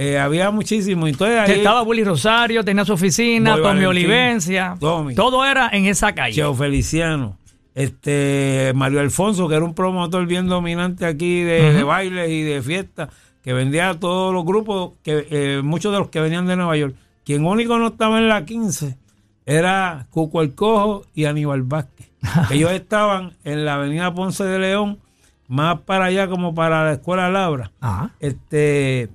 eh, 0.00 0.16
había 0.16 0.52
muchísimo. 0.52 1.08
Entonces 1.08 1.40
ahí, 1.40 1.58
estaba 1.58 1.82
Willy 1.82 2.04
Rosario, 2.04 2.64
tenía 2.64 2.84
su 2.84 2.92
oficina, 2.92 3.54
Boy 3.54 3.62
Tommy 3.62 3.84
Valentín, 3.84 4.06
Olivencia. 4.06 4.76
Tommy. 4.78 5.16
Todo 5.16 5.44
era 5.44 5.70
en 5.72 5.86
esa 5.86 6.14
calle. 6.14 6.36
Cheo 6.36 6.54
Feliciano, 6.54 7.36
este 7.74 8.70
Mario 8.76 9.00
Alfonso, 9.00 9.48
que 9.48 9.56
era 9.56 9.64
un 9.64 9.74
promotor 9.74 10.24
bien 10.26 10.46
dominante 10.46 11.04
aquí 11.04 11.42
de, 11.42 11.72
de 11.72 11.82
bailes 11.82 12.30
y 12.30 12.42
de 12.42 12.62
fiestas, 12.62 13.08
que 13.42 13.52
vendía 13.52 13.90
a 13.90 13.98
todos 13.98 14.32
los 14.32 14.44
grupos, 14.44 14.92
que 15.02 15.26
eh, 15.30 15.62
muchos 15.64 15.92
de 15.92 15.98
los 15.98 16.10
que 16.10 16.20
venían 16.20 16.46
de 16.46 16.54
Nueva 16.54 16.76
York. 16.76 16.94
Quien 17.24 17.44
único 17.44 17.76
no 17.76 17.88
estaba 17.88 18.18
en 18.18 18.28
la 18.28 18.44
15 18.44 18.96
era 19.46 20.06
Cuco 20.10 20.42
el 20.42 20.54
Cojo 20.54 21.06
y 21.12 21.24
Aníbal 21.24 21.64
Vázquez. 21.64 22.08
Ellos 22.52 22.70
estaban 22.70 23.32
en 23.42 23.64
la 23.64 23.74
avenida 23.74 24.14
Ponce 24.14 24.44
de 24.44 24.60
León, 24.60 25.00
más 25.48 25.80
para 25.80 26.04
allá 26.04 26.28
como 26.28 26.54
para 26.54 26.84
la 26.84 26.92
Escuela 26.92 27.28
Labra. 27.30 27.72
Ajá. 27.80 28.12
Este, 28.20 29.08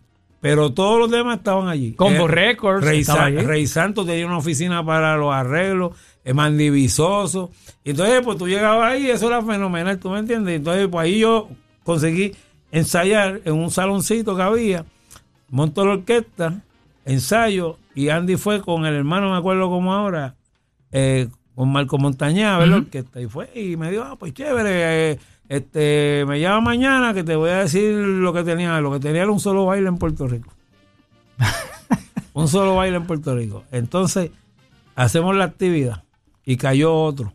pero 0.44 0.74
todos 0.74 1.00
los 1.00 1.10
demás 1.10 1.38
estaban 1.38 1.70
allí. 1.70 1.94
Combo 1.94 2.26
Eh, 2.26 2.32
Records 2.32 2.84
Rey, 2.86 3.00
estaba 3.00 3.20
Sa- 3.20 3.26
allí. 3.28 3.38
Rey 3.38 3.66
Santos 3.66 4.06
tenía 4.06 4.26
una 4.28 4.40
oficina 4.40 4.86
para 4.86 5.16
los 5.16 5.34
arreglos, 5.34 5.96
eh, 6.26 6.34
Mandy 6.34 6.70
Visoso. 6.70 7.50
Y 7.86 7.92
entonces, 7.92 8.20
pues 8.26 8.38
tú 8.38 8.46
llegabas 8.50 8.92
ahí 8.92 9.10
eso 9.10 9.28
era 9.28 9.42
fenomenal, 9.42 9.98
¿tú 10.00 10.10
me 10.10 10.20
entiendes? 10.20 10.58
Entonces, 10.58 10.90
pues 10.92 11.06
ahí 11.06 11.20
yo 11.20 11.48
conseguí 11.86 12.36
ensayar 12.74 13.40
en 13.46 13.54
un 13.54 13.72
saloncito 13.72 14.36
que 14.36 14.42
había, 14.42 14.86
monto 15.50 15.86
la 15.86 15.94
orquesta, 15.94 16.62
ensayo, 17.06 17.78
y 17.96 18.10
Andy 18.10 18.36
fue 18.36 18.60
con 18.62 18.86
el 18.86 18.96
hermano, 18.96 19.32
me 19.32 19.38
acuerdo 19.38 19.70
como 19.70 19.94
ahora, 19.94 20.36
eh, 20.92 21.30
con 21.56 21.72
Marco 21.72 21.98
Montañá 21.98 22.56
a 22.56 22.60
ver 22.60 22.68
la 22.68 22.78
orquesta. 22.78 23.22
Y 23.22 23.28
fue, 23.28 23.50
y 23.56 23.78
me 23.78 23.92
dijo, 23.92 24.04
ah, 24.04 24.18
pues 24.18 24.34
chévere, 24.34 25.12
eh, 25.12 25.20
este, 25.50 26.26
me 26.28 26.40
llama 26.40 26.62
mañana 26.62 27.14
que 27.14 27.24
te 27.24 27.36
voy 27.36 27.50
a 27.50 27.60
decir 27.60 27.94
lo 27.96 28.34
que 28.34 28.44
tenía. 28.44 28.80
Lo 28.82 28.92
que 28.92 29.00
tenía 29.00 29.24
era 29.24 29.32
un 29.32 29.40
solo 29.40 29.66
baile 29.66 29.88
en 29.88 29.98
Puerto 29.98 30.28
Rico. 30.28 30.54
un 32.34 32.48
solo 32.48 32.76
baile 32.76 32.98
en 32.98 33.06
Puerto 33.06 33.36
Rico. 33.36 33.64
Entonces, 33.72 34.32
hacemos 34.96 35.36
la 35.36 35.46
actividad 35.46 36.04
y 36.46 36.58
cayó 36.58 36.94
otro. 36.94 37.34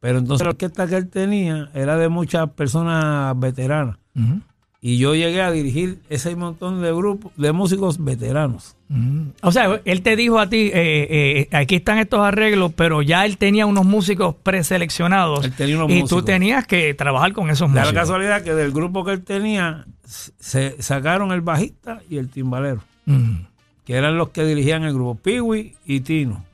Pero 0.00 0.18
entonces 0.18 0.44
la 0.44 0.50
orquesta 0.50 0.86
que 0.86 0.96
él 0.96 1.08
tenía 1.08 1.70
era 1.74 1.96
de 1.96 2.08
muchas 2.08 2.50
personas 2.50 3.38
veteranas. 3.38 3.96
Ujú. 4.14 4.40
Y 4.88 4.98
yo 4.98 5.16
llegué 5.16 5.42
a 5.42 5.50
dirigir 5.50 5.98
ese 6.10 6.36
montón 6.36 6.80
de 6.80 6.92
grupos, 6.92 7.32
de 7.36 7.50
músicos 7.50 8.02
veteranos. 8.04 8.76
Mm. 8.88 9.30
O 9.42 9.50
sea, 9.50 9.80
él 9.84 10.02
te 10.02 10.14
dijo 10.14 10.38
a 10.38 10.48
ti, 10.48 10.70
eh, 10.72 11.08
eh, 11.10 11.48
aquí 11.50 11.74
están 11.76 11.98
estos 11.98 12.20
arreglos, 12.20 12.70
pero 12.76 13.02
ya 13.02 13.24
él 13.26 13.36
tenía 13.36 13.66
unos 13.66 13.84
músicos 13.84 14.36
preseleccionados. 14.44 15.44
Él 15.44 15.52
tenía 15.56 15.76
unos 15.78 15.90
y 15.90 15.94
músicos. 16.02 16.10
tú 16.10 16.24
tenías 16.24 16.68
que 16.68 16.94
trabajar 16.94 17.32
con 17.32 17.50
esos 17.50 17.68
Da 17.72 17.74
la 17.74 17.80
músicos. 17.80 18.00
casualidad 18.02 18.42
que 18.42 18.54
del 18.54 18.70
grupo 18.70 19.04
que 19.04 19.10
él 19.12 19.24
tenía, 19.24 19.86
se 20.04 20.80
sacaron 20.80 21.32
el 21.32 21.40
bajista 21.40 22.00
y 22.08 22.18
el 22.18 22.28
timbalero, 22.28 22.82
Mm. 23.06 23.38
que 23.84 23.94
eran 23.94 24.16
los 24.16 24.28
que 24.28 24.44
dirigían 24.44 24.84
el 24.84 24.94
grupo, 24.94 25.16
Piwi 25.16 25.74
y 25.84 26.00
Tino. 26.00 26.44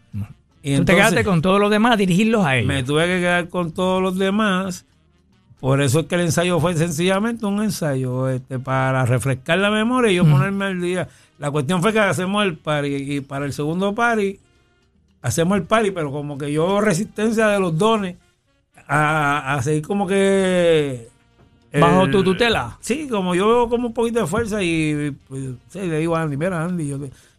Y 0.63 0.77
Tú 0.77 0.85
te 0.87 0.95
quedaste 0.95 1.25
con 1.25 1.43
todos 1.43 1.61
los 1.61 1.71
demás 1.71 1.93
a 1.95 1.97
dirigirlos 1.97 2.47
a 2.47 2.57
ellos. 2.57 2.69
me 2.69 2.83
tuve 2.85 3.05
que 3.07 3.19
quedar 3.19 3.49
con 3.49 3.73
todos 3.73 4.01
los 4.01 4.17
demás. 4.17 4.87
Por 5.63 5.81
eso 5.81 6.01
es 6.01 6.07
que 6.07 6.17
el 6.17 6.23
ensayo 6.23 6.59
fue 6.59 6.75
sencillamente 6.75 7.47
un 7.47 7.63
ensayo 7.63 8.29
este, 8.29 8.59
para 8.59 9.07
refrescar 9.07 9.61
la 9.61 9.71
memoria 9.71 10.11
y 10.11 10.17
yo 10.17 10.25
ponerme 10.25 10.65
al 10.65 10.81
día. 10.81 11.09
La 11.39 11.53
cuestión 11.53 11.81
fue 11.81 11.93
que 11.93 12.01
hacemos 12.01 12.45
el 12.45 12.57
party 12.57 12.89
y 12.89 13.21
para 13.21 13.47
el 13.47 13.53
segundo 13.53 13.95
party 13.95 14.41
hacemos 15.23 15.57
el 15.57 15.63
party, 15.63 15.93
pero 15.93 16.11
como 16.11 16.37
que 16.37 16.53
yo 16.53 16.81
resistencia 16.81 17.47
de 17.47 17.61
los 17.61 17.79
dones 17.79 18.17
a, 18.89 19.55
a 19.55 19.63
seguir 19.63 19.87
como 19.87 20.05
que... 20.05 21.09
Bajo 21.79 22.11
tu 22.11 22.25
tutela. 22.25 22.77
Sí, 22.81 23.07
como 23.09 23.37
yo 23.37 23.47
veo 23.47 23.69
como 23.69 23.87
un 23.87 23.95
poquito 23.95 24.19
de 24.19 24.27
fuerza 24.27 24.61
y 24.65 25.17
pues, 25.29 25.45
sí, 25.69 25.83
le 25.83 25.99
digo 25.99 26.17
a 26.17 26.23
Andy, 26.23 26.37
mira 26.37 26.65
Andy, 26.65 26.89
yo, 26.89 26.99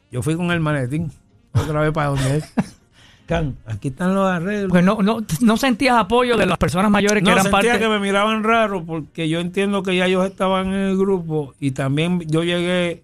yo 0.10 0.22
fui 0.22 0.38
con 0.38 0.50
el 0.52 0.62
maletín 0.62 1.12
otra 1.54 1.82
vez 1.82 1.92
para 1.92 2.08
donde 2.08 2.36
él. 2.36 2.44
Can, 3.26 3.56
aquí 3.66 3.88
están 3.88 4.14
los 4.16 4.28
arreglos. 4.28 4.70
Porque 4.70 4.82
no, 4.84 5.02
no, 5.02 5.20
no 5.42 5.58
sentías 5.58 5.96
apoyo 5.98 6.36
de 6.38 6.46
las 6.46 6.58
personas 6.58 6.92
mayores 6.92 7.24
que 7.24 7.30
eran 7.30 7.44
sentía 7.44 7.72
parte. 7.72 7.80
que 7.80 7.88
me 7.90 8.00
miraban 8.00 8.44
raro 8.44 8.84
porque 8.84 9.30
yo 9.30 9.40
entiendo 9.40 9.82
que 9.82 9.96
ya 9.96 10.08
ellos 10.08 10.26
estaban 10.26 10.68
en 10.68 10.74
el 10.90 10.98
grupo 10.98 11.54
y 11.60 11.72
también 11.72 12.20
yo 12.28 12.44
llegué 12.44 13.04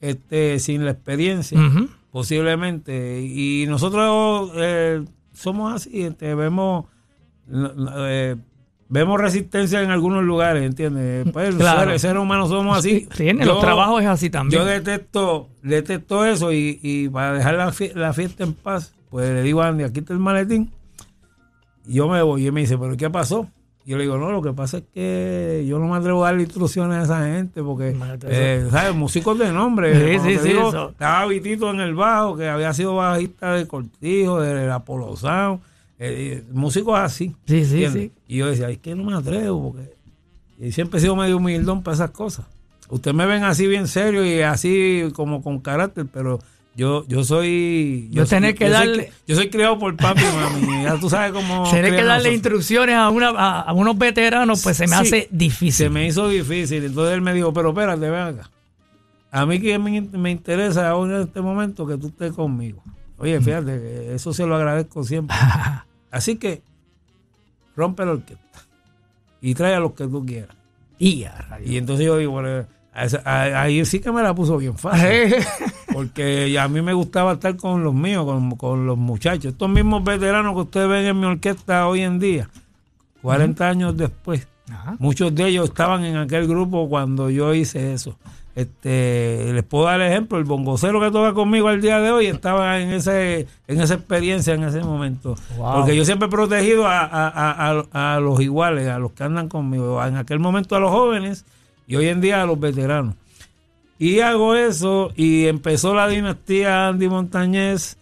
este 0.00 0.58
sin 0.58 0.84
la 0.84 0.90
experiencia, 0.92 1.58
posiblemente. 2.10 3.20
Y 3.22 3.66
nosotros 3.68 4.50
eh, 4.56 5.04
somos 5.32 5.72
así, 5.74 6.02
este, 6.02 6.34
vemos 6.34 6.86
eh, 7.52 8.36
vemos 8.88 9.20
resistencia 9.20 9.82
en 9.82 9.90
algunos 9.90 10.24
lugares, 10.24 10.64
¿entiendes? 10.64 11.26
Pues 11.32 11.54
Claro. 11.54 11.80
seres, 11.84 12.02
seres 12.02 12.20
humanos 12.22 12.48
somos 12.48 12.76
así. 12.78 13.08
Sí, 13.14 13.28
en 13.28 13.38
Yo- 13.38 13.46
los 13.46 13.60
trabajos 13.60 14.02
es 14.02 14.08
así 14.08 14.30
también. 14.30 14.60
yo 14.60 14.66
detesto, 14.66 15.48
detesto 15.62 16.24
eso 16.24 16.52
y, 16.52 16.78
y 16.82 17.08
para 17.08 17.34
dejar 17.34 17.54
la, 17.54 17.72
la 17.94 18.12
fiesta 18.12 18.44
en 18.44 18.52
paz, 18.54 18.94
pues 19.10 19.28
le 19.30 19.42
digo 19.42 19.62
a 19.62 19.68
Andy, 19.68 19.84
aquí 19.84 20.00
está 20.00 20.12
el 20.12 20.18
maletín. 20.18 20.70
Y 21.86 21.94
yo 21.94 22.08
me 22.08 22.22
voy 22.22 22.42
y 22.42 22.46
él 22.46 22.52
me 22.52 22.60
dice, 22.60 22.78
¿pero 22.78 22.96
qué 22.96 23.10
pasó? 23.10 23.48
Y 23.84 23.90
yo 23.90 23.96
le 23.96 24.04
digo, 24.04 24.18
no, 24.18 24.30
lo 24.30 24.42
que 24.42 24.52
pasa 24.52 24.78
es 24.78 24.84
que 24.94 25.64
yo 25.68 25.78
no 25.78 25.88
me 25.88 25.96
atrevo 25.96 26.24
a 26.24 26.28
darle 26.28 26.44
instrucciones 26.44 26.98
a 26.98 27.02
esa 27.02 27.26
gente 27.26 27.62
porque, 27.62 27.96
eh, 28.24 28.68
¿sabes? 28.70 28.94
Músicos 28.94 29.38
de 29.38 29.52
nombre. 29.52 30.18
Sí, 30.18 30.18
sí, 30.22 30.38
sí, 30.38 30.48
digo, 30.48 30.68
eso. 30.68 30.90
Estaba 30.90 31.26
Vitito 31.26 31.70
en 31.70 31.80
el 31.80 31.94
bajo, 31.94 32.36
que 32.36 32.48
había 32.48 32.72
sido 32.72 32.96
bajista 32.96 33.54
de 33.54 33.66
Cortijo, 33.66 34.40
de 34.40 34.70
Apolo 34.70 35.16
Sound, 35.16 35.60
eh, 35.98 36.44
músicos 36.52 36.98
así. 36.98 37.34
Sí, 37.46 37.64
sí, 37.64 37.88
sí. 37.88 38.12
Y 38.28 38.36
yo 38.36 38.46
decía, 38.46 38.70
es 38.70 38.78
que 38.78 38.94
no 38.94 39.04
me 39.04 39.14
atrevo 39.14 39.72
porque 39.72 40.00
y 40.60 40.72
siempre 40.72 40.98
he 40.98 41.00
sido 41.00 41.16
medio 41.16 41.38
humildón 41.38 41.82
para 41.82 41.94
esas 41.94 42.10
cosas. 42.10 42.44
Ustedes 42.90 43.16
me 43.16 43.24
ven 43.24 43.44
así 43.44 43.66
bien 43.66 43.88
serio 43.88 44.24
y 44.24 44.42
así 44.42 45.04
como 45.14 45.42
con 45.42 45.60
carácter, 45.60 46.06
pero 46.12 46.38
Yo, 46.76 47.04
yo 47.08 47.24
soy. 47.24 48.08
Yo 48.12 48.24
tener 48.26 48.54
que 48.54 48.68
yo 48.68 48.76
soy 48.76 48.86
darle- 48.86 49.12
yo 49.26 49.36
soy 49.36 49.50
criado 49.50 49.78
por 49.78 49.96
papi 49.96 50.22
mami. 50.22 50.84
Ya 50.84 50.98
tú 50.98 51.10
sabes 51.10 51.32
cómo. 51.32 51.64
Tener 51.70 51.94
que 51.94 52.04
darle 52.04 52.32
instrucciones 52.32 52.94
a, 52.94 53.10
una, 53.10 53.30
a, 53.30 53.60
a 53.62 53.72
unos 53.72 53.98
veteranos, 53.98 54.62
pues 54.62 54.76
se 54.76 54.86
me 54.86 54.96
Sí. 54.96 55.02
hace 55.02 55.28
difícil. 55.30 55.72
Se 55.86 55.90
me 55.90 56.06
hizo 56.06 56.28
difícil. 56.28 56.84
Entonces 56.84 57.14
él 57.14 57.22
me 57.22 57.34
dijo, 57.34 57.52
pero 57.52 57.70
espérate, 57.70 58.08
ven 58.08 58.20
acá. 58.20 58.50
A 59.32 59.46
mí 59.46 59.60
que 59.60 59.78
me, 59.78 60.00
me 60.00 60.30
interesa 60.30 60.88
ahora 60.90 61.16
en 61.16 61.22
este 61.22 61.40
momento 61.40 61.86
que 61.86 61.96
tú 61.96 62.06
estés 62.08 62.32
conmigo. 62.32 62.82
Oye, 63.18 63.40
fíjate, 63.40 63.78
que 63.80 64.14
eso 64.14 64.32
se 64.32 64.46
lo 64.46 64.56
agradezco 64.56 65.04
siempre. 65.04 65.36
Así 66.10 66.36
que 66.36 66.62
rompe 67.76 68.04
la 68.04 68.12
orquesta 68.12 68.62
y 69.40 69.54
trae 69.54 69.74
a 69.74 69.80
los 69.80 69.92
que 69.92 70.06
tú 70.06 70.24
quieras. 70.24 70.56
Y. 70.98 71.24
Y 71.64 71.76
entonces 71.76 72.06
yo 72.06 72.16
digo, 72.16 72.32
bueno, 72.32 72.64
ahí 72.92 73.84
sí 73.84 74.00
que 74.00 74.10
me 74.12 74.22
la 74.22 74.34
puso 74.34 74.56
bien 74.58 74.76
fácil. 74.76 75.34
Porque 75.92 76.56
a 76.58 76.68
mí 76.68 76.82
me 76.82 76.92
gustaba 76.92 77.32
estar 77.32 77.56
con 77.56 77.82
los 77.82 77.94
míos, 77.94 78.24
con, 78.24 78.52
con 78.56 78.86
los 78.86 78.96
muchachos. 78.98 79.52
Estos 79.52 79.68
mismos 79.68 80.04
veteranos 80.04 80.54
que 80.54 80.60
ustedes 80.60 80.88
ven 80.88 81.06
en 81.06 81.18
mi 81.20 81.26
orquesta 81.26 81.86
hoy 81.88 82.02
en 82.02 82.18
día, 82.18 82.48
40 83.22 83.68
años 83.68 83.96
después, 83.96 84.46
muchos 84.98 85.34
de 85.34 85.48
ellos 85.48 85.68
estaban 85.68 86.04
en 86.04 86.16
aquel 86.16 86.46
grupo 86.46 86.88
cuando 86.88 87.28
yo 87.30 87.54
hice 87.54 87.92
eso. 87.92 88.16
Este, 88.54 89.52
les 89.52 89.62
puedo 89.64 89.84
dar 89.84 90.00
ejemplo, 90.00 90.36
el 90.36 90.44
bongocero 90.44 91.00
que 91.00 91.10
toca 91.10 91.32
conmigo 91.32 91.68
al 91.68 91.80
día 91.80 92.00
de 92.00 92.10
hoy 92.10 92.26
estaba 92.26 92.80
en 92.80 92.90
ese 92.90 93.46
en 93.68 93.80
esa 93.80 93.94
experiencia 93.94 94.54
en 94.54 94.64
ese 94.64 94.80
momento. 94.80 95.36
Wow. 95.56 95.74
Porque 95.76 95.96
yo 95.96 96.04
siempre 96.04 96.26
he 96.26 96.30
protegido 96.30 96.86
a- 96.86 97.04
a- 97.04 97.82
a- 97.92 98.16
a 98.16 98.20
los 98.20 98.40
iguales, 98.40 98.88
a 98.88 98.98
los 98.98 99.12
que 99.12 99.22
andan 99.24 99.48
conmigo, 99.48 100.04
en 100.04 100.16
aquel 100.16 100.40
momento 100.40 100.74
a 100.76 100.80
los 100.80 100.90
jóvenes 100.90 101.46
y 101.90 101.96
hoy 101.96 102.06
en 102.06 102.20
día 102.20 102.40
a 102.42 102.46
los 102.46 102.58
veteranos. 102.58 103.16
Y 103.98 104.20
hago 104.20 104.54
eso 104.54 105.10
y 105.16 105.46
empezó 105.46 105.92
la 105.94 106.08
dinastía 106.08 106.88
Andy 106.88 107.08
Montañez 107.08 107.98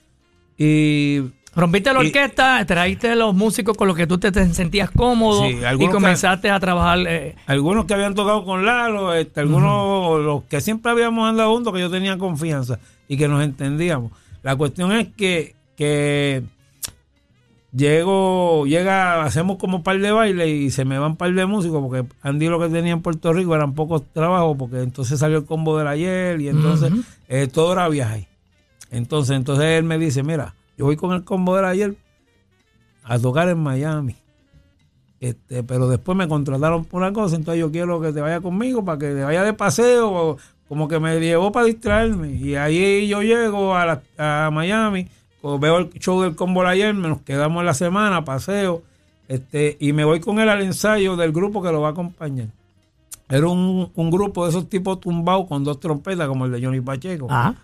y 0.56 1.22
Rompiste 1.56 1.92
la 1.92 2.04
Y- 2.04 2.06
orquesta, 2.06 2.64
traíste 2.66 3.16
los 3.16 3.34
músicos 3.34 3.76
con 3.76 3.88
los 3.88 3.96
que 3.96 4.06
tú 4.06 4.18
te, 4.18 4.30
te 4.30 4.46
sentías 4.54 4.90
cómodo 4.92 5.42
Sí, 5.48 5.58
y 5.80 5.86
comenzaste 5.88 6.50
a 6.50 6.60
trabajar. 6.60 7.00
eh, 7.08 7.34
algunos 7.46 7.84
que 7.86 7.94
habían 7.94 8.14
tocado 8.14 8.44
con 8.44 8.64
Lalo, 8.64 9.12
este, 9.14 9.40
algunos 9.40 10.20
los 10.24 10.44
que 10.44 10.60
siempre 10.60 10.92
habíamos 10.92 11.28
andado 11.28 11.50
juntos, 11.52 11.72
que 11.72 11.80
yo 11.80 11.90
tenía 11.90 12.16
confianza 12.16 12.78
y 13.08 13.16
que 13.16 13.26
nos 13.26 13.42
entendíamos. 13.42 14.12
La 14.44 14.54
cuestión 14.54 14.92
es 14.92 15.08
que, 15.16 15.56
que 15.76 16.44
llego, 17.72 18.66
llega, 18.66 19.22
hacemos 19.24 19.56
como 19.58 19.78
un 19.78 19.82
par 19.82 19.98
de 19.98 20.10
bailes 20.10 20.48
y 20.48 20.70
se 20.70 20.84
me 20.84 20.98
van 20.98 21.12
un 21.12 21.16
par 21.16 21.32
de 21.32 21.46
músicos, 21.46 21.80
porque 21.82 22.04
Andy 22.22 22.48
lo 22.48 22.58
que 22.58 22.68
tenía 22.68 22.92
en 22.92 23.02
Puerto 23.02 23.32
Rico 23.32 23.54
eran 23.54 23.74
pocos 23.74 24.02
trabajos, 24.12 24.56
porque 24.58 24.82
entonces 24.82 25.18
salió 25.18 25.38
el 25.38 25.44
combo 25.44 25.76
del 25.78 25.86
ayer 25.88 26.40
y 26.40 26.48
entonces 26.48 26.90
eh, 27.28 27.46
todo 27.46 27.72
era 27.72 27.88
viaje. 27.88 28.28
Entonces, 28.90 29.36
entonces 29.36 29.64
él 29.66 29.84
me 29.84 29.98
dice, 29.98 30.22
mira, 30.22 30.54
yo 30.76 30.86
voy 30.86 30.96
con 30.96 31.12
el 31.12 31.24
combo 31.24 31.54
del 31.56 31.66
ayer 31.66 31.94
a 33.04 33.18
tocar 33.18 33.48
en 33.48 33.58
Miami. 33.58 34.16
Este, 35.20 35.62
pero 35.64 35.88
después 35.88 36.16
me 36.16 36.28
contrataron 36.28 36.84
por 36.84 37.02
una 37.02 37.12
cosa, 37.12 37.36
entonces 37.36 37.60
yo 37.60 37.72
quiero 37.72 38.00
que 38.00 38.12
te 38.12 38.20
vaya 38.20 38.40
conmigo 38.40 38.84
para 38.84 38.98
que 38.98 39.06
te 39.14 39.24
vaya 39.24 39.42
de 39.42 39.52
paseo, 39.52 40.36
como 40.68 40.86
que 40.86 41.00
me 41.00 41.18
llevó 41.18 41.50
para 41.50 41.66
distraerme. 41.66 42.32
Y 42.32 42.54
ahí 42.54 43.08
yo 43.08 43.22
llego 43.22 43.74
a, 43.74 43.84
la- 44.16 44.46
a 44.46 44.50
Miami, 44.50 45.08
veo 45.58 45.78
el 45.78 45.90
show 46.00 46.20
del 46.22 46.34
combo 46.34 46.62
de 46.62 46.68
ayer, 46.70 46.94
nos 46.94 47.22
quedamos 47.22 47.60
en 47.60 47.66
la 47.66 47.74
semana, 47.74 48.24
paseo, 48.24 48.82
este, 49.28 49.76
y 49.80 49.92
me 49.92 50.04
voy 50.04 50.20
con 50.20 50.38
él 50.40 50.48
al 50.48 50.62
ensayo 50.62 51.16
del 51.16 51.32
grupo 51.32 51.62
que 51.62 51.70
lo 51.70 51.80
va 51.80 51.88
a 51.88 51.90
acompañar. 51.92 52.48
Era 53.28 53.46
un, 53.46 53.90
un 53.94 54.10
grupo 54.10 54.44
de 54.44 54.50
esos 54.50 54.68
tipos 54.68 55.00
tumbados 55.00 55.46
con 55.46 55.62
dos 55.62 55.78
trompetas, 55.80 56.26
como 56.28 56.46
el 56.46 56.52
de 56.52 56.64
Johnny 56.64 56.80
Pacheco 56.80 57.26
ajá. 57.30 57.54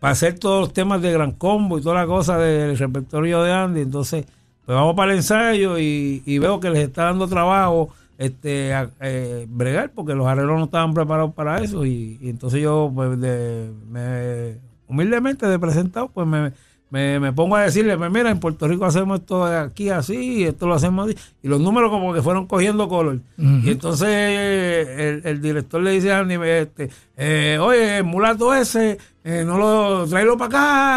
para 0.00 0.12
hacer 0.12 0.38
todos 0.38 0.60
los 0.60 0.72
temas 0.72 1.00
de 1.02 1.10
Gran 1.12 1.32
Combo 1.32 1.78
y 1.78 1.82
toda 1.82 1.94
la 1.94 2.06
cosa 2.06 2.36
del 2.38 2.76
repertorio 2.78 3.42
de 3.42 3.52
Andy. 3.52 3.80
Entonces, 3.80 4.26
pues 4.66 4.76
vamos 4.76 4.94
para 4.94 5.12
el 5.12 5.18
ensayo 5.18 5.78
y, 5.78 6.22
y 6.26 6.38
veo 6.38 6.60
que 6.60 6.68
les 6.70 6.80
está 6.86 7.04
dando 7.04 7.26
trabajo 7.26 7.88
este 8.18 8.74
a- 8.74 8.90
eh, 9.00 9.46
bregar 9.48 9.92
porque 9.94 10.12
los 10.14 10.26
arreglos 10.26 10.58
no 10.58 10.64
estaban 10.64 10.92
preparados 10.92 11.32
para 11.32 11.62
eso 11.62 11.86
y, 11.86 12.18
y 12.20 12.28
entonces 12.28 12.60
yo 12.60 12.90
pues 12.94 13.18
de, 13.18 13.70
me, 13.88 14.58
humildemente 14.88 15.46
de 15.46 15.58
presentado 15.58 16.08
pues 16.08 16.26
me, 16.26 16.52
me, 16.90 17.20
me 17.20 17.32
pongo 17.32 17.56
a 17.56 17.62
decirle 17.62 17.96
pues 17.98 18.10
mira 18.10 18.30
en 18.30 18.40
Puerto 18.40 18.66
Rico 18.66 18.84
hacemos 18.86 19.20
esto 19.20 19.46
de 19.46 19.58
aquí 19.58 19.90
así 19.90 20.16
y 20.38 20.44
esto 20.44 20.66
lo 20.66 20.74
hacemos 20.74 21.08
así 21.08 21.18
y 21.42 21.48
los 21.48 21.60
números 21.60 21.90
como 21.90 22.14
que 22.14 22.22
fueron 22.22 22.46
cogiendo 22.46 22.88
color. 22.88 23.18
Y 23.36 23.70
entonces 23.70 24.08
el, 24.08 25.22
el 25.24 25.40
director 25.42 25.80
le 25.82 25.90
dice 25.92 26.12
a 26.12 26.20
Andy 26.20 26.36
este, 26.44 26.90
eh, 27.16 27.58
oye 27.60 27.98
el 27.98 28.04
mulato 28.04 28.54
ese 28.54 28.98
eh, 29.24 29.44
no 29.44 29.58
lo 29.58 30.06
tráelo 30.06 30.38
para 30.38 30.46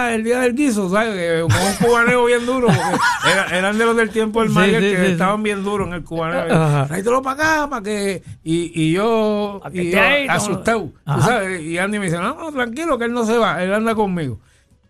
acá 0.05 0.13
el 0.15 0.23
día 0.23 0.39
del 0.39 0.55
guiso 0.55 0.89
¿sabes? 0.89 1.13
Que 1.13 1.41
con 1.41 1.61
un 1.61 1.73
cubaneo 1.89 2.25
bien 2.25 2.45
duro 2.45 2.67
porque 2.67 3.31
era- 3.31 3.57
eran 3.57 3.77
de 3.77 3.85
los 3.85 3.95
del 3.97 4.09
tiempo 4.11 4.39
del 4.39 4.49
Sí, 4.49 4.55
Mayer 4.55 4.81
sí, 4.81 4.89
que 4.91 4.97
sí, 4.97 5.05
sí. 5.07 5.11
estaban 5.13 5.43
bien 5.43 5.63
duros 5.63 5.87
en 5.89 5.93
el 5.95 6.03
cubaneo. 6.03 6.45
Ajá. 6.53 6.87
tráetelo 6.87 7.21
para 7.21 7.33
acá 7.63 7.69
para 7.69 7.83
que 7.83 8.23
y, 8.45 8.71
y 8.81 8.93
yo, 8.93 9.61
y 9.73 9.91
yo 9.91 9.99
asustado 10.29 10.91
sabes. 11.05 11.61
Y 11.61 11.77
Andy 11.77 11.99
me 11.99 12.05
dice 12.05 12.17
no, 12.17 12.35
no 12.35 12.51
tranquilo 12.53 12.97
que 12.97 13.05
él 13.05 13.11
no 13.13 13.25
se 13.25 13.37
va 13.37 13.61
él 13.61 13.73
anda 13.73 13.93
conmigo 13.95 14.39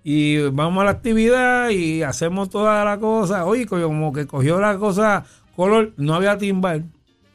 y 0.04 0.38
vamos 0.50 0.82
a 0.82 0.86
la 0.86 0.92
actividad 0.92 1.70
y 1.70 2.02
hacemos 2.04 2.50
toda 2.50 2.84
la 2.86 2.98
cosa 3.00 3.46
oye 3.46 3.66
co- 3.66 3.82
como 3.82 4.12
que 4.14 4.26
cogió 4.28 4.60
la 4.60 4.78
cosa 4.78 5.24
color 5.56 5.92
no 5.98 6.16
había 6.16 6.38
timbal 6.38 6.86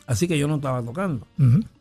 así 0.07 0.27
que 0.29 0.39
yo 0.39 0.47
no 0.49 0.57
estaba 0.57 0.83
tocando 0.83 1.27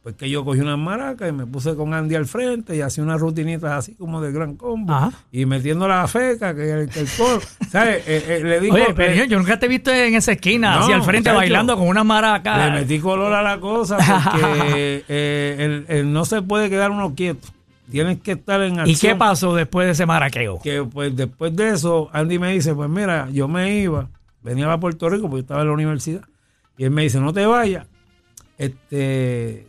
pues 0.04 0.16
que 0.16 0.30
yo 0.30 0.46
cogí 0.46 0.60
unas 0.60 0.78
maracas 0.78 1.30
y 1.30 1.32
me 1.32 1.48
puse 1.48 1.76
con 1.76 1.94
Andy 1.96 2.14
al 2.14 2.28
frente 2.28 2.76
y 2.76 2.82
hacía 2.82 3.04
unas 3.04 3.20
rutinitas 3.20 3.72
así 3.72 3.96
como 3.96 4.22
de 4.22 4.32
gran 4.32 4.56
combo 4.56 4.94
Ajá. 4.94 5.12
y 5.32 5.48
metiendo 5.48 5.88
la 5.88 6.08
feca 6.08 6.54
que 6.56 6.70
el, 6.72 6.90
que 6.90 7.00
el 7.00 7.08
coro 7.18 7.40
¿sabes? 7.72 8.04
Eh, 8.08 8.24
eh, 8.28 8.42
le 8.44 8.60
digo 8.60 8.76
Oye, 8.76 8.94
pero 8.96 9.26
yo 9.26 9.38
nunca 9.40 9.58
te 9.58 9.66
he 9.66 9.70
visto 9.70 9.92
en 9.92 10.14
esa 10.14 10.34
esquina, 10.34 10.76
No, 10.76 10.84
así 10.84 10.92
al 10.94 11.02
frente 11.02 11.30
muchacho. 11.32 11.38
bailando 11.38 11.76
con 11.78 11.88
una 11.88 12.04
maraca. 12.04 12.68
Le 12.70 12.80
metí 12.82 13.00
color 13.00 13.34
a 13.34 13.42
la 13.42 13.60
cosa 13.60 13.98
porque 13.98 15.04
eh, 15.10 15.56
el- 15.60 15.86
el 15.98 16.14
no 16.14 16.26
se 16.26 16.44
puede 16.44 16.70
quedar 16.70 16.92
uno 16.92 17.16
quieto. 17.16 17.48
Tienes 17.90 18.20
que 18.22 18.34
estar 18.34 18.62
en 18.62 18.80
acción. 18.80 18.90
¿Y 18.90 18.96
qué 18.96 19.16
pasó 19.16 19.56
después 19.56 19.86
de 19.86 19.92
ese 19.92 20.06
maraqueo? 20.06 20.60
Que 20.64 20.84
pues 20.84 21.16
después 21.16 21.56
de 21.56 21.70
eso, 21.70 22.10
Andy 22.14 22.40
me 22.40 22.54
dice, 22.54 22.74
pues 22.74 22.90
mira, 22.90 23.30
yo 23.32 23.48
me 23.48 23.78
iba, 23.78 24.10
venía 24.42 24.72
a 24.72 24.80
Puerto 24.80 25.10
Rico 25.10 25.24
porque 25.24 25.38
yo 25.38 25.42
estaba 25.42 25.62
en 25.62 25.68
la 25.68 25.74
universidad. 25.74 26.22
Y 26.78 26.84
él 26.84 26.92
me 26.92 27.04
dice, 27.04 27.20
no 27.20 27.32
te 27.32 27.46
vayas, 27.46 27.86
este, 28.58 29.68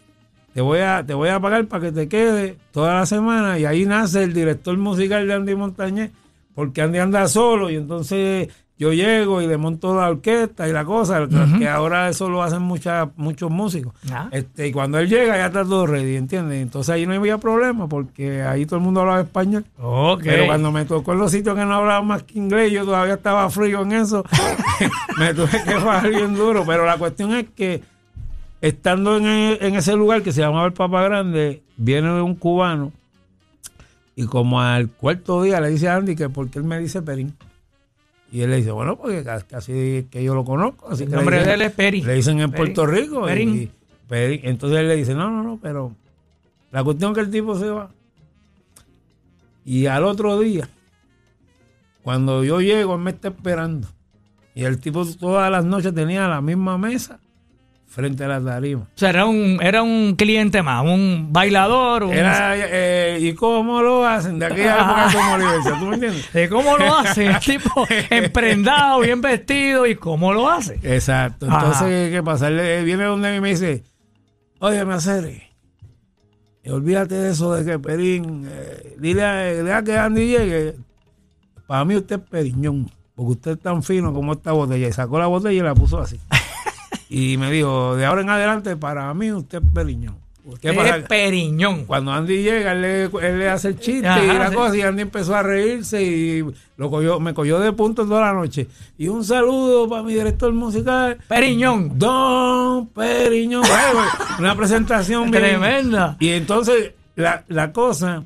te 0.55 0.61
voy 0.61 0.79
a, 0.79 1.05
te 1.05 1.15
voy 1.15 1.29
a 1.29 1.39
pagar 1.39 1.67
para 1.67 1.85
que 1.85 1.93
te 1.93 2.09
quede 2.09 2.57
toda 2.73 2.95
la 2.95 3.07
semana. 3.07 3.59
Y 3.59 3.65
ahí 3.65 3.85
nace 3.85 4.25
el 4.25 4.33
director 4.33 4.77
musical 4.79 5.27
de 5.27 5.35
Andy 5.35 5.55
Montañez, 5.55 6.11
porque 6.55 6.83
Andy 6.83 6.99
anda 6.99 7.29
solo 7.29 7.71
y 7.71 7.77
entonces 7.77 8.49
yo 8.79 8.93
llego 8.93 9.41
y 9.41 9.47
le 9.47 9.57
monto 9.57 9.95
la 9.99 10.11
orquesta 10.11 10.69
y 10.69 10.73
la 10.73 10.85
cosa, 10.85 11.27
que- 11.29 11.59
que 11.61 11.69
ahora 11.69 12.09
eso 12.11 12.29
lo 12.29 12.43
hacen 12.43 12.61
muchas, 12.63 13.09
muchos 13.17 13.51
músicos. 13.51 13.95
Ah. 14.13 14.29
Este, 14.33 14.69
y 14.69 14.73
cuando 14.73 14.99
él 14.99 15.09
llega 15.09 15.37
ya 15.37 15.47
está 15.47 15.63
todo 15.65 15.87
ready, 15.87 16.17
¿entiendes? 16.17 16.61
Entonces 16.61 16.91
ahí 16.95 17.07
no 17.07 17.15
había 17.15 17.39
problema 17.39 17.89
porque 17.89 18.43
ahí 18.43 18.67
todo 18.67 18.77
el 18.79 18.85
mundo 18.85 19.01
hablaba 19.01 19.21
español. 19.23 19.65
Pero 20.23 20.47
cuando 20.47 20.73
me 20.73 20.85
tocó 20.85 21.15
en 21.15 21.19
los 21.21 21.33
sitios 21.33 21.55
que 21.57 21.65
no 21.65 21.75
hablaba 21.75 22.03
más 22.03 22.23
que 22.25 22.39
inglés, 22.39 22.71
yo 22.71 22.85
todavía 22.85 23.15
estaba 23.15 23.49
frío 23.49 23.81
en 23.83 23.93
eso. 23.93 24.25
me 25.19 25.33
tuve 25.33 25.49
que 25.65 25.75
bajar 25.75 26.11
bien 26.11 26.35
duro. 26.35 26.65
Pero 26.67 26.85
la 26.85 26.99
cuestión 26.99 27.33
es 27.35 27.47
que 27.57 27.83
estando 28.61 29.17
en, 29.17 29.25
en 29.27 29.75
ese 29.75 29.95
lugar 29.97 30.23
que 30.23 30.33
se 30.33 30.41
llamaba 30.43 30.67
el 30.67 30.73
Papa 30.75 31.03
Grande, 31.03 31.63
viene 31.79 32.21
un 32.21 32.35
cubano 32.35 32.93
y 34.15 34.25
como 34.25 34.61
al 34.61 34.89
cuarto 34.89 35.43
día 35.43 35.61
le 35.61 35.69
dice 35.71 35.89
a 35.89 35.97
Andy 35.97 36.17
que 36.17 36.29
porque 36.31 36.59
él 36.59 36.65
me 36.65 36.79
dice 36.79 37.03
Perín. 37.03 37.35
Y 38.37 38.43
él 38.43 38.51
le 38.51 38.57
dice, 38.57 38.71
bueno, 38.71 38.97
porque 38.99 39.25
ca- 39.25 39.41
casi 39.41 40.07
que 40.11 40.23
yo 40.23 40.35
lo 40.35 40.45
conozco. 40.45 40.89
Así 40.91 41.05
El 41.05 41.09
que 41.09 41.11
le 41.13 41.17
nombre 41.17 41.37
dicen- 41.39 41.49
de 41.49 41.55
él 41.55 41.63
es 41.63 41.73
Peri. 41.73 42.03
Le 42.03 42.15
dicen 42.15 42.41
en. 42.41 42.51
Puerto 42.53 42.85
Rico. 42.87 43.25
Perín. 43.25 43.57
y 43.63 43.71
Perín. 44.09 44.41
Entonces 44.43 44.79
él 44.81 44.89
le 44.89 44.97
dice, 44.97 45.15
no, 45.15 45.31
no, 45.31 45.43
no, 45.43 45.59
pero 45.63 45.95
la 46.71 46.85
cuestión 46.85 47.13
es 47.13 47.15
que 47.15 47.21
el 47.23 47.31
tipo 47.31 47.59
se 47.59 47.71
va. 47.71 47.91
Y 49.65 49.87
al 49.87 50.05
otro 50.05 50.39
día, 50.39 50.69
cuando 52.03 52.45
yo 52.45 52.61
llego, 52.61 52.95
él 52.97 53.01
me 53.01 53.11
está 53.11 53.29
esperando. 53.29 53.89
Y 54.55 54.65
el 54.65 54.79
tipo 54.81 55.05
todas 55.19 55.51
las 55.51 55.65
noches 55.65 55.95
tenía 55.95 56.29
la 56.29 56.41
misma 56.43 56.77
mesa 56.79 57.19
frente 57.87 58.25
a 58.25 58.29
la 58.29 58.41
tarima. 58.41 58.83
O 58.83 58.87
sea, 58.99 59.11
era 59.11 59.27
un, 59.27 59.59
era 59.63 59.83
un 59.83 60.17
cliente 60.17 60.63
más, 60.63 60.85
un 60.85 61.33
bailador. 61.33 62.05
Un, 62.05 62.13
Era, 62.13 62.55
eh, 62.57 63.19
¿y 63.21 63.33
cómo 63.35 63.83
lo 63.83 64.07
hacen? 64.07 64.39
De 64.39 64.47
aquella 64.47 64.77
época 64.77 65.09
como 65.13 65.35
universidad, 65.35 65.79
¿tú 65.79 65.87
me 65.87 65.95
entiendes? 65.95 66.33
de 66.33 66.49
cómo 66.49 66.77
lo 66.77 66.95
hace, 66.95 67.27
el 67.27 67.39
tipo 67.41 67.87
emprendado, 68.11 69.01
bien 69.01 69.21
vestido, 69.21 69.87
y 69.87 69.97
cómo 69.97 70.33
lo 70.33 70.51
hace. 70.51 70.79
Exacto. 70.83 71.47
Ajá. 71.49 71.59
Entonces, 71.59 72.11
¿qué 72.11 72.23
pasa? 72.23 72.49
Él 72.49 72.85
viene 72.85 73.05
donde 73.05 73.31
mí 73.31 73.37
y 73.39 73.41
me 73.41 73.49
dice, 73.51 73.83
oye, 74.59 74.85
me 74.85 74.95
y 76.67 76.71
olvídate 76.71 77.15
de 77.15 77.31
eso 77.31 77.55
de 77.55 77.65
que 77.65 77.79
Perín, 77.79 78.45
eh, 78.51 78.97
dile, 78.99 79.23
a, 79.23 79.53
dile 79.53 79.73
a 79.73 79.85
que 79.85 79.97
Andy 79.97 80.27
llegue. 80.27 80.75
Para 81.69 81.85
mí 81.85 81.95
usted 81.95 82.17
es 82.17 82.29
Periñón, 82.29 82.91
porque 83.15 83.33
usted 83.33 83.51
es 83.53 83.61
tan 83.61 83.85
fino 83.85 84.13
como 84.13 84.33
esta 84.33 84.51
botella. 84.51 84.89
Y 84.89 84.93
sacó 84.93 85.21
la 85.21 85.29
botella 85.29 85.61
y 85.61 85.63
la 85.63 85.77
puso 85.77 86.01
así. 86.01 86.19
Y 87.09 87.37
me 87.37 87.51
dijo, 87.51 87.95
de 87.97 88.05
ahora 88.05 88.23
en 88.23 88.31
adelante, 88.31 88.77
para 88.77 89.13
mí 89.15 89.33
usted 89.33 89.63
es 89.63 89.71
Periñón. 89.73 90.17
¿Qué 90.61 90.71
Usted 90.71 90.97
es 90.99 91.03
Periñón. 91.09 91.87
Cuando 91.87 92.13
Andy 92.13 92.41
llega, 92.43 92.71
él 92.71 92.81
le, 92.83 93.03
él 93.05 93.39
le 93.41 93.49
hace 93.51 93.69
el 93.69 93.81
chiste 93.81 94.07
Ajá, 94.07 94.23
y 94.25 94.29
la 94.39 94.49
sí. 94.51 94.55
cosa, 94.55 94.77
y 94.77 94.81
Andy 94.83 95.03
empezó 95.03 95.35
a 95.35 95.43
reírse 95.43 96.01
y 96.01 96.45
lo 96.77 96.89
cogió, 96.89 97.19
me 97.19 97.35
cogió 97.35 97.59
de 97.59 97.73
punto 97.73 98.07
toda 98.07 98.21
la 98.21 98.33
noche. 98.33 98.69
Y 98.97 99.09
un 99.09 99.25
saludo 99.25 99.89
para 99.89 100.05
mi 100.05 100.15
director 100.15 100.53
musical, 100.53 101.19
Periñón. 101.27 101.99
Don 101.99 102.87
Periñón. 102.91 103.65
Una 104.39 104.55
presentación 104.55 105.33
bien- 105.33 105.43
Tremenda. 105.43 106.17
Y 106.21 106.29
entonces, 106.29 106.93
la, 107.17 107.43
la 107.49 107.73
cosa, 107.73 108.23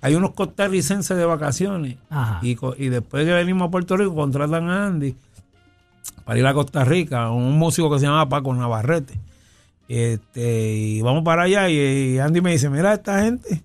hay 0.00 0.14
unos 0.14 0.34
costarricenses 0.34 1.16
de 1.16 1.24
vacaciones. 1.24 1.96
Y, 2.42 2.56
y 2.76 2.88
después 2.90 3.26
que 3.26 3.32
venimos 3.32 3.66
a 3.66 3.70
Puerto 3.72 3.96
Rico, 3.96 4.14
contratan 4.14 4.70
a 4.70 4.86
Andy 4.86 5.16
para 6.24 6.38
ir 6.38 6.46
a 6.46 6.54
Costa 6.54 6.84
Rica, 6.84 7.30
un 7.30 7.58
músico 7.58 7.90
que 7.90 7.98
se 7.98 8.06
llama 8.06 8.28
Paco 8.28 8.54
Navarrete. 8.54 9.18
Este, 9.88 10.74
y 10.74 11.00
vamos 11.00 11.24
para 11.24 11.44
allá 11.44 11.70
y, 11.70 12.18
Andy 12.18 12.42
me 12.42 12.52
dice, 12.52 12.68
mira, 12.68 12.92
esta 12.92 13.22
gente 13.22 13.62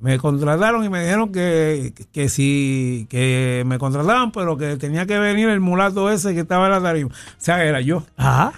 me 0.00 0.18
contrataron 0.18 0.84
y 0.84 0.88
me 0.88 1.02
dijeron 1.02 1.32
que, 1.32 1.92
que 2.12 2.28
si 2.28 3.06
que 3.08 3.64
me 3.66 3.78
contrataban, 3.78 4.30
pero 4.32 4.56
que 4.56 4.76
tenía 4.76 5.06
que 5.06 5.18
venir 5.18 5.48
el 5.48 5.60
mulato 5.60 6.10
ese 6.10 6.34
que 6.34 6.40
estaba 6.40 6.66
en 6.66 6.72
la 6.72 6.82
tarima. 6.82 7.10
O 7.10 7.34
sea, 7.38 7.64
era 7.64 7.80
yo. 7.80 8.04
Ajá. 8.16 8.52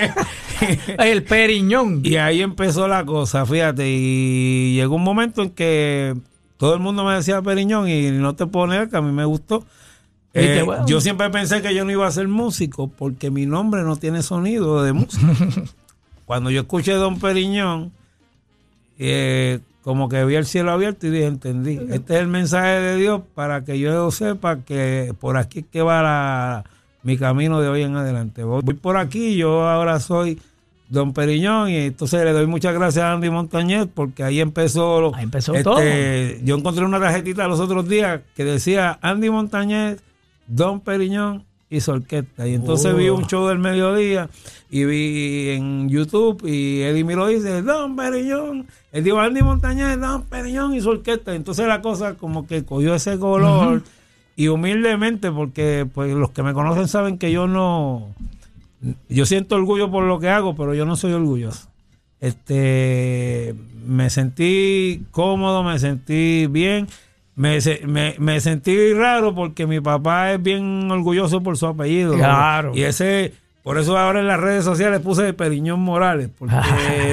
el 0.98 1.22
Periñón. 1.24 2.00
Y 2.02 2.16
ahí 2.16 2.42
empezó 2.42 2.88
la 2.88 3.04
cosa, 3.04 3.46
fíjate, 3.46 3.88
y 3.88 4.74
llegó 4.74 4.96
un 4.96 5.04
momento 5.04 5.42
en 5.42 5.50
que 5.50 6.16
todo 6.56 6.74
el 6.74 6.80
mundo 6.80 7.04
me 7.04 7.14
decía 7.14 7.42
Periñón 7.42 7.88
y 7.88 8.10
no 8.10 8.34
te 8.34 8.46
puedo 8.46 8.66
negar 8.66 8.88
que 8.88 8.96
a 8.96 9.02
mí 9.02 9.12
me 9.12 9.24
gustó. 9.24 9.64
Eh, 10.34 10.62
bueno. 10.64 10.86
Yo 10.86 11.00
siempre 11.00 11.28
pensé 11.30 11.60
que 11.62 11.74
yo 11.74 11.84
no 11.84 11.90
iba 11.92 12.06
a 12.06 12.10
ser 12.10 12.26
músico 12.28 12.88
porque 12.88 13.30
mi 13.30 13.44
nombre 13.46 13.82
no 13.82 13.96
tiene 13.96 14.22
sonido 14.22 14.82
de 14.82 14.92
músico. 14.92 15.26
Cuando 16.24 16.50
yo 16.50 16.62
escuché 16.62 16.92
Don 16.94 17.18
Periñón, 17.18 17.92
eh, 18.98 19.60
como 19.82 20.08
que 20.08 20.24
vi 20.24 20.36
el 20.36 20.46
cielo 20.46 20.70
abierto 20.70 21.06
y 21.06 21.10
dije, 21.10 21.26
entendí, 21.26 21.78
este 21.90 22.14
es 22.14 22.20
el 22.20 22.28
mensaje 22.28 22.80
de 22.80 22.96
Dios 22.96 23.20
para 23.34 23.64
que 23.64 23.78
yo 23.78 24.10
sepa 24.10 24.60
que 24.60 25.12
por 25.20 25.36
aquí 25.36 25.60
es 25.60 25.64
que 25.70 25.82
va 25.82 26.02
la- 26.02 26.64
mi 27.02 27.18
camino 27.18 27.60
de 27.60 27.68
hoy 27.68 27.82
en 27.82 27.96
adelante. 27.96 28.44
Voy, 28.44 28.62
por 28.74 28.96
aquí, 28.96 29.34
yo 29.36 29.68
ahora 29.68 29.98
soy 29.98 30.40
Don 30.88 31.12
Periñón 31.12 31.68
y 31.68 31.76
entonces 31.76 32.24
le 32.24 32.32
doy 32.32 32.46
muchas 32.46 32.74
gracias 32.74 33.04
a 33.04 33.12
Andy 33.12 33.28
Montañez 33.28 33.88
porque 33.92 34.22
ahí 34.22 34.40
empezó, 34.40 35.12
Ahí 35.16 35.24
empezó 35.24 35.52
este, 35.52 35.64
todo. 35.64 35.80
Yo 36.44 36.56
encontré 36.56 36.84
una 36.84 37.00
tarjetita 37.00 37.48
los 37.48 37.58
otros 37.58 37.88
días 37.88 38.20
que 38.36 38.44
decía 38.44 38.98
Andy 39.02 39.30
Montañez, 39.30 40.00
Don 40.46 40.80
Periñón 40.80 41.44
y 41.70 41.80
su 41.80 41.90
orquesta. 41.92 42.46
Y 42.46 42.54
entonces 42.54 42.92
Oh. 42.92 42.96
vi 42.96 43.08
un 43.08 43.26
show 43.26 43.46
del 43.48 43.58
mediodía 43.58 44.28
y 44.70 44.84
vi 44.84 45.50
en 45.50 45.88
YouTube 45.88 46.46
y 46.46 46.82
Eddie 46.82 47.04
Miro 47.04 47.26
dice 47.28 47.62
Don 47.62 47.96
Periñón. 47.96 48.66
Él 48.92 49.04
dijo 49.04 49.18
Andy 49.18 49.42
Montañez, 49.42 49.98
Don 49.98 50.22
Periñón 50.24 50.74
y 50.74 50.80
su 50.80 50.90
orquesta. 50.90 51.34
Entonces 51.34 51.66
la 51.66 51.80
cosa 51.80 52.14
como 52.14 52.46
que 52.46 52.64
cogió 52.64 52.94
ese 52.94 53.18
color 53.18 53.82
y 54.36 54.48
humildemente 54.48 55.30
porque 55.30 55.86
pues 55.92 56.12
los 56.14 56.30
que 56.30 56.42
me 56.42 56.52
conocen 56.52 56.88
saben 56.88 57.16
que 57.18 57.32
yo 57.32 57.46
no 57.46 58.08
yo 59.08 59.26
siento 59.26 59.54
orgullo 59.54 59.90
por 59.90 60.04
lo 60.04 60.18
que 60.18 60.28
hago, 60.28 60.54
pero 60.56 60.74
yo 60.74 60.84
no 60.84 60.96
soy 60.96 61.12
orgulloso. 61.12 61.68
Este, 62.20 63.54
me 63.86 64.10
sentí 64.10 65.04
cómodo, 65.10 65.62
me 65.62 65.78
sentí 65.78 66.46
bien, 66.48 66.86
me, 67.34 67.58
me, 67.86 68.14
me 68.18 68.40
sentí 68.40 68.92
raro 68.92 69.34
porque 69.34 69.66
mi 69.66 69.80
papá 69.80 70.32
es 70.32 70.42
bien 70.42 70.90
orgulloso 70.90 71.42
por 71.42 71.56
su 71.56 71.66
apellido. 71.66 72.14
Claro. 72.14 72.72
Y 72.74 72.82
ese, 72.82 73.32
por 73.62 73.78
eso 73.78 73.96
ahora 73.96 74.20
en 74.20 74.26
las 74.28 74.38
redes 74.40 74.64
sociales 74.64 75.00
puse 75.00 75.32
Periñón 75.32 75.80
Morales, 75.80 76.28
porque 76.38 76.54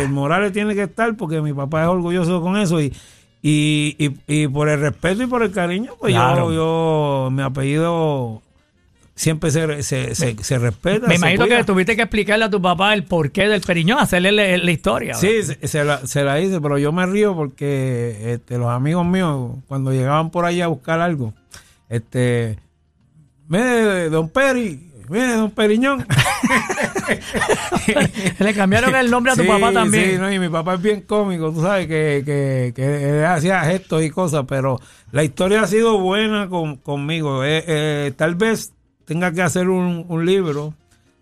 el 0.02 0.10
Morales 0.12 0.52
tiene 0.52 0.76
que 0.76 0.84
estar 0.84 1.16
porque 1.16 1.42
mi 1.42 1.54
papá 1.54 1.84
es 1.84 1.88
orgulloso 1.88 2.42
con 2.42 2.58
eso 2.58 2.82
y, 2.82 2.94
y, 3.42 3.96
y, 3.98 4.12
y 4.28 4.48
por 4.50 4.68
el 4.68 4.82
respeto 4.82 5.24
y 5.24 5.28
por 5.28 5.42
el 5.44 5.52
cariño, 5.52 5.94
pues 6.00 6.14
Claro. 6.14 6.52
yo, 6.52 6.56
yo, 7.28 7.30
mi 7.32 7.42
apellido 7.42 8.42
siempre 9.20 9.52
se, 9.52 9.84
se, 9.84 10.16
se, 10.16 10.38
se 10.42 10.58
respeta. 10.60 11.06
Me 11.08 11.16
imagino 11.16 11.44
cuida. 11.44 11.58
que 11.58 11.64
tuviste 11.66 11.96
que 11.98 12.04
explicarle 12.04 12.46
a 12.46 12.50
tu 12.50 12.62
papá 12.62 12.94
el 12.94 13.04
porqué 13.04 13.50
del 13.50 13.60
Periñón, 13.60 14.00
hacerle 14.00 14.32
la, 14.32 14.58
la 14.58 14.72
historia. 14.72 15.14
Sí, 15.16 15.42
se, 15.44 15.84
la, 15.84 16.08
se 16.08 16.24
la 16.24 16.40
hice, 16.40 16.62
pero 16.62 16.78
yo 16.78 16.94
me 16.94 17.06
río 17.06 17.36
porque 17.36 18.16
este, 18.36 18.58
los 18.58 18.70
amigos 18.70 19.06
míos, 19.06 19.58
cuando 19.68 19.92
llegaban 19.92 20.30
por 20.32 20.46
allá 20.46 20.64
a 20.66 20.70
buscar 20.70 21.02
algo, 21.02 21.34
este, 21.90 22.60
mire, 23.50 24.10
don 24.10 24.30
Peri, 24.30 24.90
mire, 25.10 25.34
don 25.34 25.52
Periñón. 25.52 26.06
Le 28.40 28.54
cambiaron 28.54 28.96
el 28.96 29.12
nombre 29.12 29.34
a 29.34 29.36
tu 29.36 29.42
Sí, 29.42 29.48
papá 29.50 29.74
también. 29.74 30.12
Sí, 30.12 30.18
no, 30.18 30.32
y 30.32 30.40
mi 30.40 30.48
papá 30.48 30.76
es 30.76 30.82
bien 30.82 31.02
cómico, 31.02 31.52
tú 31.52 31.62
sabes 31.62 31.88
que, 31.88 32.24
que, 32.26 32.72
que 32.74 33.26
hacía 33.26 33.60
gestos 33.62 34.02
y 34.04 34.10
cosas, 34.12 34.46
pero 34.48 34.80
la 35.12 35.24
historia 35.26 35.64
ha 35.64 35.68
sido 35.68 36.00
buena 36.00 36.48
con- 36.48 36.78
conmigo. 36.78 37.44
Eh, 37.44 37.64
eh, 37.68 38.14
tal 38.16 38.36
vez 38.36 38.72
tenga 39.10 39.32
que 39.32 39.42
hacer 39.42 39.70
un, 39.70 40.06
un 40.08 40.24
libro 40.24 40.76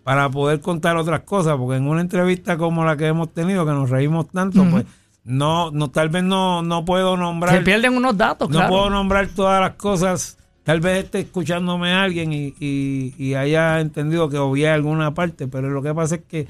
para 0.04 0.30
poder 0.30 0.60
contar 0.60 0.98
otras 0.98 1.22
cosas, 1.22 1.56
porque 1.58 1.78
en 1.78 1.88
una 1.88 2.02
entrevista 2.02 2.58
como 2.58 2.84
la 2.84 2.98
que 2.98 3.08
hemos 3.08 3.34
tenido, 3.34 3.66
que 3.66 3.72
nos 3.72 3.90
reímos 3.90 4.28
tanto, 4.30 4.66
pues 4.70 4.84
no, 5.24 5.72
no, 5.72 5.90
tal 5.90 6.10
vez 6.10 6.24
no, 6.24 6.62
no 6.64 6.84
puedo 6.84 7.16
nombrar. 7.16 7.56
Se 7.56 7.62
pierden 7.62 7.96
unos 7.96 8.18
datos, 8.18 8.50
No 8.50 8.58
claro. 8.58 8.70
puedo 8.70 8.90
nombrar 8.90 9.28
todas 9.30 9.62
las 9.62 9.72
cosas. 9.76 10.38
Tal 10.64 10.82
vez 10.82 11.06
esté 11.06 11.20
escuchándome 11.22 11.94
alguien 11.94 12.34
y, 12.34 12.54
y- 12.60 13.14
y 13.18 13.36
haya 13.36 13.80
entendido 13.80 14.28
que 14.28 14.38
obvié 14.38 14.70
alguna 14.70 15.14
parte, 15.14 15.48
pero 15.48 15.70
lo 15.70 15.82
que 15.82 15.94
pasa 15.94 16.16
es 16.16 16.22
que 16.28 16.48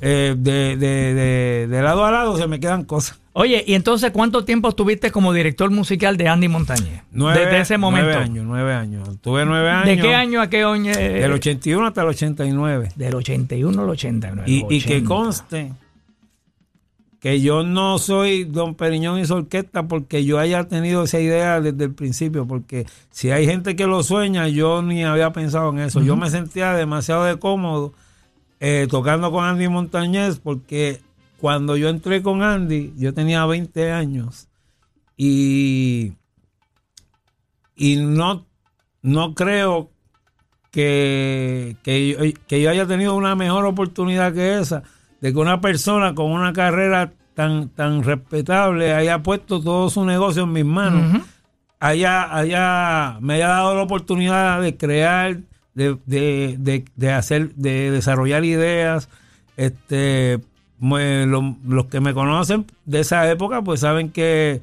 eh, 0.00 0.34
de, 0.36 0.76
de- 0.76 1.14
de- 1.14 1.66
de 1.68 1.82
lado 1.82 2.04
a 2.04 2.10
lado 2.10 2.36
se 2.36 2.48
me 2.48 2.58
quedan 2.58 2.84
cosas. 2.84 3.19
Oye, 3.32 3.62
¿y 3.66 3.74
entonces 3.74 4.10
cuánto 4.10 4.44
tiempo 4.44 4.68
estuviste 4.70 5.12
como 5.12 5.32
director 5.32 5.70
musical 5.70 6.16
de 6.16 6.26
Andy 6.28 6.48
Montañez? 6.48 7.02
Nueve, 7.12 7.40
Desde 7.44 7.60
ese 7.60 7.78
momento. 7.78 8.08
Nueve 8.10 8.24
años, 8.24 8.44
nueve 8.46 8.74
años. 8.74 9.08
Tuve 9.20 9.44
nueve 9.44 9.70
años. 9.70 9.86
¿De 9.86 9.98
qué 10.02 10.14
año 10.14 10.40
a 10.40 10.50
qué 10.50 10.64
año? 10.64 10.90
eh, 10.92 11.20
Del 11.20 11.32
81 11.32 11.86
hasta 11.86 12.02
el 12.02 12.08
89. 12.08 12.88
Del 12.96 13.14
81 13.14 13.82
al 13.82 13.88
89. 13.88 14.50
Y, 14.50 14.66
y 14.68 14.80
que 14.82 14.94
80. 14.96 15.08
conste 15.08 15.72
que 17.20 17.40
yo 17.40 17.62
no 17.62 17.98
soy 17.98 18.44
Don 18.44 18.74
Periñón 18.74 19.18
y 19.20 19.26
su 19.26 19.34
orquesta 19.34 19.82
porque 19.86 20.24
yo 20.24 20.38
haya 20.38 20.64
tenido 20.64 21.04
esa 21.04 21.20
idea 21.20 21.60
desde 21.60 21.84
el 21.84 21.92
principio, 21.94 22.46
porque 22.46 22.86
si 23.10 23.30
hay 23.30 23.44
gente 23.46 23.76
que 23.76 23.86
lo 23.86 24.02
sueña, 24.02 24.48
yo 24.48 24.80
ni 24.82 25.04
había 25.04 25.30
pensado 25.32 25.70
en 25.70 25.80
eso. 25.80 26.00
Yo 26.00 26.16
me 26.16 26.30
sentía 26.30 26.72
demasiado 26.72 27.24
de 27.24 27.38
cómodo 27.38 27.92
eh, 28.58 28.86
tocando 28.90 29.30
con 29.30 29.44
Andy 29.44 29.68
Montañez 29.68 30.40
porque 30.42 31.00
cuando 31.40 31.76
yo 31.76 31.88
entré 31.88 32.22
con 32.22 32.42
Andy, 32.42 32.92
yo 32.96 33.14
tenía 33.14 33.46
20 33.46 33.92
años 33.92 34.48
y, 35.16 36.12
y 37.74 37.96
no, 37.96 38.46
no 39.02 39.34
creo 39.34 39.90
que, 40.70 41.76
que, 41.82 42.08
yo, 42.08 42.40
que 42.46 42.60
yo 42.60 42.70
haya 42.70 42.86
tenido 42.86 43.14
una 43.14 43.34
mejor 43.34 43.64
oportunidad 43.64 44.34
que 44.34 44.58
esa, 44.58 44.82
de 45.20 45.32
que 45.32 45.38
una 45.38 45.60
persona 45.60 46.14
con 46.14 46.30
una 46.30 46.52
carrera 46.52 47.12
tan, 47.34 47.70
tan 47.70 48.02
respetable 48.02 48.92
haya 48.92 49.22
puesto 49.22 49.62
todo 49.62 49.88
su 49.88 50.04
negocio 50.04 50.42
en 50.42 50.52
mis 50.52 50.64
manos, 50.64 51.10
Ujú. 51.10 51.22
haya, 51.80 52.36
haya, 52.36 53.18
me 53.20 53.34
haya 53.34 53.48
dado 53.48 53.74
la 53.74 53.82
oportunidad 53.82 54.60
de 54.60 54.76
crear, 54.76 55.38
de, 55.74 55.96
de, 56.04 56.56
de, 56.58 56.84
de 56.96 57.12
hacer, 57.12 57.54
de 57.54 57.90
desarrollar 57.90 58.44
ideas, 58.44 59.08
este 59.56 60.40
me- 60.80 61.26
lo- 61.26 61.56
los 61.66 61.86
que 61.86 62.00
me 62.00 62.14
conocen 62.14 62.66
de 62.86 63.00
esa 63.00 63.30
época 63.30 63.62
pues 63.62 63.80
saben 63.80 64.10
que 64.10 64.60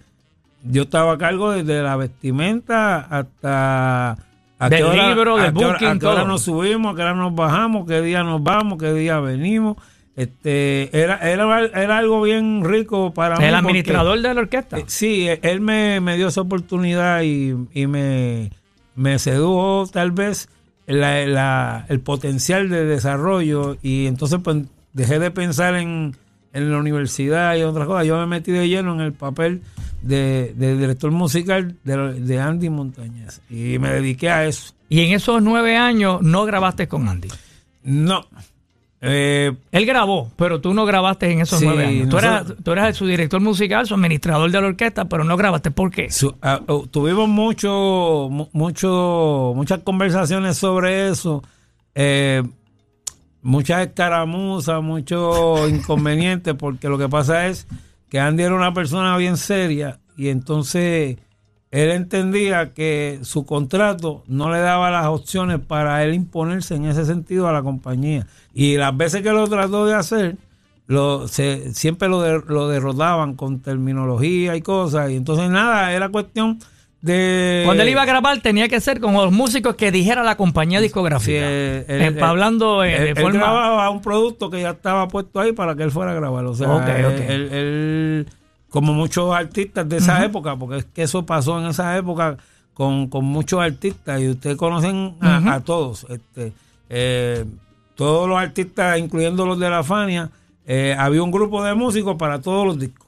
yo 0.63 0.83
estaba 0.83 1.13
a 1.13 1.17
cargo 1.17 1.51
desde 1.51 1.81
la 1.83 1.95
vestimenta 1.95 2.97
hasta 2.99 4.17
a 4.59 4.69
Del 4.69 4.79
qué 4.79 4.83
hora- 4.85 5.09
libro, 5.09 5.37
a 5.37 5.43
del 5.43 5.53
qué 5.53 5.59
hora- 5.65 5.73
booking, 5.73 5.87
a 5.87 5.99
qué 5.99 6.05
hora 6.07 6.23
nos 6.25 6.41
subimos, 6.41 6.93
a 6.93 6.95
qué 6.95 7.01
hora 7.03 7.13
nos 7.13 7.35
bajamos, 7.35 7.87
qué 7.87 8.01
día 8.01 8.23
nos 8.23 8.41
vamos, 8.41 8.79
qué 8.79 8.91
día 8.93 9.19
venimos. 9.19 9.77
Este 10.15 10.89
era, 10.99 11.17
era, 11.29 11.59
era 11.65 11.97
algo 11.99 12.23
bien 12.23 12.63
rico 12.65 13.13
para 13.13 13.37
mí. 13.37 13.43
El 13.45 13.51
porque- 13.51 13.57
administrador 13.67 14.19
de 14.19 14.33
la 14.33 14.41
orquesta. 14.41 14.79
eh, 14.79 14.83
Sí, 14.87 15.27
él 15.43 15.61
me, 15.61 15.99
me 16.01 16.17
dio 16.17 16.29
esa 16.29 16.41
oportunidad 16.41 17.21
y, 17.21 17.53
y 17.71 17.85
me, 17.85 18.49
me 18.95 19.19
sedujo 19.19 19.85
tal 19.93 20.09
vez 20.11 20.49
la- 20.87 21.23
la- 21.27 21.85
el 21.89 21.99
potencial 21.99 22.67
de 22.69 22.85
desarrollo 22.85 23.77
y 23.83 24.07
entonces 24.07 24.39
pues 24.43 24.57
dejé 24.97 25.19
de 25.19 25.31
pensar 25.31 25.75
en, 25.75 26.15
en 26.53 26.71
la 26.71 26.77
universidad 26.79 27.55
y 27.55 27.61
otras 27.63 27.85
cosas. 27.87 28.05
Yo 28.07 28.17
me 28.17 28.25
metí 28.25 28.51
de 28.51 28.67
lleno 28.67 28.93
en 28.95 29.01
el 29.01 29.13
papel 29.13 29.61
de, 30.01 30.53
de 30.57 30.75
director 30.77 31.11
musical 31.11 31.75
de, 31.83 31.95
de 32.13 32.39
Andy 32.39 32.69
Montañez 32.69 33.41
y 33.49 33.77
me 33.79 33.89
dediqué 33.91 34.29
a 34.29 34.45
eso. 34.45 34.73
Y 34.89 35.01
en 35.01 35.13
esos 35.13 35.41
nueve 35.41 35.77
años 35.77 36.21
no 36.21 36.45
grabaste 36.45 36.87
con 36.87 37.07
Andy. 37.07 37.27
No. 37.83 38.25
Eh, 38.99 39.53
Él 39.71 39.85
grabó, 39.85 40.31
pero 40.37 40.59
tú 40.59 40.73
no 40.73 40.83
grabaste 40.85 41.31
en 41.31 41.41
esos 41.41 41.59
Sí, 41.59 41.65
nueve 41.65 41.85
años. 41.85 42.09
Tú 42.09 42.17
eras, 42.17 42.45
tú 42.63 42.71
eras 42.71 42.97
su 42.97 43.05
director 43.05 43.39
musical, 43.39 43.85
su 43.85 43.93
administrador 43.93 44.49
de 44.49 44.59
la 44.59 44.67
orquesta, 44.67 45.05
pero 45.05 45.23
no 45.23 45.37
grabaste. 45.37 45.69
¿Por 45.69 45.91
qué? 45.91 46.09
Su- 46.09 46.35
ah, 46.41 46.61
oh, 46.67 46.87
tuvimos 46.89 47.29
mucho, 47.29 48.27
mu- 48.31 48.49
mucho, 48.53 49.53
muchas 49.55 49.81
conversaciones 49.83 50.57
sobre 50.57 51.09
eso. 51.09 51.43
Eh, 51.93 52.41
muchas 53.47 53.87
escaramuzas, 53.87 54.81
muchos 54.83 55.69
inconvenientes, 55.69 56.53
porque 56.55 56.89
lo 56.89 56.97
que 56.97 57.07
pasa 57.09 57.47
es 57.47 57.67
que 58.09 58.19
Andy 58.19 58.43
era 58.43 58.55
una 58.55 58.73
persona 58.73 59.15
bien 59.17 59.37
seria 59.37 59.99
y 60.17 60.27
entonces 60.29 61.17
él 61.71 61.91
entendía 61.91 62.73
que 62.73 63.19
su 63.23 63.45
contrato 63.45 64.23
no 64.27 64.51
le 64.51 64.59
daba 64.59 64.89
las 64.89 65.07
opciones 65.07 65.59
para 65.59 66.03
él 66.03 66.13
imponerse 66.13 66.75
en 66.75 66.85
ese 66.85 67.05
sentido 67.05 67.47
a 67.47 67.51
la 67.51 67.61
compañía. 67.61 68.25
Y 68.53 68.77
las 68.77 68.95
veces 68.95 69.21
que 69.21 69.31
lo 69.31 69.47
trató 69.47 69.85
de 69.85 69.93
hacer, 69.93 70.37
lo, 70.87 71.27
se, 71.27 71.73
siempre 71.73 72.07
lo, 72.07 72.21
de- 72.21 72.41
lo 72.47 72.69
derrotaban 72.69 73.35
con 73.35 73.59
terminología 73.59 74.55
y 74.55 74.61
cosas. 74.61 75.11
Y 75.11 75.15
entonces 75.17 75.49
nada, 75.49 75.91
era 75.91 76.07
cuestión 76.09 76.57
de... 77.01 77.61
Cuando 77.65 77.83
él 77.83 77.89
iba 77.89 78.01
a 78.01 78.05
grabar 78.05 78.39
tenía 78.41 78.67
que 78.67 78.79
ser 78.79 78.99
con 78.99 79.13
los 79.13 79.31
músicos 79.31 79.75
que 79.75 79.91
dijera 79.91 80.23
la 80.23 80.35
compañía 80.35 80.81
discográfica. 80.81 81.39
Sí, 81.39 81.43
él- 81.45 81.85
él- 81.87 82.17
Eh, 82.17 82.21
hablando 82.21 82.83
eh, 82.83 82.95
él, 82.95 83.03
de 83.03 83.09
él 83.11 83.15
forma... 83.21 83.39
grababa 83.39 83.89
un 83.89 84.01
producto 84.01 84.49
que 84.49 84.61
ya 84.61 84.71
estaba 84.71 85.07
puesto 85.07 85.39
ahí 85.39 85.51
para 85.53 85.75
que 85.75 85.83
él 85.83 85.91
fuera 85.91 86.11
a 86.11 86.15
grabar. 86.15 86.45
O 86.45 86.55
sea, 86.55 86.67
él-. 86.97 87.21
Él, 87.29 87.49
él- 87.53 88.27
como 88.69 88.93
muchos 88.93 89.33
artistas 89.33 89.87
de 89.87 89.97
esa 89.97 90.23
época, 90.25 90.55
porque 90.57 90.77
es 90.79 90.85
que 90.85 91.03
eso 91.03 91.25
pasó 91.25 91.59
en 91.59 91.67
esa 91.67 91.95
época 91.97 92.37
con, 92.73 93.07
con 93.07 93.23
muchos 93.25 93.61
artistas 93.61 94.19
y 94.21 94.29
ustedes 94.29 94.57
conocen 94.57 95.15
a, 95.21 95.53
a 95.55 95.59
todos. 95.61 96.05
Este, 96.09 96.51
eh, 96.89 97.45
todos 97.95 98.27
los 98.27 98.37
artistas, 98.37 98.99
incluyendo 98.99 99.45
los 99.45 99.57
de 99.57 99.69
la 99.69 99.83
Fania, 99.83 100.29
eh, 100.65 100.95
había 100.99 101.23
un 101.23 101.31
grupo 101.31 101.63
de 101.63 101.73
músicos 101.75 102.17
para 102.17 102.41
todos 102.41 102.67
los 102.67 102.77
discos. 102.77 103.07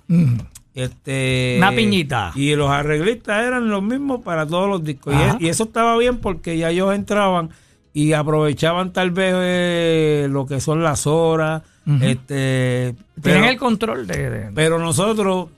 Este, 0.79 1.55
Una 1.57 1.71
piñita. 1.71 2.31
Y 2.35 2.55
los 2.55 2.69
arreglistas 2.69 3.43
eran 3.45 3.69
los 3.69 3.83
mismos 3.83 4.21
para 4.21 4.45
todos 4.47 4.69
los 4.69 4.83
discos. 4.83 5.13
Y, 5.39 5.47
eso 5.47 5.63
estaba 5.65 5.97
bien 5.97 6.17
porque 6.19 6.57
ya 6.57 6.69
ellos 6.69 6.93
entraban 6.93 7.49
y 7.93 8.13
aprovechaban 8.13 8.93
tal 8.93 9.11
vez 9.11 9.33
eh, 9.37 10.27
lo 10.29 10.45
que 10.45 10.59
son 10.61 10.83
las 10.83 11.05
horas. 11.07 11.63
este, 12.01 12.95
Tienen 13.21 13.45
el 13.45 13.57
control 13.57 14.07
de... 14.07 14.29
de- 14.29 14.51
pero 14.53 14.79
nosotros 14.79 15.49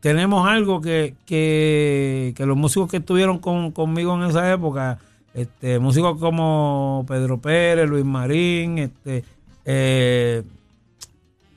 tenemos 0.00 0.46
algo 0.48 0.80
que, 0.80 1.14
que, 1.26 2.32
que 2.36 2.46
los 2.46 2.56
músicos 2.56 2.90
que 2.90 2.98
estuvieron 2.98 3.38
con, 3.38 3.72
conmigo 3.72 4.14
en 4.14 4.30
esa 4.30 4.50
época, 4.52 4.98
este, 5.34 5.78
músicos 5.78 6.18
como 6.20 7.04
Pedro 7.08 7.38
Pérez, 7.38 7.88
Luis 7.88 8.04
Marín, 8.04 8.78
este, 8.78 9.24
eh, 9.64 10.42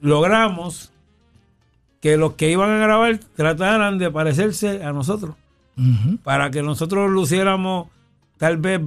logramos 0.01 0.90
que 2.01 2.17
los 2.17 2.33
que 2.33 2.51
iban 2.51 2.69
a 2.71 2.77
grabar 2.77 3.19
trataran 3.35 3.97
de 3.97 4.09
parecerse 4.11 4.83
a 4.83 4.91
nosotros 4.91 5.35
para 6.23 6.51
que 6.51 6.61
nosotros 6.61 7.09
luciéramos 7.09 7.87
tal 8.37 8.57
vez 8.57 8.81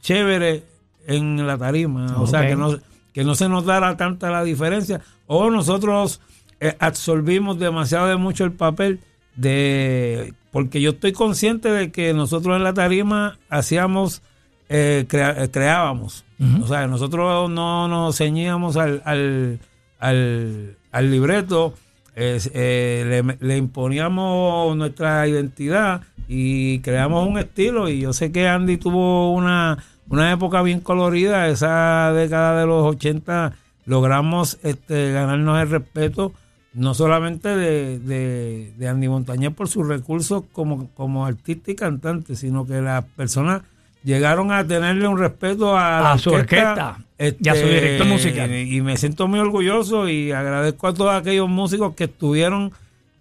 chévere 0.00 0.64
en 1.06 1.46
la 1.46 1.58
tarima, 1.58 2.20
o 2.20 2.26
sea, 2.26 2.40
que 2.48 2.56
no, 2.56 2.78
que 3.12 3.24
no 3.24 3.34
se 3.34 3.48
notara 3.48 3.96
tanta 3.96 4.30
la 4.30 4.42
diferencia, 4.42 5.00
o 5.26 5.50
nosotros 5.50 6.20
eh, 6.60 6.74
absorbimos 6.80 7.58
demasiado 7.58 8.06
de 8.06 8.16
mucho 8.16 8.44
el 8.44 8.52
papel 8.52 9.00
de, 9.36 10.32
porque 10.50 10.80
yo 10.80 10.90
estoy 10.90 11.12
consciente 11.12 11.68
de 11.70 11.90
que 11.92 12.14
nosotros 12.14 12.56
en 12.56 12.64
la 12.64 12.72
tarima 12.74 13.38
hacíamos, 13.50 14.22
eh, 14.68 15.04
crea- 15.08 15.44
eh, 15.44 15.50
creábamos, 15.50 16.24
o 16.62 16.66
sea, 16.66 16.86
nosotros 16.86 17.50
no 17.50 17.86
nos 17.88 18.16
ceñíamos 18.18 18.76
al, 18.76 19.02
al, 19.04 19.60
al, 19.98 20.76
al 20.92 21.10
libreto, 21.10 21.74
eh, 22.16 23.22
le, 23.24 23.36
le 23.46 23.56
imponíamos 23.56 24.76
nuestra 24.76 25.26
identidad 25.26 26.02
y 26.28 26.80
creamos 26.80 27.28
un 27.28 27.38
estilo. 27.38 27.88
Y 27.88 28.00
yo 28.00 28.12
sé 28.12 28.32
que 28.32 28.48
Andy 28.48 28.76
tuvo 28.76 29.32
una, 29.32 29.78
una 30.08 30.32
época 30.32 30.62
bien 30.62 30.80
colorida, 30.80 31.48
esa 31.48 32.12
década 32.12 32.60
de 32.60 32.66
los 32.66 32.84
80 32.94 33.54
logramos 33.86 34.58
este, 34.62 35.12
ganarnos 35.12 35.60
el 35.60 35.70
respeto 35.70 36.32
no 36.74 36.92
solamente 36.92 37.48
de, 37.56 38.00
de, 38.00 38.72
de 38.76 38.88
Andy 38.88 39.08
Montañez 39.08 39.52
por 39.54 39.68
sus 39.68 39.86
recursos 39.86 40.42
como, 40.52 40.88
como 40.90 41.24
artista 41.24 41.70
y 41.70 41.76
cantante, 41.76 42.34
sino 42.34 42.66
que 42.66 42.82
las 42.82 43.04
personas 43.04 43.62
llegaron 44.04 44.52
a 44.52 44.66
tenerle 44.66 45.08
un 45.08 45.18
respeto 45.18 45.76
a, 45.76 46.00
la 46.00 46.18
su 46.18 46.30
orquesta 46.30 46.98
y 47.40 47.48
a 47.48 47.54
su 47.54 47.66
director 47.66 48.06
musical. 48.06 48.54
Y, 48.54 48.80
me 48.82 48.96
siento 48.96 49.26
muy 49.28 49.38
orgulloso 49.40 50.08
y 50.08 50.30
agradezco 50.32 50.88
a 50.88 50.94
todos 50.94 51.14
aquellos 51.14 51.48
músicos 51.48 51.94
que 51.94 52.04
estuvieron 52.04 52.72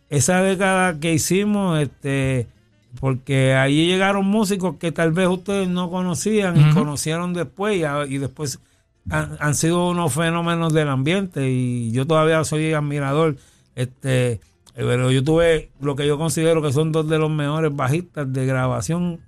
esa 0.09 0.41
década 0.43 0.99
que 0.99 1.13
hicimos, 1.13 1.79
este 1.79 2.47
porque 2.99 3.55
allí 3.55 3.87
llegaron 3.87 4.25
músicos 4.27 4.75
que 4.79 4.91
tal 4.91 5.11
vez 5.13 5.27
ustedes 5.27 5.67
no 5.67 5.89
conocían 5.89 6.55
y 6.59 6.73
conocieron 6.75 7.33
después 7.33 7.75
y, 7.77 7.83
a- 7.85 8.05
y 8.05 8.19
después 8.19 8.59
han, 9.09 9.35
han 9.39 9.55
sido 9.55 9.89
unos 9.89 10.13
fenómenos 10.13 10.73
del 10.73 10.89
ambiente 10.89 11.49
y 11.49 11.91
yo 11.91 12.05
todavía 12.05 12.43
soy 12.43 12.71
admirador 12.73 13.35
este 13.75 14.39
pero 14.75 15.09
yo 15.11 15.23
tuve 15.23 15.69
lo 15.81 15.95
que 15.95 16.05
yo 16.05 16.17
considero 16.19 16.61
que 16.61 16.71
son 16.71 16.91
dos 16.91 17.09
de 17.09 17.17
los 17.17 17.31
mejores 17.31 17.75
bajistas 17.75 18.31
de 18.31 18.45
grabación 18.45 19.19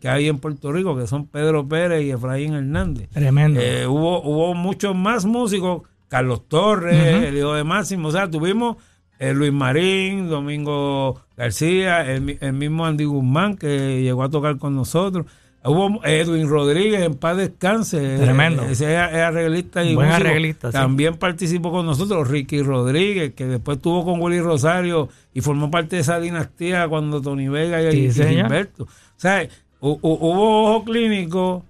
que 0.00 0.08
hay 0.08 0.28
en 0.28 0.38
Puerto 0.38 0.72
Rico 0.72 0.96
que 0.96 1.06
son 1.06 1.26
Pedro 1.26 1.66
Pérez 1.68 2.02
y 2.04 2.10
Efraín 2.10 2.54
Hernández 2.54 3.08
Tremendo. 3.10 3.60
eh, 3.60 3.86
hubo, 3.86 4.22
hubo 4.22 4.54
muchos 4.54 4.94
más 4.96 5.24
músicos, 5.24 5.82
Carlos 6.08 6.48
Torres, 6.48 7.16
Ujú. 7.16 7.26
el 7.26 7.36
hijo 7.36 7.54
de 7.54 7.64
Máximo, 7.64 8.08
o 8.08 8.10
sea, 8.12 8.30
tuvimos 8.30 8.76
eh, 9.18 9.34
Luis 9.34 9.52
Marín, 9.52 10.28
Domingo 10.28 11.20
García, 11.36 12.10
el, 12.10 12.38
el 12.40 12.52
mismo 12.52 12.86
Andy 12.86 13.04
Guzmán 13.04 13.56
que 13.56 14.00
llegó 14.02 14.22
a 14.22 14.30
tocar 14.30 14.58
con 14.58 14.74
nosotros. 14.76 15.26
Hubo 15.64 16.00
Edwin 16.04 16.48
Rodríguez, 16.48 17.02
en 17.02 17.14
paz 17.14 17.36
descanse. 17.36 18.14
eh, 18.14 18.18
Tremendo. 18.18 18.62
Ese 18.62 18.94
es, 18.94 19.08
es 19.12 19.18
arreglista 19.18 19.84
y 19.84 19.96
Buen 19.96 20.08
músico. 20.08 20.26
arreglista, 20.28 20.68
sí. 20.68 20.72
También 20.72 21.16
participó 21.16 21.72
con 21.72 21.84
nosotros 21.84 22.28
Ricky 22.28 22.62
Rodríguez, 22.62 23.34
que 23.34 23.44
después 23.44 23.78
estuvo 23.78 24.04
con 24.04 24.20
Willy 24.20 24.40
Rosario 24.40 25.08
y 25.34 25.40
formó 25.40 25.68
parte 25.70 25.96
de 25.96 26.02
esa 26.02 26.20
dinastía 26.20 26.86
cuando 26.88 27.20
Tony 27.20 27.48
Vega 27.48 27.82
y, 27.92 28.10
Sí, 28.12 28.22
y. 28.22 28.26
Gilberto. 28.36 28.84
O 28.84 28.88
sea, 29.16 29.46
hubo 29.80 30.64
ojo 30.64 30.84
clínico, 30.84 31.64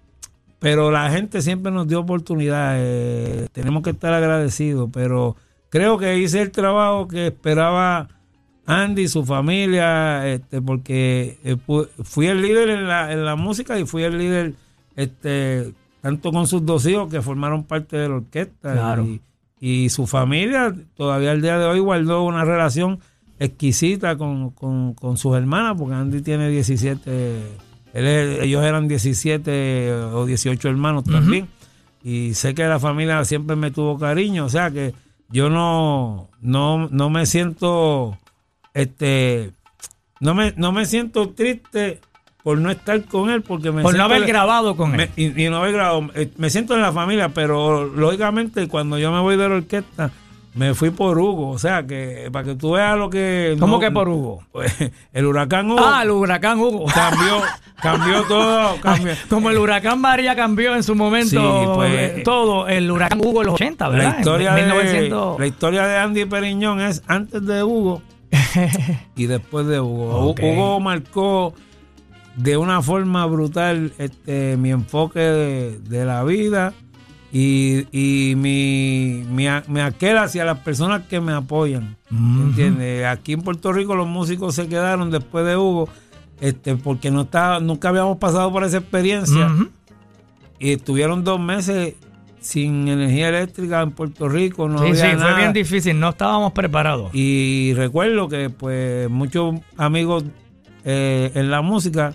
pero 0.58 0.90
la 0.90 1.10
gente 1.10 1.42
siempre 1.42 1.70
nos 1.72 1.86
dio 1.88 2.00
oportunidades. 2.00 3.50
Tenemos 3.50 3.82
que 3.82 3.90
estar 3.90 4.12
agradecidos, 4.12 4.90
pero 4.92 5.36
creo 5.70 5.98
que 5.98 6.18
hice 6.18 6.42
el 6.42 6.50
trabajo 6.50 7.08
que 7.08 7.28
esperaba 7.28 8.08
Andy 8.66 9.02
y 9.02 9.08
su 9.08 9.24
familia, 9.24 10.28
este, 10.28 10.60
porque 10.60 11.38
eh, 11.44 11.56
fui 12.02 12.26
el 12.26 12.42
líder 12.42 12.70
en 12.70 12.88
la, 12.88 13.12
en 13.12 13.24
la 13.24 13.36
música 13.36 13.78
y 13.78 13.86
fui 13.86 14.02
el 14.02 14.18
líder 14.18 14.54
este, 14.96 15.72
tanto 16.02 16.32
con 16.32 16.46
sus 16.46 16.64
dos 16.66 16.84
hijos 16.86 17.10
que 17.10 17.22
formaron 17.22 17.64
parte 17.64 17.96
de 17.96 18.08
la 18.08 18.16
orquesta. 18.16 18.72
Claro. 18.72 19.04
Y, 19.04 19.20
y 19.60 19.88
su 19.88 20.06
familia 20.06 20.74
todavía 20.96 21.30
al 21.32 21.42
día 21.42 21.58
de 21.58 21.64
hoy 21.64 21.80
guardó 21.80 22.24
una 22.24 22.44
relación 22.44 23.00
exquisita 23.38 24.16
con, 24.18 24.50
con, 24.50 24.94
con 24.94 25.16
sus 25.16 25.36
hermanas, 25.36 25.76
porque 25.78 25.94
Andy 25.94 26.20
tiene 26.22 26.48
17, 26.48 27.40
él 27.94 28.06
ellos 28.42 28.64
eran 28.64 28.88
17 28.88 29.92
o 29.92 30.26
18 30.26 30.68
hermanos 30.68 31.04
también, 31.04 31.48
y 32.04 32.34
sé 32.34 32.54
que 32.54 32.64
la 32.64 32.78
familia 32.78 33.24
siempre 33.24 33.56
me 33.56 33.70
tuvo 33.70 33.98
cariño, 33.98 34.44
o 34.44 34.48
sea 34.48 34.70
que 34.70 34.94
yo 35.30 35.50
no, 35.50 36.28
no, 36.40 36.88
no 36.90 37.10
me 37.10 37.26
siento, 37.26 38.16
este, 38.74 39.50
no 40.20 40.34
me, 40.34 40.54
no 40.56 40.72
me 40.72 40.86
siento 40.86 41.30
triste 41.30 42.00
por 42.42 42.58
no 42.58 42.70
estar 42.70 43.04
con 43.04 43.28
él, 43.30 43.42
porque 43.42 43.70
me 43.72 43.82
Por 43.82 43.96
no 43.96 44.04
haber 44.04 44.24
grabado 44.24 44.74
con 44.76 44.92
me- 44.92 45.02
él. 45.04 45.10
y, 45.16 45.44
y 45.44 45.50
no 45.50 45.58
haber 45.58 45.72
grabado. 45.72 46.08
Eh, 46.14 46.30
Me 46.38 46.48
siento 46.48 46.74
en 46.74 46.80
la 46.80 46.92
familia, 46.92 47.28
pero 47.30 47.84
lógicamente 47.84 48.68
cuando 48.68 48.96
yo 48.98 49.12
me 49.12 49.20
voy 49.20 49.36
de 49.36 49.48
la 49.48 49.56
orquesta, 49.56 50.10
me 50.58 50.74
fui 50.74 50.90
por 50.90 51.18
Hugo. 51.18 51.50
O 51.50 51.58
sea, 51.58 51.86
que 51.86 52.28
para 52.32 52.44
que 52.44 52.54
tú 52.56 52.72
veas 52.72 52.98
lo 52.98 53.08
que... 53.08 53.56
¿Cómo 53.60 53.74
no- 53.76 53.80
que 53.80 53.90
por 53.90 54.08
Hugo? 54.08 54.42
Pues, 54.52 54.74
el 55.12 55.26
huracán 55.26 55.70
Hugo 55.70 55.80
Ah, 55.82 56.02
el 56.02 56.10
huracán 56.10 56.58
Hugo. 56.58 56.86
cambió, 56.86 57.40
cambió 57.80 58.22
todo. 58.24 58.76
Cambió. 58.82 59.12
Como 59.30 59.50
el 59.50 59.58
huracán 59.58 60.00
María 60.00 60.34
cambió 60.34 60.74
en 60.74 60.82
su 60.82 60.94
momento 60.94 61.30
Sí, 61.62 61.68
pues, 61.74 61.92
eh, 61.94 62.22
todo, 62.24 62.66
el 62.68 62.90
huracán 62.90 63.20
Hugo 63.20 63.40
en 63.42 63.46
los 63.46 63.54
80, 63.54 63.88
¿verdad? 63.88 64.12
La 64.14 64.18
historia, 64.18 64.50
En 64.50 64.56
de, 64.56 64.62
1900. 64.74 65.38
la 65.40 65.46
historia 65.46 65.86
de 65.86 65.96
Andy 65.98 66.24
Periñón 66.24 66.80
es 66.80 67.02
antes 67.06 67.46
de 67.46 67.62
Hugo 67.62 68.02
y 69.16 69.26
después 69.26 69.66
de 69.66 69.80
Hugo. 69.80 70.30
Hugo 70.32 70.80
marcó 70.80 71.54
de 72.36 72.56
una 72.56 72.82
forma 72.82 73.26
brutal 73.26 73.92
este 73.98 74.56
mi 74.56 74.70
enfoque 74.70 75.18
de, 75.20 75.78
de 75.80 76.04
la 76.04 76.22
vida 76.24 76.72
y, 77.32 77.86
y 77.92 78.34
mi, 78.36 79.24
mi, 79.30 79.46
mi 79.68 79.80
aquel 79.80 80.16
hacia 80.18 80.44
las 80.44 80.58
personas 80.60 81.02
que 81.08 81.20
me 81.20 81.32
apoyan. 81.32 81.96
¿Entiendes? 82.10 83.04
Aquí 83.06 83.34
en 83.34 83.42
Puerto 83.42 83.72
Rico 83.72 83.94
los 83.94 84.06
músicos 84.08 84.54
se 84.54 84.66
quedaron 84.68 85.10
después 85.10 85.44
de 85.46 85.56
Hugo 85.56 85.88
este 86.40 86.76
porque 86.76 87.10
no 87.10 87.22
estaba, 87.22 87.60
nunca 87.60 87.88
habíamos 87.88 88.16
pasado 88.18 88.50
por 88.52 88.62
esa 88.64 88.78
experiencia 88.78 89.50
y 90.58 90.72
estuvieron 90.72 91.24
dos 91.24 91.38
meses 91.40 91.94
sin 92.40 92.86
energía 92.88 93.28
eléctrica 93.28 93.82
en 93.82 93.90
Puerto 93.90 94.28
Rico. 94.28 94.68
No 94.68 94.78
Sí, 94.78 94.94
sí, 94.94 95.00
había 95.02 95.16
fue 95.18 95.24
nada. 95.24 95.36
bien 95.38 95.52
difícil, 95.52 95.98
no 95.98 96.10
estábamos 96.10 96.52
preparados. 96.52 97.10
Y 97.12 97.74
recuerdo 97.74 98.28
que 98.28 98.48
pues 98.50 99.10
muchos 99.10 99.56
amigos 99.76 100.24
eh, 100.84 101.32
en 101.34 101.50
la 101.50 101.60
música 101.60 102.14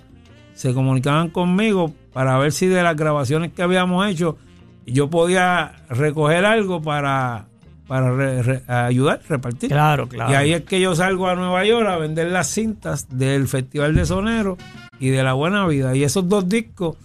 se 0.56 0.74
comunicaban 0.74 1.30
conmigo 1.30 1.94
para 2.14 2.38
ver 2.38 2.52
si 2.52 2.68
de 2.68 2.82
las 2.82 2.96
grabaciones 2.96 3.52
que 3.52 3.62
habíamos 3.62 4.08
hecho 4.08 4.38
yo 4.86 5.10
podía 5.10 5.74
recoger 5.90 6.46
algo 6.46 6.82
para, 6.82 7.46
para 7.88 8.12
re- 8.12 8.42
re- 8.44 8.64
ayudar, 8.68 9.22
repartir. 9.30 9.70
Claro, 9.70 10.08
claro. 10.08 10.32
Y 10.32 10.36
ahí 10.36 10.54
es 10.54 10.62
que 10.64 10.80
yo 10.82 10.96
salgo 10.96 11.28
a 11.28 11.36
Nueva 11.36 11.64
York 11.66 11.88
a 11.88 11.98
vender 11.98 12.32
las 12.32 12.48
cintas 12.48 13.08
del 13.18 13.48
Festival 13.48 13.96
de 13.96 14.06
Sonero 14.06 14.58
y 15.00 15.10
de 15.10 15.24
La 15.24 15.34
Buena 15.34 15.66
Vida. 15.68 15.96
Y 15.96 16.04
esos 16.04 16.28
dos 16.28 16.48
discos 16.50 16.98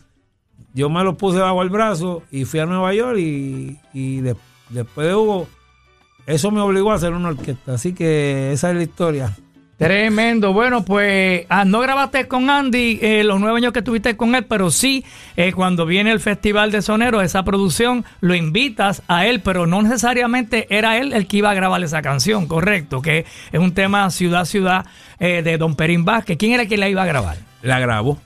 yo 0.74 0.90
me 0.90 1.02
los 1.02 1.16
puse 1.16 1.38
bajo 1.38 1.62
el 1.62 1.70
brazo 1.70 2.22
y 2.30 2.44
fui 2.44 2.60
a 2.60 2.66
Nueva 2.66 2.92
York 2.94 3.18
y, 3.18 3.78
y 3.92 4.20
de- 4.20 4.36
después 4.70 5.06
de 5.08 5.14
Hugo, 5.14 5.48
eso 6.26 6.50
me 6.50 6.60
obligó 6.60 6.92
a 6.92 6.96
hacer 6.96 7.12
una 7.12 7.28
orquesta. 7.30 7.74
Así 7.74 7.94
que 7.94 8.52
esa 8.52 8.70
es 8.70 8.76
la 8.76 8.82
historia. 8.82 9.36
Tremendo. 9.78 10.52
Bueno, 10.52 10.84
pues 10.84 11.46
ah, 11.48 11.64
no 11.64 11.78
grabaste 11.78 12.26
con 12.26 12.50
Andy 12.50 12.98
eh, 13.00 13.22
los 13.22 13.38
nueve 13.38 13.58
años 13.58 13.72
que 13.72 13.78
estuviste 13.78 14.16
con 14.16 14.34
él, 14.34 14.44
pero 14.44 14.72
sí, 14.72 15.04
eh, 15.36 15.52
cuando 15.52 15.86
viene 15.86 16.10
el 16.10 16.18
Festival 16.18 16.72
de 16.72 16.82
Sonero, 16.82 17.20
esa 17.22 17.44
producción, 17.44 18.04
lo 18.20 18.34
invitas 18.34 19.02
a 19.06 19.24
él, 19.26 19.40
pero 19.40 19.68
no 19.68 19.80
necesariamente 19.80 20.66
era 20.68 20.98
él 20.98 21.12
el 21.12 21.28
que 21.28 21.36
iba 21.36 21.50
a 21.50 21.54
grabar 21.54 21.80
esa 21.84 22.02
canción, 22.02 22.48
correcto, 22.48 23.00
que 23.02 23.24
es 23.52 23.60
un 23.60 23.72
tema 23.72 24.10
Ciudad 24.10 24.46
Ciudad 24.46 24.84
eh, 25.20 25.42
de 25.44 25.56
Don 25.58 25.76
Perín 25.76 26.04
Vázquez. 26.04 26.36
¿Quién 26.38 26.52
era 26.54 26.64
el 26.64 26.68
que 26.68 26.76
la 26.76 26.88
iba 26.88 27.04
a 27.04 27.06
grabar? 27.06 27.36
La 27.62 27.78
grabó 27.78 28.18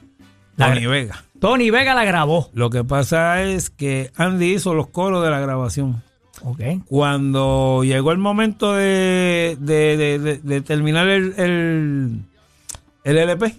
La 0.56 0.68
Tony 0.68 0.80
gra- 0.86 0.90
Vega. 0.90 1.24
Tony 1.38 1.68
Vega 1.70 1.92
la 1.94 2.04
grabó. 2.04 2.50
Lo 2.54 2.70
que 2.70 2.82
pasa 2.82 3.42
es 3.42 3.68
que 3.68 4.10
Andy 4.16 4.54
hizo 4.54 4.72
los 4.72 4.88
coros 4.88 5.22
de 5.22 5.30
la 5.30 5.40
grabación. 5.40 6.02
Cuando 6.88 7.82
llegó 7.84 8.12
el 8.12 8.18
momento 8.18 8.72
de, 8.72 9.56
de- 9.60 9.96
de- 9.96 10.18
de- 10.18 10.38
de 10.38 10.60
terminar 10.62 11.08
el, 11.08 11.34
el, 11.36 12.18
el 13.04 13.18
LP, 13.18 13.54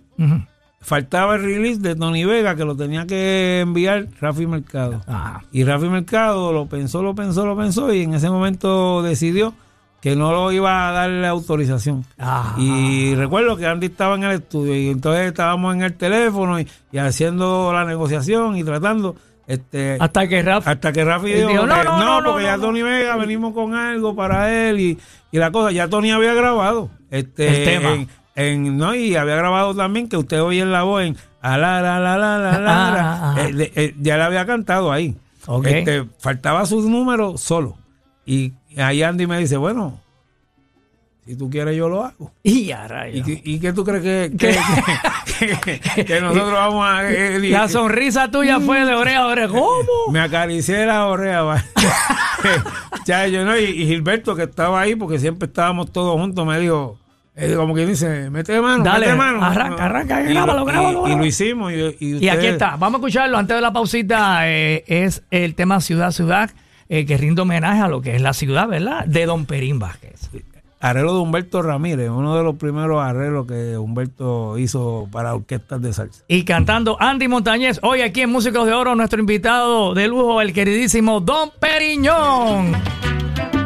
faltaba 0.82 1.36
el 1.36 1.44
release 1.44 1.80
de 1.80 1.96
Tony 1.96 2.26
Vega 2.26 2.56
que 2.56 2.66
lo 2.66 2.76
tenía 2.76 3.06
que 3.06 3.60
enviar 3.62 4.08
Rafi 4.20 4.48
Mercado. 4.48 5.02
Ah, 5.08 5.42
Y 5.52 5.64
Rafi 5.64 5.88
Mercado 5.88 6.52
lo 6.52 6.66
pensó, 6.66 7.02
lo 7.04 7.16
pensó, 7.16 7.46
lo 7.46 7.56
pensó 7.56 7.94
y 7.94 8.02
en 8.02 8.16
ese 8.16 8.30
momento 8.30 9.02
decidió 9.02 9.54
que 10.02 10.18
no 10.18 10.34
lo 10.34 10.52
iba 10.52 10.90
a 10.90 10.92
dar 10.92 11.10
la 11.10 11.30
autorización. 11.30 12.04
Ah. 12.20 12.56
Y 12.58 13.16
recuerdo 13.16 13.56
que 13.56 13.66
Andy 13.66 13.86
estaba 13.86 14.16
en 14.16 14.24
el 14.26 14.32
estudio 14.32 14.76
y 14.76 14.90
entonces 14.90 15.28
estábamos 15.28 15.74
en 15.76 15.84
el 15.84 15.94
teléfono 15.94 16.60
y, 16.60 16.68
y 16.92 16.98
haciendo 16.98 17.72
la 17.72 17.86
negociación 17.86 18.58
y 18.58 18.64
tratando. 18.66 19.16
Este, 19.48 19.98
hasta 20.00 20.28
que 20.28 20.42
Rafa. 20.42 20.72
hasta 20.72 20.94
que 20.94 21.04
Rafi 21.04 21.34
dijo, 21.34 21.50
dijo, 21.50 21.66
no, 21.66 21.84
no, 21.84 22.00
no, 22.00 22.22
no, 22.22 22.32
porque 22.32 22.46
ya. 22.46 22.58
Tony 22.58 22.82
Vega 22.82 23.16
venimos 23.18 23.54
con 23.54 23.74
algo 23.76 24.16
para 24.16 24.70
él 24.70 24.80
y, 24.80 24.98
y 25.32 25.38
la 25.38 25.52
cosa, 25.52 25.72
ya 25.72 25.88
Tony 25.90 26.12
había 26.12 26.34
grabado 26.34 26.90
este 27.12 27.48
El 27.48 27.66
tema. 27.66 27.94
En, 27.94 28.10
en- 28.36 28.78
no 28.78 28.96
y 28.96 29.16
había 29.16 29.36
grabado 29.36 29.76
también 29.76 30.08
que 30.08 30.18
usted 30.18 30.42
oye 30.42 30.62
en 30.62 30.72
la 30.72 30.84
voz 30.84 31.04
en 31.04 31.18
a 31.42 31.58
la 31.58 31.82
la 31.82 32.00
la 32.00 32.18
la 32.18 32.38
la 32.38 32.58
la, 32.60 32.60
la. 32.62 33.36
Eh, 33.48 33.54
de- 33.54 33.72
eh, 33.76 33.96
ya 34.00 34.16
le 34.18 34.24
había 34.24 34.46
cantado 34.46 34.92
ahí. 34.94 35.16
Ok. 35.46 35.68
Este, 35.68 36.06
faltaba 36.20 36.66
su 36.66 36.88
número 36.90 37.38
solo. 37.38 37.76
Y 38.26 38.54
ahí 38.78 39.04
Andy 39.04 39.28
me 39.28 39.38
dice, 39.40 39.58
bueno, 39.58 40.00
si 41.26 41.36
tú 41.38 41.50
quieres 41.50 41.76
yo 41.78 41.88
lo 41.90 42.04
hago. 42.04 42.32
Y 42.44 42.72
a 42.72 42.88
rayos. 42.88 43.18
¿Y, 43.18 43.24
qué- 43.24 43.42
y 43.44 43.60
qué 43.60 43.74
tú 43.74 43.84
crees 43.84 44.02
que, 44.04 44.32
que, 44.38 44.58
que- 45.64 45.80
que- 45.80 46.06
que 46.06 46.22
nosotros 46.22 46.52
vamos 46.54 46.86
a... 46.86 47.10
eh, 47.12 47.36
eh, 47.38 47.50
La 47.50 47.68
sonrisa 47.68 48.30
tuya 48.30 48.60
fue 48.60 48.86
de 48.86 48.94
oreja 48.94 49.20
a 49.20 49.28
oreja. 49.28 49.48
¿Cómo? 49.50 50.12
me 50.12 50.20
acaricié 50.20 50.86
la 50.86 51.08
oreja. 51.08 51.42
va. 51.44 51.64
ya, 53.06 53.28
yo 53.28 53.44
no, 53.46 53.58
y, 53.58 53.64
y 53.64 53.86
Gilberto 53.88 54.36
que 54.36 54.44
estaba 54.44 54.82
ahí, 54.82 54.96
porque 54.96 55.20
siempre 55.20 55.48
estábamos 55.48 55.92
todos 55.92 56.20
juntos, 56.20 56.46
me 56.46 56.60
dijo, 56.60 57.00
eh, 57.36 57.54
como 57.56 57.74
quien 57.74 57.88
dice, 57.88 58.30
mete 58.30 58.60
mano, 58.62 58.84
Dale, 58.84 59.06
mete 59.08 59.18
mano. 59.18 59.44
arranca, 59.44 59.86
arranca, 59.86 60.22
y, 60.22 60.34
grábalo, 60.34 60.60
lo- 60.60 60.66
grábalo, 60.66 61.08
y- 61.08 61.16
lo 61.16 61.26
hicimos. 61.26 61.72
Y, 61.74 61.96
y 62.00 62.26
Y 62.26 62.30
aquí 62.30 62.46
está, 62.48 62.76
vamos 62.78 62.96
a 62.96 62.98
escucharlo 62.98 63.38
antes 63.38 63.56
de 63.56 63.62
la 63.62 63.74
pausita. 63.74 64.50
eh, 64.50 64.84
es 64.88 65.24
el 65.32 65.56
tema 65.56 65.80
Ciudad 65.82 66.12
Ciudad, 66.12 66.52
que 66.90 67.18
rinde 67.18 67.42
homenaje 67.42 67.82
a 67.82 67.88
lo 67.88 68.02
que 68.02 68.16
es 68.16 68.22
la 68.22 68.34
ciudad, 68.34 68.68
¿verdad? 68.68 69.06
De 69.06 69.26
Don 69.26 69.46
Perín 69.48 69.80
Vázquez. 69.80 70.30
Arreglo 70.84 71.14
de 71.14 71.20
Humberto 71.22 71.62
Ramírez, 71.62 72.10
uno 72.10 72.36
de 72.36 72.44
los 72.44 72.58
primeros 72.58 73.02
arreglos 73.02 73.48
que 73.48 73.78
Humberto 73.78 74.58
hizo 74.58 75.08
para 75.14 75.34
orquestas 75.34 75.82
de 75.82 75.94
salsa. 75.94 76.26
Y 76.28 76.44
cantando 76.44 76.98
Andy 77.00 77.30
Montañez, 77.30 77.80
hoy 77.84 78.02
aquí 78.02 78.20
en 78.20 78.30
Músicos 78.30 78.66
de 78.66 78.74
Oro, 78.74 78.94
nuestro 78.94 79.22
invitado 79.22 79.94
de 79.94 80.10
lujo, 80.10 80.42
el 80.42 80.52
queridísimo 80.52 81.22
Don 81.22 81.52
Periñón, 81.58 82.74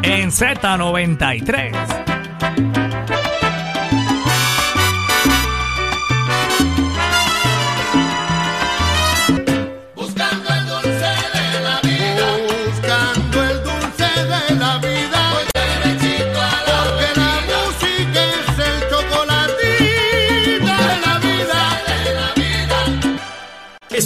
en 0.04 0.30
Z93. 0.30 2.67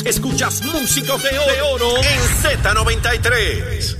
Es- 0.04 0.16
escuchas 0.16 0.62
Músicos 0.62 1.22
de 1.22 1.30
Oro 1.62 1.96
en 1.96 2.20
Z93. 2.42 3.96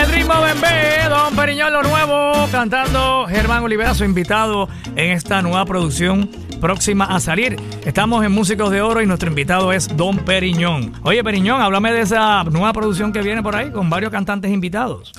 El 0.00 0.12
ritmo 0.12 0.40
bembé, 0.40 1.08
Don 1.08 1.34
Periñón 1.34 1.72
lo 1.72 1.82
nuevo, 1.82 2.48
cantando 2.52 3.26
Germán 3.28 3.62
Olivera, 3.64 3.94
su 3.94 4.04
invitado 4.04 4.68
en 4.96 5.12
esta 5.12 5.40
nueva 5.42 5.64
producción 5.64 6.30
próxima 6.58 7.04
a 7.04 7.20
salir. 7.20 7.56
Estamos 7.84 8.24
en 8.24 8.32
Músicos 8.32 8.70
de 8.70 8.82
Oro 8.82 9.00
y 9.00 9.06
nuestro 9.06 9.28
invitado 9.28 9.72
es 9.72 9.96
Don 9.96 10.18
Periñón. 10.18 10.92
Oye, 11.02 11.22
Periñón, 11.24 11.60
háblame 11.60 11.92
de 11.92 12.00
esa 12.00 12.44
nueva 12.44 12.72
producción 12.72 13.12
que 13.12 13.22
viene 13.22 13.42
por 13.42 13.56
ahí 13.56 13.70
con 13.70 13.88
varios 13.88 14.10
cantantes 14.10 14.50
invitados. 14.50 15.12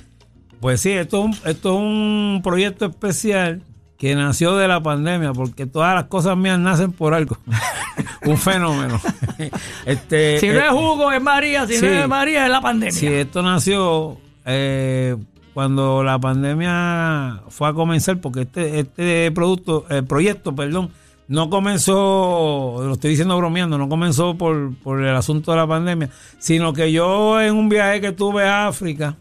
Pues 0.59 0.81
sí, 0.81 0.91
esto 0.91 1.19
es 1.19 1.25
un, 1.25 1.49
esto 1.49 1.73
es 1.73 1.79
un 1.79 2.41
proyecto 2.43 2.85
especial 2.85 3.63
que 3.97 4.15
nació 4.15 4.55
de 4.55 4.67
la 4.67 4.81
pandemia, 4.81 5.33
porque 5.33 5.65
todas 5.65 5.95
las 5.95 6.05
cosas 6.05 6.37
mías 6.37 6.59
nacen 6.59 6.91
por 6.91 7.13
algo. 7.13 7.37
un 8.25 8.37
fenómeno. 8.37 8.99
este, 9.85 10.39
Si 10.39 10.47
no 10.47 10.53
eh, 10.53 10.65
es 10.67 10.71
Hugo, 10.71 11.11
es 11.11 11.21
María, 11.21 11.67
si 11.67 11.75
sí. 11.75 11.85
no 11.85 11.91
es 11.91 12.07
María, 12.07 12.45
es 12.45 12.51
la 12.51 12.61
pandemia. 12.61 12.91
Sí, 12.93 13.07
esto 13.07 13.41
nació 13.41 14.17
eh, 14.45 15.15
cuando 15.53 16.03
la 16.03 16.19
pandemia 16.19 17.41
fue 17.49 17.67
a 17.69 17.73
comenzar, 17.73 18.19
porque 18.19 18.41
este, 18.41 18.81
este 18.81 19.31
producto, 19.31 19.85
el 19.89 20.05
proyecto, 20.05 20.55
perdón, 20.55 20.91
no 21.29 21.49
comenzó, 21.49 22.81
lo 22.85 22.93
estoy 22.93 23.11
diciendo 23.11 23.37
bromeando, 23.37 23.77
no 23.77 23.87
comenzó 23.87 24.35
por, 24.37 24.73
por 24.83 25.01
el 25.01 25.15
asunto 25.15 25.51
de 25.51 25.57
la 25.57 25.67
pandemia, 25.67 26.09
sino 26.39 26.73
que 26.73 26.91
yo 26.91 27.39
en 27.41 27.55
un 27.55 27.69
viaje 27.69 28.01
que 28.01 28.11
tuve 28.11 28.43
a 28.43 28.67
África, 28.67 29.15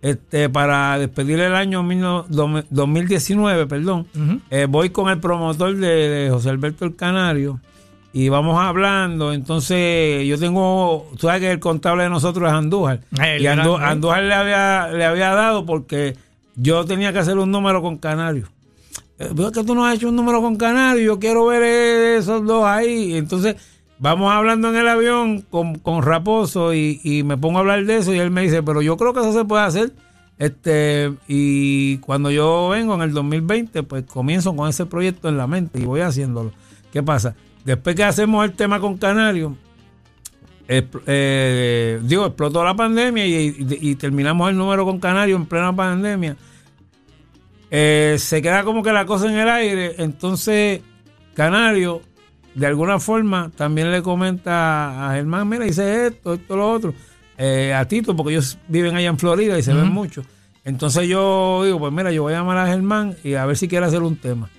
este, 0.00 0.48
para 0.48 0.98
despedir 0.98 1.40
el 1.40 1.54
año 1.54 1.82
19 1.86 2.64
2019, 2.70 3.66
perdón, 3.66 4.06
Ujú. 4.14 4.40
eh, 4.50 4.66
voy 4.68 4.90
con 4.90 5.10
el 5.10 5.18
promotor 5.18 5.76
de, 5.76 5.88
de 6.08 6.30
José 6.30 6.48
Alberto 6.50 6.84
el 6.86 6.96
Canario 6.96 7.60
y 8.12 8.28
vamos 8.28 8.58
hablando. 8.58 9.32
Entonces, 9.32 10.26
yo 10.26 10.38
tengo, 10.38 11.06
tú 11.12 11.26
sabes 11.26 11.40
que 11.42 11.50
el 11.50 11.60
contable 11.60 12.04
de 12.04 12.08
nosotros 12.10 12.48
es 12.48 12.54
Andújar. 12.54 13.00
El 13.20 13.42
y 13.42 13.46
Andú- 13.46 13.78
Andújar 13.80 14.22
le 14.22 14.34
había, 14.34 14.88
le 14.88 15.04
había 15.04 15.30
dado 15.34 15.66
porque 15.66 16.16
yo 16.56 16.84
tenía 16.86 17.12
que 17.12 17.18
hacer 17.18 17.36
un 17.38 17.50
número 17.50 17.82
con 17.82 17.98
Canario. 17.98 18.46
Eh, 19.20 19.30
es 19.36 19.50
que 19.52 19.62
tú 19.64 19.74
no 19.74 19.84
has 19.86 19.94
hecho 19.96 20.08
un 20.08 20.16
número 20.16 20.40
con 20.40 20.56
Canario, 20.56 21.04
yo 21.04 21.18
quiero 21.20 21.46
ver 21.46 21.62
eh, 21.62 22.16
esos 22.16 22.44
dos 22.44 22.64
ahí. 22.64 23.14
Entonces, 23.16 23.56
vamos 23.98 24.32
hablando 24.32 24.70
en 24.70 24.76
el 24.76 24.88
avión 24.88 25.42
con, 25.42 25.78
con 25.78 26.02
Raposo 26.02 26.72
y, 26.74 27.00
y 27.04 27.22
me 27.22 27.36
pongo 27.36 27.58
a 27.58 27.60
hablar 27.60 27.84
de 27.84 27.98
eso 27.98 28.14
y 28.14 28.18
él 28.18 28.30
me 28.30 28.42
dice, 28.42 28.62
pero 28.62 28.80
yo 28.82 28.96
creo 28.96 29.12
que 29.12 29.20
eso 29.20 29.32
se 29.32 29.44
puede 29.44 29.62
hacer. 29.62 29.92
Este, 30.38 31.12
y 31.28 31.98
cuando 31.98 32.30
yo 32.30 32.70
vengo 32.70 32.94
en 32.94 33.02
el 33.02 33.12
2020, 33.12 33.82
pues 33.82 34.04
comienzo 34.04 34.56
con 34.56 34.70
ese 34.70 34.86
proyecto 34.86 35.28
en 35.28 35.36
la 35.36 35.46
mente 35.46 35.78
y 35.78 35.84
voy 35.84 36.00
haciéndolo. 36.00 36.50
¿Qué 36.90 37.02
pasa? 37.02 37.34
Después 37.66 37.94
que 37.94 38.04
hacemos 38.04 38.42
el 38.46 38.52
tema 38.52 38.80
con 38.80 38.96
Canario, 38.96 39.54
eh, 40.66 42.00
digo, 42.04 42.26
explotó 42.26 42.64
la 42.64 42.74
pandemia 42.74 43.26
y- 43.26 43.54
y 43.80 43.94
terminamos 43.96 44.48
el 44.50 44.56
número 44.56 44.84
con 44.84 44.98
Canario 44.98 45.36
en 45.36 45.44
plena 45.44 45.74
pandemia. 45.76 46.36
Eh, 47.70 48.16
se 48.18 48.42
queda 48.42 48.64
como 48.64 48.82
que 48.82 48.92
la 48.92 49.06
cosa 49.06 49.26
en 49.26 49.38
el 49.38 49.48
aire. 49.48 49.94
Entonces, 49.98 50.80
Canario, 51.34 52.02
de 52.54 52.66
alguna 52.66 52.98
forma, 52.98 53.50
también 53.56 53.90
le 53.92 54.02
comenta 54.02 55.08
a 55.10 55.14
Germán, 55.14 55.48
mira, 55.48 55.66
hice 55.66 56.06
esto, 56.08 56.34
esto, 56.34 56.56
lo 56.56 56.70
otro. 56.72 56.94
Eh, 57.38 57.72
a 57.72 57.84
Tito, 57.86 58.14
porque 58.14 58.32
ellos 58.32 58.58
viven 58.68 58.94
allá 58.96 59.08
en 59.08 59.18
Florida 59.18 59.58
y 59.58 59.62
se 59.62 59.72
ven 59.72 59.88
mucho. 59.90 60.22
Entonces 60.64 61.08
yo 61.08 61.62
digo, 61.64 61.78
pues 61.78 61.92
mira, 61.92 62.12
yo 62.12 62.22
voy 62.24 62.34
a 62.34 62.38
llamar 62.38 62.58
a 62.58 62.66
Germán 62.66 63.16
y 63.24 63.34
a 63.34 63.46
ver 63.46 63.56
si 63.56 63.66
quiere 63.66 63.86
hacer 63.86 64.02
un 64.02 64.16
tema. 64.16 64.50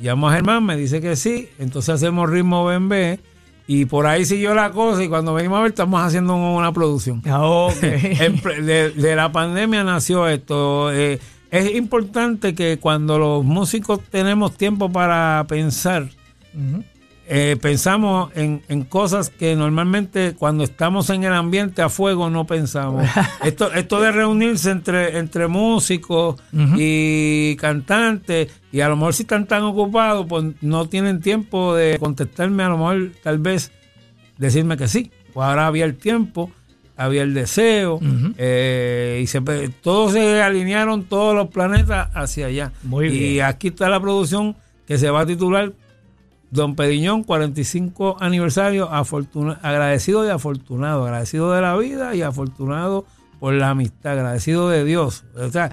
Llamo 0.00 0.28
a 0.28 0.34
Germán, 0.34 0.64
me 0.64 0.76
dice 0.76 1.00
que 1.00 1.16
sí, 1.16 1.48
entonces 1.58 1.94
hacemos 1.94 2.28
ritmo 2.30 2.64
BMB 2.64 3.18
Y 3.66 3.84
por 3.86 4.06
ahí 4.06 4.24
siguió 4.24 4.54
la 4.54 4.70
cosa 4.70 5.02
y 5.02 5.08
cuando 5.08 5.32
venimos 5.34 5.58
a 5.58 5.62
ver 5.62 5.70
estamos 5.70 6.00
haciendo 6.02 6.34
una 6.36 6.72
producción. 6.72 7.22
Ah, 7.26 7.44
ok. 7.44 7.76
En 7.82 8.40
ple- 8.40 8.62
de, 8.62 8.90
de 8.90 9.16
la 9.16 9.32
pandemia 9.32 9.82
nació 9.84 10.28
esto. 10.28 10.92
Eh, 10.92 11.18
es 11.52 11.74
importante 11.74 12.54
que 12.54 12.78
cuando 12.78 13.18
los 13.18 13.44
músicos 13.44 14.00
tenemos 14.10 14.56
tiempo 14.56 14.90
para 14.90 15.44
pensar, 15.46 16.08
eh, 17.28 17.58
pensamos 17.60 18.32
en, 18.34 18.62
en 18.68 18.84
cosas 18.84 19.28
que 19.28 19.54
normalmente 19.54 20.34
cuando 20.34 20.64
estamos 20.64 21.10
en 21.10 21.24
el 21.24 21.32
ambiente 21.34 21.82
a 21.82 21.90
fuego 21.90 22.30
no 22.30 22.46
pensamos. 22.46 23.06
esto, 23.44 23.70
esto 23.70 24.00
de 24.00 24.12
reunirse 24.12 24.70
entre, 24.70 25.18
entre 25.18 25.46
músicos 25.46 26.40
y 26.78 27.54
cantantes, 27.56 28.50
y 28.72 28.80
a 28.80 28.88
lo 28.88 28.96
mejor 28.96 29.12
si 29.12 29.24
están 29.24 29.46
tan 29.46 29.62
ocupados, 29.62 30.24
pues 30.26 30.54
no 30.62 30.86
tienen 30.88 31.20
tiempo 31.20 31.74
de 31.74 31.98
contestarme, 31.98 32.62
a 32.62 32.70
lo 32.70 32.78
mejor 32.78 33.12
tal 33.22 33.38
vez 33.38 33.72
decirme 34.38 34.78
que 34.78 34.88
sí. 34.88 35.12
Pues 35.34 35.46
ahora 35.46 35.66
había 35.66 35.84
el 35.84 35.96
tiempo, 35.96 36.50
había 37.04 37.22
el 37.22 37.34
deseo, 37.34 38.00
eh, 38.38 39.20
y 39.22 39.26
se, 39.26 39.40
todos 39.82 40.12
se 40.12 40.42
alinearon, 40.42 41.04
todos 41.04 41.34
los 41.34 41.48
planetas 41.48 42.08
hacia 42.14 42.46
allá. 42.46 42.72
Muy 42.82 43.06
y 43.06 43.18
bien. 43.34 43.44
aquí 43.46 43.68
está 43.68 43.88
la 43.88 44.00
producción 44.00 44.56
que 44.86 44.98
se 44.98 45.10
va 45.10 45.20
a 45.20 45.26
titular 45.26 45.72
Don 46.50 46.74
Periñón, 46.76 47.24
45 47.24 48.16
aniversario, 48.20 48.90
afortuna- 48.92 49.58
agradecido 49.62 50.26
y 50.26 50.28
afortunado, 50.30 51.04
agradecido 51.04 51.50
de 51.52 51.62
la 51.62 51.76
vida 51.76 52.14
y 52.14 52.22
afortunado 52.22 53.06
por 53.40 53.54
la 53.54 53.70
amistad, 53.70 54.12
agradecido 54.12 54.68
de 54.68 54.84
Dios. 54.84 55.24
O 55.34 55.48
sea, 55.50 55.70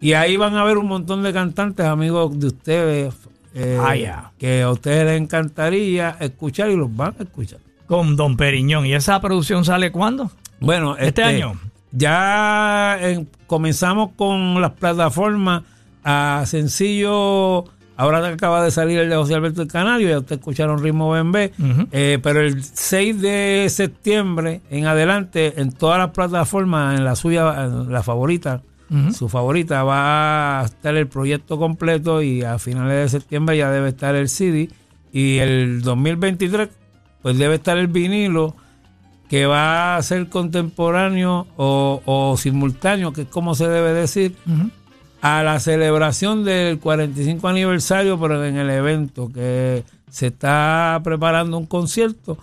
y 0.00 0.12
ahí 0.12 0.36
van 0.36 0.54
a 0.56 0.62
ver 0.64 0.78
un 0.78 0.86
montón 0.86 1.22
de 1.24 1.32
cantantes, 1.32 1.84
amigos 1.86 2.38
de 2.38 2.46
ustedes, 2.46 3.14
eh, 3.54 3.78
Ah, 3.80 4.30
que 4.38 4.62
a 4.62 4.70
ustedes 4.70 5.04
les 5.06 5.20
encantaría 5.20 6.16
escuchar 6.20 6.70
y 6.70 6.76
los 6.76 6.94
van 6.94 7.14
a 7.18 7.22
escuchar. 7.24 7.58
Con 7.86 8.14
Don 8.16 8.36
Periñón. 8.36 8.84
¿Y 8.86 8.94
esa 8.94 9.20
producción 9.20 9.64
sale 9.64 9.90
cuándo? 9.90 10.30
Bueno, 10.60 10.96
¿Este 10.96 11.22
año? 11.22 11.54
Ya 11.92 12.98
eh, 13.00 13.24
comenzamos 13.46 14.10
con 14.16 14.60
las 14.60 14.72
plataformas 14.72 15.62
a 16.04 16.44
sencillo. 16.46 17.64
Ahora 17.98 18.26
acaba 18.28 18.62
de 18.62 18.70
salir 18.70 18.98
el 18.98 19.08
de 19.08 19.16
José 19.16 19.34
Alberto 19.34 19.62
el 19.62 19.68
Canario, 19.68 20.10
ya 20.10 20.18
ustedes 20.18 20.40
escucharon 20.40 20.82
Ritmo 20.82 21.10
BMB. 21.10 21.52
Ujú. 21.58 21.88
Eh, 21.92 22.18
pero 22.22 22.42
el 22.42 22.62
6 22.62 23.22
de 23.22 23.66
septiembre 23.70 24.60
en 24.70 24.86
adelante, 24.86 25.60
en 25.60 25.72
todas 25.72 25.98
las 25.98 26.10
plataformas, 26.10 26.98
en 26.98 27.04
la 27.06 27.16
suya, 27.16 27.64
en 27.64 27.90
la 27.90 28.02
favorita, 28.02 28.62
su 29.12 29.28
favorita, 29.28 29.82
va 29.82 30.60
a 30.60 30.64
estar 30.66 30.94
el 30.94 31.08
proyecto 31.08 31.58
completo 31.58 32.22
y 32.22 32.44
a 32.44 32.58
finales 32.60 33.10
de 33.10 33.18
septiembre 33.18 33.56
ya 33.56 33.70
debe 33.70 33.88
estar 33.88 34.14
el 34.14 34.28
CD. 34.28 34.68
Y 35.12 35.38
el 35.38 35.80
2023, 35.82 36.68
pues 37.22 37.38
debe 37.38 37.56
estar 37.56 37.78
el 37.78 37.88
vinilo 37.88 38.54
que 39.28 39.46
va 39.46 39.96
a 39.96 40.02
ser 40.02 40.28
contemporáneo 40.28 41.46
o, 41.56 42.02
o 42.04 42.36
simultáneo, 42.36 43.12
que 43.12 43.22
es 43.22 43.28
como 43.28 43.54
se 43.54 43.68
debe 43.68 43.92
decir, 43.92 44.36
a 45.20 45.42
la 45.42 45.58
celebración 45.58 46.44
del 46.44 46.78
45 46.78 47.48
aniversario, 47.48 48.20
pero 48.20 48.44
en 48.44 48.56
el 48.56 48.70
evento 48.70 49.30
que 49.32 49.84
se 50.10 50.28
está 50.28 51.00
preparando 51.02 51.58
un 51.58 51.66
concierto 51.66 52.38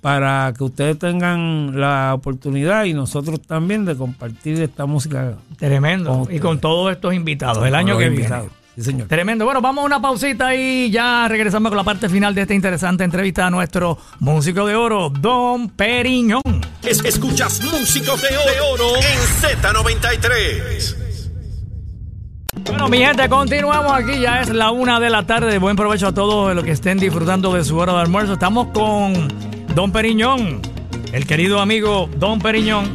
para 0.00 0.52
que 0.56 0.64
ustedes 0.64 0.98
tengan 0.98 1.80
la 1.80 2.12
oportunidad 2.12 2.84
y 2.84 2.92
nosotros 2.92 3.40
también 3.40 3.86
de 3.86 3.96
compartir 3.96 4.60
esta 4.60 4.84
música 4.84 5.38
Tremendo. 5.56 6.24
Con 6.24 6.34
y 6.34 6.38
con 6.40 6.60
todos 6.60 6.92
estos 6.92 7.14
invitados, 7.14 7.66
el 7.66 7.74
año 7.74 7.96
que 7.96 8.10
viene. 8.10 8.36
Sí, 8.76 8.82
señor. 8.82 9.06
Tremendo. 9.08 9.44
Bueno, 9.44 9.60
vamos 9.60 9.82
a 9.82 9.86
una 9.86 10.00
pausita 10.02 10.54
y 10.54 10.90
ya 10.90 11.28
regresamos 11.28 11.70
con 11.70 11.76
la 11.76 11.84
parte 11.84 12.08
final 12.08 12.34
de 12.34 12.42
esta 12.42 12.54
interesante 12.54 13.04
entrevista 13.04 13.46
a 13.46 13.50
nuestro 13.50 13.98
músico 14.18 14.66
de 14.66 14.74
oro, 14.74 15.10
Don 15.10 15.68
Periñón. 15.70 16.42
Es- 16.82 17.04
escuchas 17.04 17.62
Músicos 17.62 18.20
de 18.20 18.36
Oro, 18.36 18.50
de 18.52 18.60
Oro 18.60 18.96
en 18.96 19.62
Z93. 19.62 20.96
Bueno, 22.66 22.88
mi 22.88 22.98
gente, 22.98 23.28
continuamos 23.28 23.92
aquí. 23.92 24.18
Ya 24.20 24.40
es 24.40 24.48
la 24.48 24.70
una 24.72 24.98
de 24.98 25.10
la 25.10 25.24
tarde. 25.26 25.58
Buen 25.58 25.76
provecho 25.76 26.08
a 26.08 26.12
todos 26.14 26.54
los 26.54 26.64
que 26.64 26.72
estén 26.72 26.98
disfrutando 26.98 27.52
de 27.54 27.64
su 27.64 27.76
hora 27.76 27.92
de 27.94 28.00
almuerzo. 28.00 28.32
Estamos 28.34 28.68
con 28.68 29.28
Don 29.74 29.92
Periñón, 29.92 30.60
el 31.12 31.26
querido 31.26 31.60
amigo 31.60 32.08
Don 32.18 32.40
Periñón, 32.40 32.90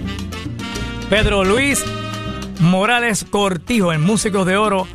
Pedro 1.10 1.44
Luis 1.46 1.84
Morales 2.60 3.26
Cortijo, 3.30 3.94
el 3.94 4.00
músico 4.00 4.44
de 4.44 4.58
oro. 4.58 4.88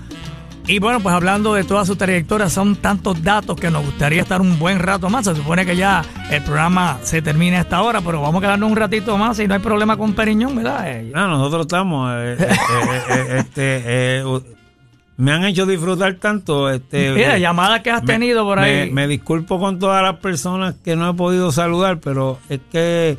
Y 0.67 0.79
bueno, 0.79 1.01
pues 1.01 1.15
hablando 1.15 1.53
de 1.53 1.65
toda 1.65 1.85
su 1.85 1.95
trayectoria, 1.95 2.49
son 2.49 2.77
tantos 2.77 3.23
datos 3.23 3.55
que 3.61 3.71
nos 3.71 3.85
gustaría 3.85 4.23
estar 4.23 4.41
un 4.41 4.59
buen 4.59 4.79
rato 4.79 5.11
más. 5.11 5.27
Se 5.27 5.35
supone 5.35 5.67
que 5.67 5.77
ya 5.77 6.03
el 6.31 6.43
programa 6.43 6.99
se 7.03 7.21
termina 7.21 7.59
a 7.59 7.61
esta 7.61 7.83
hora, 7.83 8.01
pero 8.01 8.23
vamos 8.23 8.39
a 8.39 8.47
quedarnos 8.47 8.71
un 8.71 8.77
ratito 8.77 9.19
más 9.19 9.39
y 9.41 9.47
no 9.47 9.53
hay 9.55 9.61
problema 9.61 9.99
con 9.99 10.15
Periñón, 10.15 10.57
¿verdad? 10.57 10.91
Eh, 10.91 11.11
No, 11.15 11.29
nosotros 11.29 11.63
estamos. 11.67 12.11
eh, 12.15 12.37
eh, 12.41 12.47
eh, 12.49 13.03
eh, 13.11 13.27
este, 13.41 13.83
eh, 13.85 14.25
me 15.19 15.33
han 15.33 15.45
hecho 15.45 15.67
disfrutar 15.67 16.15
tanto. 16.15 16.71
Este, 16.71 17.11
Mira, 17.13 17.37
llamadas 17.37 17.81
que 17.83 17.91
has 17.91 18.03
me- 18.03 18.15
tenido 18.15 18.45
por 18.45 18.59
ahí. 18.59 18.87
Me, 18.87 19.03
me 19.03 19.07
disculpo 19.09 19.61
con 19.61 19.79
todas 19.79 20.03
las 20.03 20.17
personas 20.17 20.77
que 20.83 20.97
no 20.97 21.11
he 21.11 21.15
podido 21.15 21.53
saludar, 21.53 21.99
pero 22.01 22.39
es 22.49 22.61
que, 22.73 23.19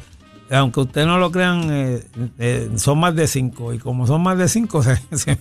aunque 0.52 0.80
ustedes 0.82 1.08
no 1.08 1.18
lo 1.18 1.32
crean, 1.32 1.68
eh, 1.72 2.04
eh, 2.40 2.70
son 2.76 3.00
más 3.00 3.16
de 3.16 3.28
cinco. 3.28 3.74
Y 3.74 3.80
como 3.80 4.06
son 4.06 4.22
más 4.22 4.38
de 4.38 4.48
cinco, 4.48 4.84
se- 4.84 5.00
se- 5.12 5.38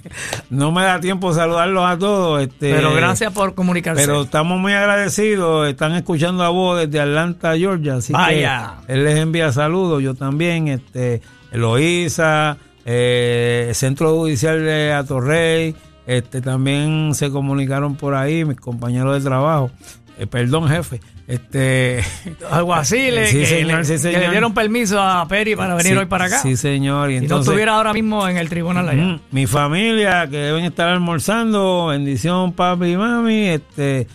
no 0.51 0.73
me 0.73 0.83
da 0.83 1.01
tiempo 1.01 1.33
saludarlos 1.35 1.85
a 1.85 1.99
todos. 1.99 2.43
Este, 2.43 2.73
Pero 2.75 2.95
gracias 2.95 3.33
por 3.33 3.55
comunicarse. 3.55 4.03
Pero 4.05 4.23
estamos 4.23 4.59
muy 4.61 4.73
agradecidos. 4.73 5.69
Están 5.69 5.93
escuchando 5.95 6.43
a 6.45 6.49
vos 6.49 6.79
desde 6.79 7.01
Atlanta, 7.01 7.57
Georgia. 7.57 7.97
Así 7.97 8.13
Vaya. 8.13 8.77
que 8.87 8.93
él 8.95 9.05
les 9.05 9.19
envía 9.19 9.53
saludos. 9.53 10.03
Yo 10.03 10.15
también. 10.15 10.69
Este, 10.69 11.21
Eloísa, 11.53 12.57
eh, 12.85 13.71
Centro 13.75 14.15
Judicial 14.17 14.63
de 14.65 14.93
Atorrey. 14.93 15.75
Este, 16.07 16.41
también 16.43 17.13
se 17.15 17.31
comunicaron 17.31 17.97
por 17.97 18.15
ahí 18.15 18.45
mis 18.45 18.61
compañeros 18.61 19.15
de 19.23 19.29
trabajo. 19.29 19.71
Eh, 20.19 20.27
perdón, 20.27 20.69
jefe. 20.69 21.01
Este, 21.27 22.05
Algo 22.51 22.75
así, 22.75 23.11
le, 23.11 23.27
Sí, 23.29 23.39
que, 23.39 23.47
señor, 23.47 23.79
le, 23.79 23.85
sí, 23.99 24.11
que 24.11 24.19
le 24.19 24.31
dieron 24.31 24.53
permiso 24.53 25.01
a 25.01 25.27
Peri 25.27 25.57
para 25.57 25.75
venir 25.75 25.93
sí, 25.93 25.99
hoy 25.99 26.07
para 26.07 26.27
acá. 26.27 26.39
Sí, 26.41 26.57
señor. 26.57 27.11
Y 27.11 27.21
si 27.21 27.27
no 27.27 27.41
estuviera 27.41 27.77
ahora 27.77 27.93
mismo 27.93 28.29
en 28.29 28.37
el 28.37 28.49
tribunal 28.49 28.89
allá. 28.89 29.03
Mm, 29.03 29.21
Mi 29.31 29.47
familia 29.47 30.29
que 30.29 30.37
deben 30.37 30.65
estar 30.65 30.89
almorzando, 30.89 31.87
bendición 31.87 32.53
papi 32.53 32.87
y 32.93 32.97
mami, 32.97 33.49
este, 33.49 34.07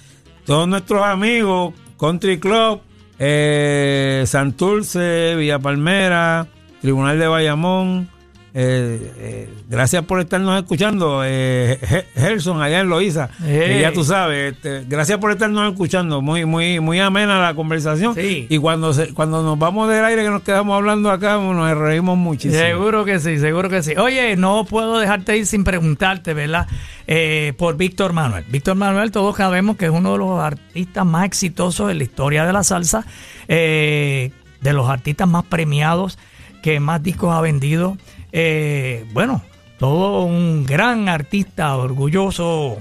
todos 0.46 0.68
nuestros 0.68 1.04
amigos, 1.04 1.74
Country 2.00 2.40
Club, 2.40 2.82
eh, 3.18 4.24
Santurce, 4.28 5.36
Villa 5.36 5.60
Palmera, 5.60 6.48
Tribunal 6.82 7.20
de 7.20 7.28
Bayamón, 7.28 8.10
eh, 8.54 9.12
eh, 9.18 9.50
gracias 9.70 10.04
por 10.06 10.20
estarnos 10.20 10.58
escuchando, 10.60 11.22
eh, 11.24 11.78
Ge- 11.82 12.06
Gerson 12.16 12.62
allá 12.62 12.80
en 12.80 12.90
Loíza, 12.90 13.30
que 13.44 13.76
Ey. 13.76 13.82
ya 13.82 13.94
tú 13.94 14.04
sabes, 14.04 14.54
este, 14.54 14.86
gracias 14.88 15.18
por 15.20 15.32
estarnos 15.32 15.72
escuchando, 15.72 16.22
muy, 16.22 16.46
muy, 16.46 16.80
muy 16.80 17.00
amena 17.00 17.40
la 17.42 17.54
conversación 17.54 18.16
Sí. 18.16 18.48
y 18.50 18.58
cuando 18.58 18.92
se, 18.94 19.14
cuando 19.14 19.44
nos 19.44 19.58
vamos 19.60 19.90
del 19.90 20.04
aire 20.04 20.24
que 20.24 20.30
nos 20.30 20.42
quedamos 20.44 20.76
hablando 20.76 21.12
acá, 21.12 21.38
nos 21.38 21.78
reímos 21.78 22.18
muchísimo. 22.18 22.62
Seguro 22.62 23.06
que 23.06 23.20
sí, 23.20 23.38
seguro 23.40 23.70
que 23.70 23.84
sí. 23.84 23.94
Oye, 23.98 24.36
no 24.36 24.66
puedo 24.66 24.98
dejarte 25.00 25.38
ir 25.38 25.46
sin 25.46 25.64
preguntarte, 25.64 26.34
¿verdad? 26.34 26.68
Eh, 27.08 27.54
por 27.58 27.78
Víctor 27.78 28.14
Manuel. 28.14 28.46
Víctor 28.50 28.76
Manuel, 28.76 29.12
todos 29.12 29.38
sabemos 29.38 29.78
que 29.78 29.86
es 29.86 29.92
uno 29.92 30.12
de 30.14 30.18
los 30.20 30.40
artistas 30.40 31.06
más 31.06 31.26
exitosos 31.26 31.92
en 31.92 31.98
la 31.98 32.04
historia 32.04 32.46
de 32.46 32.54
la 32.54 32.64
salsa, 32.64 33.06
eh, 33.48 34.32
de 34.62 34.74
los 34.74 34.90
artistas 34.90 35.28
más 35.28 35.44
premiados, 35.46 36.18
que 36.62 36.80
más 36.80 37.02
discos 37.02 37.34
ha 37.36 37.42
vendido. 37.42 37.98
Eh, 38.32 39.06
bueno, 39.14 39.42
todo 39.78 40.24
un 40.24 40.66
gran 40.66 41.10
artista 41.10 41.76
orgulloso, 41.78 42.78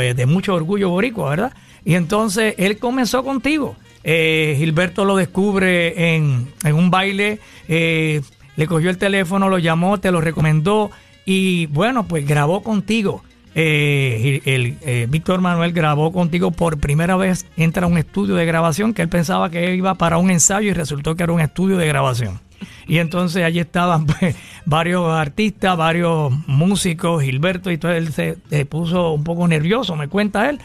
eh, 0.00 0.14
de 0.14 0.26
mucho 0.26 0.54
orgullo 0.54 0.90
boricua, 0.90 1.30
¿verdad? 1.30 1.52
Y 1.84 1.94
entonces 1.94 2.54
él 2.58 2.78
comenzó 2.78 3.24
contigo. 3.24 3.76
Eh, 4.04 4.54
Gilberto 4.58 5.06
lo 5.06 5.16
descubre 5.16 6.14
en, 6.14 6.48
en 6.62 6.74
un 6.74 6.90
baile, 6.90 7.40
eh, 7.68 8.20
le 8.56 8.66
cogió 8.66 8.90
el 8.90 8.98
teléfono, 8.98 9.48
lo 9.48 9.58
llamó, 9.58 9.98
te 9.98 10.10
lo 10.10 10.20
recomendó 10.20 10.90
y 11.24 11.66
bueno, 11.66 12.06
pues 12.06 12.26
grabó 12.26 12.62
contigo. 12.62 13.24
Eh, 13.56 15.06
Víctor 15.08 15.40
Manuel 15.40 15.72
grabó 15.72 16.12
contigo 16.12 16.50
por 16.50 16.78
primera 16.78 17.16
vez, 17.16 17.46
entra 17.56 17.86
a 17.86 17.88
un 17.88 17.96
estudio 17.96 18.34
de 18.34 18.44
grabación 18.44 18.92
que 18.92 19.00
él 19.00 19.08
pensaba 19.08 19.48
que 19.48 19.74
iba 19.74 19.94
para 19.94 20.18
un 20.18 20.30
ensayo 20.30 20.70
y 20.70 20.74
resultó 20.74 21.14
que 21.14 21.22
era 21.22 21.32
un 21.32 21.40
estudio 21.40 21.78
de 21.78 21.86
grabación. 21.86 22.40
Y 22.86 22.98
entonces 22.98 23.44
allí 23.44 23.58
estaban 23.60 24.06
pues, 24.06 24.36
varios 24.64 25.08
artistas, 25.08 25.76
varios 25.76 26.32
músicos, 26.46 27.22
Gilberto, 27.22 27.70
y 27.70 27.78
todo 27.78 27.92
él 27.92 28.12
se, 28.12 28.36
puso 28.68 29.12
un 29.12 29.24
poco 29.24 29.46
nervioso, 29.48 29.96
me 29.96 30.08
cuenta 30.08 30.48
él. 30.50 30.58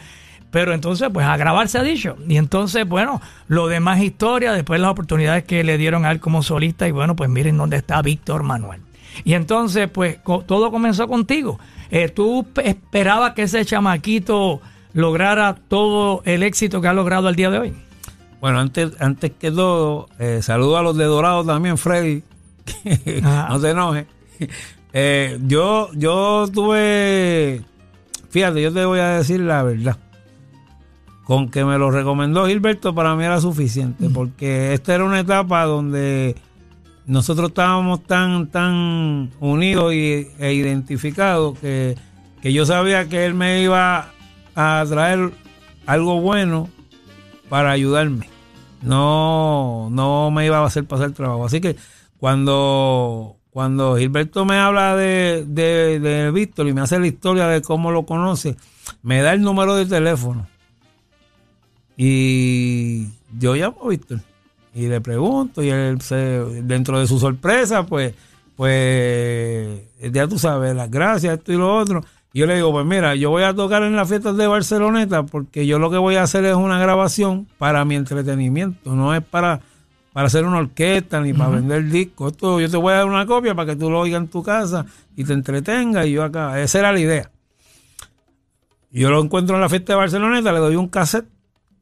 Pero 0.50 0.74
entonces, 0.74 1.08
pues 1.12 1.24
a 1.26 1.36
grabar 1.36 1.68
se 1.68 1.78
ha 1.78 1.82
dicho. 1.84 2.16
Y 2.28 2.36
entonces, 2.36 2.86
bueno, 2.88 3.22
lo 3.46 3.68
demás 3.68 4.00
historia, 4.02 4.52
después 4.52 4.80
las 4.80 4.90
oportunidades 4.90 5.44
que 5.44 5.62
le 5.62 5.78
dieron 5.78 6.04
a 6.04 6.10
él 6.10 6.18
como 6.18 6.42
solista, 6.42 6.88
y 6.88 6.90
bueno, 6.90 7.14
pues 7.14 7.30
miren 7.30 7.56
dónde 7.56 7.76
está 7.76 8.02
Víctor 8.02 8.42
Manuel. 8.42 8.80
Y 9.22 9.34
entonces, 9.34 9.88
pues 9.88 10.18
todo 10.46 10.70
comenzó 10.72 11.06
contigo. 11.06 11.60
Eh, 11.90 12.08
¿Tú 12.08 12.46
pe- 12.52 12.68
esperabas 12.68 13.34
que 13.34 13.42
ese 13.42 13.64
chamaquito 13.64 14.60
lograra 14.92 15.54
todo 15.68 16.22
el 16.24 16.42
éxito 16.42 16.80
que 16.80 16.88
ha 16.88 16.92
logrado 16.94 17.28
al 17.28 17.36
día 17.36 17.50
de 17.50 17.58
hoy? 17.58 17.72
Bueno, 18.40 18.58
antes, 18.58 18.92
antes 19.00 19.32
que 19.38 19.50
todo, 19.50 20.08
eh, 20.18 20.40
saludo 20.42 20.78
a 20.78 20.82
los 20.82 20.96
de 20.96 21.04
Dorado 21.04 21.44
también, 21.44 21.76
Freddy. 21.78 22.22
Ah. 23.24 23.48
no 23.50 23.58
se 23.58 23.70
enoje. 23.70 24.06
Eh, 24.92 25.38
yo, 25.46 25.88
yo 25.94 26.48
tuve, 26.52 27.62
fíjate, 28.30 28.60
yo 28.60 28.72
te 28.72 28.84
voy 28.84 28.98
a 28.98 29.18
decir 29.18 29.40
la 29.40 29.62
verdad. 29.62 29.96
Con 31.24 31.48
que 31.48 31.64
me 31.64 31.78
lo 31.78 31.90
recomendó 31.90 32.46
Gilberto 32.46 32.92
para 32.94 33.14
mí 33.14 33.24
era 33.24 33.40
suficiente, 33.40 34.08
porque 34.10 34.74
esta 34.74 34.94
era 34.94 35.04
una 35.04 35.20
etapa 35.20 35.64
donde 35.64 36.34
nosotros 37.06 37.50
estábamos 37.50 38.02
tan, 38.04 38.48
tan 38.48 39.30
unidos 39.38 39.94
y, 39.94 40.28
e 40.38 40.54
identificados 40.54 41.58
que, 41.58 41.96
que 42.42 42.52
yo 42.52 42.66
sabía 42.66 43.08
que 43.08 43.26
él 43.26 43.34
me 43.34 43.62
iba 43.62 44.10
a 44.56 44.84
traer 44.88 45.30
algo 45.86 46.20
bueno 46.20 46.68
para 47.48 47.72
ayudarme. 47.72 48.29
No, 48.82 49.88
no 49.90 50.30
me 50.30 50.46
iba 50.46 50.58
a 50.58 50.66
hacer 50.66 50.84
pasar 50.84 51.12
trabajo. 51.12 51.44
Así 51.44 51.60
que 51.60 51.76
cuando, 52.18 53.36
cuando 53.50 53.96
Gilberto 53.96 54.44
me 54.44 54.56
habla 54.56 54.96
de, 54.96 55.44
de, 55.46 56.00
de 56.00 56.30
Víctor 56.30 56.68
y 56.68 56.72
me 56.72 56.80
hace 56.80 56.98
la 56.98 57.06
historia 57.06 57.46
de 57.46 57.62
cómo 57.62 57.90
lo 57.90 58.06
conoce, 58.06 58.56
me 59.02 59.22
da 59.22 59.32
el 59.32 59.42
número 59.42 59.74
de 59.74 59.86
teléfono. 59.86 60.46
Y 61.96 63.08
yo 63.38 63.54
llamo 63.54 63.78
a 63.84 63.88
Víctor 63.88 64.20
y 64.74 64.86
le 64.86 65.00
pregunto 65.00 65.62
y 65.62 65.68
él 65.68 66.00
se, 66.00 66.16
dentro 66.62 66.98
de 67.00 67.06
su 67.06 67.18
sorpresa, 67.18 67.84
pues, 67.84 68.14
pues 68.56 69.82
ya 70.10 70.26
tú 70.26 70.38
sabes, 70.38 70.74
las 70.74 70.90
gracias, 70.90 71.38
esto 71.38 71.52
y 71.52 71.56
lo 71.56 71.76
otro. 71.76 72.02
Yo 72.32 72.46
le 72.46 72.54
digo, 72.54 72.70
pues 72.70 72.86
mira, 72.86 73.16
yo 73.16 73.30
voy 73.30 73.42
a 73.42 73.54
tocar 73.54 73.82
en 73.82 73.96
las 73.96 74.08
fiestas 74.08 74.36
de 74.36 74.46
Barceloneta 74.46 75.24
porque 75.24 75.66
yo 75.66 75.80
lo 75.80 75.90
que 75.90 75.98
voy 75.98 76.14
a 76.14 76.22
hacer 76.22 76.44
es 76.44 76.54
una 76.54 76.78
grabación 76.78 77.48
para 77.58 77.84
mi 77.84 77.96
entretenimiento, 77.96 78.94
no 78.94 79.14
es 79.14 79.22
para, 79.24 79.60
para 80.12 80.28
hacer 80.28 80.44
una 80.44 80.58
orquesta 80.58 81.20
ni 81.20 81.32
para 81.32 81.50
vender 81.50 81.88
discos. 81.88 82.32
Esto 82.32 82.60
yo 82.60 82.70
te 82.70 82.76
voy 82.76 82.92
a 82.92 82.98
dar 82.98 83.06
una 83.06 83.26
copia 83.26 83.54
para 83.54 83.72
que 83.72 83.76
tú 83.76 83.90
lo 83.90 84.00
oigas 84.00 84.20
en 84.20 84.28
tu 84.28 84.44
casa 84.44 84.86
y 85.16 85.24
te 85.24 85.32
entretengas 85.32 86.06
y 86.06 86.12
yo 86.12 86.22
acá. 86.22 86.60
Esa 86.60 86.78
era 86.78 86.92
la 86.92 87.00
idea. 87.00 87.30
Yo 88.92 89.10
lo 89.10 89.20
encuentro 89.20 89.56
en 89.56 89.62
la 89.62 89.68
fiesta 89.68 89.94
de 89.94 89.98
Barceloneta, 89.98 90.52
le 90.52 90.60
doy 90.60 90.76
un 90.76 90.88
cassette 90.88 91.28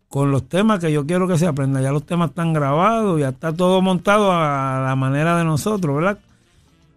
con 0.09 0.31
los 0.31 0.49
temas 0.49 0.79
que 0.79 0.91
yo 0.91 1.07
quiero 1.07 1.29
que 1.29 1.37
se 1.37 1.47
aprenda. 1.47 1.83
Ya 1.83 1.93
los 1.93 2.05
temas 2.07 2.31
están 2.31 2.55
grabados, 2.55 3.21
ya 3.21 3.31
está 3.31 3.53
todo 3.53 3.83
montado 3.83 4.33
a 4.33 4.83
la 4.87 4.97
manera 4.97 5.37
de 5.37 5.45
nosotros, 5.45 5.97
¿verdad? 5.97 6.19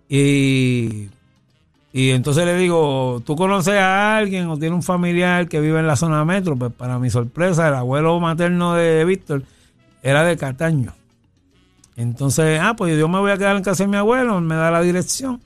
Y, 0.07 1.09
y 1.93 2.11
entonces 2.11 2.45
le 2.45 2.55
digo, 2.57 3.21
¿tú 3.25 3.35
conoces 3.35 3.75
a 3.75 4.17
alguien 4.17 4.47
o 4.47 4.57
tiene 4.57 4.75
un 4.75 4.83
familiar 4.83 5.47
que 5.47 5.59
vive 5.59 5.79
en 5.79 5.87
la 5.87 5.95
zona 5.95 6.23
metro? 6.25 6.55
Pues 6.55 6.71
para 6.71 6.97
mi 6.99 7.09
sorpresa, 7.09 7.67
el 7.67 7.73
abuelo 7.75 8.19
materno 8.19 8.73
de 8.75 9.03
Víctor 9.05 9.43
era 10.01 10.23
de 10.23 10.37
Cataño. 10.37 10.93
Entonces, 11.97 12.59
ah, 12.61 12.73
pues 12.75 12.97
yo 12.97 13.07
me 13.07 13.19
voy 13.19 13.31
a 13.31 13.37
quedar 13.37 13.55
en 13.57 13.63
casa 13.63 13.83
de 13.83 13.89
mi 13.89 13.97
abuelo, 13.97 14.37
él 14.37 14.43
me 14.45 14.55
da 14.55 14.71
la 14.71 14.81
dirección. 14.81 15.41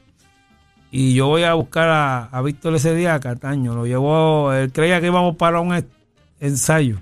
Y 0.91 1.13
yo 1.13 1.27
voy 1.27 1.43
a 1.43 1.55
buscar 1.55 1.89
a, 1.89 2.25
a 2.25 2.41
Víctor 2.41 2.73
ese 2.75 2.95
día 2.95 3.15
a 3.15 3.19
Cataño. 3.19 3.73
Lo 3.75 3.85
llevó, 3.85 4.53
él 4.53 4.71
creía 4.71 5.01
que 5.01 5.07
íbamos 5.07 5.35
para 5.35 5.59
un 5.59 5.83
ensayo 6.39 6.99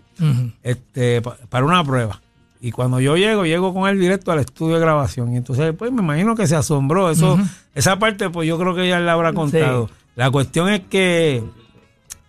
este, 0.64 1.22
pa- 1.22 1.38
para 1.50 1.66
una 1.66 1.84
prueba. 1.84 2.22
Y 2.66 2.72
cuando 2.72 3.02
yo 3.02 3.18
llego, 3.18 3.46
llego 3.46 3.74
con 3.74 3.90
él 3.90 4.00
directo 4.00 4.32
al 4.32 4.40
estudio 4.40 4.76
de 4.76 4.80
grabación. 4.80 5.34
Y 5.34 5.36
entonces, 5.36 5.76
pues 5.78 5.92
me 5.92 6.02
imagino 6.02 6.34
que 6.34 6.48
se 6.48 6.56
asombró. 6.56 7.10
Eso, 7.12 7.38
Esa 7.76 8.00
parte, 8.00 8.30
pues 8.30 8.48
yo 8.48 8.58
creo 8.58 8.74
que 8.74 8.88
ya 8.88 9.02
le 9.02 9.12
habrá 9.12 9.34
contado. 9.34 9.90
La 10.16 10.32
cuestión 10.32 10.70
es 10.70 10.80
que, 10.80 11.44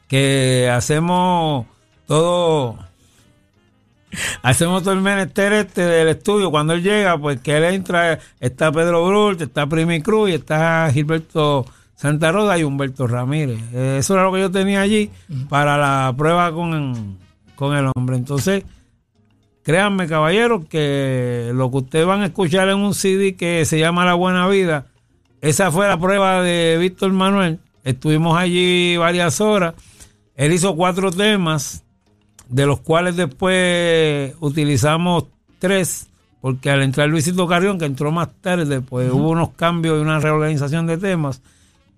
que 0.08 0.68
hacemos 0.74 1.66
todo. 2.08 2.76
Hacemos 4.42 4.82
todo 4.82 4.94
el 4.94 5.02
menester 5.02 5.52
este 5.52 5.82
del 5.82 6.08
estudio. 6.08 6.50
Cuando 6.50 6.72
él 6.72 6.82
llega, 6.82 7.16
pues 7.16 7.40
que 7.40 7.56
él 7.56 7.62
entra, 7.62 8.18
está 8.40 8.72
Pedro 8.72 9.06
Brult, 9.06 9.40
está 9.40 9.68
Primi 9.68 10.02
Cruz 10.02 10.30
y 10.30 10.32
está 10.32 10.90
Gilberto 10.92 11.64
Santa 11.94 12.32
Rosa 12.32 12.58
y 12.58 12.64
Humberto 12.64 13.06
Ramírez. 13.06 13.60
Eso 13.72 14.14
era 14.14 14.24
lo 14.24 14.32
que 14.32 14.40
yo 14.40 14.50
tenía 14.50 14.80
allí 14.80 15.12
para 15.48 15.78
la 15.78 16.12
prueba 16.16 16.50
con, 16.50 17.18
con 17.54 17.76
el 17.76 17.88
hombre. 17.94 18.16
Entonces, 18.16 18.64
créanme, 19.64 20.06
caballeros, 20.06 20.66
que 20.66 21.50
lo 21.54 21.70
que 21.70 21.78
ustedes 21.78 22.06
van 22.06 22.20
a 22.22 22.26
escuchar 22.26 22.68
en 22.68 22.76
un 22.78 22.94
CD 22.94 23.34
que 23.34 23.64
se 23.64 23.78
llama 23.78 24.04
La 24.04 24.14
Buena 24.14 24.46
Vida, 24.46 24.86
esa 25.40 25.72
fue 25.72 25.88
la 25.88 25.98
prueba 25.98 26.42
de 26.42 26.76
Víctor 26.78 27.12
Manuel. 27.12 27.58
Estuvimos 27.82 28.38
allí 28.38 28.96
varias 28.96 29.40
horas. 29.40 29.74
Él 30.36 30.52
hizo 30.52 30.76
cuatro 30.76 31.10
temas, 31.10 31.82
de 32.48 32.66
los 32.66 32.80
cuales 32.80 33.16
después 33.16 34.34
utilizamos 34.40 35.24
tres, 35.58 36.08
porque 36.40 36.70
al 36.70 36.82
entrar 36.82 37.08
Luisito 37.08 37.46
Carrión, 37.46 37.78
que 37.78 37.86
entró 37.86 38.12
más 38.12 38.28
tarde, 38.40 38.80
pues 38.80 39.10
hubo 39.10 39.30
unos 39.30 39.50
cambios 39.50 39.98
y 39.98 40.02
una 40.02 40.20
reorganización 40.20 40.86
de 40.86 40.98
temas. 40.98 41.40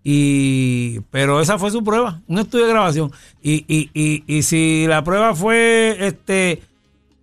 Y, 0.04 1.00
pero 1.10 1.40
esa 1.40 1.58
fue 1.58 1.72
su 1.72 1.82
prueba, 1.82 2.20
un 2.28 2.38
estudio 2.38 2.66
de 2.66 2.72
grabación. 2.72 3.10
Y, 3.42 3.64
y, 3.66 3.90
y, 3.92 4.22
y 4.26 4.42
si 4.42 4.86
la 4.86 5.02
prueba 5.02 5.34
fue 5.34 5.96
este 6.00 6.62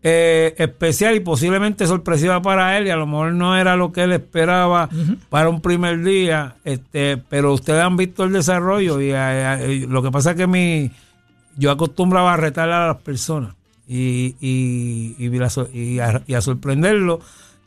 eh, 0.04 0.54
especial 0.58 1.16
y 1.16 1.22
posiblemente 1.22 1.88
sorpresiva 1.88 2.42
para 2.42 2.78
él, 2.78 2.88
y 2.88 2.90
a 2.90 2.98
lo 2.98 3.08
mejor 3.08 3.34
no 3.34 3.56
era 3.58 3.76
lo 3.78 3.92
que 3.94 4.04
él 4.04 4.12
esperaba 4.12 4.90
para 5.30 5.48
un 5.50 5.62
primer 5.62 6.04
día, 6.04 6.56
este, 6.66 7.18
pero 7.30 7.54
ustedes 7.54 7.82
han 7.82 7.96
visto 7.96 8.26
el 8.26 8.34
desarrollo 8.34 9.00
y, 9.00 9.12
eh, 9.12 9.16
eh, 9.16 9.86
lo 9.90 10.04
que 10.04 10.12
pasa 10.12 10.32
es 10.32 10.36
que 10.38 10.46
mi, 10.48 10.92
yo 11.58 11.72
acostumbraba 11.72 12.34
a 12.34 12.38
retar 12.38 12.70
a 12.70 12.88
las 12.88 12.98
personas 12.98 13.56
y, 13.88 14.36
y, 14.42 15.16
y, 15.18 15.30
y 15.74 16.00
a, 16.00 16.22
y 16.28 16.34
a 16.34 16.42
sorprenderlo 16.42 17.20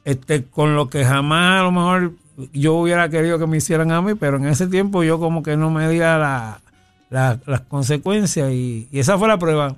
este, 0.04 0.44
con 0.44 0.74
lo 0.76 0.88
que 0.88 1.04
jamás 1.04 1.60
a 1.60 1.64
lo 1.64 1.72
mejor 1.72 2.12
yo 2.52 2.74
hubiera 2.74 3.08
querido 3.08 3.38
que 3.38 3.46
me 3.46 3.56
hicieran 3.56 3.90
a 3.92 4.02
mí, 4.02 4.14
pero 4.14 4.36
en 4.36 4.46
ese 4.46 4.66
tiempo 4.66 5.02
yo 5.02 5.18
como 5.18 5.42
que 5.42 5.56
no 5.56 5.70
me 5.70 5.86
medía 5.86 6.18
la, 6.18 6.60
la- 7.08 7.38
las 7.46 7.60
consecuencias 7.62 8.50
y, 8.52 8.88
y 8.92 8.98
esa 8.98 9.16
fue 9.18 9.26
la 9.28 9.38
prueba. 9.38 9.74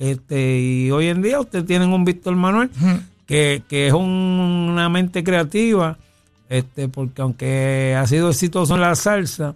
Este, 0.00 0.58
y 0.58 0.90
hoy 0.90 1.06
en 1.08 1.20
día 1.22 1.38
ustedes 1.38 1.66
tienen 1.66 1.92
un 1.92 2.04
Víctor 2.04 2.34
Manuel 2.34 2.70
que, 3.26 3.62
que 3.68 3.86
es 3.86 3.92
un- 3.92 4.68
una 4.72 4.88
mente 4.88 5.22
creativa, 5.22 5.98
este, 6.48 6.88
porque 6.88 7.20
aunque 7.22 7.94
ha 7.96 8.04
sido 8.08 8.30
exitoso 8.30 8.74
en 8.74 8.80
la 8.80 8.94
salsa, 8.96 9.54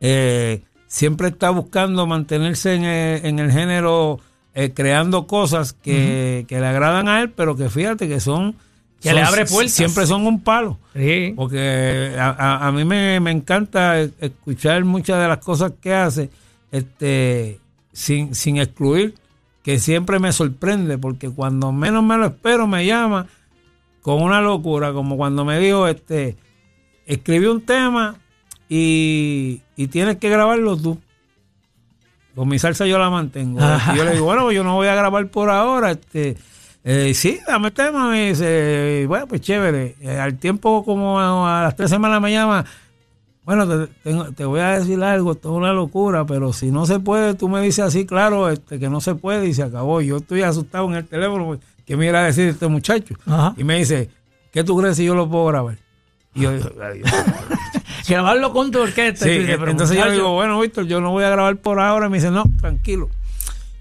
eh, 0.00 0.62
siempre 0.88 1.28
está 1.28 1.50
buscando 1.50 2.06
mantenerse 2.06 2.74
en 2.74 2.84
el, 2.84 3.26
en 3.26 3.38
el 3.38 3.52
género, 3.52 4.20
eh, 4.54 4.72
creando 4.74 5.26
cosas 5.26 5.74
que, 5.74 6.44
que 6.48 6.58
le 6.60 6.66
agradan 6.66 7.08
a 7.08 7.20
él, 7.20 7.30
pero 7.30 7.56
que 7.56 7.68
fíjate 7.68 8.08
que 8.08 8.20
son... 8.20 8.54
Que 9.02 9.10
son- 9.10 9.16
le 9.16 9.22
abre 9.22 9.44
puertas. 9.44 9.72
Siempre 9.74 10.06
son 10.06 10.26
un 10.26 10.40
palo. 10.40 10.78
Sí. 10.94 11.34
Porque 11.36 12.14
a, 12.18 12.30
a- 12.30 12.66
a 12.68 12.72
mí 12.72 12.84
me, 12.86 13.20
me 13.20 13.30
encanta 13.30 14.00
escuchar 14.00 14.82
muchas 14.86 15.20
de 15.20 15.28
las 15.28 15.38
cosas 15.38 15.72
que 15.80 15.92
hace, 15.92 16.30
este, 16.72 17.58
sin, 17.92 18.34
sin 18.34 18.56
excluir, 18.56 19.14
que 19.66 19.80
siempre 19.80 20.20
me 20.20 20.30
sorprende, 20.30 20.96
porque 20.96 21.28
cuando 21.28 21.72
menos 21.72 22.04
me 22.04 22.16
lo 22.16 22.26
espero 22.26 22.68
me 22.68 22.86
llama 22.86 23.26
con 24.00 24.22
una 24.22 24.40
locura, 24.40 24.92
como 24.92 25.16
cuando 25.16 25.44
me 25.44 25.58
dijo, 25.58 25.88
este, 25.88 26.36
escribí 27.04 27.46
un 27.46 27.62
tema 27.62 28.14
y, 28.68 29.62
y 29.74 29.88
tienes 29.88 30.18
que 30.18 30.30
grabarlo 30.30 30.76
tú. 30.76 31.00
Con 32.36 32.48
mi 32.48 32.60
salsa 32.60 32.86
yo 32.86 32.96
la 33.00 33.10
mantengo. 33.10 33.58
Y 33.92 33.96
yo 33.96 34.04
le 34.04 34.12
digo, 34.12 34.26
bueno, 34.26 34.52
yo 34.52 34.62
no 34.62 34.76
voy 34.76 34.86
a 34.86 34.94
grabar 34.94 35.26
por 35.30 35.50
ahora, 35.50 35.90
este, 35.90 36.36
eh, 36.84 37.12
sí, 37.14 37.40
dame 37.44 37.66
el 37.66 37.74
tema. 37.74 38.08
Me 38.08 38.28
dice, 38.28 39.04
bueno, 39.08 39.26
pues 39.26 39.40
chévere. 39.40 39.96
Eh, 40.00 40.16
al 40.16 40.38
tiempo, 40.38 40.84
como 40.84 41.18
a 41.18 41.62
las 41.62 41.74
tres 41.74 41.90
semanas 41.90 42.22
me 42.22 42.30
llama. 42.30 42.64
Bueno, 43.46 43.66
te, 43.66 43.86
tengo- 44.02 44.32
te 44.32 44.44
voy 44.44 44.60
a 44.60 44.78
decir 44.78 45.02
algo, 45.02 45.32
esto 45.32 45.50
es 45.52 45.56
una 45.56 45.72
locura, 45.72 46.26
pero 46.26 46.52
si 46.52 46.70
no 46.70 46.84
se 46.84 46.98
puede, 47.00 47.34
tú 47.34 47.48
me 47.48 47.62
dices 47.62 47.84
así, 47.84 48.04
claro, 48.04 48.50
este, 48.50 48.78
que 48.78 48.90
no 48.90 49.00
se 49.00 49.14
puede 49.14 49.46
y 49.46 49.54
se 49.54 49.62
acabó. 49.62 50.00
Yo 50.02 50.16
estoy 50.18 50.42
asustado 50.42 50.86
en 50.88 50.94
el 50.96 51.06
teléfono, 51.06 51.46
pues, 51.46 51.60
¿qué 51.86 51.96
me 51.96 52.06
irá 52.06 52.22
a 52.22 52.24
decir 52.26 52.48
este 52.48 52.66
muchacho? 52.66 53.14
Ajá. 53.24 53.54
Y 53.56 53.62
me 53.64 53.78
dice, 53.78 54.10
¿qué 54.52 54.64
tú 54.64 54.76
crees 54.76 54.96
si 54.96 55.04
yo 55.04 55.14
lo 55.14 55.30
puedo 55.30 55.46
grabar? 55.46 55.78
Y 56.34 56.40
yo 56.42 56.52
digo. 56.52 56.68
Grabarlo 58.08 58.52
con 58.52 58.70
tu 58.70 58.78
orquesta. 58.80 59.24
Sí, 59.24 59.30
pero 59.46 59.70
entonces 59.70 59.96
yo 59.96 60.10
digo, 60.12 60.32
bueno, 60.34 60.60
Víctor, 60.60 60.86
yo 60.86 61.00
no 61.00 61.10
voy 61.10 61.24
a 61.24 61.30
grabar 61.30 61.56
por 61.56 61.80
ahora. 61.80 62.08
Me 62.08 62.18
dice, 62.18 62.30
no, 62.30 62.44
tranquilo. 62.60 63.08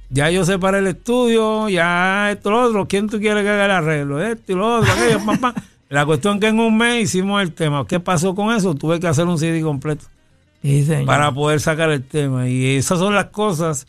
Ya 0.09 0.29
yo 0.31 0.45
separé 0.45 0.79
el 0.79 0.87
estudio, 0.87 1.69
ya 1.69 2.31
esto, 2.31 2.49
lo 2.49 2.61
otro. 2.63 2.87
¿Quién 2.87 3.07
tú 3.07 3.19
quieres 3.19 3.43
que 3.43 3.49
haga 3.49 3.65
el 3.65 3.71
arreglo? 3.71 4.23
Esto 4.23 4.51
y 4.51 4.55
lo 4.55 4.77
otro, 4.79 4.91
aquello, 4.91 5.19
pam. 5.41 5.53
La 5.89 6.05
cuestión 6.05 6.39
que 6.39 6.47
en 6.47 6.59
un 6.59 6.77
mes 6.77 7.03
hicimos 7.03 7.41
el 7.41 7.53
tema. 7.53 7.85
¿Qué 7.87 7.99
pasó 7.99 8.33
con 8.35 8.53
eso? 8.55 8.73
Tuve 8.75 8.99
que 8.99 9.07
hacer 9.07 9.25
un 9.25 9.37
CD 9.37 9.61
completo 9.61 10.05
Sí, 10.61 10.83
señor. 10.83 11.05
para 11.05 11.31
poder 11.31 11.59
sacar 11.59 11.91
el 11.91 12.03
tema. 12.03 12.49
Y 12.49 12.75
esas 12.77 12.97
son 12.99 13.13
las 13.13 13.25
cosas, 13.25 13.85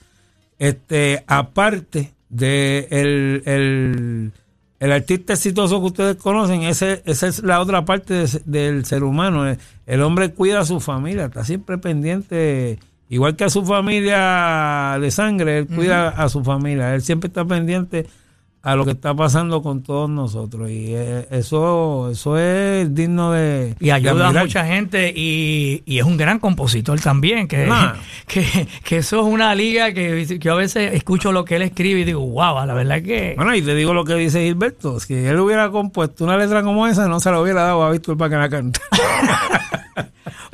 este, 0.59 1.25
aparte 1.27 2.13
de 2.29 2.87
el, 2.91 3.43
el, 3.47 4.33
el 4.79 4.93
artista 4.93 5.33
exitoso 5.33 5.81
que 5.81 5.87
ustedes 5.87 6.17
conocen, 6.17 6.63
ese, 6.65 7.03
esa 7.07 7.29
es 7.29 7.43
la 7.43 7.61
otra 7.61 7.85
parte 7.87 8.13
de- 8.15 8.43
del 8.45 8.85
ser 8.85 9.03
humano. 9.05 9.47
El, 9.49 9.59
el 9.87 10.03
hombre 10.03 10.33
cuida 10.33 10.61
a 10.61 10.65
su 10.67 10.81
familia, 10.81 11.27
está 11.27 11.45
siempre 11.45 11.79
pendiente, 11.79 12.79
igual 13.09 13.37
que 13.37 13.45
a 13.45 13.49
su 13.49 13.65
familia 13.65 14.99
de 15.01 15.11
sangre, 15.11 15.59
él 15.59 15.67
cuida 15.67 16.09
a 16.11 16.29
su 16.29 16.45
familia, 16.45 16.95
él 16.95 17.01
siempre 17.03 17.29
está 17.29 17.45
pendiente 17.45 18.07
a 18.67 18.75
lo 18.75 18.85
que 18.85 18.91
está 18.91 19.15
pasando 19.15 19.63
con 19.63 19.85
todos 19.85 20.11
nosotros. 20.11 20.69
Y 20.69 20.93
eh, 20.93 21.29
eso, 21.31 22.11
eso 22.11 22.37
es 22.37 22.93
digno 22.93 23.31
de. 23.31 23.77
Y 23.79 23.91
ayuda 23.91 24.33
de 24.33 24.41
a 24.41 24.43
mucha 24.43 24.67
gente 24.67 25.13
y, 25.15 25.85
y 25.87 25.99
es 26.01 26.05
un 26.05 26.17
gran 26.17 26.41
compositor 26.41 26.99
también, 26.99 27.47
que, 27.47 27.65
Nah. 27.69 27.93
que, 28.27 28.67
que 28.83 28.97
eso 28.97 29.21
es 29.21 29.27
una 29.27 29.55
liga 29.55 29.93
que, 29.93 30.27
que 30.27 30.39
yo 30.41 30.55
a 30.55 30.57
veces 30.57 30.95
escucho 30.95 31.31
lo 31.31 31.45
que 31.45 31.55
él 31.55 31.63
escribe 31.63 32.01
y 32.01 32.05
digo, 32.05 32.27
wow, 32.27 32.67
la 32.67 32.75
verdad 32.75 33.03
que... 33.03 33.35
Bueno, 33.37 33.55
y 33.55 33.63
te 33.63 33.77
digo 33.77 33.95
lo 33.95 34.05
que 34.05 34.15
dice 34.15 34.43
Gilberto: 34.43 34.99
si 34.99 35.15
él 35.15 35.39
hubiera 35.39 35.71
compuesto 35.71 36.25
una 36.25 36.37
letra 36.37 36.65
como 36.65 36.89
esa, 36.89 37.07
no 37.07 37.21
se 37.21 37.31
la 37.31 37.41
hubiera 37.41 37.63
dado 37.63 37.85
a 37.85 37.93
Víctor 37.93 38.17
para 38.17 38.31
que 38.31 38.37
la 38.37 38.49
cante. 38.49 38.81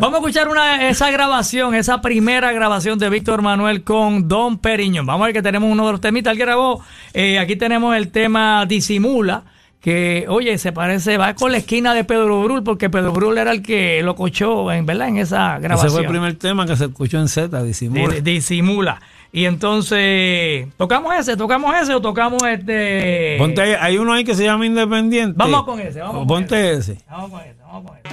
Vamos 0.02 0.16
a 0.16 0.18
escuchar 0.18 0.48
una, 0.48 0.88
esa 0.88 1.12
grabación, 1.12 1.76
esa 1.76 2.00
primera 2.00 2.50
grabación 2.50 2.98
de 2.98 3.08
Víctor 3.08 3.40
Manuel 3.40 3.84
con 3.84 4.26
Don 4.26 4.58
Periñón. 4.58 5.06
Vamos 5.06 5.22
a 5.22 5.26
ver 5.26 5.34
que 5.34 5.42
tenemos 5.42 5.70
uno 5.70 5.86
de 5.86 5.92
los 5.92 6.00
temitas. 6.00 6.32
Él 6.32 6.38
grabó, 6.38 6.82
eh, 7.14 7.38
aquí 7.38 7.54
tenemos 7.54 7.94
el 7.96 8.01
tema 8.10 8.66
Disimula, 8.66 9.44
que, 9.80 10.26
oye, 10.28 10.58
se 10.58 10.72
parece, 10.72 11.18
va 11.18 11.34
con 11.34 11.50
la 11.52 11.58
esquina 11.58 11.92
de 11.94 12.04
Pedro 12.04 12.42
Brul, 12.42 12.62
porque 12.62 12.88
Pedro 12.88 13.12
Brul 13.12 13.36
era 13.38 13.50
el 13.50 13.62
que 13.62 14.00
lo 14.02 14.14
cochó, 14.14 14.70
en 14.72 14.86
verdad, 14.86 15.08
en 15.08 15.18
esa 15.18 15.58
grabación. 15.58 15.86
Ese 15.88 15.96
fue 15.96 16.02
el 16.02 16.08
primer 16.08 16.34
tema 16.34 16.66
que 16.66 16.76
se 16.76 16.84
escuchó 16.84 17.18
en 17.18 17.28
Z, 17.28 17.62
disimula. 17.64 18.14
Di- 18.14 18.20
disimula. 18.20 19.00
Y 19.32 19.46
entonces, 19.46 20.68
¿tocamos 20.76 21.14
ese? 21.16 21.36
¿Tocamos 21.36 21.74
ese 21.74 21.94
o 21.94 22.00
tocamos 22.02 22.42
este? 22.44 23.36
Ponte 23.38 23.62
hay 23.76 23.96
uno 23.98 24.12
ahí 24.12 24.24
que 24.24 24.34
se 24.34 24.44
llama 24.44 24.66
Independiente. 24.66 25.34
Vamos 25.36 25.64
con 25.64 25.80
ese, 25.80 26.00
vamos 26.00 26.16
con 26.18 26.26
Ponte 26.26 26.72
ese. 26.74 26.98
Vamos 27.10 27.30
con 27.30 27.40
ese, 27.40 27.54
vamos 27.66 27.90
con 27.90 27.96
ese. 27.96 28.12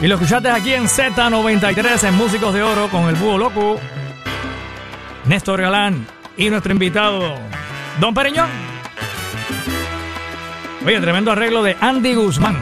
Y 0.00 0.06
lo 0.08 0.16
escuchaste 0.16 0.50
aquí 0.50 0.74
en 0.74 0.84
Z93 0.84 2.08
en 2.08 2.14
Músicos 2.16 2.52
de 2.52 2.62
Oro 2.62 2.88
con 2.90 3.08
el 3.08 3.14
Búho 3.14 3.38
Loco, 3.38 3.80
Néstor 5.26 5.60
Galán 5.60 6.06
y 6.36 6.48
nuestro 6.50 6.72
invitado, 6.72 7.34
Don 8.00 8.14
Periñón. 8.14 8.48
Oye, 10.84 11.00
tremendo 11.00 11.32
arreglo 11.32 11.62
de 11.64 11.76
Andy 11.80 12.14
Guzmán. 12.14 12.56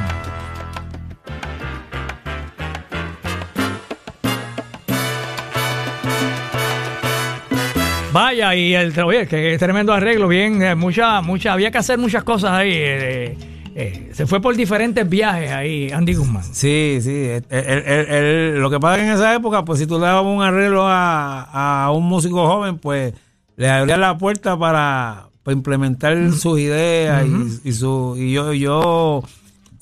Vaya, 8.12 8.55
y 8.55 8.74
el 8.74 8.99
oye, 9.01 9.27
que 9.27 9.59
tremendo 9.59 9.93
arreglo, 9.93 10.28
bien, 10.28 10.62
eh, 10.62 10.74
mucha, 10.74 11.20
mucha, 11.20 11.53
había 11.53 11.70
que 11.70 11.78
hacer 11.78 11.99
muchas 11.99 12.23
cosas 12.23 12.53
ahí. 12.53 12.70
eh, 12.73 13.36
eh, 13.75 14.11
se 14.13 14.27
fue 14.27 14.41
por 14.41 14.55
diferentes 14.57 15.09
viajes 15.09 15.51
ahí, 15.51 15.91
Andy 15.91 16.15
Guzmán. 16.15 16.45
Sí, 16.45 16.99
sí. 17.03 17.11
él- 17.11 17.45
él- 17.51 17.83
él- 17.87 18.07
él- 18.09 18.59
lo 18.61 18.71
que 18.71 18.79
pasa 18.81 18.97
es 18.97 19.03
que 19.03 19.09
en 19.09 19.15
esa 19.15 19.35
época, 19.35 19.65
pues 19.65 19.79
si 19.81 19.87
tú 19.87 19.95
le 19.99 20.07
dabas 20.07 20.25
un 20.25 20.43
arreglo 20.43 20.85
a, 20.87 21.85
a 21.87 21.91
un 21.91 22.05
músico 22.05 22.47
joven, 22.47 22.79
pues 22.79 23.15
le 23.57 23.69
abrías 23.71 23.99
la 23.99 24.17
puerta 24.19 24.57
para, 24.59 25.27
para 25.43 25.57
implementar 25.57 26.33
sus 26.33 26.59
ideas 26.59 27.25
y, 27.65 27.69
y 27.69 27.73
su 27.73 28.15
y 28.19 28.33
yo 28.33 28.53
yo 28.53 29.23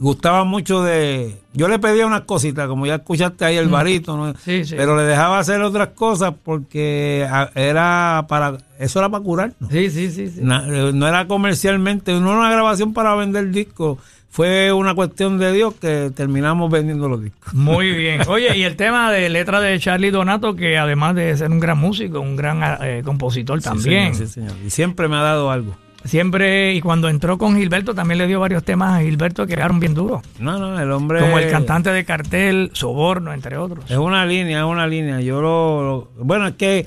gustaba 0.02 0.44
mucho 0.44 0.82
de 0.82 1.36
yo 1.54 1.68
le 1.68 1.78
pedía 1.78 2.06
unas 2.06 2.22
cositas 2.22 2.66
como 2.68 2.86
ya 2.86 2.96
escuchaste 2.96 3.44
ahí 3.44 3.56
el 3.56 3.68
barito 3.68 4.16
¿no? 4.16 4.34
Sí, 4.44 4.64
sí. 4.64 4.74
pero 4.76 4.96
le 4.96 5.04
dejaba 5.04 5.38
hacer 5.38 5.60
otras 5.62 5.88
cosas 5.88 6.34
porque 6.44 7.26
a- 7.30 7.50
era 7.54 8.24
para 8.28 8.58
eso 8.78 8.98
era 8.98 9.08
para 9.08 9.22
curarnos 9.24 9.70
Sí, 9.70 9.90
sí, 9.90 10.10
sí. 10.10 10.28
sí. 10.28 10.40
Na- 10.42 10.66
eh, 10.68 10.90
no 10.92 11.06
era 11.06 11.26
comercialmente, 11.28 12.12
no 12.20 12.30
era 12.30 12.38
una 12.40 12.50
grabación 12.50 12.92
para 12.92 13.14
vender 13.14 13.50
discos, 13.50 13.98
fue 14.28 14.72
una 14.72 14.94
cuestión 14.94 15.38
de 15.38 15.52
Dios 15.52 15.74
que 15.74 16.10
terminamos 16.16 16.70
vendiendo 16.70 17.06
los 17.06 17.22
discos. 17.22 17.52
Muy 17.52 17.90
bien. 17.92 18.22
Oye, 18.28 18.56
y 18.56 18.62
el 18.62 18.76
tema 18.76 19.12
de 19.12 19.28
letra 19.28 19.60
de 19.60 19.78
Charlie 19.78 20.10
Donato, 20.10 20.56
que 20.56 20.78
además 20.78 21.14
de 21.14 21.36
ser 21.36 21.50
un 21.50 21.60
gran 21.60 21.76
músico, 21.78 22.18
un 22.18 22.34
gran 22.34 22.60
eh, 22.82 23.02
compositor 23.04 23.60
también. 23.60 24.14
Sí, 24.14 24.26
señor, 24.26 24.28
sí, 24.28 24.34
señor. 24.56 24.66
Y 24.66 24.70
siempre 24.70 25.06
me 25.08 25.16
ha 25.16 25.22
dado 25.22 25.50
algo. 25.50 25.76
Siempre, 26.04 26.74
y 26.74 26.80
cuando 26.80 27.08
entró 27.08 27.38
con 27.38 27.56
Gilberto, 27.56 27.94
también 27.94 28.18
le 28.18 28.26
dio 28.26 28.40
varios 28.40 28.64
temas 28.64 28.98
a 28.98 29.02
Gilberto 29.02 29.46
que 29.46 29.54
quedaron 29.54 29.80
bien 29.80 29.94
duros. 29.94 30.22
No, 30.38 30.58
no, 30.58 30.78
el 30.80 30.90
hombre... 30.90 31.20
Como 31.20 31.38
el 31.38 31.50
cantante 31.50 31.90
de 31.90 32.04
cartel, 32.04 32.70
Soborno, 32.72 33.32
entre 33.32 33.56
otros. 33.56 33.90
Es 33.90 33.96
una 33.98 34.26
línea, 34.26 34.58
es 34.60 34.64
una 34.64 34.86
línea. 34.86 35.20
Yo 35.20 35.40
lo, 35.40 35.82
lo- 35.82 36.24
bueno, 36.24 36.48
es 36.48 36.54
que 36.56 36.86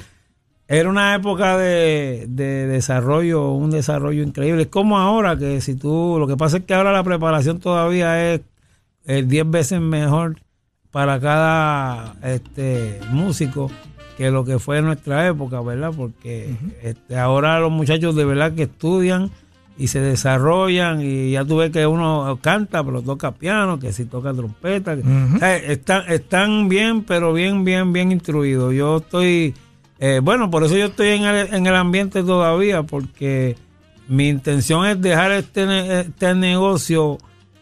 era 0.68 0.90
una 0.90 1.16
época 1.16 1.58
de, 1.58 2.26
de 2.28 2.68
desarrollo, 2.68 3.52
un 3.52 3.72
desarrollo 3.72 4.24
increíble. 4.24 4.64
Es 4.64 4.68
como 4.68 4.98
ahora 4.98 5.38
que 5.38 5.62
si 5.62 5.76
tú, 5.76 6.18
lo 6.20 6.28
que 6.28 6.36
pasa 6.38 6.58
es 6.58 6.64
que 6.66 6.74
ahora 6.74 6.92
la 6.92 7.04
preparación 7.04 7.60
todavía 7.60 8.34
es 8.34 8.42
eh, 9.06 9.24
10 9.26 9.50
veces 9.50 9.80
mejor 9.80 10.38
para 10.92 11.20
cada 11.20 12.16
este 12.24 13.00
músico 13.12 13.70
que 14.18 14.32
lo 14.32 14.46
que 14.46 14.60
fue 14.60 14.82
nuestra 14.82 15.28
época, 15.28 15.62
¿verdad? 15.62 15.92
Porque 15.96 16.56
este, 16.82 17.18
ahora 17.18 17.60
los 17.60 17.72
muchachos 17.72 18.16
de 18.16 18.26
verdad 18.26 18.54
que 18.54 18.64
estudian 18.64 19.32
y 19.78 19.88
se 19.88 20.00
desarrollan 20.00 21.02
y 21.02 21.32
ya 21.32 21.44
tú 21.44 21.58
ves 21.58 21.72
que 21.72 21.86
uno 21.86 22.40
canta, 22.42 22.84
pero 22.84 23.02
toca 23.02 23.32
piano, 23.32 23.78
que 23.78 23.92
si 23.92 24.06
toca 24.06 24.34
trompeta. 24.34 24.94
o 25.36 25.40
sea, 25.40 25.58
están, 25.58 26.10
están 26.10 26.70
bien, 26.70 27.04
pero 27.04 27.34
bien, 27.34 27.66
bien, 27.66 27.92
bien 27.92 28.12
instruidos. 28.12 28.74
Yo 28.74 28.98
estoy, 28.98 29.54
eh, 30.00 30.22
bueno, 30.24 30.50
por 30.50 30.64
eso 30.64 30.78
yo 30.78 30.86
estoy 30.86 31.10
en 31.10 31.26
el, 31.26 31.54
en 31.54 31.68
el 31.68 31.76
ambiente 31.76 32.24
todavía, 32.24 32.84
porque 32.84 33.58
mi 34.08 34.30
intención 34.30 34.86
es 34.86 35.02
dejar 35.02 35.34
este, 35.34 36.00
este 36.02 36.34
negocio 36.36 37.18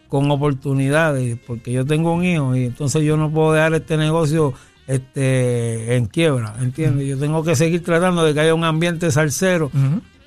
con 0.08 0.30
oportunidades, 0.30 1.36
porque 1.44 1.72
yo 1.72 1.84
tengo 1.84 2.14
un 2.14 2.24
hijo 2.24 2.54
y 2.54 2.66
entonces 2.66 3.02
yo 3.02 3.16
no 3.16 3.32
puedo 3.32 3.54
dejar 3.54 3.74
este 3.74 3.96
negocio 3.96 4.54
este 4.86 5.96
en 5.96 6.06
quiebra, 6.06 6.54
¿entiendes? 6.60 7.06
Yo 7.06 7.18
tengo 7.18 7.42
que 7.42 7.56
seguir 7.56 7.82
tratando 7.82 8.24
de 8.24 8.34
que 8.34 8.40
haya 8.40 8.54
un 8.54 8.64
ambiente 8.64 9.10
salsero 9.10 9.70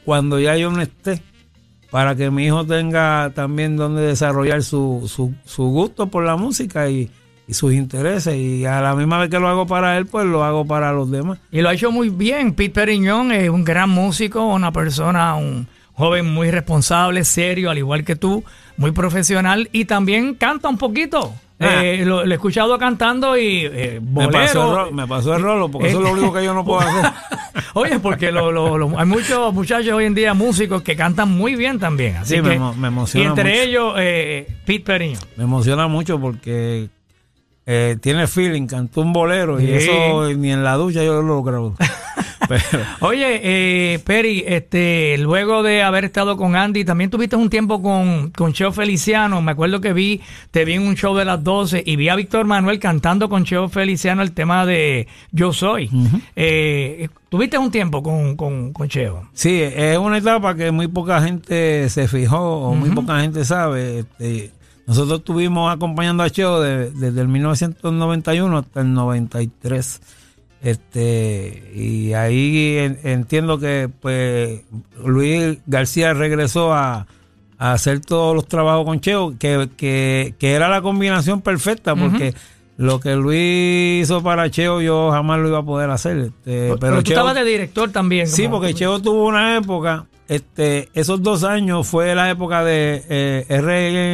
cuando 0.06 0.40
ya 0.40 0.56
yo 0.56 0.72
no 0.72 0.82
esté, 0.82 1.22
para 1.92 2.16
que 2.16 2.32
mi 2.32 2.46
hijo 2.46 2.66
tenga 2.66 3.32
también 3.34 3.78
donde 3.78 4.02
desarrollar 4.02 4.64
su, 4.64 5.04
su, 5.08 5.34
su 5.46 5.64
gusto 5.66 6.08
por 6.08 6.24
la 6.24 6.36
música 6.38 6.90
y, 6.90 7.10
y 7.48 7.54
sus 7.54 7.74
intereses. 7.74 8.36
Y 8.36 8.66
a 8.66 8.82
la 8.82 8.96
misma 8.96 9.20
vez 9.20 9.30
que 9.30 9.40
lo 9.40 9.48
hago 9.48 9.66
para 9.68 9.98
él, 9.98 10.06
pues 10.06 10.26
lo 10.26 10.44
hago 10.44 10.66
para 10.66 10.92
los 10.92 11.10
demás. 11.10 11.40
Y 11.52 11.62
lo 11.62 11.70
ha 11.70 11.74
hecho 11.74 11.92
muy 11.92 12.10
bien. 12.10 12.54
Pete 12.54 12.74
Periñón 12.74 13.32
es 13.32 13.50
un 13.50 13.64
gran 13.64 13.90
músico, 13.90 14.46
una 14.46 14.72
persona, 14.72 15.36
un 15.36 15.68
joven 15.98 16.32
muy 16.34 16.52
responsable, 16.52 17.26
serio, 17.26 17.70
al 17.72 17.78
igual 17.78 18.04
que 18.06 18.16
tú, 18.16 18.44
muy 18.78 18.92
profesional 18.92 19.68
y 19.74 19.86
también 19.86 20.36
canta 20.36 20.70
un 20.70 20.78
poquito. 20.78 21.34
Ah. 21.60 21.84
Eh, 21.84 22.06
lo, 22.06 22.24
lo 22.24 22.32
he 22.32 22.36
escuchado 22.36 22.78
cantando 22.78 23.36
y 23.36 23.66
eh, 23.66 24.00
Me 24.00 24.28
pasó, 24.30 24.64
el 24.70 24.76
ro- 24.76 24.92
me 24.92 25.08
pasó 25.08 25.36
el 25.36 25.42
rolo, 25.42 25.70
porque 25.72 25.88
eso 25.88 25.98
es 25.98 26.04
lo 26.04 26.12
único 26.12 26.32
que 26.32 26.44
yo 26.46 26.54
no 26.54 26.64
puedo 26.64 26.82
hacer. 26.82 27.12
Oye, 27.74 27.98
porque 28.00 28.32
lo- 28.32 28.52
lo- 28.52 28.78
lo- 28.78 29.00
hay 29.00 29.06
muchos 29.08 29.52
muchachos 29.56 29.92
hoy 29.94 30.06
en 30.06 30.14
día 30.14 30.36
músicos 30.36 30.84
que 30.84 30.96
cantan 30.96 31.32
muy 31.32 31.56
bien 31.56 31.80
también. 31.80 32.18
Así 32.18 32.36
Sí, 32.36 32.42
me 32.44 32.52
que, 32.52 32.60
me 32.78 32.88
emociona 32.90 33.26
Y 33.26 33.28
entre 33.30 33.50
mucho. 33.50 33.62
ellos, 33.64 33.94
eh, 33.98 34.48
Pete 34.68 34.86
Periñón. 34.86 35.22
Me 35.36 35.46
emociona 35.46 35.88
mucho 35.88 36.20
porque 36.20 36.90
eh, 37.66 37.98
tiene 38.02 38.28
feeling, 38.28 38.68
cantó 38.68 39.02
un 39.02 39.12
bolero 39.12 39.60
y 39.60 39.72
eso 39.72 40.32
ni 40.36 40.52
en 40.52 40.64
la 40.64 40.76
ducha 40.76 41.04
yo 41.04 41.24
lo 41.24 41.42
creo. 41.44 41.74
Pero, 42.48 42.62
Oye, 43.02 43.42
eh, 43.44 44.00
Peri, 44.00 44.44
este, 44.48 45.18
luego 45.20 45.64
de 45.64 45.84
haber 45.84 46.06
estado 46.06 46.38
con 46.38 46.56
Andy, 46.56 46.86
también 46.86 47.10
tuviste 47.10 47.36
un 47.36 47.50
tiempo 47.50 47.82
con, 47.82 48.32
con 48.32 48.54
Cheo 48.54 48.72
Feliciano. 48.72 49.42
Me 49.42 49.52
acuerdo 49.52 49.82
que 49.82 49.94
vi, 49.94 50.22
te 50.52 50.66
vi 50.66 50.74
en 50.74 50.84
un 50.88 50.96
show 50.96 51.16
de 51.16 51.26
las 51.26 51.44
12 51.44 51.84
y 51.86 51.96
vi 51.96 52.10
a 52.10 52.16
Víctor 52.16 52.46
Manuel 52.46 52.80
cantando 52.80 53.30
con 53.30 53.44
Cheo 53.46 53.70
Feliciano 53.70 54.22
el 54.22 54.32
tema 54.32 54.66
de 54.66 55.08
Yo 55.32 55.54
Soy. 55.54 55.90
Eh, 56.36 57.10
tuviste 57.30 57.58
un 57.58 57.72
tiempo 57.72 58.02
con, 58.04 58.36
con, 58.36 58.74
con 58.74 58.88
Cheo. 58.88 59.30
Sí, 59.34 59.60
es 59.62 59.98
una 59.98 60.18
etapa 60.18 60.56
que 60.56 60.72
muy 60.72 60.88
poca 60.88 61.22
gente 61.22 61.90
se 61.90 62.08
fijó 62.08 62.40
o 62.70 62.76
muy 62.76 62.90
poca 62.92 63.20
gente 63.22 63.44
sabe. 63.46 64.00
Este, 64.00 64.52
nosotros 64.86 65.20
estuvimos 65.20 65.74
acompañando 65.74 66.24
a 66.24 66.30
Cheo 66.30 66.62
de- 66.62 66.92
desde 66.92 67.20
el 67.22 67.28
1991 67.28 68.58
hasta 68.60 68.82
el 68.82 68.94
93. 68.94 70.02
Este, 70.62 71.72
y 71.76 72.14
ahí 72.14 72.78
en- 72.78 73.00
entiendo 73.04 73.60
que 73.60 73.90
pues 74.02 74.62
Luis 75.06 75.60
García 75.66 76.14
regresó 76.14 76.74
a, 76.74 77.08
a 77.58 77.74
hacer 77.74 78.00
todos 78.02 78.36
los 78.36 78.48
trabajos 78.48 78.86
con 78.86 79.00
Cheo, 79.00 79.36
que, 79.40 79.70
que, 79.78 80.34
que 80.40 80.54
era 80.54 80.68
la 80.70 80.82
combinación 80.82 81.42
perfecta, 81.42 81.96
porque 81.96 82.34
lo 82.78 83.00
que 83.00 83.16
Luis 83.16 84.04
hizo 84.04 84.22
para 84.22 84.50
Cheo 84.52 84.82
yo 84.82 85.12
jamás 85.12 85.40
lo 85.40 85.48
iba 85.50 85.60
a 85.60 85.64
poder 85.66 85.90
hacer. 85.90 86.18
Este, 86.18 86.76
Pero, 86.80 86.98
tú 86.98 87.02
Cheo- 87.02 87.14
estabas 87.14 87.36
de 87.36 87.44
director 87.44 87.92
también. 87.92 88.28
Sí, 88.28 88.48
porque 88.48 88.74
Cheo 88.74 89.02
tuvo 89.02 89.26
una 89.26 89.58
época, 89.58 90.06
este, 90.28 90.90
esos 90.94 91.22
dos 91.24 91.44
años 91.44 91.88
fue 91.88 92.14
la 92.14 92.30
época 92.30 92.64
de 92.64 93.04
eh, 93.10 93.46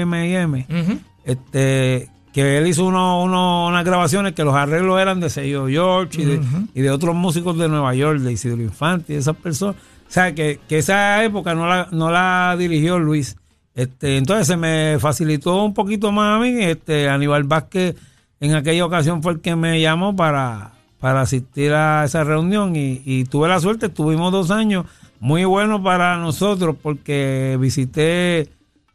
RMM, 0.05 0.65
Ujú. 0.69 0.99
este, 1.25 2.09
que 2.33 2.57
él 2.57 2.67
hizo 2.67 2.85
uno, 2.85 3.21
uno- 3.23 3.67
unas 3.67 3.85
grabaciones 3.85 4.33
que 4.33 4.43
los 4.43 4.55
arreglos 4.55 4.99
eran 4.99 5.19
de 5.19 5.29
Sello 5.29 5.67
George 5.67 6.21
y 6.21 6.25
de, 6.25 6.41
y 6.73 6.81
de 6.81 6.89
otros 6.91 7.15
músicos 7.15 7.57
de 7.57 7.69
Nueva 7.69 7.93
York, 7.95 8.19
de 8.19 8.31
Isidro 8.33 8.61
Infante 8.61 9.13
y 9.13 9.17
esas 9.17 9.35
personas. 9.35 9.75
O 9.75 10.11
sea, 10.13 10.33
que, 10.35 10.59
que 10.67 10.79
esa 10.79 11.23
época 11.23 11.53
no 11.55 11.67
la, 11.67 11.87
no 11.91 12.11
la 12.11 12.55
dirigió 12.57 12.99
Luis. 12.99 13.35
Este, 13.75 14.17
entonces 14.17 14.47
se 14.47 14.57
me 14.57 14.97
facilitó 14.99 15.63
un 15.63 15.73
poquito 15.73 16.11
más 16.11 16.37
a 16.37 16.43
mí. 16.43 16.61
Este, 16.63 17.07
Aníbal 17.09 17.43
Vázquez 17.43 17.95
en 18.39 18.55
aquella 18.55 18.85
ocasión 18.85 19.23
fue 19.23 19.33
el 19.33 19.39
que 19.41 19.55
me 19.55 19.79
llamó 19.79 20.15
para, 20.15 20.71
para 20.99 21.21
asistir 21.21 21.73
a 21.73 22.03
esa 22.03 22.23
reunión 22.23 22.75
y, 22.75 23.01
y 23.05 23.25
tuve 23.25 23.47
la 23.47 23.59
suerte, 23.59 23.89
tuvimos 23.89 24.31
dos 24.31 24.51
años 24.51 24.85
muy 25.19 25.45
buenos 25.45 25.81
para 25.81 26.17
nosotros 26.17 26.75
porque 26.81 27.57
visité 27.59 28.49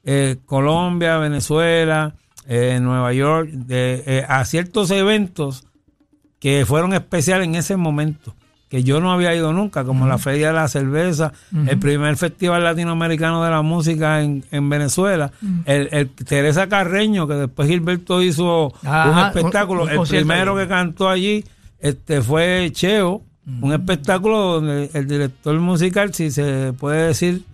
eh, 0.04 0.36
Colombia, 0.46 1.16
Venezuela, 1.18 2.14
eh, 2.48 2.78
Nueva 2.80 3.12
York, 3.12 3.50
de, 3.50 4.02
eh, 4.06 4.24
a 4.28 4.44
ciertos 4.44 4.90
eventos 4.90 5.64
que 6.40 6.64
fueron 6.66 6.92
especiales 6.94 7.46
en 7.46 7.54
ese 7.54 7.76
momento, 7.76 8.34
que 8.68 8.82
yo 8.82 9.00
no 9.00 9.12
había 9.12 9.34
ido 9.34 9.52
nunca, 9.52 9.84
como 9.84 10.06
la 10.06 10.18
Feria 10.18 10.48
de 10.48 10.52
la 10.54 10.68
Cerveza, 10.68 11.32
el 11.66 11.78
primer 11.78 12.16
Festival 12.16 12.62
Latinoamericano 12.64 13.42
de 13.44 13.50
la 13.50 13.62
Música 13.62 14.22
en, 14.22 14.44
en 14.50 14.68
Venezuela, 14.68 15.30
el, 15.64 15.88
el 15.92 16.08
Teresa 16.10 16.68
Carreño, 16.68 17.26
que 17.26 17.34
después 17.34 17.68
Gilberto 17.68 18.22
hizo 18.22 18.72
Ajá, 18.84 19.10
un 19.10 19.18
espectáculo, 19.26 19.84
un- 19.84 19.90
un 19.90 20.02
el 20.02 20.08
primero 20.08 20.52
allí. 20.56 20.62
que 20.62 20.68
cantó 20.68 21.08
allí 21.08 21.44
este 21.80 22.22
fue 22.22 22.70
Cheo, 22.72 23.22
un 23.62 23.72
espectáculo 23.72 24.60
donde 24.60 24.90
el 24.92 25.06
director 25.06 25.58
musical, 25.58 26.12
si 26.12 26.30
se 26.30 26.72
puede 26.78 27.06
decir 27.08 27.44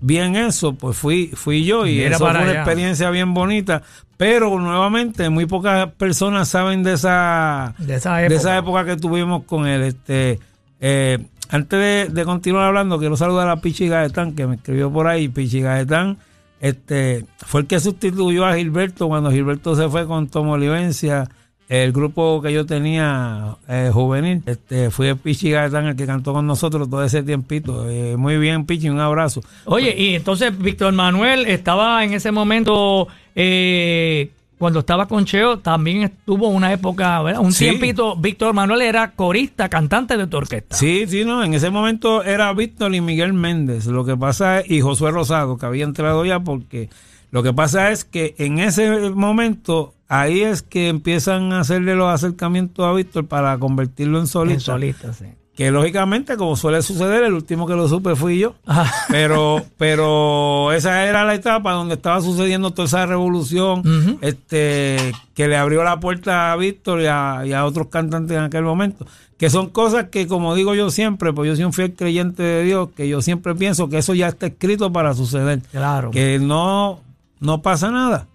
bien 0.00 0.36
eso, 0.36 0.74
pues 0.74 0.96
fui 0.96 1.28
fui 1.34 1.64
yo 1.64 1.86
y 1.86 1.96
Mira 1.96 2.10
eso 2.10 2.18
fue 2.18 2.28
una 2.30 2.40
experiencia 2.60 3.10
bien 3.10 3.34
bonita, 3.34 3.82
pero 4.16 4.58
nuevamente 4.58 5.28
muy 5.30 5.46
pocas 5.46 5.90
personas 5.92 6.48
saben 6.48 6.82
de 6.82 6.94
esa 6.94 7.74
De 7.78 7.94
esa 7.96 8.16
de 8.16 8.26
época. 8.26 8.36
esa 8.36 8.58
época 8.58 8.84
que 8.84 8.96
tuvimos 8.96 9.44
con 9.44 9.66
él. 9.66 9.82
Este, 9.82 10.38
eh, 10.80 11.18
antes 11.50 11.78
de, 11.78 12.12
de 12.12 12.24
continuar 12.24 12.64
hablando, 12.64 12.98
quiero 12.98 13.16
saludar 13.16 13.48
a 13.48 13.56
Pichi 13.60 13.88
Gaetán, 13.88 14.34
que 14.34 14.46
me 14.46 14.56
escribió 14.56 14.90
por 14.90 15.06
ahí. 15.06 15.28
Pichi 15.28 15.60
Gaetán 15.60 16.18
este, 16.60 17.26
fue 17.38 17.60
el 17.62 17.66
que 17.66 17.78
sustituyó 17.80 18.46
a 18.46 18.56
Gilberto 18.56 19.08
cuando 19.08 19.30
Gilberto 19.30 19.76
se 19.76 19.88
fue 19.88 20.06
con 20.06 20.28
Tomo 20.28 20.52
Olivencia, 20.52 21.28
el 21.68 21.92
grupo 21.92 22.40
que 22.42 22.52
yo 22.52 22.64
tenía 22.64 23.56
eh, 23.68 23.90
juvenil. 23.92 24.42
Este, 24.46 24.90
fue 24.90 25.16
Pichi 25.16 25.50
Gaetán 25.50 25.86
el 25.86 25.96
que 25.96 26.06
cantó 26.06 26.32
con 26.32 26.46
nosotros 26.46 26.88
todo 26.88 27.02
ese 27.04 27.22
tiempito. 27.22 27.88
Eh, 27.90 28.16
muy 28.16 28.36
bien, 28.38 28.66
Pichi, 28.66 28.88
un 28.88 29.00
abrazo. 29.00 29.40
Oye, 29.64 29.94
y 29.96 30.14
entonces 30.14 30.56
Víctor 30.56 30.92
Manuel 30.92 31.44
estaba 31.46 32.04
en 32.04 32.12
ese 32.12 32.30
momento, 32.30 33.08
eh, 33.34 34.30
cuando 34.58 34.78
estaba 34.80 35.06
con 35.06 35.24
Cheo, 35.26 35.58
también 35.58 36.02
estuvo 36.04 36.48
una 36.48 36.72
época, 36.72 37.20
¿verdad? 37.22 37.42
un 37.42 37.52
Sí. 37.52 37.64
tiempito. 37.64 38.16
Víctor 38.16 38.54
Manuel 38.54 38.80
era 38.82 39.10
corista, 39.10 39.68
cantante 39.68 40.16
de 40.16 40.26
tu 40.28 40.36
orquesta. 40.38 40.76
Sí, 40.76 41.04
sí, 41.08 41.24
no, 41.24 41.42
en 41.44 41.52
ese 41.52 41.68
momento 41.70 42.22
era 42.22 42.52
Víctor 42.54 42.94
y 42.94 43.00
Miguel 43.00 43.32
Méndez. 43.34 43.86
Lo 43.86 44.04
que 44.04 44.16
pasa 44.16 44.60
es, 44.60 44.70
y 44.70 44.80
Josué 44.80 45.10
Rosado, 45.10 45.58
que 45.58 45.66
había 45.66 45.84
entrado 45.84 46.24
ya, 46.24 46.40
porque 46.40 46.88
lo 47.32 47.42
que 47.42 47.52
pasa 47.52 47.90
es 47.90 48.04
que 48.04 48.34
en 48.38 48.58
ese 48.60 49.10
momento, 49.10 49.92
ahí 50.08 50.42
es 50.42 50.62
que 50.62 50.88
empiezan 50.88 51.52
a 51.52 51.60
hacerle 51.60 51.94
los 51.94 52.12
acercamientos 52.12 52.84
a 52.84 52.92
Víctor 52.92 53.26
para 53.26 53.56
convertirlo 53.58 54.18
en 54.20 54.26
solista. 54.26 54.72
En 54.72 54.78
solista, 54.80 55.12
sí. 55.12 55.26
Que 55.54 55.70
lógicamente, 55.70 56.36
como 56.36 56.54
suele 56.54 56.82
suceder, 56.82 57.22
el 57.24 57.32
último 57.32 57.66
que 57.66 57.72
lo 57.72 57.88
supe 57.88 58.14
fui 58.14 58.38
yo. 58.38 58.54
Ah, 58.66 58.92
Pero, 59.08 59.64
pero 59.78 60.70
esa 60.72 61.06
era 61.06 61.24
la 61.24 61.34
etapa 61.34 61.72
donde 61.72 61.94
estaba 61.94 62.20
sucediendo 62.20 62.72
toda 62.72 62.86
esa 62.86 63.06
revolución, 63.06 64.18
este, 64.20 65.12
que 65.34 65.48
le 65.48 65.56
abrió 65.56 65.82
la 65.82 65.98
puerta 65.98 66.52
a 66.52 66.56
Víctor 66.56 67.00
y 67.00 67.06
a, 67.06 67.42
y 67.46 67.52
a 67.54 67.64
otros 67.64 67.86
cantantes 67.88 68.36
en 68.36 68.42
aquel 68.44 68.64
momento. 68.64 69.06
Que 69.38 69.48
son 69.48 69.70
cosas 69.70 70.08
que, 70.10 70.26
como 70.26 70.54
digo 70.54 70.74
yo 70.74 70.90
siempre, 70.90 71.32
pues 71.32 71.48
yo 71.48 71.56
soy 71.56 71.64
un 71.64 71.72
fiel 71.72 71.94
creyente 71.94 72.42
de 72.42 72.64
Dios, 72.64 72.90
que 72.94 73.08
yo 73.08 73.22
siempre 73.22 73.54
pienso 73.54 73.88
que 73.88 73.96
eso 73.98 74.12
ya 74.14 74.28
está 74.28 74.46
escrito 74.48 74.92
para 74.92 75.14
suceder. 75.14 75.62
claro. 75.72 76.10
Que 76.10 76.38
no, 76.38 77.00
no 77.40 77.62
pasa 77.62 77.90
nada. 77.90 78.26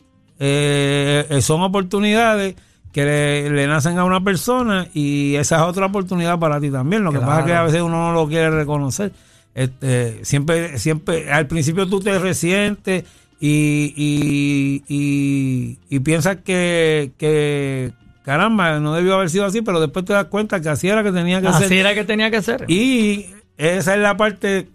Eh, 0.43 1.27
eh, 1.29 1.41
son 1.43 1.61
oportunidades 1.61 2.55
que 2.91 3.05
le, 3.05 3.49
le 3.51 3.67
nacen 3.67 3.99
a 3.99 4.03
una 4.03 4.23
persona 4.23 4.87
y 4.91 5.35
esa 5.35 5.57
es 5.57 5.61
otra 5.61 5.85
oportunidad 5.85 6.39
para 6.39 6.59
ti 6.59 6.71
también. 6.71 7.03
Lo 7.03 7.11
que 7.11 7.19
pasa 7.19 7.41
es 7.41 7.45
que 7.45 7.53
a 7.53 7.61
veces 7.61 7.81
uno 7.83 8.07
no 8.07 8.13
lo 8.13 8.27
quiere 8.27 8.49
reconocer. 8.49 9.11
Este, 9.53 10.25
siempre, 10.25 10.79
siempre, 10.79 11.31
al 11.31 11.45
principio 11.45 11.87
tú 11.87 11.99
te 11.99 12.17
resientes 12.17 13.03
y, 13.39 13.93
y, 13.95 14.83
y, 14.87 15.77
y 15.89 15.99
piensas 15.99 16.37
que, 16.37 17.11
que, 17.19 17.91
caramba, 18.23 18.79
no 18.79 18.95
debió 18.95 19.13
haber 19.13 19.29
sido 19.29 19.45
así, 19.45 19.61
pero 19.61 19.79
después 19.79 20.05
te 20.05 20.13
das 20.13 20.25
cuenta 20.25 20.59
que 20.59 20.69
así 20.69 20.87
era 20.87 21.03
que 21.03 21.11
tenía 21.11 21.39
que 21.39 21.53
ser. 21.53 21.65
Así 21.65 21.77
era 21.77 21.93
que 21.93 22.03
tenía 22.03 22.31
que 22.31 22.41
ser. 22.41 22.65
Y 22.67 23.27
esa 23.57 23.93
es 23.93 24.01
la 24.01 24.17
parte 24.17 24.69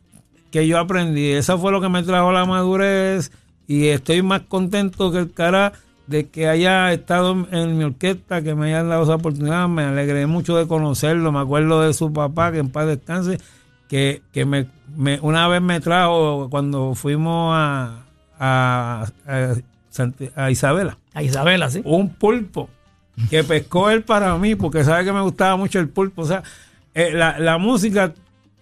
que 0.52 0.66
yo 0.68 0.78
aprendí. 0.78 1.32
Esa 1.32 1.58
fue 1.58 1.72
lo 1.72 1.80
que 1.80 1.88
me 1.88 2.04
trajo 2.04 2.30
la 2.30 2.44
madurez. 2.44 3.32
Y 3.68 3.88
estoy 3.88 4.22
más 4.22 4.42
contento 4.42 5.10
que 5.12 5.18
el 5.18 5.32
cara 5.32 5.72
de 6.06 6.28
que 6.28 6.46
haya 6.48 6.92
estado 6.92 7.46
en, 7.50 7.76
mi 7.78 7.84
orquesta, 7.84 8.40
que 8.42 8.54
me 8.54 8.66
hayan 8.66 8.88
dado 8.88 9.02
esa 9.02 9.16
oportunidad. 9.16 9.68
Me 9.68 9.82
alegré 9.82 10.26
mucho 10.26 10.56
de 10.56 10.66
conocerlo. 10.68 11.32
Me 11.32 11.40
acuerdo 11.40 11.80
de 11.82 11.92
su 11.94 12.12
papá, 12.12 12.52
que 12.52 12.58
en 12.58 12.70
paz 12.70 12.86
descanse, 12.86 13.38
que, 13.88 14.22
que 14.32 14.44
me, 14.44 14.66
me- 14.96 15.18
una 15.20 15.48
vez 15.48 15.60
me 15.62 15.80
trajo 15.80 16.48
cuando 16.48 16.94
fuimos 16.94 17.52
a, 17.56 18.04
a, 18.38 19.06
a 20.36 20.50
Isabela 20.50 20.98
A 21.14 21.22
Isabela, 21.22 21.70
sí. 21.70 21.80
un 21.84 22.10
pulpo 22.10 22.68
que 23.30 23.42
pescó 23.44 23.88
él 23.90 24.02
para 24.02 24.36
mí, 24.36 24.54
porque 24.54 24.84
sabe 24.84 25.04
que 25.06 25.12
me 25.12 25.22
gustaba 25.22 25.56
mucho 25.56 25.78
el 25.80 25.88
pulpo. 25.88 26.22
O 26.22 26.26
sea, 26.26 26.42
eh, 26.94 27.10
la, 27.12 27.38
la 27.38 27.56
música 27.58 28.12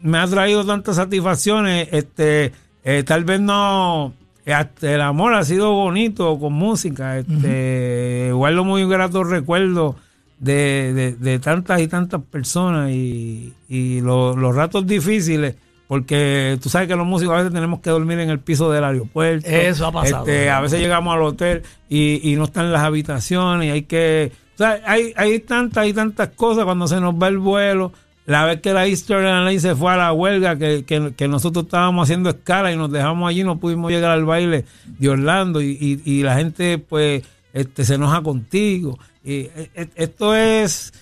me 0.01 0.16
ha 0.18 0.26
traído 0.28 0.64
tantas 0.64 0.97
satisfacciones. 0.97 1.89
Este, 1.90 2.52
eh, 2.85 3.02
tal 3.05 3.24
vez 3.24 3.40
no. 3.40 4.14
Hasta 4.53 4.95
el 4.95 5.01
amor 5.01 5.35
ha 5.35 5.45
sido 5.45 5.73
bonito 5.73 6.39
con 6.39 6.53
música. 6.53 7.19
Este, 7.19 8.31
Guardo 8.33 8.65
muy 8.65 8.87
gratos 8.87 9.29
recuerdos 9.29 9.97
de, 10.39 10.93
de, 10.93 11.12
de 11.16 11.39
tantas 11.39 11.81
y 11.81 11.89
tantas 11.89 12.21
personas 12.23 12.91
y, 12.91 13.53
y 13.69 14.01
lo- 14.01 14.37
los 14.37 14.55
ratos 14.55 14.87
difíciles. 14.87 15.57
Porque 15.87 16.59
tú 16.62 16.71
sabes 16.71 16.89
que 16.89 16.97
los 16.97 17.07
músicos 17.07 17.35
a 17.35 17.39
veces 17.39 17.53
tenemos 17.53 17.81
que 17.81 17.91
dormir 17.91 18.19
en 18.19 18.31
el 18.31 18.39
piso 18.41 18.73
del 18.73 18.85
aeropuerto. 18.85 19.47
Eso 19.49 19.87
ha 19.87 19.93
pasado. 19.93 20.27
Este, 20.27 20.49
a 20.51 20.61
veces 20.61 20.81
llegamos 20.81 21.15
al 21.15 21.23
hotel 21.23 21.62
y, 21.91 22.21
y 22.33 22.37
no 22.37 22.45
están 22.45 22.73
las 22.73 22.83
habitaciones 22.83 23.69
y 23.69 23.71
hay 23.71 23.83
que... 23.83 24.33
O 24.55 24.57
sea, 24.59 24.81
hay, 24.87 25.12
hay 25.16 25.41
tantas 25.41 25.87
y 25.87 25.93
tantas 25.93 26.29
cosas 26.31 26.65
cuando 26.65 26.87
se 26.89 27.01
nos 27.01 27.15
va 27.15 27.29
el 27.29 27.39
vuelo. 27.39 27.93
La 28.26 28.44
vez 28.46 28.60
que 28.62 28.72
la 28.72 28.86
Eastern 28.86 29.26
Airlines 29.26 29.62
se 29.62 29.74
fue 29.76 29.92
a 29.92 29.96
la 29.96 30.12
huelga, 30.12 30.56
que, 30.56 30.84
que- 30.84 31.12
que 31.14 31.28
nosotros 31.28 31.64
estábamos 31.66 32.05
haciendo 32.05 32.30
escala 32.30 32.72
y 32.72 32.76
nos 32.76 32.90
dejamos 32.90 33.28
allí, 33.28 33.44
no 33.44 33.59
pudimos 33.59 33.90
llegar 33.92 34.10
al 34.12 34.24
baile 34.24 34.64
de 34.86 35.09
Orlando 35.10 35.60
y, 35.60 35.76
y- 35.78 36.10
y 36.10 36.22
la 36.22 36.34
gente 36.36 36.78
pues 36.78 37.22
este, 37.52 37.84
se 37.84 37.94
enoja 37.96 38.22
contigo. 38.22 38.98
Y, 39.22 39.32
eh, 39.55 39.70
eh, 39.74 39.88
esto 39.96 40.34
es... 40.34 40.92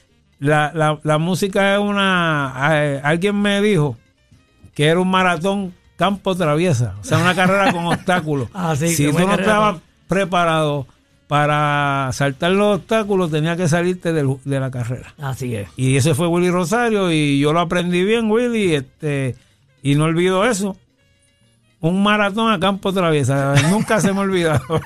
La, 0.41 0.73
la, 0.75 0.99
la 1.05 1.19
música 1.19 1.75
es 1.75 1.79
una... 1.81 2.53
eh, 2.73 3.01
alguien 3.05 3.41
me 3.41 3.63
dijo 3.63 3.97
que 4.75 4.87
era 4.87 4.99
un 4.99 5.09
maratón 5.09 5.73
campo 5.95 6.35
traviesa, 6.35 6.97
o 7.01 7.05
sea, 7.05 7.19
una 7.19 7.33
carrera 7.37 7.73
con 7.73 7.87
obstáculos. 7.95 8.49
Ah, 8.53 8.75
sí, 8.75 8.89
si 8.89 9.07
tú 9.07 9.13
no 9.13 9.27
carrera. 9.27 9.43
estabas 9.43 9.77
preparado 10.09 10.89
para 11.33 12.11
saltar 12.13 12.51
los 12.51 12.77
obstáculos, 12.77 13.31
tenía 13.31 13.57
que 13.57 13.67
salirte 13.67 14.13
de 14.13 14.61
la 14.61 14.71
carrera. 14.71 15.15
Así 15.17 15.55
es. 15.55 15.67
Y 15.79 15.97
ese 15.97 16.15
fue 16.15 16.27
Willy 16.27 16.51
Rosario 16.51 17.11
y 17.11 17.41
yo 17.41 17.55
lo 17.55 17.61
aprendí 17.61 18.05
bien, 18.05 18.31
Willy, 18.31 18.75
este, 18.75 19.35
y 19.83 19.95
no 19.95 20.05
olvido 20.05 20.45
eso. 20.45 20.77
Un 21.81 22.03
maratón 22.03 22.53
a 22.53 22.61
campo 22.61 22.93
traviesa, 22.93 23.55
nunca 23.71 23.99
se 23.99 24.13
me 24.13 24.19
ha 24.19 24.23
olvidado. 24.25 24.61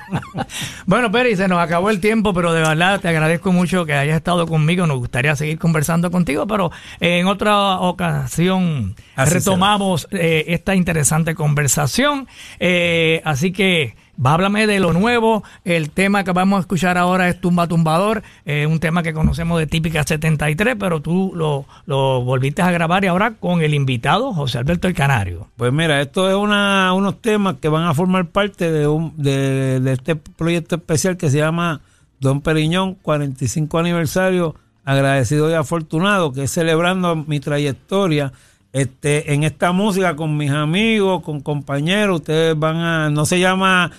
Bueno, 0.86 1.10
Peri, 1.10 1.34
se 1.34 1.48
nos 1.48 1.58
acabó 1.58 1.90
el 1.90 1.98
tiempo, 1.98 2.32
pero 2.32 2.52
de 2.52 2.60
verdad 2.60 3.00
te 3.00 3.08
agradezco 3.08 3.50
mucho 3.50 3.84
que 3.84 3.94
hayas 3.94 4.16
estado 4.16 4.46
conmigo. 4.46 4.86
Nos 4.86 4.98
gustaría 4.98 5.34
seguir 5.34 5.58
conversando 5.58 6.12
contigo, 6.12 6.46
pero 6.46 6.70
en 7.00 7.26
otra 7.26 7.80
ocasión 7.80 8.94
Así 9.16 9.34
retomamos 9.34 10.06
eh, 10.12 10.44
esta 10.46 10.76
interesante 10.76 11.34
conversación. 11.34 12.28
Eh, 12.60 13.20
así 13.24 13.50
que 13.50 13.96
háblame 14.22 14.66
de 14.66 14.80
lo 14.80 14.92
nuevo. 14.92 15.44
El 15.64 15.90
tema 15.90 16.24
que 16.24 16.32
vamos 16.32 16.58
a 16.58 16.60
escuchar 16.60 16.98
ahora 16.98 17.28
es 17.28 17.40
Tumba 17.40 17.66
Tumbador, 17.66 18.22
eh, 18.44 18.66
un 18.66 18.80
tema 18.80 19.02
que 19.02 19.12
conocemos 19.12 19.58
de 19.58 19.66
Típica 19.66 20.04
73, 20.04 20.76
pero 20.78 21.00
tú 21.00 21.32
lo, 21.34 21.66
lo 21.86 22.22
volviste 22.22 22.62
a 22.62 22.70
grabar 22.70 23.04
y 23.04 23.08
ahora 23.08 23.32
con 23.32 23.62
el 23.62 23.74
invitado 23.74 24.32
José 24.32 24.58
Alberto 24.58 24.88
el 24.88 24.94
Canario. 24.94 25.48
Pues 25.56 25.72
mira, 25.72 26.00
esto 26.00 26.28
es 26.28 26.36
una, 26.36 26.92
unos 26.92 27.20
temas 27.20 27.56
que 27.60 27.68
van 27.68 27.84
a 27.84 27.94
formar 27.94 28.26
parte 28.26 28.70
de, 28.70 28.86
un, 28.86 29.12
de, 29.16 29.80
de 29.80 29.92
este 29.92 30.16
proyecto 30.16 30.76
especial 30.76 31.16
que 31.16 31.30
se 31.30 31.38
llama 31.38 31.80
Don 32.20 32.40
Periñón, 32.40 32.94
45 32.94 33.78
aniversario, 33.78 34.54
agradecido 34.84 35.50
y 35.50 35.54
afortunado, 35.54 36.32
que 36.32 36.44
es 36.44 36.50
celebrando 36.50 37.16
mi 37.16 37.40
trayectoria 37.40 38.32
este, 38.72 39.32
en 39.32 39.42
esta 39.42 39.72
música 39.72 40.16
con 40.16 40.36
mis 40.36 40.50
amigos, 40.50 41.22
con 41.22 41.40
compañeros. 41.40 42.20
Ustedes 42.20 42.58
van 42.58 42.76
a, 42.76 43.10
no 43.10 43.24
se 43.24 43.40
llama 43.40 43.90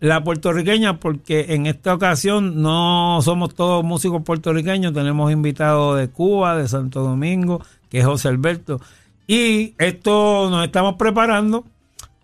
la 0.00 0.22
puertorriqueña 0.22 1.00
porque 1.00 1.46
en 1.50 1.66
esta 1.66 1.94
ocasión 1.94 2.62
no 2.62 3.20
somos 3.22 3.54
todos 3.54 3.84
músicos 3.84 4.22
puertorriqueños, 4.22 4.92
tenemos 4.92 5.32
invitados 5.32 5.98
de 5.98 6.08
Cuba, 6.08 6.56
de 6.56 6.68
Santo 6.68 7.02
Domingo, 7.02 7.60
que 7.90 7.98
es 8.00 8.06
José 8.06 8.28
Alberto. 8.28 8.80
Y 9.26 9.74
esto 9.78 10.48
nos 10.50 10.64
estamos 10.64 10.94
preparando 10.94 11.64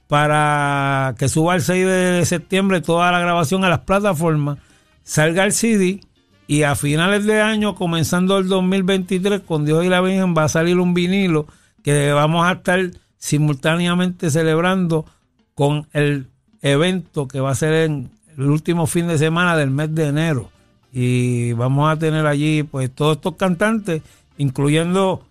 para 0.08 1.14
que 1.18 1.28
suba 1.28 1.54
el 1.54 1.62
6 1.62 1.86
de 1.86 2.26
septiembre 2.26 2.80
toda 2.80 3.10
la 3.10 3.18
grabación 3.18 3.64
a 3.64 3.68
las 3.68 3.80
plataformas, 3.80 4.58
salga 5.02 5.44
el 5.44 5.52
CD 5.52 6.00
Y 6.46 6.62
a 6.62 6.74
finales 6.74 7.24
de 7.24 7.40
año, 7.40 7.74
comenzando 7.74 8.38
el 8.38 8.48
2023, 8.48 9.40
con 9.40 9.64
Dios 9.64 9.84
y 9.84 9.88
la 9.88 10.00
Virgen, 10.00 10.34
va 10.36 10.44
a 10.44 10.48
salir 10.48 10.78
un 10.78 10.94
vinilo 10.94 11.46
que 11.82 12.12
vamos 12.12 12.46
a 12.46 12.52
estar 12.52 12.90
simultáneamente 13.16 14.30
celebrando 14.30 15.06
con 15.54 15.88
el 15.92 16.28
evento 16.64 17.28
que 17.28 17.40
va 17.40 17.50
a 17.50 17.54
ser 17.54 17.74
en 17.74 18.10
el 18.36 18.50
último 18.50 18.86
fin 18.86 19.06
de 19.06 19.18
semana 19.18 19.56
del 19.56 19.70
mes 19.70 19.94
de 19.94 20.08
enero. 20.08 20.50
Y 20.92 21.52
vamos 21.52 21.92
a 21.92 21.98
tener 21.98 22.26
allí 22.26 22.62
pues 22.62 22.90
todos 22.90 23.16
estos 23.16 23.36
cantantes, 23.36 24.02
incluyendo 24.38 25.22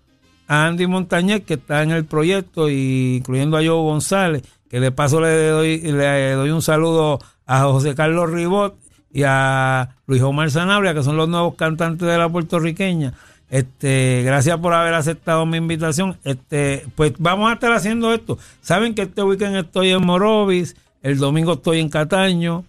a 0.47 0.67
Andy 0.67 0.87
Montañez, 0.87 1.43
que 1.43 1.55
está 1.55 1.83
en 1.83 1.91
el 1.91 2.05
proyecto, 2.05 2.69
y 2.69 3.17
incluyendo 3.17 3.57
a 3.57 3.61
Joe 3.61 3.81
González, 3.81 4.43
que 4.69 4.79
de 4.79 4.91
paso 4.91 5.19
le 5.19 5.47
doy, 5.47 5.79
le 5.79 6.31
doy 6.33 6.49
un 6.51 6.61
saludo 6.61 7.19
a 7.45 7.63
José 7.63 7.95
Carlos 7.95 8.29
Ribot 8.29 8.75
y 9.11 9.23
a 9.25 9.95
Luis 10.05 10.21
Omar 10.21 10.51
Sanabria, 10.51 10.93
que 10.93 11.03
son 11.03 11.17
los 11.17 11.29
nuevos 11.29 11.55
cantantes 11.55 12.07
de 12.07 12.17
la 12.17 12.29
puertorriqueña. 12.29 13.13
Este, 13.49 14.23
gracias 14.25 14.57
por 14.57 14.73
haber 14.73 14.95
aceptado 14.95 15.45
mi 15.45 15.57
invitación. 15.57 16.17
Este, 16.23 16.85
pues 16.95 17.13
vamos 17.19 17.49
a 17.49 17.53
estar 17.53 17.71
haciendo 17.71 18.13
esto. 18.13 18.37
Saben 18.61 18.95
que 18.95 19.03
este 19.03 19.23
weekend 19.23 19.55
estoy 19.55 19.91
en 19.91 20.05
Morovis, 20.05 20.75
el 21.03 21.17
domingo 21.19 21.53
estoy 21.53 21.79
en 21.79 21.89
Cataño 21.89 22.63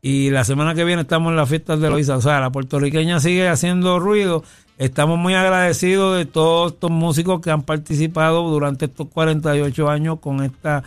y 0.00 0.30
la 0.30 0.44
semana 0.44 0.74
que 0.74 0.84
viene 0.84 1.02
estamos 1.02 1.30
en 1.30 1.36
las 1.36 1.48
fiestas 1.48 1.78
de 1.80 1.90
Loiza. 1.90 2.16
O 2.16 2.22
sea, 2.22 2.40
la 2.40 2.50
puertorriqueña 2.50 3.20
sigue 3.20 3.48
haciendo 3.48 3.98
ruido. 4.00 4.42
Estamos 4.78 5.18
muy 5.18 5.34
agradecidos 5.34 6.16
de 6.16 6.24
todos 6.24 6.72
estos 6.72 6.90
músicos 6.90 7.40
que 7.42 7.50
han 7.50 7.62
participado 7.62 8.48
durante 8.48 8.86
estos 8.86 9.08
48 9.08 9.90
años 9.90 10.18
con 10.20 10.42
esta 10.42 10.82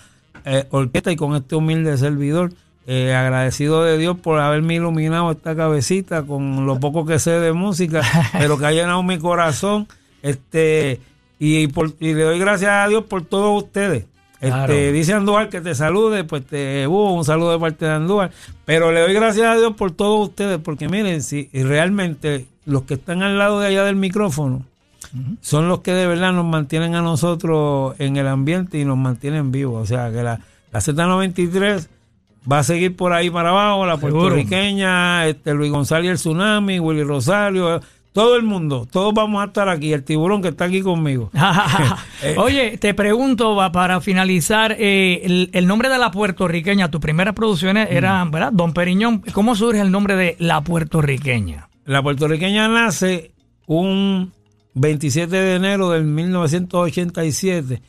eh, 0.46 0.66
orquesta 0.72 1.12
y 1.12 1.16
con 1.16 1.36
este 1.36 1.56
humilde 1.56 1.96
servidor. 1.98 2.52
Eh, 2.88 3.14
agradecido 3.14 3.84
de 3.84 3.98
Dios 3.98 4.18
por 4.18 4.40
haberme 4.42 4.76
iluminado 4.76 5.32
esta 5.32 5.56
cabecita 5.56 6.24
con 6.24 6.66
lo 6.66 6.80
poco 6.80 7.06
que 7.06 7.20
sé 7.20 7.32
de 7.32 7.54
música, 7.54 8.02
pero 8.34 8.58
que 8.58 8.66
ha 8.66 8.72
llenado 8.72 9.04
mi 9.04 9.20
corazón. 9.20 9.88
Este, 10.24 11.00
y, 11.38 11.68
por- 11.68 11.94
y 12.00 12.14
le 12.14 12.24
doy 12.24 12.40
gracias 12.40 12.72
a 12.72 12.88
Dios 12.88 13.04
por 13.04 13.24
todos 13.26 13.64
ustedes. 13.64 14.06
Claro. 14.44 14.74
Este, 14.74 14.92
dice 14.92 15.14
Andújar 15.14 15.50
que 15.50 15.62
te 15.62 15.74
salude, 15.74 16.24
pues 16.26 16.46
te 16.46 16.86
uh, 16.86 16.92
un 16.92 17.24
saludo 17.24 17.54
de 17.54 17.60
parte 17.60 17.86
de 17.86 17.92
Andújar. 17.92 18.32
Pero 18.66 18.92
le 18.92 19.00
doy 19.02 19.14
gracias 19.14 19.48
a 19.48 19.56
Dios 19.56 19.74
por 19.76 19.92
todos 19.92 20.30
ustedes, 20.30 20.60
porque 20.60 20.90
miren, 20.90 21.24
si 21.24 21.50
realmente 21.54 22.46
los 22.66 22.84
que 22.84 22.96
están 22.96 23.24
al 23.24 23.38
lado 23.38 23.60
de 23.60 23.68
allá 23.68 23.84
del 23.84 23.96
micrófono 23.96 24.66
son 25.42 25.68
los 25.68 25.82
que 25.82 25.94
de 25.94 26.08
verdad 26.08 26.34
nos 26.34 26.46
mantienen 26.46 26.96
a 26.96 27.02
nosotros 27.02 27.96
en 28.00 28.18
el 28.18 28.28
ambiente 28.28 28.80
y 28.80 28.86
nos 28.86 28.98
mantienen 28.98 29.52
vivos. 29.52 29.84
O 29.84 29.86
sea, 29.86 30.12
que 30.12 30.24
la, 30.24 30.40
la 30.72 30.80
Z93 30.80 31.88
va 32.52 32.60
a 32.60 32.64
seguir 32.64 32.96
por 32.96 33.14
ahí 33.14 33.30
para 33.30 33.50
abajo, 33.50 33.86
la 33.86 33.98
puertorriqueña, 33.98 35.28
este 35.28 35.54
Luis 35.54 35.72
González 35.72 36.12
el 36.12 36.18
Tsunami, 36.18 36.80
Willy 36.80 37.04
Rosario, 37.04 37.80
todo 38.14 38.36
el 38.38 38.44
mundo, 38.44 38.88
todos 38.90 39.14
vamos 39.14 39.42
a 39.44 39.48
estar 39.48 39.68
aquí, 39.70 39.92
el 39.92 40.04
tiburón 40.04 40.42
que 40.42 40.50
está 40.50 40.66
aquí 40.66 40.82
conmigo. 40.82 41.30
Eh, 42.24 42.36
Oye, 42.38 42.78
te 42.78 42.94
pregunto 42.94 43.58
para 43.74 44.00
finalizar, 44.00 44.78
eh, 44.80 45.22
el, 45.26 45.50
el 45.52 45.68
nombre 45.68 45.90
de 45.90 45.98
la 45.98 46.10
puertorriqueña, 46.10 46.90
tus 46.90 47.02
primeras 47.02 47.34
producciones 47.34 47.90
Mm. 47.90 47.94
eran, 47.98 48.32
¿verdad? 48.32 48.54
Don 48.54 48.72
Periñón. 48.72 49.20
¿Cómo 49.34 49.56
surge 49.56 49.82
el 49.82 49.92
nombre 49.92 50.16
de 50.16 50.38
la 50.40 50.62
puertorriqueña? 50.62 51.68
La 51.86 52.02
puertorriqueña 52.02 52.70
nace 52.70 53.32
un 53.68 54.32
27 54.76 55.36
de 55.36 55.56
enero 55.56 55.90
del 55.90 56.06
1987 56.06 57.82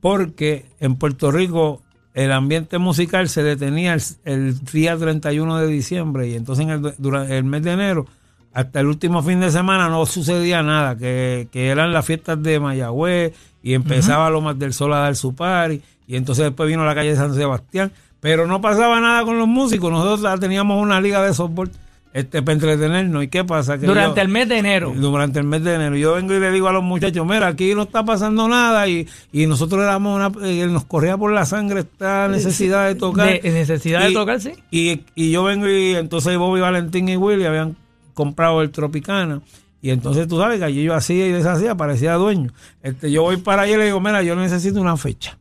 porque 0.00 0.66
en 0.80 0.96
Puerto 0.96 1.30
Rico 1.32 1.82
el 2.14 2.30
ambiente 2.30 2.78
musical 2.78 3.28
se 3.28 3.42
detenía 3.42 3.94
el, 3.94 4.02
el 4.24 4.64
día 4.66 4.96
31 4.96 5.58
de 5.58 5.66
diciembre 5.66 6.28
y 6.28 6.34
entonces 6.34 6.64
en 6.66 6.70
el, 6.70 6.94
durante 6.98 7.36
el 7.36 7.44
mes 7.44 7.62
de 7.62 7.72
enero 7.72 8.06
hasta 8.54 8.80
el 8.80 8.86
último 8.86 9.22
fin 9.22 9.40
de 9.40 9.50
semana 9.50 9.88
no 9.88 10.06
sucedía 10.06 10.62
nada, 10.62 10.96
que, 10.96 11.48
que 11.50 11.68
eran 11.68 11.92
las 11.92 12.06
fiestas 12.06 12.42
de 12.42 12.60
Mayagüez 12.60 13.32
y 13.62 13.74
empezaba 13.74 14.30
Lomas 14.30 14.58
del 14.58 14.72
Sol 14.72 14.92
a 14.94 14.98
dar 15.00 15.16
su 15.16 15.34
party 15.34 15.82
y 16.06 16.16
entonces 16.16 16.44
después 16.44 16.68
vino 16.68 16.84
la 16.86 16.94
calle 16.94 17.10
de 17.10 17.16
San 17.16 17.34
Sebastián, 17.34 17.90
pero 18.20 18.46
no 18.46 18.60
pasaba 18.60 19.00
nada 19.00 19.24
con 19.24 19.38
los 19.38 19.48
músicos, 19.48 19.90
nosotros 19.90 20.40
teníamos 20.40 20.80
una 20.82 21.00
liga 21.00 21.20
de 21.22 21.34
softball 21.34 21.70
este, 22.12 22.42
para 22.42 22.52
entretenernos 22.52 23.24
y 23.24 23.28
qué 23.28 23.42
pasa 23.42 23.76
que 23.76 23.86
Durante 23.86 24.20
yo- 24.20 24.22
el 24.22 24.28
mes 24.28 24.48
de 24.48 24.58
enero. 24.58 24.92
durante 24.96 25.40
el 25.40 25.46
mes 25.46 25.64
de 25.64 25.74
enero. 25.74 25.96
Yo 25.96 26.14
vengo 26.14 26.32
y 26.32 26.38
le 26.38 26.52
digo 26.52 26.68
a 26.68 26.72
los 26.72 26.84
muchachos, 26.84 27.26
mira, 27.26 27.48
aquí 27.48 27.74
no 27.74 27.82
está 27.82 28.04
pasando 28.04 28.46
nada 28.46 28.86
y, 28.86 29.08
y 29.32 29.46
nosotros 29.48 29.82
éramos 29.82 30.14
una, 30.14 30.46
eh, 30.48 30.64
nos 30.68 30.84
corría 30.84 31.16
por 31.18 31.32
la 31.32 31.44
sangre 31.44 31.80
esta 31.80 32.28
necesidad 32.28 32.86
de 32.86 32.94
tocar. 32.94 33.26
De- 33.42 33.50
necesidad 33.50 34.06
de 34.06 34.12
tocar, 34.12 34.40
sí. 34.40 34.52
Y, 34.70 35.00
y 35.16 35.32
yo 35.32 35.42
vengo 35.42 35.68
y 35.68 35.96
entonces 35.96 36.38
Bobby 36.38 36.60
Valentín 36.60 37.08
y 37.08 37.16
Willy 37.16 37.46
habían 37.46 37.74
comprado 38.14 38.62
el 38.62 38.70
Tropicana. 38.70 39.42
Y 39.82 39.90
entonces 39.90 40.26
tú 40.26 40.38
sabes 40.38 40.60
que 40.60 40.82
yo 40.82 40.94
hacía 40.94 41.26
y 41.26 41.32
deshacía, 41.32 41.74
parecía 41.74 42.14
dueño. 42.14 42.52
Este, 42.82 43.10
yo 43.10 43.22
voy 43.22 43.36
para 43.36 43.62
allá 43.62 43.74
y 43.74 43.78
le 43.78 43.84
digo, 43.86 44.00
mira, 44.00 44.22
yo 44.22 44.34
necesito 44.34 44.80
una 44.80 44.96
fecha. 44.96 45.38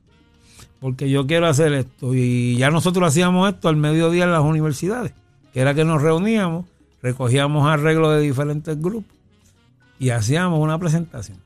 Porque 0.81 1.09
yo 1.09 1.25
quiero 1.25 1.47
hacer 1.47 1.71
esto. 1.71 2.13
Y 2.13 2.57
ya 2.57 2.69
nosotros 2.69 3.07
hacíamos 3.07 3.53
esto 3.53 3.69
al 3.69 3.77
mediodía 3.77 4.25
en 4.25 4.31
las 4.31 4.41
universidades. 4.41 5.13
Que 5.53 5.61
era 5.61 5.73
que 5.73 5.85
nos 5.85 6.01
reuníamos, 6.01 6.65
recogíamos 7.01 7.65
arreglos 7.65 8.13
de 8.15 8.19
diferentes 8.19 8.81
grupos 8.81 9.13
y 10.03 10.09
hacíamos 10.09 10.59
una 10.59 10.77
presentación. 10.77 11.37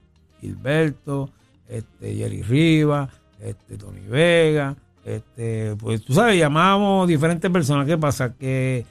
Gilberto, 0.41 1.29
este, 1.69 2.15
Jerry 2.15 2.41
Rivas, 2.41 3.09
este, 3.39 3.77
Tony 3.77 4.01
Vega, 4.01 4.75
este, 5.05 5.75
pues 5.75 6.03
tú 6.03 6.13
sabes, 6.13 6.39
llamábamos 6.39 7.07
diferentes 7.07 7.51
personas. 7.51 7.85
¿Qué 7.85 7.97
pasa? 7.99 8.33
Que 8.33 8.83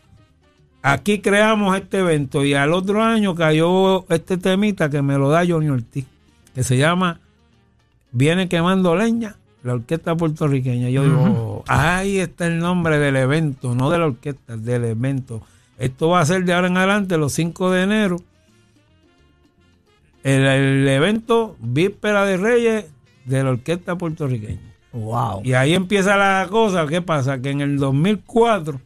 aquí 0.86 1.18
creamos 1.18 1.76
este 1.76 1.98
evento 1.98 2.44
y 2.44 2.54
al 2.54 2.72
otro 2.72 3.02
año 3.02 3.34
cayó 3.34 4.08
este 4.08 4.36
temita 4.36 4.88
que 4.88 5.02
me 5.02 5.18
lo 5.18 5.28
da 5.28 5.44
Johnny 5.46 5.68
Ortiz, 5.68 6.06
que 6.54 6.62
se 6.62 6.76
llama 6.76 7.20
Viene 8.12 8.48
quemando 8.48 8.94
leña, 8.94 9.36
la 9.62 9.74
orquesta 9.74 10.16
puertorriqueña. 10.16 10.88
Yo 10.88 11.04
digo, 11.04 11.64
ahí 11.66 12.18
está 12.18 12.46
el 12.46 12.58
nombre 12.58 12.98
del 12.98 13.16
evento, 13.16 13.74
no 13.74 13.90
de 13.90 13.98
la 13.98 14.06
orquesta, 14.06 14.56
del 14.56 14.84
evento. 14.84 15.42
Esto 15.76 16.08
va 16.08 16.20
a 16.20 16.26
ser 16.26 16.44
de 16.44 16.54
ahora 16.54 16.68
en 16.68 16.76
adelante, 16.76 17.18
los 17.18 17.32
5 17.32 17.70
de 17.72 17.82
enero. 17.82 18.16
El, 20.22 20.46
el 20.46 20.88
evento 20.88 21.56
Víspera 21.60 22.24
de 22.24 22.36
Reyes 22.36 22.86
de 23.24 23.42
la 23.42 23.50
orquesta 23.50 23.98
puertorriqueña. 23.98 24.74
Wow. 24.92 25.42
Y 25.44 25.52
ahí 25.52 25.74
empieza 25.74 26.16
la 26.16 26.46
cosa. 26.48 26.86
¿Qué 26.86 27.02
pasa? 27.02 27.42
Que 27.42 27.50
en 27.50 27.60
el 27.60 27.76
2004 27.76 28.80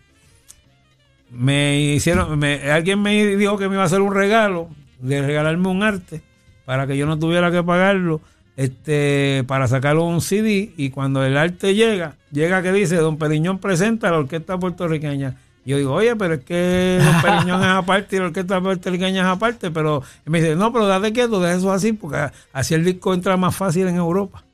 me 1.30 1.80
hicieron, 1.80 2.38
me- 2.38 2.70
alguien 2.70 3.00
me 3.02 3.36
dijo 3.36 3.56
que 3.58 3.68
me 3.68 3.74
iba 3.74 3.82
a 3.82 3.86
hacer 3.86 4.00
un 4.00 4.14
regalo, 4.14 4.68
de 5.00 5.22
regalarme 5.22 5.68
un 5.68 5.82
arte 5.82 6.20
para 6.64 6.86
que 6.86 6.96
yo 6.96 7.06
no 7.06 7.18
tuviera 7.18 7.50
que 7.50 7.62
pagarlo, 7.62 8.20
este, 8.56 9.44
para 9.46 9.66
sacarlo 9.66 10.04
un 10.04 10.20
CD. 10.20 10.72
Y 10.76 10.90
cuando 10.90 11.24
el 11.24 11.36
arte 11.36 11.74
llega, 11.74 12.16
llega 12.30 12.62
que 12.62 12.72
dice 12.72 12.96
Don 12.96 13.16
Periñón 13.16 13.58
presenta 13.58 14.08
a 14.08 14.12
la 14.12 14.18
orquesta 14.18 14.58
puertorriqueña. 14.58 15.36
Yo 15.64 15.76
digo, 15.76 15.92
oye, 15.94 16.16
pero 16.16 16.34
es 16.34 16.40
que 16.44 17.00
Don 17.02 17.22
Periñón 17.22 17.60
es 17.62 17.68
aparte 17.68 18.16
y 18.16 18.18
la 18.18 18.26
orquesta 18.26 18.60
puertorriqueña 18.60 19.22
es 19.22 19.26
aparte. 19.28 19.70
Pero 19.70 20.02
y 20.26 20.30
me 20.30 20.40
dice, 20.40 20.54
no, 20.56 20.72
pero 20.72 20.86
date 20.86 21.12
quieto, 21.12 21.40
deja 21.40 21.54
eso 21.56 21.72
así, 21.72 21.92
porque 21.92 22.28
así 22.52 22.74
el 22.74 22.84
disco 22.84 23.14
entra 23.14 23.36
más 23.36 23.54
fácil 23.56 23.86
en 23.88 23.96
Europa. 23.96 24.44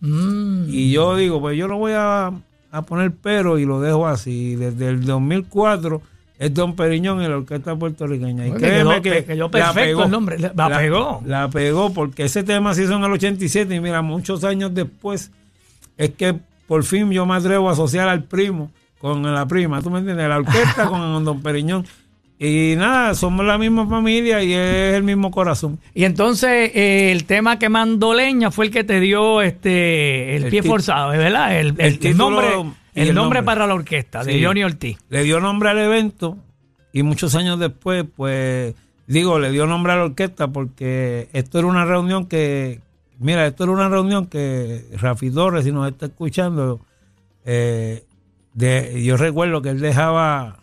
Mm. 0.00 0.64
Y 0.68 0.90
yo 0.90 1.16
digo, 1.16 1.40
pues 1.40 1.56
yo 1.56 1.68
no 1.68 1.78
voy 1.78 1.92
a, 1.94 2.32
a 2.70 2.82
poner 2.82 3.12
pero 3.12 3.58
y 3.58 3.64
lo 3.64 3.80
dejo 3.80 4.06
así. 4.06 4.56
Desde 4.56 4.88
el 4.88 5.04
2004 5.04 6.02
es 6.42 6.52
Don 6.54 6.74
Periñón 6.74 7.22
en 7.22 7.30
la 7.30 7.36
orquesta 7.36 7.76
puertorriqueña. 7.76 8.46
Y 8.46 8.50
Oye, 8.50 8.58
créeme 8.60 9.00
quedó- 9.00 9.02
que 9.02 9.24
quedó 9.24 9.44
la 9.44 9.50
perfecto 9.50 9.80
pegó. 9.82 10.04
el 10.04 10.10
nombre, 10.10 10.38
la- 10.38 10.52
la 10.56 10.78
pegó. 10.78 11.22
La 11.24 11.48
pegó 11.48 11.92
porque 11.92 12.24
ese 12.24 12.42
tema 12.42 12.74
se 12.74 12.82
hizo 12.84 12.94
en 12.96 13.04
el 13.04 13.12
87 13.12 13.74
y 13.74 13.80
mira, 13.80 14.02
muchos 14.02 14.42
años 14.44 14.74
después 14.74 15.30
es 15.96 16.10
que 16.10 16.34
por 16.66 16.84
fin 16.84 17.10
yo 17.10 17.26
me 17.26 17.34
atrevo 17.34 17.68
a 17.68 17.72
asociar 17.72 18.08
al 18.08 18.24
primo 18.24 18.70
con 18.98 19.22
la 19.32 19.46
prima, 19.46 19.82
¿tú 19.82 19.90
me 19.90 19.98
entiendes? 20.00 20.28
La 20.28 20.38
orquesta 20.38 20.86
con 20.88 21.24
Don 21.24 21.42
Periñón. 21.42 21.86
Y 22.38 22.74
nada, 22.76 23.14
somos 23.14 23.46
la 23.46 23.56
misma 23.56 23.86
familia 23.86 24.42
y 24.42 24.52
es 24.52 24.94
el 24.94 25.04
mismo 25.04 25.30
corazón. 25.30 25.78
Y 25.94 26.02
entonces 26.04 26.72
eh, 26.74 27.12
el 27.12 27.22
tema 27.24 27.56
que 27.60 27.68
mandó 27.68 28.14
leña 28.14 28.50
fue 28.50 28.64
el 28.64 28.72
que 28.72 28.82
te 28.82 28.98
dio 28.98 29.42
este 29.42 30.34
el, 30.36 30.44
El 30.44 30.50
pie 30.50 30.62
forzado, 30.64 31.10
¿verdad? 31.10 31.56
El, 31.56 31.68
el- 31.68 31.74
el 31.80 31.98
título 32.00 32.30
nombre, 32.30 32.48
el 32.94 33.08
el 33.08 33.14
nombre 33.14 33.38
nombre. 33.40 33.42
para 33.42 33.66
la 33.66 33.74
orquesta 33.74 34.22
de 34.24 34.34
Sí. 34.34 34.44
Johnny 34.44 34.64
Ortiz. 34.64 34.98
le 35.08 35.22
dio 35.24 35.40
nombre 35.40 35.70
al 35.70 35.78
evento 35.78 36.36
y 36.92 37.02
muchos 37.02 37.34
años 37.34 37.58
después, 37.58 38.04
pues, 38.16 38.74
digo, 39.06 39.38
le 39.38 39.50
dio 39.50 39.66
nombre 39.66 39.92
a 39.92 39.96
la 39.96 40.04
orquesta 40.04 40.48
porque 40.48 41.28
esto 41.32 41.58
era 41.58 41.68
una 41.68 41.84
reunión 41.84 42.26
que, 42.26 42.80
mira, 43.18 43.46
esto 43.46 43.64
era 43.64 43.72
una 43.72 43.88
reunión 43.88 44.26
que 44.26 44.84
Rafi 44.98 45.30
Torres, 45.30 45.64
si 45.64 45.72
nos 45.72 45.88
está 45.90 46.06
escuchando, 46.06 46.80
eh, 47.44 48.04
de, 48.54 49.02
yo 49.02 49.16
recuerdo 49.16 49.62
que 49.62 49.70
él 49.70 49.80
dejaba, 49.80 50.58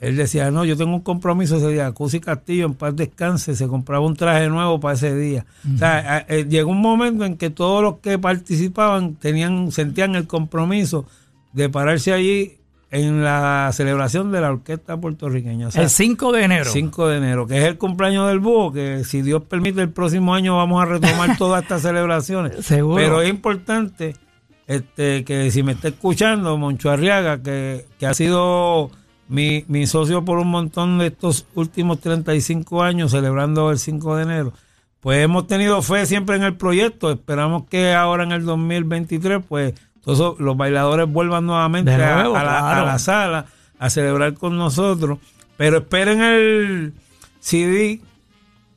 él 0.00 0.16
decía, 0.16 0.50
no, 0.50 0.64
yo 0.64 0.76
tengo 0.76 0.94
un 0.94 1.00
compromiso 1.00 1.56
ese 1.56 1.68
día, 1.68 1.90
Cusi 1.92 2.20
Castillo 2.20 2.66
en 2.66 2.74
paz 2.74 2.94
descanse, 2.96 3.54
se 3.56 3.68
compraba 3.68 4.04
un 4.04 4.16
traje 4.16 4.48
nuevo 4.48 4.80
para 4.80 4.94
ese 4.94 5.14
día. 5.16 5.46
O 5.74 5.78
sea, 5.78 6.16
a- 6.16 6.18
eh, 6.28 6.44
llegó 6.48 6.70
un 6.72 6.80
momento 6.82 7.24
en 7.24 7.36
que 7.36 7.50
todos 7.50 7.82
los 7.82 7.98
que 8.00 8.18
participaban 8.18 9.14
tenían, 9.14 9.70
sentían 9.72 10.14
el 10.16 10.26
compromiso 10.26 11.06
de 11.52 11.68
pararse 11.68 12.12
allí 12.12 12.58
en 12.92 13.24
la 13.24 13.70
celebración 13.72 14.30
de 14.32 14.40
la 14.42 14.50
orquesta 14.50 15.00
puertorriqueña. 15.00 15.68
O 15.68 15.70
sea, 15.70 15.82
El 15.82 15.88
5 15.88 16.32
de 16.32 16.44
enero. 16.44 16.70
5 16.70 17.08
de 17.08 17.16
enero, 17.16 17.46
que 17.46 17.58
es 17.58 17.64
el 17.64 17.78
cumpleaños 17.78 18.28
del 18.28 18.38
búho, 18.38 18.70
que 18.70 19.02
si 19.04 19.22
Dios 19.22 19.42
permite 19.44 19.80
el 19.80 19.88
próximo 19.88 20.34
año 20.34 20.56
vamos 20.58 20.82
a 20.82 20.84
retomar 20.84 21.36
todas 21.38 21.62
estas 21.62 21.82
celebraciones. 21.82 22.64
Seguro. 22.64 22.96
Pero 22.96 23.22
es 23.22 23.30
importante 23.30 24.14
este, 24.66 25.24
que 25.24 25.50
si 25.50 25.62
me 25.62 25.72
está 25.72 25.88
escuchando, 25.88 26.58
Moncho 26.58 26.90
Arriaga, 26.90 27.42
que, 27.42 27.86
que 27.98 28.06
ha 28.06 28.12
sido 28.12 28.90
mi, 29.26 29.64
mi 29.68 29.86
socio 29.86 30.22
por 30.22 30.38
un 30.38 30.48
montón 30.48 30.98
de 30.98 31.06
estos 31.06 31.46
últimos 31.54 31.98
35 32.00 32.82
años 32.82 33.12
celebrando 33.12 33.70
el 33.70 33.78
5 33.78 34.16
de 34.16 34.22
enero, 34.22 34.52
pues 35.00 35.24
hemos 35.24 35.46
tenido 35.46 35.80
fe 35.80 36.04
siempre 36.04 36.36
en 36.36 36.42
el 36.42 36.56
proyecto. 36.56 37.10
Esperamos 37.10 37.64
que 37.70 37.94
ahora 37.94 38.24
en 38.24 38.32
el 38.32 38.44
2023, 38.44 39.40
pues 39.48 39.72
esos- 40.06 40.38
los 40.40 40.56
bailadores 40.56 41.08
vuelvan 41.10 41.46
nuevamente 41.46 41.92
a- 41.92 41.98
la, 41.98 42.40
claro. 42.42 42.82
a 42.82 42.84
la 42.84 42.98
sala 42.98 43.46
a 43.78 43.90
celebrar 43.90 44.34
con 44.34 44.56
nosotros. 44.56 45.18
Pero 45.56 45.78
esperen 45.78 46.20
el 46.22 46.92
CD, 47.40 48.00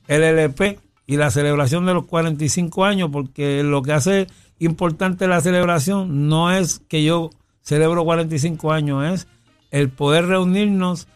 el 0.07 0.23
LP 0.23 0.79
y 1.07 1.17
la 1.17 1.31
celebración 1.31 1.85
de 1.85 1.93
los 1.93 2.05
45 2.05 2.85
años, 2.85 3.09
porque 3.11 3.63
lo 3.63 3.81
que 3.81 3.93
hace 3.93 4.27
importante 4.59 5.27
la 5.27 5.41
celebración 5.41 6.27
no 6.29 6.51
es 6.51 6.81
que 6.87 7.03
yo 7.03 7.29
celebro 7.61 8.03
45 8.05 8.71
años, 8.71 9.05
es 9.05 9.27
el 9.71 9.89
poder 9.89 10.25
reunirnos 10.27 11.07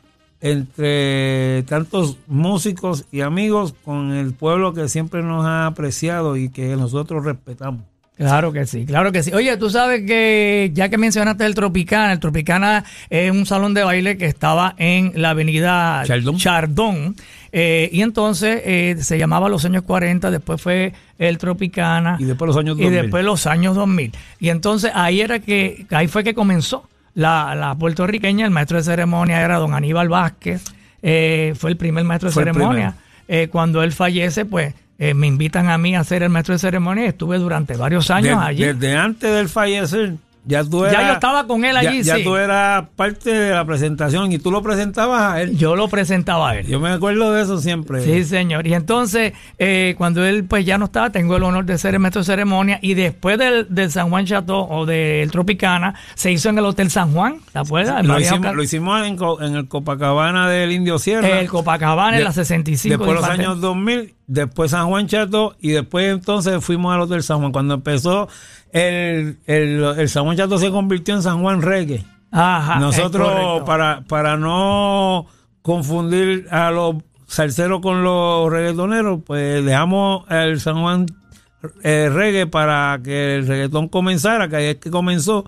entre 0.41 1.63
tantos 1.63 2.17
músicos 2.27 3.05
y 3.11 3.21
amigos 3.21 3.73
con 3.83 4.11
el 4.13 4.33
pueblo 4.33 4.73
que 4.73 4.87
siempre 4.89 5.21
nos 5.23 5.45
ha 5.45 5.65
apreciado 5.67 6.37
y 6.37 6.49
que 6.49 6.75
nosotros 6.75 7.23
respetamos. 7.25 7.83
Claro 8.19 8.51
que 8.51 8.65
sí, 8.65 8.85
claro 8.85 9.13
que 9.13 9.23
sí. 9.23 9.31
Oye, 9.33 9.55
tú 9.55 9.69
sabes 9.69 10.05
que 10.05 10.71
ya 10.73 10.89
que 10.89 10.97
mencionaste 10.97 11.45
el 11.45 11.55
Tropicana, 11.55 12.11
el 12.11 12.19
Tropicana 12.19 12.83
es 13.09 13.31
un 13.31 13.45
salón 13.45 13.73
de 13.73 13.83
baile 13.83 14.17
que 14.17 14.25
estaba 14.25 14.75
en 14.77 15.13
la 15.15 15.29
avenida 15.29 16.03
Chardón. 16.05 16.37
Chardón, 16.37 17.15
eh, 17.53 17.89
y 17.93 18.01
entonces 18.01 18.61
eh, 18.65 18.97
se 18.99 19.17
llamaba 19.17 19.47
los 19.47 19.63
años 19.63 19.83
40, 19.83 20.31
después 20.31 20.61
fue 20.61 20.91
el 21.17 21.37
Tropicana. 21.37 22.17
Y 22.19 22.25
después 22.25 22.47
los 22.47 22.57
años 22.57 22.77
Y 22.77 22.83
2000. 22.83 23.01
después 23.01 23.23
los 23.23 23.47
años 23.47 23.75
2000. 23.75 24.11
Y 24.41 24.49
entonces 24.49 24.91
ahí 24.93 25.21
era 25.21 25.39
que, 25.39 25.85
ahí 25.89 26.07
fue 26.09 26.25
que 26.25 26.33
comenzó 26.33 26.89
la, 27.13 27.55
la 27.55 27.73
puertorriqueña, 27.75 28.45
el 28.45 28.51
maestro 28.51 28.77
de 28.77 28.83
ceremonia 28.83 29.41
era 29.41 29.57
don 29.59 29.73
Aníbal 29.73 30.09
Vázquez, 30.09 30.61
eh, 31.01 31.53
fue 31.57 31.69
el 31.69 31.77
primer 31.77 32.03
maestro 32.03 32.29
de 32.29 32.33
Fue 32.33 32.43
ceremonia. 32.43 32.95
Eh, 33.29 33.47
cuando 33.51 33.81
él 33.83 33.93
fallece, 33.93 34.43
pues 34.43 34.73
eh, 34.99 35.13
me 35.13 35.27
invitan 35.27 35.69
a 35.69 35.77
mí 35.77 35.95
a 35.95 36.03
ser 36.03 36.23
el 36.23 36.29
maestro 36.29 36.53
de 36.53 36.59
ceremonia 36.59 37.05
estuve 37.05 37.37
durante 37.39 37.75
varios 37.77 38.11
años 38.11 38.37
De- 38.39 38.45
allí. 38.45 38.63
Desde 38.65 38.95
antes 38.95 39.31
del 39.33 39.47
fallecer, 39.49 40.13
ya 40.49 40.63
tú 40.63 40.81
Ya 40.83 40.89
eras. 40.91 41.07
yo 41.07 41.13
estaba 41.13 41.45
con 41.47 41.63
él 41.63 41.77
allí, 41.77 41.99
Ya, 41.99 42.13
ya 42.13 42.15
sí. 42.17 42.23
tú 42.23 42.35
eras 42.35 42.85
parte 42.95 43.31
de 43.31 43.51
la 43.51 43.63
presentación 43.65 44.31
y 44.31 44.39
tú 44.39 44.49
lo 44.51 44.61
presentabas 44.63 45.21
a 45.33 45.41
él. 45.41 45.55
Yo 45.57 45.75
lo 45.75 45.87
presentaba 45.87 46.49
a 46.49 46.57
él. 46.57 46.65
Yo 46.67 46.79
me 46.79 46.89
acuerdo 46.89 47.31
de 47.31 47.43
eso 47.43 47.59
siempre. 47.59 48.01
Sí, 48.03 48.23
señor. 48.25 48.65
Y 48.65 48.73
entonces, 48.73 49.33
eh, 49.59 49.93
cuando 49.97 50.25
él 50.25 50.43
pues 50.45 50.65
ya 50.65 50.77
no 50.77 50.85
estaba, 50.85 51.11
tengo 51.11 51.37
el 51.37 51.43
honor 51.43 51.65
de 51.65 51.77
ser 51.77 51.93
el 51.93 51.99
maestro 51.99 52.21
de 52.21 52.25
ceremonia. 52.25 52.79
Y 52.81 52.95
después 52.95 53.37
del, 53.37 53.67
del 53.69 53.91
San 53.91 54.09
Juan 54.09 54.25
Chateau 54.25 54.67
o 54.69 54.85
del 54.85 55.29
Tropicana, 55.31 55.93
se 56.15 56.31
hizo 56.31 56.49
en 56.49 56.57
el 56.57 56.65
Hotel 56.65 56.89
San 56.89 57.13
Juan, 57.13 57.37
¿te 57.53 57.59
acuerdas? 57.59 57.99
En 57.99 58.07
Lo 58.07 58.19
hicimos, 58.19 58.55
lo 58.55 58.63
hicimos 58.63 59.05
en, 59.05 59.17
en 59.45 59.55
el 59.55 59.67
Copacabana 59.67 60.49
del 60.49 60.71
Indio 60.71 60.97
Sierra. 60.97 61.39
El 61.39 61.47
Copacabana 61.47 62.13
en 62.13 62.17
De- 62.17 62.23
la 62.23 62.31
65. 62.33 62.89
Después 62.89 63.07
de 63.09 63.13
los 63.13 63.23
Infantería. 63.23 63.49
años 63.51 63.61
2000, 63.61 64.15
después 64.27 64.71
San 64.71 64.87
Juan 64.87 65.07
Chato 65.07 65.55
y 65.59 65.69
después 65.69 66.11
entonces 66.11 66.63
fuimos 66.63 66.93
al 66.95 67.01
Hotel 67.01 67.21
San 67.23 67.39
Juan. 67.39 67.51
Cuando 67.51 67.75
empezó 67.75 68.27
el, 68.71 69.39
el, 69.45 69.83
el 69.97 70.09
San 70.09 70.23
Juan 70.25 70.37
Chato 70.37 70.57
se 70.57 70.69
convirtió 70.71 71.15
en 71.15 71.21
San 71.21 71.41
Juan 71.41 71.61
Reggae. 71.61 72.05
Ajá. 72.31 72.79
Nosotros, 72.79 73.63
para, 73.65 74.01
para 74.07 74.37
no 74.37 75.25
confundir 75.61 76.47
a 76.51 76.71
los 76.71 76.95
salseros 77.27 77.81
con 77.81 78.03
los 78.03 78.51
reggaetoneros, 78.51 79.19
pues 79.25 79.63
dejamos 79.65 80.29
el 80.29 80.59
San 80.59 80.81
Juan 80.81 81.05
eh, 81.83 82.09
Reggae 82.11 82.47
para 82.47 82.99
que 83.03 83.35
el 83.35 83.47
reggaetón 83.47 83.87
comenzara, 83.89 84.47
que 84.47 84.55
ahí 84.55 84.65
es 84.65 84.75
que 84.77 84.89
comenzó, 84.91 85.45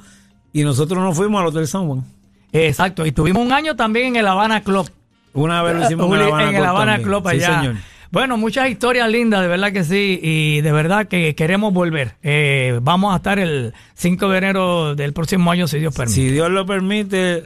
y 0.53 0.63
nosotros 0.63 1.01
nos 1.03 1.15
fuimos 1.15 1.41
al 1.41 1.47
Hotel 1.47 1.67
San 1.67 1.87
Juan. 1.87 2.03
Exacto. 2.51 3.05
Y 3.05 3.11
tuvimos 3.11 3.45
un 3.45 3.51
año 3.53 3.75
también 3.75 4.07
en 4.07 4.15
el 4.17 4.27
Habana 4.27 4.61
Club. 4.61 4.89
Una 5.33 5.63
vez 5.63 5.75
lo 5.77 5.85
hicimos 5.85 6.07
en 6.07 6.13
el 6.21 6.27
Habana, 6.27 6.49
en 6.49 6.55
el 6.55 6.65
Habana. 6.65 6.97
Club 6.99 7.23
Sí, 7.29 7.35
allá. 7.37 7.59
señor. 7.61 7.75
Bueno, 8.11 8.37
muchas 8.37 8.69
historias 8.69 9.09
lindas, 9.09 9.41
de 9.41 9.47
verdad 9.47 9.71
que 9.71 9.85
sí, 9.85 10.19
y 10.21 10.59
de 10.59 10.71
verdad 10.73 11.07
que 11.07 11.33
queremos 11.33 11.73
volver. 11.73 12.15
Eh, 12.23 12.77
vamos 12.81 13.13
a 13.13 13.17
estar 13.17 13.39
el 13.39 13.73
5 13.93 14.27
de 14.27 14.37
enero 14.37 14.95
del 14.95 15.13
próximo 15.13 15.49
año, 15.49 15.65
si 15.65 15.79
Dios 15.79 15.95
permite. 15.95 16.15
Si 16.21 16.29
Dios 16.29 16.51
lo 16.51 16.65
permite, 16.65 17.43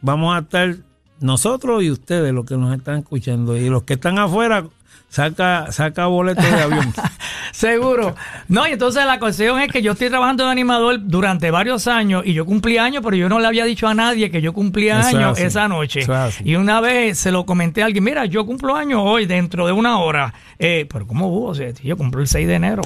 vamos 0.00 0.34
a 0.34 0.38
estar 0.38 0.76
nosotros 1.20 1.82
y 1.82 1.90
ustedes, 1.90 2.32
los 2.32 2.46
que 2.46 2.56
nos 2.56 2.74
están 2.74 3.00
escuchando. 3.00 3.58
Y 3.58 3.68
los 3.68 3.82
que 3.82 3.94
están 3.94 4.18
afuera, 4.18 4.66
saca, 5.16 5.72
saca 5.72 6.06
boletos 6.06 6.44
de 6.44 6.62
avión. 6.62 6.92
Seguro. 7.52 8.14
No, 8.48 8.68
y 8.68 8.72
entonces 8.72 9.06
la 9.06 9.18
cuestión 9.18 9.58
es 9.60 9.72
que 9.72 9.80
yo 9.80 9.92
estoy 9.92 10.10
trabajando 10.10 10.44
de 10.44 10.50
animador 10.50 10.98
durante 11.00 11.50
varios 11.50 11.86
años 11.86 12.22
y 12.26 12.34
yo 12.34 12.44
cumplí 12.44 12.76
años, 12.76 13.02
pero 13.02 13.16
yo 13.16 13.28
no 13.30 13.38
le 13.38 13.46
había 13.46 13.64
dicho 13.64 13.88
a 13.88 13.94
nadie 13.94 14.30
que 14.30 14.42
yo 14.42 14.52
cumplía 14.52 15.00
Eso 15.00 15.08
es 15.08 15.14
años 15.14 15.38
esa 15.38 15.68
noche. 15.68 16.06
Y 16.44 16.56
una 16.56 16.82
vez 16.82 17.18
se 17.18 17.32
lo 17.32 17.46
comenté 17.46 17.82
a 17.82 17.86
alguien, 17.86 18.04
mira, 18.04 18.26
yo 18.26 18.44
cumplo 18.44 18.76
años 18.76 19.00
hoy 19.02 19.24
dentro 19.24 19.66
de 19.66 19.72
una 19.72 19.98
hora. 20.00 20.34
Eh, 20.58 20.86
pero 20.92 21.06
¿cómo 21.06 21.28
hubo? 21.28 21.54
yo 21.54 21.96
cumplo 21.96 22.20
el 22.20 22.28
6 22.28 22.46
de 22.46 22.54
enero. 22.54 22.82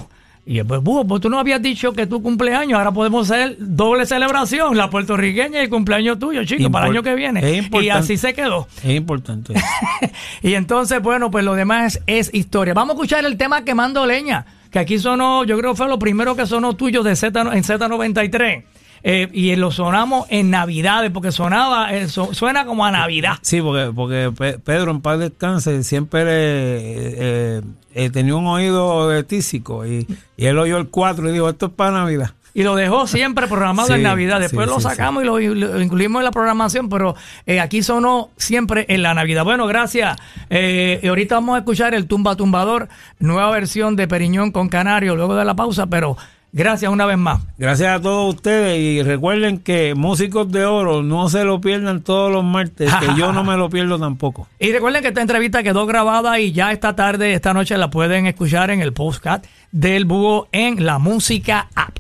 Y 0.47 0.55
yo, 0.55 0.65
pues, 0.67 0.81
Búho, 0.83 1.07
pues 1.07 1.21
tú 1.21 1.29
no 1.29 1.39
habías 1.39 1.61
dicho 1.63 1.93
que 1.93 2.07
tu 2.07 2.23
cumpleaños, 2.23 2.79
ahora 2.79 2.91
podemos 2.93 3.31
hacer 3.31 3.57
doble 3.59 4.07
celebración, 4.07 4.77
la 4.77 4.89
puertorriqueña 4.91 5.61
y 5.61 5.65
el 5.65 5.71
cumpleaños 5.71 6.19
tuyo, 6.19 6.45
chico, 6.45 6.71
para 6.71 6.87
el 6.87 6.93
Import- 6.93 6.95
año 6.97 7.03
que 7.03 7.15
viene. 7.15 7.59
es 7.59 7.69
Y 7.83 7.89
así 7.91 8.17
se 8.17 8.33
quedó. 8.35 8.67
es 8.83 8.91
importante. 8.91 9.53
y 10.43 10.55
entonces, 10.55 11.01
bueno, 11.03 11.31
pues 11.31 11.45
lo 11.45 11.55
demás 11.55 12.01
es 12.07 12.31
historia. 12.35 12.75
Vamos 12.75 12.95
a 12.95 12.97
escuchar 12.97 13.25
el 13.25 13.37
tema 13.37 13.65
Quemando 13.65 14.07
Leña, 14.07 14.47
que 14.71 14.79
aquí 14.79 14.99
sonó, 14.99 15.45
yo 15.45 15.59
creo 15.59 15.73
que 15.73 15.77
fue 15.77 15.89
lo 15.89 15.99
primero 15.99 16.35
que 16.35 16.47
sonó 16.47 16.75
tuyo 16.75 17.03
de 17.03 17.15
Z, 17.17 17.41
en 17.41 17.63
Z93. 17.63 18.65
Eh, 19.03 19.29
y 19.33 19.57
lo 19.57 19.71
sonamos 19.71 20.27
en 20.31 20.51
Navidades, 20.51 21.11
porque 21.11 21.33
sonaba, 21.33 21.93
eh, 21.95 22.09
su- 22.09 22.35
suena 22.35 22.65
como 22.67 22.85
a 22.85 22.91
Navidad. 22.91 23.35
Sí, 23.43 23.61
porque, 23.63 23.91
porque 23.95 24.31
Pe- 24.37 24.59
Pedro, 24.59 24.91
en 24.91 25.01
paz 25.01 25.19
descanse, 25.19 25.83
siempre 25.85 26.23
eh, 26.23 27.15
eh, 27.19 27.61
eh, 27.95 28.11
tenía 28.11 28.35
un 28.37 28.47
oído 28.47 29.25
tísico 29.25 29.87
y, 29.87 30.07
y 30.37 30.47
él 30.47 30.59
oyó 30.59 30.77
el 30.77 30.89
4 30.89 31.29
y 31.29 31.33
dijo, 31.33 31.49
esto 31.49 31.67
es 31.67 31.73
para 31.73 31.93
Navidad. 31.93 32.33
Y 32.53 32.65
lo 32.65 32.75
dejó 32.75 33.07
siempre 33.07 33.47
programado 33.47 33.87
Sí, 33.89 33.95
en 33.95 34.03
Navidad. 34.03 34.41
Después 34.41 34.67
sí, 34.67 34.75
lo 34.75 34.81
sí, 34.81 34.89
sacamos 34.89 35.23
y 35.23 35.27
lo, 35.27 35.41
incluimos 35.81 36.19
en 36.19 36.25
la 36.25 36.33
programación, 36.33 36.89
pero 36.89 37.15
eh, 37.47 37.61
aquí 37.61 37.81
sonó 37.85 38.31
siempre 38.37 38.87
en 38.89 39.03
la 39.05 39.15
Navidad. 39.15 39.45
Bueno, 39.45 39.69
gracias. 39.69 40.19
Eh, 40.51 40.99
y 41.01 41.07
ahorita 41.07 41.37
vamos 41.37 41.55
a 41.55 41.59
escuchar 41.59 41.95
el 41.95 42.07
Tumba 42.09 42.35
Tumbador, 42.35 42.89
nueva 43.21 43.51
versión 43.53 43.95
de 43.95 44.09
Periñón 44.09 44.51
con 44.51 44.69
Canario, 44.69 45.15
luego 45.15 45.37
de 45.37 45.45
la 45.45 45.55
pausa, 45.55 45.87
pero 45.87 46.17
gracias 46.53 46.91
una 46.91 47.07
vez 47.07 47.19
más. 47.19 47.41
Gracias 47.59 47.97
a 47.97 48.01
todos 48.01 48.35
ustedes 48.35 48.79
y 48.79 49.03
recuerden 49.03 49.59
que 49.59 49.95
Músicos 49.95 50.51
de 50.51 50.65
Oro 50.65 51.03
no 51.03 51.29
se 51.29 51.45
lo 51.45 51.61
pierdan 51.61 52.03
todos 52.03 52.33
los 52.33 52.45
martes, 52.45 52.93
que 52.95 53.07
yo 53.17 53.33
no 53.33 53.45
me 53.45 53.57
lo 53.57 53.69
pierdo 53.71 53.99
tampoco. 53.99 54.49
Y 54.59 54.73
recuerden 54.73 55.03
que 55.03 55.09
esta 55.09 55.23
entrevista 55.23 55.63
quedó 55.63 55.87
grabada 55.87 56.39
y 56.39 56.53
ya 56.53 56.71
esta 56.71 56.95
tarde, 56.95 57.33
esta 57.33 57.55
noche 57.55 57.77
la 57.79 57.91
pueden 57.91 58.27
escuchar 58.27 58.71
en 58.71 58.81
el 58.83 58.93
postcat 58.93 59.47
del 59.73 60.05
Búho 60.05 60.49
en 60.53 60.85
la 60.85 60.99
música 60.99 61.69
app. 61.75 61.97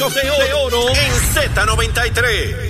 Músicos 0.00 0.38
de 0.38 0.54
Oro 0.54 0.88
en 0.88 1.12
Z93. 1.34 2.69